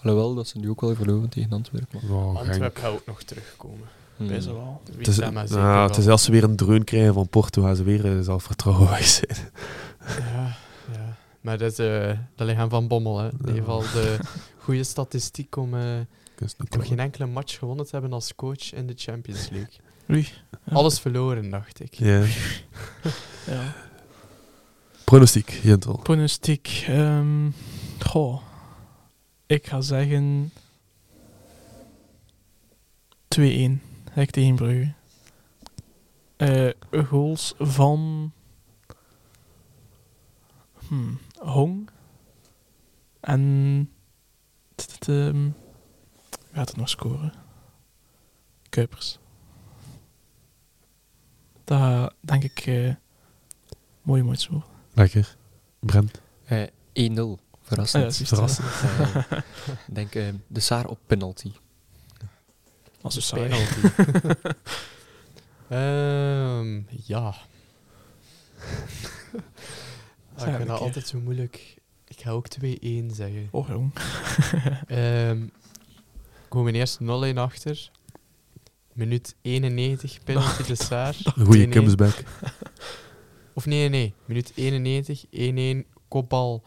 Alhoewel, 0.03 0.35
dat 0.35 0.49
ze 0.49 0.59
nu 0.59 0.69
ook 0.71 0.81
wel 0.81 0.95
verloren 0.95 1.29
tegen 1.29 1.53
Antwerpen. 1.53 2.01
Oh, 2.11 2.37
Genk. 2.37 2.49
Antwerpen 2.49 2.83
gaat 2.83 2.93
ook 2.93 3.07
nog 3.07 3.23
terugkomen. 3.23 3.87
Hmm. 4.19 4.27
Best 4.27 4.47
wel. 4.47 4.81
Wie 4.85 4.97
Het 4.99 5.07
is, 5.07 5.17
dat 5.17 5.33
nou, 5.51 5.87
het 5.89 5.97
is 5.97 6.07
als 6.07 6.25
ze 6.25 6.31
weer 6.31 6.45
een 6.45 6.57
dreun 6.57 6.85
krijgen 6.85 7.15
van 7.15 7.29
Porto, 7.29 7.63
gaan 7.63 7.77
ze 7.77 7.83
weer 7.83 8.17
eh, 8.17 8.21
zelfvertrouwen 8.25 8.89
weg 8.91 9.07
zijn. 9.19 9.37
Ja, 10.07 10.57
ja. 10.93 11.17
Maar 11.41 11.59
dat 11.59 11.71
is 11.73 11.79
eh 11.79 12.19
de 12.37 12.45
lichaam 12.45 12.69
van 12.69 12.89
Bommel. 12.89 13.19
Hè. 13.19 13.29
Die 13.41 13.53
heeft 13.55 13.67
al 13.67 13.81
de 13.81 14.19
goede 14.65 14.85
statistiek 14.85 15.57
om 15.57 15.75
eh, 15.75 15.83
dat 16.37 16.55
nog 16.59 16.69
kan. 16.69 16.85
geen 16.85 16.99
enkele 16.99 17.27
match 17.27 17.59
gewonnen 17.59 17.85
te 17.85 17.91
hebben 17.93 18.13
als 18.13 18.35
coach 18.35 18.73
in 18.73 18.87
de 18.87 18.95
Champions 18.97 19.49
League. 19.51 19.75
Oei. 20.11 20.29
Alles 20.73 21.01
verloren, 21.01 21.51
dacht 21.51 21.81
ik. 21.81 21.95
Ja. 21.95 22.23
Ja. 23.47 23.75
Pronostiek, 25.05 25.51
Jentel. 25.63 25.99
Pronostiek. 26.03 26.85
ehm 26.89 27.49
goh. 27.99 28.41
Ik 29.47 29.67
ga 29.67 29.81
zeggen... 29.81 30.53
2-1. 33.41 33.41
Hek 34.19 34.31
tegen 34.31 34.55
Brugge. 34.55 34.93
Eh, 36.37 36.71
goals 37.07 37.55
van... 37.59 38.33
Hmm, 40.89 41.19
Hong. 41.39 41.89
En... 43.21 43.91
t- 44.75 45.09
ehm, 45.09 45.43
Wie 45.43 46.53
gaat 46.53 46.69
het 46.69 46.77
nog 46.77 46.89
scoren? 46.89 47.33
Kuipers. 48.69 49.19
Dat 51.65 52.15
denk 52.21 52.43
ik 52.45 52.59
eh 52.67 52.95
mooi 54.03 54.23
mooi 54.23 54.47
worden. 54.51 54.69
Lekker. 54.95 55.37
Brent. 55.79 56.21
Eh, 56.45 56.67
1-0. 56.67 56.71
Verrassend. 57.63 58.05
Ah 58.05 58.11
ja, 58.19 58.25
Verrassend. 58.27 58.67
Ik 59.89 59.95
denk 59.95 60.15
eh, 60.15 60.29
de 60.47 60.61
Saar 60.61 60.87
op 60.87 60.99
penalty. 61.07 61.53
Als 63.15 63.33
een 63.33 63.49
penalty. 63.49 63.81
Ehm, 65.69 66.81
ja. 67.07 67.35
Ah, 70.37 70.47
ik 70.49 70.55
vind 70.55 70.69
dat 70.69 70.81
altijd 70.81 71.07
zo 71.07 71.19
moeilijk. 71.19 71.77
Ik 72.07 72.21
ga 72.21 72.31
ook 72.31 72.47
2-1 72.65 72.67
zeggen. 73.07 73.49
Oh 73.51 73.69
jong. 73.69 73.93
Ehm 74.87 75.47
komen 76.49 76.75
eerst 76.75 76.99
0-1 77.03 77.07
achter. 77.35 77.91
Minuut 78.93 79.35
91, 79.43 80.19
penalty 80.25 80.63
de 80.63 80.75
Saar. 80.75 81.15
2-1. 81.15 81.69
comeback. 81.71 82.23
Of 83.53 83.67
nee, 83.67 83.79
nee, 83.79 83.89
nee. 83.89 84.15
Minuut 84.25 84.53
91, 84.55 85.25
1-1, 85.85 85.89
kopbal 86.09 86.63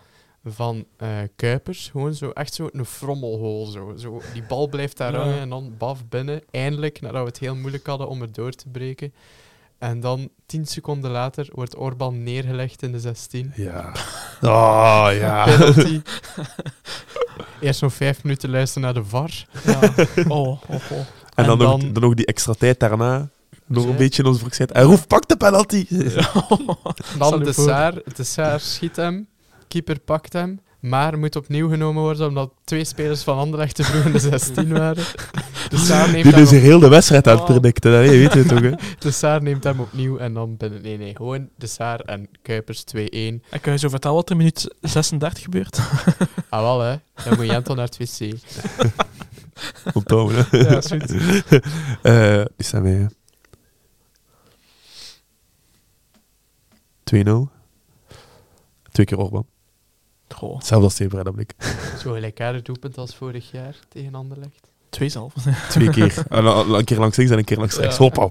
van 0.46 0.86
eh, 0.98 1.08
Kuipers. 1.36 1.90
Gewoon 1.92 2.14
zo, 2.14 2.30
echt 2.30 2.54
zo 2.54 2.70
een 2.72 2.86
frommelhol. 2.86 3.66
Zo. 3.66 3.94
Zo, 3.98 4.22
die 4.34 4.44
bal 4.44 4.68
blijft 4.68 4.98
daar 4.98 5.12
Ja. 5.14 5.20
hangen 5.20 5.40
en 5.40 5.50
dan 5.50 5.74
baf 5.78 6.08
binnen. 6.10 6.42
Eindelijk, 6.52 7.02
nadat 7.02 7.22
we 7.22 7.28
het 7.28 7.40
heel 7.40 7.56
moeilijk 7.56 7.86
hadden 7.88 8.08
om 8.08 8.22
het 8.22 8.36
door 8.36 8.52
te 8.52 8.70
breken. 8.70 9.14
En 9.78 10.00
dan, 10.00 10.30
10 10.46 10.66
seconden 10.66 11.12
later, 11.12 11.48
wordt 11.52 11.76
Orban 11.76 12.24
neergelegd 12.24 12.82
in 12.82 12.92
de 12.92 13.00
16. 13.00 13.52
Ja. 13.56 13.92
Oh, 14.42 15.08
ja. 15.20 15.44
Penalty. 15.58 16.02
Eerst 17.62 17.82
nog 17.82 17.94
vijf 17.94 18.24
minuten 18.24 18.50
luisteren 18.50 18.84
naar 18.84 18.94
de 19.04 19.10
VAR. 19.10 19.46
Ja. 19.66 19.80
Oh, 20.28 20.48
oh, 20.48 20.60
oh. 20.70 20.98
En 20.98 21.06
En 21.36 21.46
dan, 21.46 21.58
nog, 21.58 21.82
dan- 21.82 21.92
nog 22.04 22.14
die 22.14 22.26
extra 22.26 22.54
tijd 22.54 22.80
daarna. 22.80 23.30
Nog 23.66 23.84
Ja. 23.84 23.90
een 23.90 23.96
beetje 23.96 24.24
in 24.24 24.30
onze 24.30 24.40
broek. 24.40 24.54
En 24.54 24.84
Roef, 24.84 25.08
pak 25.08 25.28
de 25.28 25.38
penalty! 25.38 25.86
Dan 27.18 27.44
de. 27.44 27.54
Saar, 27.54 27.94
de 28.16 28.24
Saar 28.24 28.60
schiet 28.60 28.96
hem, 28.96 29.28
keeper 29.72 30.00
pakt 30.00 30.34
hem, 30.34 30.60
maar 30.80 31.20
moet 31.20 31.36
opnieuw 31.36 31.70
genomen 31.70 32.02
worden 32.02 32.28
omdat 32.28 32.52
twee 32.64 32.86
spelers 32.86 33.24
van 33.24 33.38
Anderlecht 33.38 33.76
te 33.76 33.84
vroeg 33.84 34.06
in 34.06 34.12
de 34.12 34.20
16 34.20 34.74
waren. 34.78 35.04
De 35.70 35.78
Saar 35.78 36.12
neemt, 36.12 36.24
Dit 36.24 36.34
hem, 36.34 36.44
is 36.44 36.52
hier 36.52 36.60
heel 36.60 36.80
de 36.80 36.88
wedstrijd 36.88 37.28
aan 37.28 37.36
het 37.36 37.46
predicten. 37.46 37.92
Je 37.92 38.10
weet 38.10 38.34
het 38.34 38.48
toch, 38.48 38.62
hè? 38.62 38.72
de 39.00 39.12
Saar 39.12 39.44
neemt 39.44 39.64
hem 39.64 39.80
opnieuw 39.80 40.18
en 40.18 40.34
dan 40.34 40.58
binnen. 40.58 40.82
Nee, 40.82 40.98
nee, 40.98 41.16
gewoon 41.16 41.50
de 41.56 41.68
Saar 41.68 42.00
en 42.00 42.30
Kuipers 42.42 42.84
2-1. 42.96 43.00
En 43.00 43.42
kan 43.62 43.74
je 43.74 43.78
zo 43.78 43.90
vertellen 43.90 44.18
wat 44.18 44.26
er 44.26 44.32
in 44.32 44.38
minuut 44.38 44.76
36 44.82 45.44
gebeurt? 45.44 45.80
Ah, 46.50 46.62
wel 46.62 46.82
hè, 46.82 46.96
dan 47.24 47.36
moet 47.36 47.46
Jentel 47.46 47.76
naar 47.76 47.86
het 47.86 47.98
wc. 47.98 48.34
Onthouden, 49.94 50.46
hè. 50.50 50.58
Ja. 50.58 50.82
Eh, 52.02 52.46
die 52.56 52.66
zijn 52.66 52.84
wij, 52.84 52.92
hè. 52.92 53.06
2-0. 57.04 57.52
Twee 58.92 59.06
keer 59.06 59.18
Orban. 59.18 59.46
Goh, 60.34 60.56
Hetzelfde 60.58 60.86
als 60.86 60.96
tegen 60.96 61.12
Breda 61.12 61.32
Blik. 61.32 61.54
Zo 62.04 62.12
gelijkaardig 62.12 62.62
doelpunt 62.62 62.98
als 62.98 63.16
vorig 63.16 63.52
jaar 63.52 63.76
tegen 63.90 64.16
Anderlecht. 64.16 64.70
twee 64.90 65.10
zelf. 65.10 65.34
Twee 65.70 65.90
keer. 65.90 66.24
En 66.30 66.46
een 66.46 66.84
keer 66.86 66.98
langs 67.00 67.18
links 67.18 67.32
en 67.32 67.38
een 67.38 67.44
keer 67.46 67.58
langs 67.58 67.76
rechts. 67.78 67.98
Ja. 67.98 68.04
Hoppa. 68.04 68.30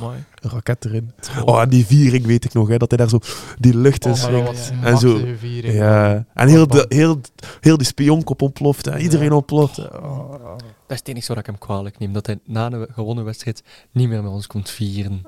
Mooi. 0.00 0.24
Een 0.40 0.50
raket 0.50 0.84
erin. 0.84 1.12
Oh, 1.44 1.60
en 1.60 1.68
die 1.68 1.86
viering 1.86 2.26
weet 2.26 2.44
ik 2.44 2.52
nog, 2.52 2.68
hè, 2.68 2.76
dat 2.76 2.88
hij 2.90 2.98
daar 2.98 3.08
zo 3.08 3.18
die 3.58 3.76
lucht 3.76 4.04
in 4.06 4.12
Oh, 4.12 4.44
dat. 4.44 4.72
En 4.82 4.98
zo- 4.98 5.20
viering. 5.38 5.74
Ja, 5.74 6.24
en 6.34 6.48
heel, 6.48 6.66
de, 6.66 6.86
heel, 6.88 7.20
heel 7.60 7.76
die 7.76 7.86
spionkop 7.86 8.42
ontploft. 8.42 8.84
Hè. 8.84 8.98
Iedereen 8.98 9.28
Ja. 9.28 9.34
ontploft. 9.34 9.78
Oh. 9.78 10.30
Dat 10.86 11.00
is 11.00 11.06
het 11.06 11.08
enige 11.08 11.28
wat 11.28 11.38
ik 11.38 11.46
hem 11.46 11.58
kwalijk 11.58 11.98
neem. 11.98 12.12
Dat 12.12 12.26
hij 12.26 12.38
na 12.44 12.72
een 12.72 12.86
gewonnen 12.92 13.24
wedstrijd 13.24 13.62
niet 13.90 14.08
meer 14.08 14.22
met 14.22 14.32
ons 14.32 14.46
komt 14.46 14.70
vieren. 14.70 15.22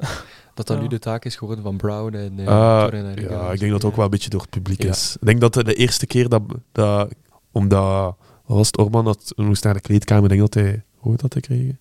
Dat 0.55 0.67
dat 0.67 0.77
Ja. 0.77 0.83
nu 0.83 0.89
de 0.89 0.99
taak 0.99 1.25
is 1.25 1.37
geworden 1.37 1.65
van 1.65 1.77
Brown 1.77 2.15
en 2.15 2.39
uh, 2.39 2.47
Ah, 2.47 2.93
ja, 3.17 3.53
ik 3.53 3.59
denk 3.59 3.73
dat 3.73 3.83
het 3.83 3.85
ook 3.85 3.97
wel 3.97 4.05
een 4.05 4.11
beetje 4.11 4.31
door 4.31 4.41
het 4.41 4.51
publiek 4.51 4.83
Ja. 4.83 4.89
is. 4.91 5.17
Ik 5.21 5.27
denk 5.27 5.41
dat 5.41 5.53
de 5.55 5.75
eerste 5.75 6.07
keer 6.07 6.29
dat, 6.29 6.43
dat 6.73 7.13
omdat 7.53 8.17
wat 8.47 8.57
was 8.57 8.67
het 8.67 8.79
Orban 8.79 9.05
dat 9.05 9.33
moest 9.37 9.65
naar 9.65 9.75
de 9.75 9.81
kleedkamer, 9.81 10.23
ik 10.25 10.29
denk 10.39 10.41
dat 10.41 10.55
hij 10.63 10.85
hoe 10.97 11.11
heet 11.11 11.21
dat 11.21 11.33
hij 11.33 11.43
kreeg. 11.43 11.73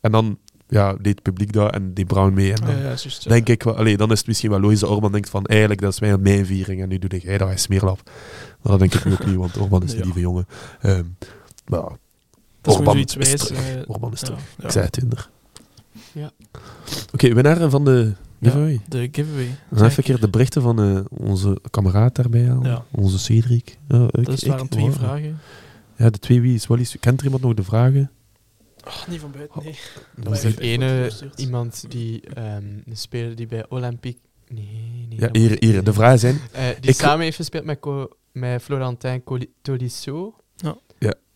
En 0.00 0.12
dan 0.12 0.38
ja, 0.68 0.92
deed 0.92 1.06
het 1.14 1.22
publiek 1.22 1.52
dat 1.52 1.72
en 1.74 1.94
die 1.94 2.04
Brown 2.06 2.32
mee. 2.34 2.52
En 2.52 2.60
dan 2.64 2.70
Ja, 2.74 2.76
ja, 2.80 2.82
juist, 2.84 3.22
ja. 3.22 3.30
denk 3.30 3.48
ik 3.48 3.62
wel, 3.62 3.76
allee, 3.76 3.96
dan 3.96 4.10
is 4.12 4.18
het 4.18 4.26
misschien 4.26 4.50
wel 4.50 4.60
logisch 4.60 4.80
dat 4.80 4.90
Orban 4.90 5.12
denkt 5.12 5.30
van 5.30 5.44
eigenlijk 5.46 5.80
dat 5.80 5.92
is 5.92 6.00
mijn, 6.00 6.22
mijn 6.22 6.46
viering 6.46 6.82
en 6.82 6.88
nu 6.88 6.98
doe 6.98 7.18
jij 7.20 7.38
dat, 7.38 7.48
hij 7.48 7.56
smeerlap. 7.56 8.00
Maar 8.62 8.70
dat 8.72 8.78
denk 8.78 8.94
ik 8.94 9.04
nu 9.04 9.12
ook 9.12 9.26
niet, 9.26 9.36
want 9.36 9.56
Orban 9.58 9.82
is 9.82 9.92
een 9.92 9.98
Ja. 9.98 10.04
lieve 10.04 10.20
jongen. 10.20 10.46
Ehm, 10.80 11.04
Maar 11.66 11.80
Dat 12.60 12.72
is 12.74 12.76
Orban 12.78 12.96
is 12.98 13.14
wijs. 13.14 13.46
terug. 13.46 13.76
eh, 13.76 13.82
Orban 13.90 14.12
is 14.12 14.20
terug. 14.20 14.40
ja. 14.58 14.64
Ik 14.64 14.70
zei 14.70 14.84
het 14.84 14.92
Tinder. 14.92 15.30
Ja. 16.12 16.30
Oké, 17.12 17.34
winnaar 17.34 17.70
van 17.70 17.84
de 17.84 18.12
giveaway. 18.42 18.80
De 18.88 19.08
giveaway. 19.12 19.48
Dan 19.70 19.84
even 19.84 19.98
een 19.98 20.04
keer 20.04 20.20
de 20.20 20.28
berichten 20.28 20.62
van 20.62 20.82
eh, 20.82 21.00
onze 21.08 21.58
kameraad 21.70 22.14
daarbij. 22.14 22.40
Ja. 22.62 22.84
Onze 22.90 23.18
Cedric. 23.18 23.78
Ja, 23.88 24.04
ik- 24.10 24.28
ik- 24.28 24.40
er 24.40 24.48
waren 24.48 24.68
twee 24.68 24.84
oh. 24.84 24.92
vragen. 24.92 25.38
Ja, 25.96 26.10
de 26.10 26.18
twee 26.18 26.40
wie 26.40 26.54
is 26.54 26.66
Wallis. 26.66 26.96
Kent 27.00 27.18
er 27.18 27.24
iemand 27.24 27.42
nog 27.42 27.54
de 27.54 27.62
vragen? 27.62 28.10
Oh, 28.86 29.08
niet 29.08 29.20
van 29.20 29.30
buiten, 29.30 29.62
nee. 29.62 29.78
Dat 30.16 30.24
Dat 30.24 30.34
is 30.34 30.44
echt 30.44 30.58
ene 30.58 31.10
iemand 31.36 31.84
die, 31.88 32.20
ehm, 32.20 32.64
een 32.86 32.96
speler 32.96 33.36
die 33.36 33.46
bij 33.46 33.68
Olympique... 33.68 34.20
Nee, 34.48 35.06
nee. 35.08 35.18
Ja, 35.18 35.26
dat 35.26 35.36
hier, 35.36 35.56
hier. 35.58 35.84
De 35.84 35.92
vragen 35.92 36.18
zijn... 36.18 36.40
Eh, 36.52 36.64
die 36.80 36.90
Ik- 36.90 36.96
samen 36.96 37.24
heeft 37.24 37.36
gespeeld 37.36 37.64
met, 37.64 37.78
Co- 37.80 38.08
met 38.32 38.62
Florentin 38.62 39.22
Tolisso. 39.62 40.34
Ja. 40.56 40.76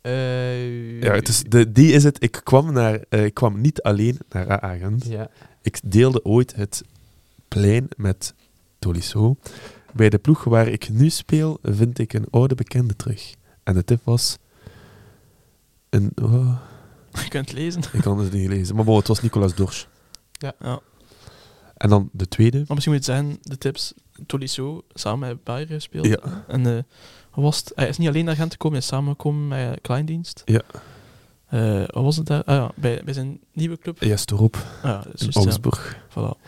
Ja. 0.03 0.11
Eh, 0.11 1.03
Ja, 1.03 1.13
het 1.15 1.29
is, 1.29 1.43
de, 1.43 1.73
die 1.73 1.93
is 1.93 2.05
het. 2.05 2.23
Ik 2.23 2.41
kwam, 2.45 2.73
naar, 2.73 3.01
eh, 3.09 3.25
ik 3.25 3.35
kwam 3.35 3.61
niet 3.61 3.83
alleen 3.83 4.19
naar 4.29 4.51
A-agent. 4.51 5.07
Ja. 5.07 5.29
Ik 5.63 5.81
deelde 5.85 6.25
ooit 6.25 6.55
het 6.57 6.83
plein 7.49 7.89
met 7.97 8.35
Tolisso. 8.79 9.37
Bij 9.93 10.09
de 10.11 10.19
ploeg 10.19 10.45
waar 10.45 10.69
ik 10.69 10.89
nu 10.89 11.11
speel, 11.11 11.59
vind 11.63 11.99
ik 11.99 12.13
een 12.13 12.27
oude 12.31 12.55
bekende 12.55 12.97
terug. 12.97 13.35
En 13.63 13.75
de 13.75 13.85
tip 13.85 14.01
was... 14.05 14.39
Een, 15.91 16.13
oh, 16.23 16.57
Je 17.23 17.29
kunt 17.29 17.53
lezen. 17.53 17.83
ik 17.93 18.01
kan 18.01 18.19
het 18.19 18.33
niet 18.33 18.49
lezen. 18.49 18.77
Maar 18.77 18.85
bon, 18.85 18.97
het 18.97 19.09
was 19.09 19.23
Nicolas 19.23 19.55
Dorsch. 19.55 19.85
Ja. 20.33 20.81
En 21.77 21.89
dan 21.89 22.09
de 22.13 22.29
tweede. 22.29 22.57
Maar 22.59 22.67
misschien 22.75 22.93
moet 22.95 23.07
je 23.07 23.13
zeggen, 23.13 23.39
de 23.43 23.59
tips, 23.59 23.95
Tolisso 24.27 24.83
samen 24.93 25.29
met 25.29 25.45
Bayer 25.45 25.67
gespeeld. 25.67 26.07
Ja. 26.07 26.45
En 26.49 26.67
eh, 26.77 26.83
was 27.35 27.59
het? 27.59 27.73
hij 27.75 27.89
is 27.89 27.99
niet 27.99 28.09
alleen 28.09 28.25
naar 28.25 28.37
Gent 28.37 28.53
gekomen, 28.53 28.79
hij 28.79 28.87
is 28.87 28.93
samengekomen 28.95 29.49
met 29.49 29.81
Kleindienst. 29.81 30.43
Ja. 30.45 30.63
Eh, 31.53 31.85
wat 31.87 32.03
was 32.03 32.17
het 32.17 32.27
daar? 32.27 32.45
Ah 32.45 32.55
ja, 32.55 32.71
bij, 32.75 33.01
bij 33.05 33.15
zijn 33.15 33.41
nieuwe 33.53 33.79
club. 33.79 34.03
Yes. 34.03 34.25
Ah, 34.27 34.51
ja, 34.83 35.05
In 35.15 35.27
ja. 35.31 35.41
Augsburg. 35.41 35.97
Voilà. 36.09 36.41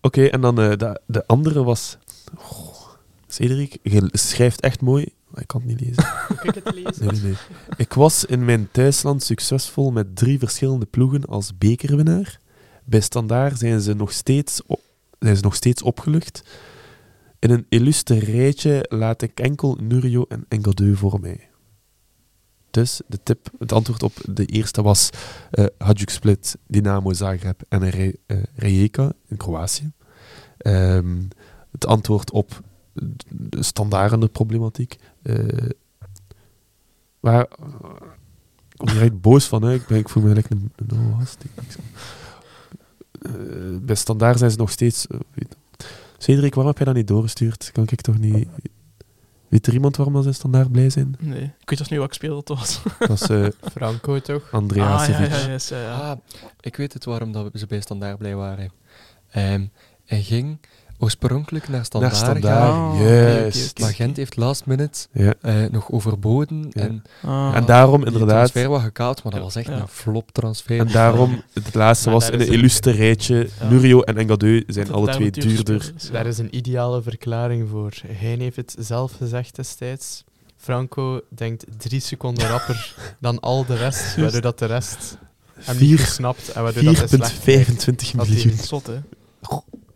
Oké, 0.00 0.24
en 0.24 0.40
dan 0.40 0.60
eh, 0.60 0.76
de, 0.76 1.00
de 1.06 1.26
andere 1.26 1.64
was... 1.64 1.96
Oh, 2.38 2.72
Cedric, 3.26 3.78
je 3.82 4.08
schrijft 4.12 4.60
echt 4.60 4.80
mooi. 4.80 5.06
Maar 5.28 5.42
ik 5.42 5.46
kan 5.46 5.60
het 5.60 5.70
niet 5.70 5.80
lezen. 5.80 6.04
Ik 6.48 6.54
het 6.54 6.74
lezen? 6.74 7.06
Nee, 7.06 7.12
nee, 7.12 7.22
nee. 7.22 7.34
Ik 7.76 7.92
was 7.92 8.24
in 8.24 8.44
mijn 8.44 8.68
thuisland 8.70 9.22
succesvol 9.22 9.90
met 9.90 10.16
drie 10.16 10.38
verschillende 10.38 10.86
ploegen 10.86 11.24
als 11.24 11.58
bekerwinnaar. 11.58 12.38
Bij 12.84 13.00
Standaard 13.00 13.58
zijn 13.58 13.80
ze 13.80 13.94
nog 13.94 14.12
steeds, 14.12 14.62
op, 14.66 14.80
zijn 15.18 15.36
ze 15.36 15.42
nog 15.42 15.54
steeds 15.54 15.82
opgelucht. 15.82 16.42
In 17.42 17.50
een 17.50 17.66
illustre 17.68 18.18
rijtje 18.18 18.86
laat 18.88 19.22
ik 19.22 19.40
enkel 19.40 19.76
Nurio 19.80 20.24
en 20.28 20.44
Engadeu 20.48 20.96
voor 20.96 21.20
mij. 21.20 21.48
Dus 22.70 23.00
de 23.06 23.22
tip, 23.22 23.50
het 23.58 23.72
antwoord 23.72 24.02
op 24.02 24.12
de 24.30 24.46
eerste 24.46 24.82
was 24.82 25.10
eh 25.50 25.66
Hajduk 25.78 26.10
Split, 26.10 26.58
Dynamo 26.66 27.12
Zagreb 27.12 27.62
en 27.68 27.82
eh, 27.82 28.42
Rijeka 28.54 29.12
in 29.26 29.36
Kroatië. 29.36 29.92
Ehm, 30.58 31.22
het 31.70 31.86
antwoord 31.86 32.30
op 32.30 32.60
de 33.28 33.62
standaardende 33.62 34.28
problematiek. 34.28 34.96
eh 35.22 35.70
waar, 37.20 37.42
ik 38.68 38.76
kom 38.76 38.88
hier 38.88 39.02
echt 39.02 39.20
boos 39.20 39.46
van, 39.46 39.62
hè. 39.62 39.74
Ik, 39.74 39.86
ben, 39.86 39.98
ik 39.98 40.08
voel 40.08 40.22
me 40.22 40.32
eigenlijk 40.34 40.62
een, 40.62 40.88
een. 40.88 41.14
Eh, 43.22 43.78
bij 43.82 43.94
standaard 43.94 44.38
zijn 44.38 44.50
ze 44.50 44.56
nog 44.56 44.70
steeds... 44.70 45.06
eh, 45.06 45.18
Cedric, 46.22 46.54
waarom 46.54 46.66
heb 46.66 46.76
jij 46.76 46.86
dat 46.86 46.94
niet 46.94 47.06
doorgestuurd? 47.08 47.70
Kan 47.72 47.86
ik 47.90 48.00
toch 48.00 48.18
niet... 48.18 48.48
Weet 49.48 49.66
er 49.66 49.72
iemand 49.72 49.96
waarom 49.96 50.14
dat 50.14 50.24
ze 50.24 50.32
standaard 50.32 50.72
blij 50.72 50.90
zijn? 50.90 51.16
Nee, 51.18 51.42
ik 51.42 51.68
weet 51.68 51.78
dus 51.78 51.88
niet 51.88 51.98
wat 51.98 52.08
ik 52.08 52.14
speelde 52.14 52.42
dat 52.44 52.58
was. 52.58 52.82
Dat 53.08 53.22
is 53.22 53.28
eh 53.28 53.46
Franco 53.72 54.20
toch? 54.20 54.52
Andrea 54.52 54.94
ah, 54.94 55.08
ja, 55.08 55.20
ja, 55.20 55.28
ja, 55.28 55.48
yes, 55.48 55.68
ja, 55.68 55.80
ja. 55.80 56.10
Ah, 56.10 56.18
ik 56.60 56.76
weet 56.76 56.92
het 56.92 57.04
waarom 57.04 57.32
dat 57.32 57.52
we 57.52 57.58
ze 57.58 57.66
bij 57.66 57.80
Standaard 57.80 58.18
blij 58.18 58.34
waren. 58.34 58.72
Ehm, 59.30 59.66
hij 60.04 60.22
ging 60.22 60.58
oorspronkelijk 61.02 61.68
naar 61.68 61.84
Standaard, 61.84 62.12
Naar 62.12 62.22
gaan, 62.24 62.36
standaard, 62.36 62.70
Ah, 62.72 62.94
oké, 62.94 63.02
juist. 63.02 63.78
maar 63.80 63.92
Gent 63.94 64.16
heeft 64.16 64.36
last 64.36 64.66
minute 64.66 65.06
Ja. 65.12 65.34
eh, 65.40 65.54
nog 65.70 65.90
overboden. 65.90 66.66
Ja. 66.70 66.80
En 66.82 67.02
Ah. 67.22 67.52
En 67.54 67.64
daarom 67.64 67.96
die 68.04 68.12
inderdaad... 68.12 68.36
transfer 68.36 68.68
was 68.68 68.82
gekaald, 68.82 69.22
maar 69.22 69.32
dat 69.32 69.40
was 69.42 69.54
echt 69.56 69.66
ja. 69.66 69.80
een 69.80 69.88
flop 69.88 70.30
transfer. 70.32 70.78
En 70.78 70.88
daarom, 70.88 71.42
het 71.52 71.74
laatste 71.74 72.10
was 72.10 72.30
in 72.30 72.40
is 72.40 72.46
een 72.46 72.52
een- 72.52 72.58
illustre 72.58 72.90
rijtje. 72.92 73.48
Ja. 73.60 73.68
Nurio 73.68 74.00
en 74.00 74.16
Engadeu 74.16 74.62
zijn 74.66 74.86
Dat 74.86 74.94
alle 74.96 75.10
twee 75.12 75.30
duurder. 75.30 75.92
is. 75.96 76.10
Daar 76.10 76.26
is 76.26 76.38
een 76.38 76.56
ideale 76.56 77.02
verklaring 77.02 77.68
voor. 77.70 77.92
Hij 78.06 78.36
heeft 78.38 78.56
het 78.56 78.74
zelf 78.78 79.12
gezegd 79.12 79.56
destijds. 79.56 80.24
Franco 80.56 81.20
denkt 81.28 81.64
drie 81.78 82.00
seconden 82.00 82.48
rapper 82.48 82.94
dan 83.20 83.40
al 83.40 83.64
de 83.66 83.76
rest, 83.76 84.16
waardoor 84.16 84.40
dat 84.40 84.58
de 84.58 84.66
rest 84.66 85.16
hem 85.54 85.76
niet 85.78 85.88
Vier- 85.88 85.98
gesnapt 85.98 86.48
en 86.52 86.62
waardoor 86.62 86.82
dat 86.82 86.96
hij 86.98 87.06
slecht 87.08 87.40
kijkt. 87.44 87.68
4,25 87.68 88.16
Had 88.16 88.26
hij 88.26 88.34
miljoen. 88.36 88.52
niet. 88.52 88.64
Zot, 88.64 88.86
hè. 88.86 88.96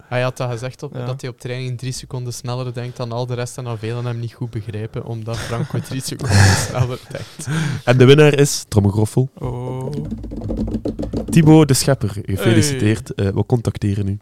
Hij 0.09 0.23
had 0.23 0.37
dat 0.37 0.51
gezegd 0.51 0.83
op, 0.83 0.95
Ja. 0.95 1.07
dat 1.07 1.21
hij 1.21 1.31
op 1.31 1.41
training 1.41 1.79
drie 1.79 1.93
seconden 1.93 2.33
sneller 2.33 2.75
denkt 2.75 2.97
dan 2.97 3.13
al 3.13 3.27
de 3.27 3.35
rest 3.35 3.59
en 3.59 3.65
dan 3.65 3.79
velen 3.79 4.05
hem 4.05 4.21
niet 4.21 4.33
goed 4.33 4.51
begrijpen, 4.51 5.05
omdat 5.05 5.37
Franco 5.39 5.79
drie 5.81 6.03
seconden 6.13 6.37
sneller 6.57 6.99
denkt. 7.11 7.49
En 7.85 7.99
de 7.99 8.05
winnaar 8.05 8.35
is, 8.39 8.65
trommelgroffel, 8.69 9.29
Oh. 9.39 9.93
Thibaut 11.31 11.69
de 11.69 11.75
Schepper. 11.75 12.17
Gefeliciteerd. 12.25 13.15
Eh, 13.15 13.29
we 13.29 13.47
contacteren 13.47 14.09
u. 14.09 14.19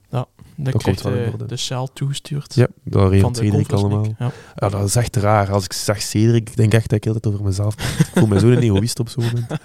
Komt 0.71 1.03
wel 1.03 1.13
in 1.13 1.19
hij 1.19 1.31
orde. 1.33 1.47
de 1.47 1.57
sjaal 1.57 1.93
toegestuurd. 1.93 2.55
Ja, 2.55 2.67
dat 2.85 3.11
regelt 3.11 3.37
Cedric 3.37 3.73
allemaal. 3.73 4.07
Ja. 4.19 4.31
Ja, 4.55 4.69
dat 4.69 4.85
is 4.89 4.97
echt 4.97 5.17
raar. 5.17 5.51
Als 5.53 5.65
ik 5.65 5.73
zeg 5.73 6.03
Cedric, 6.03 6.49
ik 6.51 6.57
denk 6.57 6.75
echt 6.75 6.89
dat 6.89 6.99
ik 6.99 7.07
altijd 7.07 7.27
over 7.27 7.45
mezelf. 7.45 7.75
Ik 7.99 8.07
voel 8.15 8.27
me 8.27 8.39
zo'n 8.39 8.59
egoïst 8.59 8.99
op 9.01 9.09
zo'n 9.09 9.25
moment. 9.25 9.47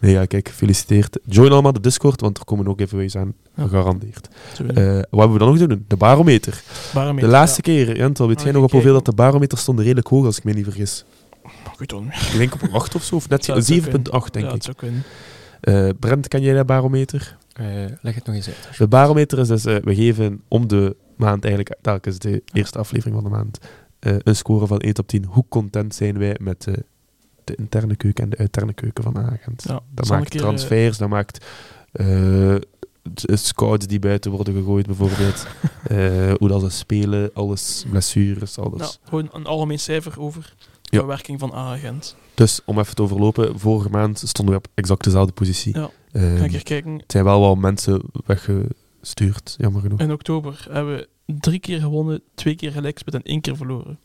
Nee, 0.00 0.12
ja, 0.12 0.24
kijk, 0.24 0.48
gefeliciteerd. 0.48 1.18
Join 1.24 1.52
allemaal 1.52 1.72
de 1.72 1.80
Discord, 1.80 2.20
want 2.20 2.38
er 2.38 2.44
komen 2.44 2.68
ook 2.68 2.80
giveaways 2.80 3.16
aan. 3.16 3.34
Gegarandeerd. 3.56 4.28
Eh, 4.58 4.66
wat 4.66 4.74
hebben 5.10 5.32
we 5.32 5.38
dan 5.38 5.48
nog 5.48 5.58
te 5.58 5.66
doen? 5.66 5.84
De 5.88 5.96
barometer. 5.96 6.62
barometer, 6.94 7.28
De 7.28 7.34
laatste 7.34 7.60
ja. 7.64 7.84
keer, 7.84 7.96
Jentel, 7.96 8.28
weet 8.28 8.42
jij 8.42 8.52
nog 8.52 8.62
op 8.62 8.70
hoeveel 8.70 8.92
dat 8.92 9.04
de 9.04 9.12
barometer 9.12 9.58
stond? 9.58 9.78
Redelijk 9.80 10.06
hoog, 10.06 10.24
als 10.24 10.38
ik 10.38 10.44
me 10.44 10.52
niet 10.52 10.64
vergis. 10.64 11.04
Ik 11.44 11.78
weet 11.78 11.90
het 11.90 12.00
niet 12.00 12.08
meer. 12.08 12.28
Ik 12.32 12.38
denk 12.38 12.54
op 12.54 12.62
een 12.62 12.72
8 12.72 12.94
of 12.94 13.02
zo, 13.02 13.14
of 13.14 13.28
net 13.28 13.46
Ja, 13.46 13.54
het 13.54 13.64
zou 13.64 13.80
7,8 13.80 13.90
denk 13.90 14.10
ja, 14.10 14.46
ik. 14.46 14.50
het 14.50 14.64
zou 14.64 14.76
kunnen. 14.76 15.02
Eh, 15.60 15.88
Brent, 16.00 16.28
ken 16.28 16.42
jij 16.42 16.54
dat 16.54 16.66
barometer? 16.66 17.36
Eh, 17.52 17.66
leg 18.00 18.14
het 18.14 18.26
nog 18.26 18.34
eens 18.34 18.46
uit. 18.46 18.78
De 18.78 18.88
barometer 18.88 19.38
is 19.38 19.48
dus, 19.48 19.62
we 19.62 19.94
geven 19.94 20.40
om 20.48 20.68
de 20.68 20.96
maand 21.16 21.44
eigenlijk, 21.44 21.76
telkens 21.82 22.18
de 22.18 22.42
eerste 22.52 22.78
aflevering 22.78 23.14
van 23.14 23.24
de 23.24 23.36
maand, 23.36 23.58
eh, 23.98 24.16
een 24.18 24.36
score 24.36 24.66
van 24.66 24.78
1 24.78 24.94
tot 24.94 25.08
10. 25.08 25.24
Hoe 25.24 25.44
content 25.48 25.94
zijn 25.94 26.18
wij 26.18 26.36
met 26.40 26.66
de 27.48 27.54
interne 27.54 27.96
keuken 27.96 28.24
en 28.24 28.30
de 28.30 28.36
uiterne 28.36 28.72
keuken 28.72 29.04
van 29.04 29.18
Agent? 29.18 29.64
Ja, 29.66 29.80
dat 29.94 30.08
maakt 30.08 30.22
een 30.24 30.28
keer, 30.28 30.40
eh, 30.40 30.46
transfers, 30.46 30.98
dat 30.98 31.08
maakt 31.08 31.44
eh, 31.92 32.54
t- 33.14 33.24
scouts 33.32 33.86
die 33.86 33.98
buiten 33.98 34.30
worden 34.30 34.54
gegooid 34.54 34.86
bijvoorbeeld. 34.86 35.46
Eh, 35.88 36.32
hoe 36.38 36.48
dat 36.48 36.60
ze 36.60 36.70
spelen, 36.70 37.30
alles, 37.34 37.84
blessures, 37.90 38.58
alles. 38.58 38.78
Nou, 38.80 38.92
gewoon 39.04 39.28
een 39.32 39.46
algemeen 39.46 39.78
cijfer 39.78 40.20
over 40.20 40.54
Ja. 40.82 41.00
de 41.00 41.06
werking 41.06 41.38
van 41.38 41.52
A-agent. 41.54 42.16
Dus 42.34 42.60
om 42.64 42.78
even 42.78 42.94
te 42.94 43.02
overlopen, 43.02 43.58
vorige 43.58 43.88
maand 43.88 44.18
stonden 44.24 44.54
we 44.54 44.60
op 44.60 44.68
exact 44.74 45.04
dezelfde 45.04 45.32
positie. 45.32 45.78
Ja. 45.78 45.90
Ehm, 46.12 46.36
Ga 46.50 46.58
kijken. 46.62 46.92
het 46.96 47.12
zijn 47.12 47.24
wel 47.24 47.40
wat 47.40 47.56
mensen 47.58 48.02
weggestuurd, 48.26 49.54
jammer 49.58 49.80
genoeg. 49.82 50.00
In 50.00 50.12
oktober 50.12 50.66
hebben 50.70 50.96
we 50.96 51.08
drie 51.26 51.58
keer 51.58 51.80
gewonnen, 51.80 52.22
twee 52.34 52.54
keer 52.54 52.72
gelijk 52.72 52.94
gespeeld 52.94 53.24
en 53.24 53.30
één 53.30 53.40
keer 53.40 53.56
verloren. 53.56 53.98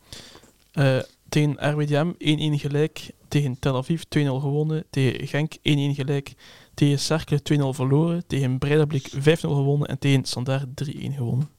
Eh, 0.72 0.98
tegen 1.30 1.56
RWDM 1.72 2.12
1-1 2.18 2.60
gelijk, 2.60 3.12
tegen 3.34 3.60
Tel 3.60 3.76
Aviv 3.76 4.02
2-0 4.02 4.22
gewonnen, 4.24 4.84
tegen 4.90 5.28
Genk 5.28 5.56
1-1 5.58 5.60
gelijk, 5.96 6.34
tegen 6.74 7.00
Cercle 7.00 7.40
2-0 7.54 7.76
verloren, 7.76 8.24
tegen 8.28 8.58
Breidablik 8.58 9.10
5-0 9.16 9.20
gewonnen 9.40 9.88
en 9.88 10.00
tegen 10.00 10.26
Standaard 10.26 10.66
3-1 10.86 11.16
gewonnen. 11.16 11.50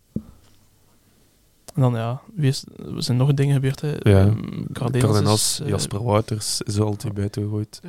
En 1.75 1.81
dan 1.81 1.95
ja, 1.95 2.21
er 2.41 2.55
zijn 3.03 3.17
nog 3.17 3.35
dingen 3.35 3.55
gebeurd. 3.55 3.81
Hè. 3.81 3.91
Ja. 3.91 3.99
Ehm, 4.27 4.65
Cardenas 4.73 5.11
Cardenas, 5.11 5.53
is, 5.53 5.61
eh, 5.61 5.69
Jasper 5.69 6.03
Wouters 6.05 6.61
is 6.61 6.79
altijd 6.79 7.15
buiten 7.15 7.43
gegooid. 7.43 7.81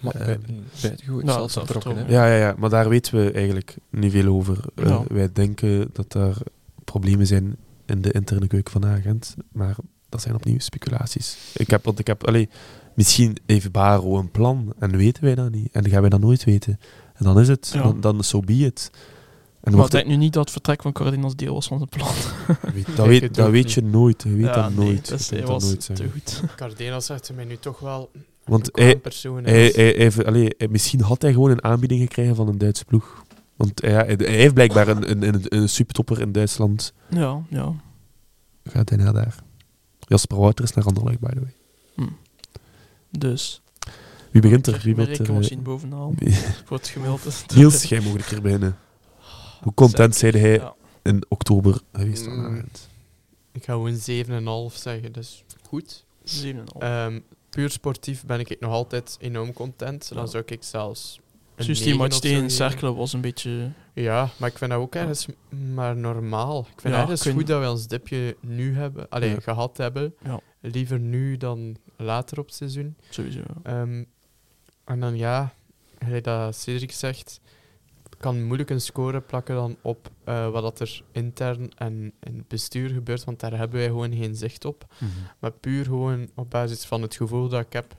Maar 0.00 0.14
Eh, 0.14 0.26
bij- 0.26 0.38
buitengewoon 0.82 1.24
nou, 1.24 1.38
zelfs 1.38 1.52
zelf 1.52 1.66
vertrokken. 1.66 2.04
Ja, 2.08 2.26
ja, 2.26 2.36
ja, 2.36 2.54
maar 2.58 2.70
daar 2.70 2.88
weten 2.88 3.14
we 3.24 3.30
eigenlijk 3.32 3.76
niet 3.90 4.12
veel 4.12 4.34
over. 4.34 4.58
Eh, 4.74 4.84
Ja. 4.86 5.02
Wij 5.08 5.28
denken 5.32 5.88
dat 5.92 6.12
daar 6.12 6.36
problemen 6.84 7.26
zijn 7.26 7.56
in 7.86 8.02
de 8.02 8.12
interne 8.12 8.46
keuken 8.46 8.72
van 8.72 8.80
de 8.80 8.86
agent, 8.86 9.34
maar 9.52 9.76
dat 10.08 10.22
zijn 10.22 10.34
opnieuw 10.34 10.58
speculaties. 10.58 11.36
Ik 11.54 11.70
heb, 11.70 11.84
want 11.84 11.98
ik 11.98 12.06
heb, 12.06 12.26
allee, 12.26 12.48
misschien 12.94 13.36
heeft 13.46 13.72
Baro 13.72 14.18
een 14.18 14.30
plan 14.30 14.72
en 14.78 14.96
weten 14.96 15.24
wij 15.24 15.34
dat 15.34 15.50
niet. 15.50 15.68
En 15.72 15.82
dan 15.82 15.90
gaan 15.92 16.00
wij 16.00 16.10
dat 16.10 16.20
nooit 16.20 16.44
weten. 16.44 16.78
En 17.14 17.24
dan 17.24 17.40
is 17.40 17.48
het, 17.48 17.70
Ja. 17.74 17.82
dan, 17.82 18.00
dan 18.00 18.24
so 18.24 18.40
be 18.40 18.52
it. 18.52 18.90
En 19.60 19.76
Maar 19.76 19.88
denk 19.90 20.06
nu 20.06 20.16
niet 20.16 20.32
dat 20.32 20.42
het 20.42 20.52
vertrek 20.52 20.82
van 20.82 20.92
Cardenas 20.92 21.36
deel 21.36 21.54
was 21.54 21.66
van 21.66 21.80
het 21.80 21.90
plan. 21.90 22.08
weet- 22.74 22.96
dat 22.96 23.06
weet, 23.06 23.34
dat 23.34 23.50
weet 23.50 23.72
je 23.72 23.82
nooit. 23.82 24.22
Je 24.22 24.30
weet 24.32 24.44
Ja, 24.44 24.52
dat 24.52 24.74
nee, 24.74 24.86
nooit. 24.86 25.08
dat 25.08 25.28
hij 25.28 25.38
dat 25.40 25.48
was 25.48 25.64
nooit 25.64 25.80
te 25.86 25.96
zeggen. 25.96 26.10
goed. 26.10 26.42
Cardenas 26.56 27.06
zegt 27.06 27.32
mij 27.34 27.44
nu 27.44 27.56
toch 27.56 27.78
wel 27.78 28.10
Want 28.44 28.78
een 28.78 28.84
hij, 28.84 28.96
persoon. 28.98 29.44
hij, 29.44 29.72
hij, 29.74 29.94
hij- 30.14 30.24
allee, 30.26 30.54
hij- 30.58 30.68
misschien 30.68 31.00
had 31.00 31.22
hij 31.22 31.32
gewoon 31.32 31.50
een 31.50 31.64
aanbieding 31.64 32.00
gekregen 32.00 32.36
van 32.36 32.48
een 32.48 32.58
Duitse 32.58 32.84
ploeg. 32.84 33.22
Want 33.56 33.80
hij, 33.82 34.14
heeft 34.18 34.54
blijkbaar 34.54 34.88
een, 34.88 35.10
een, 35.10 35.22
een, 35.34 35.42
een 35.48 35.68
supertopper 35.68 36.20
in 36.20 36.32
Duitsland. 36.32 36.92
Ja, 37.10 37.42
ja. 37.48 37.72
Gaat 38.64 38.88
hij 38.88 38.98
naar 38.98 39.12
daar. 39.12 39.34
Jasper 39.98 40.36
Wouter 40.38 40.64
is 40.64 40.72
naar 40.72 40.84
Anderlecht, 40.84 41.20
by 41.20 41.28
the 41.28 41.40
way. 41.40 41.54
Dus. 43.18 43.62
Wie 44.30 44.42
begint 44.42 44.66
er? 44.66 44.80
Wie 44.84 44.94
wilt 44.94 45.08
ik 45.08 45.14
er? 45.18 45.22
kan 45.24 45.30
eh, 45.32 45.36
misschien 45.38 45.62
bovenaan. 45.62 46.14
Voor 46.66 46.76
het 46.76 46.88
gemiddelde. 46.88 47.30
Niels, 47.54 47.82
jij 47.82 48.00
mag 48.00 48.12
een 48.14 48.24
keer 48.24 48.42
beginnen. 48.42 48.76
Hoe 49.62 49.74
content 49.74 50.16
zei 50.16 50.38
hij 50.38 50.52
Ja. 50.52 50.74
in 51.02 51.24
oktober 51.28 51.80
geweest? 51.92 52.26
Mm. 52.26 52.64
Ik 53.52 53.64
ga 53.64 53.72
gewoon 53.72 53.96
7,5 54.70 54.76
zeggen, 54.76 55.12
dus 55.12 55.44
goed. 55.68 56.04
7,5. 56.24 56.78
Ehm, 56.78 57.20
puur 57.50 57.70
sportief 57.70 58.24
ben 58.26 58.40
ik 58.40 58.56
nog 58.60 58.70
altijd 58.72 59.16
enorm 59.20 59.52
content. 59.52 60.08
Dan 60.08 60.22
Ja. 60.22 60.26
zou 60.26 60.42
ik 60.46 60.62
zelfs. 60.62 61.20
een 61.56 61.66
Dus 61.66 61.82
die 61.82 61.94
match 61.94 62.18
tegen. 62.18 62.50
Cerkelen 62.50 62.94
was 62.96 63.12
een 63.12 63.20
beetje... 63.20 63.70
Ja, 63.92 64.28
maar 64.36 64.48
ik 64.50 64.58
vind 64.58 64.70
dat 64.70 64.80
ook 64.80 64.94
ergens 64.94 65.26
maar 65.74 65.96
normaal. 65.96 66.58
Ik 66.60 66.80
vind 66.80 66.82
Ja, 66.82 66.90
het 66.90 67.00
ergens 67.00 67.22
kun- 67.22 67.32
goed 67.32 67.46
dat 67.46 67.62
we 67.62 67.70
ons 67.70 67.86
dipje 67.86 68.36
nu 68.40 68.74
hebben, 68.76 69.08
alleen 69.08 69.30
Ja. 69.30 69.40
gehad 69.40 69.76
hebben. 69.76 70.14
Ja. 70.24 70.40
Liever 70.66 70.98
nu 70.98 71.36
dan 71.36 71.76
later 71.96 72.38
op 72.38 72.46
het 72.46 72.54
seizoen. 72.54 72.96
Sowieso. 73.08 73.42
Ehm, 73.62 74.04
en 74.84 75.00
dan 75.00 75.16
ja, 75.16 75.54
gelijk 75.98 76.24
dat 76.24 76.56
Cedric 76.56 76.92
zegt, 76.92 77.40
kan 78.18 78.44
moeilijk 78.44 78.70
een 78.70 78.80
score 78.80 79.20
plakken 79.20 79.54
dan 79.54 79.76
op 79.82 80.10
eh, 80.24 80.50
wat 80.50 80.62
dat 80.62 80.80
er 80.80 81.02
intern 81.12 81.72
en 81.76 82.12
in 82.20 82.36
het 82.36 82.48
bestuur 82.48 82.90
gebeurt, 82.90 83.24
want 83.24 83.40
daar 83.40 83.56
hebben 83.56 83.78
wij 83.78 83.86
gewoon 83.86 84.14
geen 84.14 84.36
zicht 84.36 84.64
op. 84.64 84.94
Maar 85.38 85.52
puur 85.52 85.84
gewoon 85.84 86.30
op 86.34 86.50
basis 86.50 86.84
van 86.84 87.02
het 87.02 87.14
gevoel 87.14 87.48
dat 87.48 87.66
ik 87.66 87.72
heb 87.72 87.96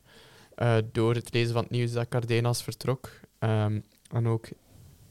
eh, 0.56 0.78
door 0.92 1.16
het 1.16 1.34
lezen 1.34 1.54
van 1.54 1.62
het 1.62 1.72
nieuws 1.72 1.92
dat 1.92 2.10
Cardenas 2.10 2.64
vertrok. 2.64 3.12
ehm, 3.40 3.80
en 4.12 4.28
ook 4.28 4.48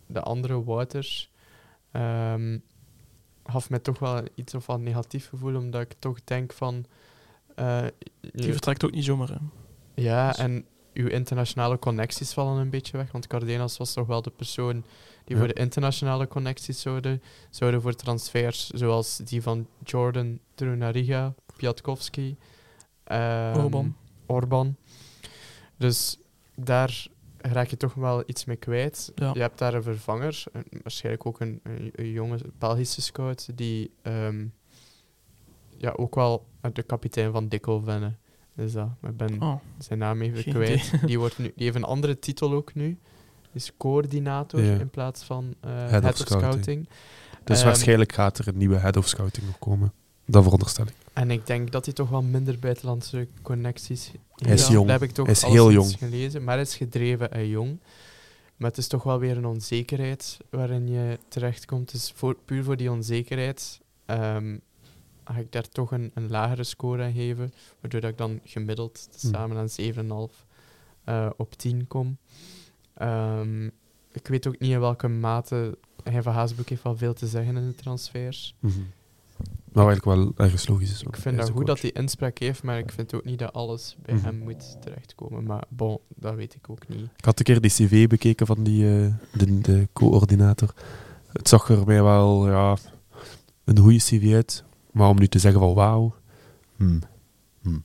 de 0.06 0.20
andere 0.20 0.64
Wouters. 0.64 1.30
ehm 1.90 2.58
gaf 3.46 3.70
mij 3.70 3.78
toch 3.78 3.98
wel 3.98 4.22
iets 4.34 4.54
of 4.54 4.66
wat 4.66 4.80
negatief 4.80 5.28
gevoel, 5.28 5.56
omdat 5.56 5.80
ik 5.80 5.94
toch 5.98 6.24
denk 6.24 6.52
van... 6.52 6.84
eh, 7.54 7.82
Die 8.20 8.52
vertrekt 8.52 8.84
ook 8.84 8.90
niet 8.92 9.04
zomaar. 9.04 9.28
Hè. 9.28 9.36
ja, 10.02 10.28
Dus- 10.28 10.38
en 10.38 10.66
uw 10.94 11.08
internationale 11.08 11.78
connecties 11.78 12.32
vallen 12.32 12.60
een 12.60 12.70
beetje 12.70 12.96
weg, 12.96 13.12
want 13.12 13.26
Cardenas 13.26 13.76
was 13.76 13.92
toch 13.92 14.06
wel 14.06 14.22
de 14.22 14.30
persoon 14.30 14.72
die 15.24 15.34
Ja. 15.36 15.36
voor 15.38 15.48
de 15.48 15.60
internationale 15.60 16.28
connecties 16.28 16.80
zouden, 16.80 17.22
zouden 17.50 17.82
voor 17.82 17.94
transfers, 17.94 18.68
zoals 18.68 19.16
die 19.16 19.42
van 19.42 19.66
Jordan 19.84 20.38
Trunariga, 20.54 21.34
Piatkowski, 21.56 22.36
ehm, 23.04 23.56
Orban. 23.58 23.96
Orban. 24.26 24.76
Dus 25.76 26.18
daar 26.56 27.06
raak 27.38 27.66
je 27.68 27.76
toch 27.76 27.94
wel 27.94 28.22
iets 28.26 28.44
mee 28.44 28.56
kwijt. 28.56 29.12
Ja. 29.14 29.30
Je 29.34 29.40
hebt 29.40 29.58
daar 29.58 29.74
een 29.74 29.82
vervanger, 29.82 30.44
een- 30.52 30.66
waarschijnlijk 30.82 31.26
ook 31.26 31.40
een, 31.40 31.60
een, 31.62 31.90
een 31.94 32.10
jonge 32.10 32.38
Belgische 32.58 33.02
scout, 33.02 33.48
die 33.56 33.90
ehm, 34.02 34.46
ja, 35.78 35.90
ook 35.96 36.14
wel 36.14 36.46
de 36.72 36.82
kapitein 36.82 37.32
van 37.32 37.48
Dikkel 37.48 37.80
vinden. 37.82 38.18
Dus 38.54 38.72
dat, 38.72 38.88
ik 39.02 39.16
ben 39.16 39.42
Oh, 39.42 39.54
zijn 39.78 39.98
naam 39.98 40.20
even 40.22 40.42
Geen 40.42 40.52
kwijt. 40.54 40.92
Die, 41.06 41.18
wordt 41.18 41.38
nu, 41.38 41.44
die 41.56 41.64
heeft 41.64 41.76
een 41.76 41.84
andere 41.84 42.18
titel 42.18 42.52
ook 42.52 42.74
nu. 42.74 42.98
Is 43.52 43.72
coördinator 43.76 44.62
Ja. 44.62 44.78
in 44.78 44.90
plaats 44.90 45.22
van 45.24 45.54
eh, 45.60 45.70
Head 45.70 45.90
head, 45.90 46.04
of 46.04 46.10
of 46.10 46.16
scouting. 46.18 46.52
scouting. 46.52 46.88
Dus 47.44 47.56
Ehm, 47.58 47.66
waarschijnlijk 47.66 48.12
gaat 48.12 48.38
er 48.38 48.48
een 48.48 48.56
nieuwe 48.56 48.76
head 48.76 48.96
of 48.96 49.08
scouting 49.08 49.46
nog 49.46 49.58
komen. 49.58 49.92
Dat 50.26 50.42
veronderstel 50.42 50.84
ik. 50.86 50.94
En 51.12 51.30
ik 51.30 51.46
denk 51.46 51.72
dat 51.72 51.84
hij 51.84 51.94
toch 51.94 52.08
wel 52.08 52.22
minder 52.22 52.58
buitenlandse 52.58 53.28
connecties 53.42 54.10
Hij 54.36 54.52
is 54.52 54.60
heeft. 54.60 54.72
jong. 54.72 54.88
Dat 54.88 55.00
heb 55.00 55.08
ik 55.08 55.14
toch 55.14 55.26
Hij 55.26 55.34
is 55.34 55.42
heel 55.42 55.72
jong. 55.72 55.98
gelezen. 55.98 56.44
Maar 56.44 56.54
hij 56.54 56.62
is 56.62 56.76
gedreven 56.76 57.32
en 57.32 57.48
jong. 57.48 57.78
Maar 58.56 58.68
het 58.68 58.78
is 58.78 58.86
toch 58.88 59.02
wel 59.02 59.18
weer 59.18 59.36
een 59.36 59.46
onzekerheid 59.46 60.38
waarin 60.50 60.88
je 60.88 61.18
terechtkomt. 61.28 61.92
Dus 61.92 62.12
voor, 62.14 62.36
puur 62.44 62.64
voor 62.64 62.76
die 62.76 62.90
onzekerheid 62.90 63.80
ehm, 64.06 64.56
ga 65.24 65.38
ik 65.40 65.52
daar 65.52 65.68
toch 65.68 65.92
een, 65.92 66.10
een 66.14 66.30
lagere 66.30 66.64
score 66.64 67.02
aan 67.02 67.12
geven. 67.12 67.52
Waardoor 67.80 68.00
dat 68.00 68.10
ik 68.10 68.18
dan 68.18 68.40
gemiddeld 68.44 69.08
Hmm. 69.20 69.30
samen 69.32 69.56
aan 69.56 69.68
7,5 70.30 70.44
eh, 71.04 71.30
op 71.36 71.54
10 71.54 71.86
kom. 71.86 72.16
Ehm, 72.94 73.64
ik 74.12 74.26
weet 74.28 74.46
ook 74.46 74.58
niet 74.58 74.70
in 74.70 74.80
welke 74.80 75.08
mate... 75.08 75.78
Hij 76.02 76.22
van 76.22 76.32
Haasbroek 76.32 76.68
heeft 76.68 76.82
wel 76.82 76.96
veel 76.96 77.14
te 77.14 77.26
zeggen 77.26 77.56
in 77.56 77.66
de 77.66 77.74
transfers. 77.74 78.54
Maar 79.72 79.86
eigenlijk 79.86 80.04
wel 80.04 80.32
ergens 80.36 80.68
logisch 80.68 80.90
is. 80.92 81.02
Ik 81.02 81.16
vind 81.16 81.36
dat 81.36 81.46
de 81.46 81.52
goed 81.52 81.66
dat 81.66 81.80
hij 81.80 81.90
inspraak 81.92 82.38
heeft, 82.38 82.62
maar 82.62 82.78
ik 82.78 82.90
vind 82.92 83.14
ook 83.14 83.24
niet 83.24 83.38
dat 83.38 83.52
alles 83.52 83.96
bij 84.02 84.14
Mhm. 84.14 84.24
hem 84.24 84.36
moet 84.38 84.76
terechtkomen. 84.82 85.44
Maar 85.44 85.64
bon, 85.68 85.98
dat 86.08 86.34
weet 86.34 86.54
ik 86.54 86.70
ook 86.70 86.88
niet. 86.88 87.08
Ik 87.16 87.24
had 87.24 87.38
een 87.38 87.44
keer 87.44 87.60
die 87.60 87.70
cv 87.70 88.06
bekeken 88.08 88.46
van 88.46 88.62
die, 88.62 88.84
eh, 89.04 89.12
de, 89.32 89.60
de 89.60 89.88
coördinator. 89.92 90.74
Het 91.32 91.48
zag 91.48 91.68
er 91.68 91.86
mij 91.86 92.02
wel 92.02 92.48
ja, 92.50 92.76
een 93.64 93.78
goede 93.78 93.98
cv 93.98 94.32
uit. 94.34 94.64
Maar 94.94 95.08
om 95.08 95.18
nu 95.18 95.26
te 95.28 95.38
zeggen 95.38 95.60
van 95.60 95.74
wauw... 95.74 96.14
hmm. 96.76 97.00
maar 97.62 97.80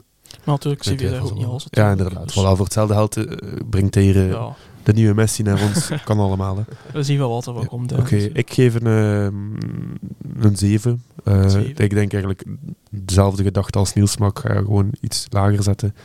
natuurlijk, 0.45 0.85
Ik 0.85 0.99
weet 0.99 0.99
CV 0.99 1.11
daar 1.11 1.21
ook 1.21 1.27
wel. 1.29 1.37
niet 1.37 1.45
alles. 1.45 1.67
Ja, 1.69 1.91
inderdaad. 1.91 2.23
Dus, 2.23 2.33
Voilà, 2.33 2.55
voor 2.55 2.63
hetzelfde 2.63 2.93
geld 2.93 3.17
eh, 3.17 3.59
brengt 3.69 3.95
hij 3.95 4.03
hier 4.03 4.15
eh, 4.17 4.29
ja, 4.29 4.55
de 4.83 4.93
nieuwe 4.93 5.13
Messi 5.13 5.43
naar 5.43 5.61
ons. 5.61 5.91
kan 6.05 6.19
allemaal, 6.19 6.57
hè. 6.57 6.63
we 6.93 7.03
zien 7.03 7.17
wel 7.17 7.29
wat 7.29 7.45
er 7.45 7.53
Ja, 7.53 7.65
komt. 7.65 7.91
Oké, 7.91 8.15
ik 8.15 8.53
geef 8.53 8.73
een, 8.75 8.87
ehm, 8.87 10.45
een 10.45 10.55
7. 10.55 11.03
Eh, 11.23 11.49
Zeven. 11.49 11.83
Ik 11.83 11.93
denk 11.93 12.13
eigenlijk 12.13 12.43
dezelfde 12.89 13.43
gedachte 13.43 13.79
als 13.79 13.93
Niels, 13.93 14.17
maar 14.17 14.29
ik 14.29 14.39
ga 14.39 14.53
gewoon 14.53 14.91
iets 15.01 15.27
lager 15.29 15.63
zetten. 15.63 15.95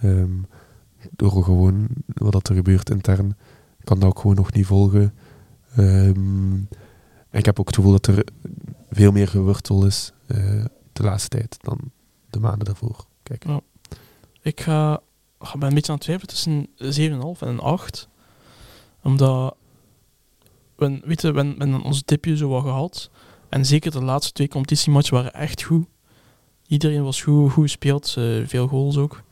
Ehm, 0.00 0.32
door 1.10 1.42
gewoon 1.44 1.86
wat 2.06 2.48
er 2.48 2.54
gebeurt 2.54 2.90
intern. 2.90 3.36
Ik 3.78 3.84
kan 3.84 3.98
dat 3.98 4.08
ook 4.08 4.18
gewoon 4.18 4.36
nog 4.36 4.52
niet 4.52 4.66
volgen. 4.66 5.14
Ehm, 5.76 6.52
en 7.30 7.40
ik 7.40 7.44
heb 7.44 7.60
ook 7.60 7.66
het 7.66 7.76
gevoel 7.76 7.92
dat 7.92 8.06
er 8.06 8.24
veel 8.94 9.12
meer 9.12 9.28
gewurtel 9.28 9.86
is 9.86 10.12
eh, 10.26 10.64
de 10.92 11.02
laatste 11.02 11.28
tijd 11.28 11.56
dan 11.60 11.78
de 12.30 12.38
maanden 12.38 12.64
daarvoor. 12.64 13.06
Kijk. 13.22 13.44
Ik 14.42 14.60
ga, 14.60 15.00
ben 15.38 15.68
een 15.68 15.74
beetje 15.74 15.92
aan 15.92 15.98
het 15.98 16.04
twijfelen 16.04 16.34
tussen 16.34 16.68
een 16.76 17.36
7,5 17.36 17.40
en 17.40 17.48
een 17.48 17.60
8. 17.60 18.08
Omdat, 19.02 19.56
we, 20.76 21.00
weet 21.04 21.20
je, 21.20 21.32
we 21.32 21.54
we 21.58 21.82
ons 21.82 22.04
dipje 22.04 22.36
zo 22.36 22.48
wat 22.48 22.62
gehad. 22.62 23.10
En 23.48 23.66
zeker 23.66 23.90
de 23.90 24.02
laatste 24.02 24.32
twee 24.32 24.48
competitiematchen 24.48 25.14
waren 25.14 25.32
echt 25.32 25.62
goed. 25.62 25.86
Iedereen 26.66 27.04
was 27.04 27.22
goed, 27.22 27.52
goed 27.52 27.62
gespeeld, 27.62 28.14
eh, 28.18 28.46
veel 28.46 28.66
goals 28.66 28.96
ook. 28.96 29.22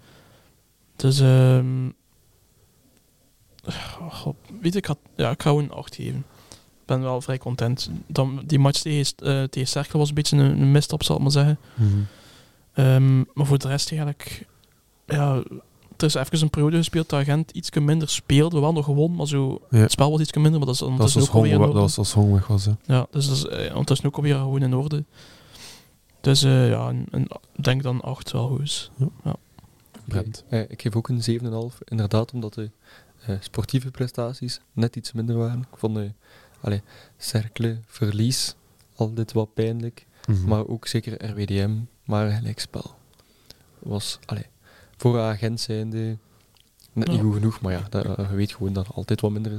Dus, 0.96 1.20
ehm 1.20 1.88
god, 4.10 4.36
weet 4.60 4.74
ik, 4.74 4.86
ja, 5.16 5.30
ik 5.30 5.42
ga 5.42 5.48
gewoon 5.48 5.64
een 5.64 5.70
8 5.70 5.94
geven. 5.94 6.24
Ik 6.82 6.88
ben 6.88 7.02
wel 7.02 7.20
vrij 7.20 7.38
content. 7.38 7.90
Dan, 8.06 8.42
die 8.46 8.58
match 8.58 8.80
tegen, 8.80 9.14
uh, 9.22 9.42
tegen 9.44 9.68
Cercle 9.68 9.98
was 9.98 10.08
een 10.08 10.14
beetje 10.14 10.36
een, 10.36 10.60
een 10.60 10.70
misstap, 10.70 11.02
zal 11.02 11.16
ik 11.16 11.22
maar 11.22 11.30
zeggen. 11.30 11.58
Mhm. 11.74 11.88
Ehm, 12.72 13.16
maar 13.18 13.46
voor 13.46 13.58
de 13.58 13.68
rest 13.68 13.88
eigenlijk, 13.90 14.46
ja, 15.06 15.42
er 15.96 16.04
is 16.08 16.14
even 16.14 16.42
een 16.42 16.50
periode 16.50 16.76
gespeeld 16.76 17.08
dat 17.08 17.24
Gent 17.24 17.50
iets 17.50 17.70
minder 17.70 18.08
speelde. 18.08 18.56
We 18.56 18.64
hadden 18.64 18.74
nog 18.74 18.84
gewonnen, 18.84 19.16
maar 19.16 19.26
zo, 19.26 19.60
Ja. 19.70 19.78
het 19.78 19.90
spel 19.90 20.10
was 20.10 20.20
iets 20.20 20.32
minder, 20.32 20.52
maar 20.52 20.66
dat 20.66 20.74
is 20.74 20.82
ondertussen 20.82 21.22
ook 21.22 21.28
alweer 21.28 21.50
in 21.52 21.56
Hong- 21.56 21.66
orde. 21.68 21.80
dat 21.80 21.88
was 21.88 21.98
als 21.98 22.12
Hong 22.12 22.32
weg 22.32 22.46
was. 22.46 22.64
Hè. 22.64 22.72
Ja, 22.84 23.06
dus 23.10 23.26
dat 23.28 23.36
is 23.36 23.46
eh, 23.46 23.70
ondertussen 23.70 24.06
ook 24.06 24.16
alweer 24.16 24.34
gewoon 24.34 24.62
in 24.62 24.74
orde. 24.74 25.04
Dus 26.20 26.42
eh, 26.42 26.68
ja, 26.70 26.88
een, 26.88 27.06
een, 27.10 27.28
ik 27.56 27.64
denk 27.64 27.82
dan 27.82 28.00
8 28.00 28.32
wel 28.32 28.48
goed 28.48 28.60
is. 28.60 28.90
Brent. 30.04 30.44
Eh, 30.48 30.60
ik 30.68 30.82
geef 30.82 30.96
ook 30.96 31.08
een 31.08 31.22
7,5. 31.22 31.78
Inderdaad, 31.84 32.32
omdat 32.32 32.54
de 32.54 32.70
eh, 33.26 33.36
sportieve 33.40 33.90
prestaties 33.90 34.60
net 34.72 34.96
iets 34.96 35.12
minder 35.12 35.36
waren. 35.36 35.58
Ik 35.60 35.76
vond 35.78 35.94
de 35.94 36.12
allee, 36.62 36.82
Cercle, 37.18 37.78
verlies, 37.86 38.54
altijd 38.94 39.32
wat 39.32 39.54
pijnlijk. 39.54 40.06
Mhm. 40.28 40.44
Maar 40.48 40.66
ook 40.66 40.86
zeker 40.86 41.24
RWDM, 41.30 41.70
maar 42.04 42.26
een 42.26 42.36
gelijkspel. 42.36 42.94
Was, 43.78 44.18
allee, 44.24 44.46
voor 44.96 45.18
een 45.18 45.24
agent 45.24 45.60
zijnde 45.60 46.16
net 46.92 47.08
niet 47.08 47.16
Ja. 47.16 47.22
goed 47.22 47.34
genoeg. 47.34 47.60
Maar 47.60 47.72
ja, 47.72 47.86
dat, 47.90 48.04
eh, 48.18 48.30
je 48.30 48.36
weet 48.36 48.52
gewoon 48.52 48.72
dat 48.72 48.86
je 48.86 48.92
altijd 48.92 49.20
wat 49.20 49.30
minder 49.30 49.52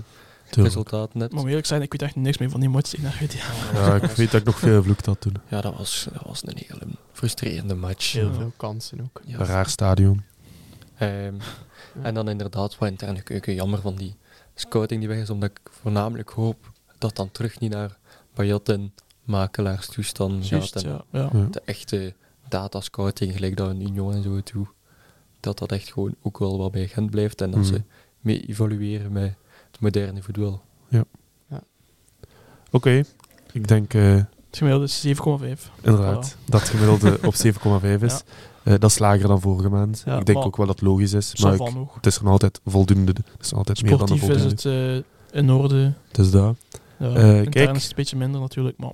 Tuurlijk. 0.49 0.73
resultaten 0.75 1.19
hebt. 1.19 1.33
Maar 1.33 1.41
om 1.41 1.47
eerlijk 1.47 1.65
zijn, 1.67 1.81
ik 1.81 1.91
weet 1.91 2.01
echt 2.01 2.15
niks 2.15 2.37
meer 2.37 2.49
van 2.49 2.59
die 2.59 2.69
match 2.69 2.89
tegen 2.89 3.09
RWDM. 3.09 3.75
Ja, 3.75 3.95
ik 3.95 4.01
weet 4.11 4.31
dat 4.31 4.39
ik 4.39 4.45
nog 4.45 4.59
veel 4.59 4.83
vloekt 4.83 5.05
had 5.05 5.21
toen. 5.21 5.35
Ja, 5.49 5.61
dat 5.61 5.75
was, 5.77 6.07
dat 6.13 6.23
was 6.25 6.43
een 6.45 6.57
hele 6.67 6.87
frustrerende 7.11 7.75
match. 7.75 8.11
Heel 8.11 8.27
Ja. 8.27 8.33
veel 8.33 8.53
kansen 8.57 9.01
ook. 9.01 9.21
Ja. 9.25 9.39
Een 9.39 9.45
raar 9.45 9.69
stadion. 9.69 10.23
Ehm, 10.97 11.35
En 12.01 12.13
dan 12.13 12.29
inderdaad, 12.29 12.77
wat 12.77 12.89
interne 12.89 13.21
keuken, 13.21 13.53
jammer 13.53 13.81
van 13.81 13.95
die 13.95 14.15
scouting 14.55 14.99
die 14.99 15.09
weg 15.09 15.17
is, 15.19 15.29
omdat 15.29 15.49
ik 15.49 15.59
voornamelijk 15.81 16.29
hoop 16.29 16.71
dat 17.03 17.15
dan 17.15 17.31
terug 17.31 17.59
niet 17.59 17.71
naar 17.71 17.97
Bayat 18.33 18.69
en 18.69 18.93
makelaarstoestand 19.23 20.47
Juist, 20.47 20.73
gaat. 20.73 20.83
En 20.83 20.89
ja. 20.89 21.03
ja. 21.11 21.29
Ja. 21.33 21.47
de 21.51 21.61
echte 21.65 22.13
datascouting, 22.47 23.33
gelijk 23.33 23.57
dat 23.57 23.69
een 23.69 23.81
Union 23.81 24.13
en 24.13 24.23
zo 24.23 24.41
toe, 24.41 24.67
dat 25.39 25.57
dat 25.59 25.71
echt 25.71 25.91
gewoon 25.91 26.15
ook 26.21 26.37
wel 26.39 26.57
wat 26.57 26.71
bij 26.71 26.87
Gent 26.87 27.09
blijft 27.09 27.41
en 27.41 27.51
dat 27.51 27.59
Mhm. 27.59 27.69
ze 27.73 27.81
mee 28.19 28.45
evolueren 28.47 29.11
met 29.11 29.33
het 29.71 29.79
moderne 29.79 30.21
voetbal. 30.23 30.61
Oké, 32.71 33.03
ik 33.51 33.67
denk 33.67 33.93
eh, 33.93 34.13
Het 34.15 34.57
gemiddelde 34.57 34.85
is 34.85 35.01
7,5. 35.01 35.71
inderdaad 35.81 36.37
dat 36.45 36.59
het 36.61 36.69
gemiddelde 36.69 37.19
op 37.25 37.35
7,5 37.45 38.03
is. 38.03 38.13
Ja. 38.13 38.21
Eh, 38.73 38.79
dat 38.79 38.89
is 38.89 38.99
lager 38.99 39.27
dan 39.27 39.41
vorige 39.41 39.69
maand. 39.69 40.01
Ja, 40.05 40.19
ik 40.19 40.25
denk 40.25 40.37
ook 40.45 40.57
wel 40.57 40.65
dat 40.65 40.79
het 40.79 40.87
logisch 40.87 41.13
is. 41.13 41.35
Maar 41.35 41.53
ik- 41.53 41.61
het 41.93 42.05
is 42.05 42.15
er 42.17 42.23
nog 42.23 42.31
altijd 42.31 42.59
voldoende. 42.65 43.11
Het 43.11 43.41
is 43.41 43.49
nog 43.49 43.57
altijd 43.59 43.81
meer 43.83 43.97
dan 43.97 44.01
een 44.11 44.17
Sportief 44.17 44.35
is 44.35 44.41
voldoende. 44.63 44.95
het 44.95 45.03
eh, 45.31 45.39
in 45.39 45.51
orde. 45.51 45.93
Dus 46.11 46.31
dat. 46.31 46.55
Ja, 46.99 47.07
Eh, 47.13 47.49
kijk. 47.49 47.55
is 47.55 47.81
het 47.81 47.89
een 47.89 47.95
beetje 47.95 48.17
minder 48.17 48.41
natuurlijk, 48.41 48.77
maar 48.77 48.91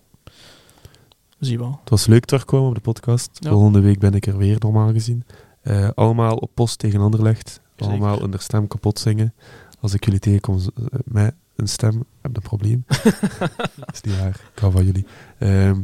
zie 1.39 1.57
wel. 1.57 1.77
Het 1.81 1.89
was 1.89 2.05
leuk 2.05 2.25
terugkomen 2.25 2.67
op 2.69 2.75
de 2.75 2.81
podcast. 2.81 3.29
Ja. 3.33 3.49
Volgende 3.49 3.79
week 3.79 3.99
ben 3.99 4.13
ik 4.13 4.25
er 4.25 4.37
weer, 4.37 4.55
normaal 4.59 4.91
gezien. 4.91 5.23
Eh, 5.61 5.89
allemaal 5.95 6.35
op 6.35 6.51
post 6.53 6.79
tegen 6.79 6.99
Anderlecht. 6.99 7.61
allemaal 7.77 8.19
hun 8.19 8.33
stem 8.37 8.67
kapot 8.67 8.99
zingen. 8.99 9.33
Als 9.79 9.93
ik 9.93 10.05
jullie 10.05 10.19
tegenkom 10.19 10.57
eh, 10.57 10.83
met 11.05 11.33
een 11.55 11.67
stem, 11.67 12.03
heb 12.21 12.31
ik 12.31 12.37
een 12.37 12.41
probleem. 12.43 12.83
dat 12.87 13.93
is 13.93 14.01
niet 14.01 14.17
waar. 14.19 14.41
Ik 14.53 14.59
hou 14.59 14.71
van 14.71 14.85
jullie. 14.85 15.05
Ehm, 15.37 15.79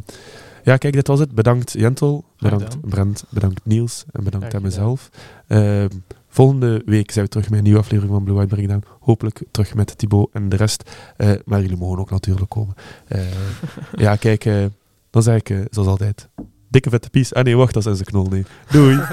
ja, 0.63 0.77
kijk, 0.77 0.93
dit 0.93 1.07
was 1.07 1.19
het. 1.19 1.31
Bedankt 1.31 1.71
Jentel, 1.71 2.23
bedankt. 2.37 2.81
Brent, 2.81 3.23
bedankt 3.29 3.59
Niels 3.65 4.05
en 4.11 4.23
bedankt 4.23 4.53
aan 4.53 4.61
mezelf. 4.61 5.09
Ehm, 5.47 5.87
volgende 6.35 6.81
week 6.85 7.11
zijn 7.11 7.25
we 7.25 7.31
terug 7.31 7.49
met 7.49 7.57
een 7.57 7.63
nieuwe 7.63 7.79
aflevering 7.79 8.13
van 8.13 8.23
Blue 8.23 8.35
White 8.35 8.55
Breakdown. 8.55 8.83
Hopelijk 8.99 9.41
terug 9.51 9.73
met 9.73 9.97
Thibaut 9.97 10.29
en 10.33 10.49
de 10.49 10.55
rest. 10.55 10.89
Eh, 11.17 11.31
maar 11.45 11.61
jullie 11.61 11.77
mogen 11.77 11.99
ook 11.99 12.09
natuurlijk 12.09 12.49
komen. 12.49 12.75
Eh, 13.07 13.21
ja, 13.95 14.15
kijk, 14.15 14.45
eh, 14.45 14.65
dan 15.09 15.23
zeg 15.23 15.35
ik 15.35 15.67
zoals 15.69 15.89
altijd. 15.89 16.29
Dikke 16.69 16.89
vette 16.89 17.09
pies. 17.09 17.33
Ah 17.33 17.43
nee, 17.43 17.57
wacht, 17.57 17.73
dat 17.73 17.85
is 17.85 17.99
een 17.99 18.05
knol. 18.05 18.25
Nee. 18.25 18.45
Doei. 18.71 18.99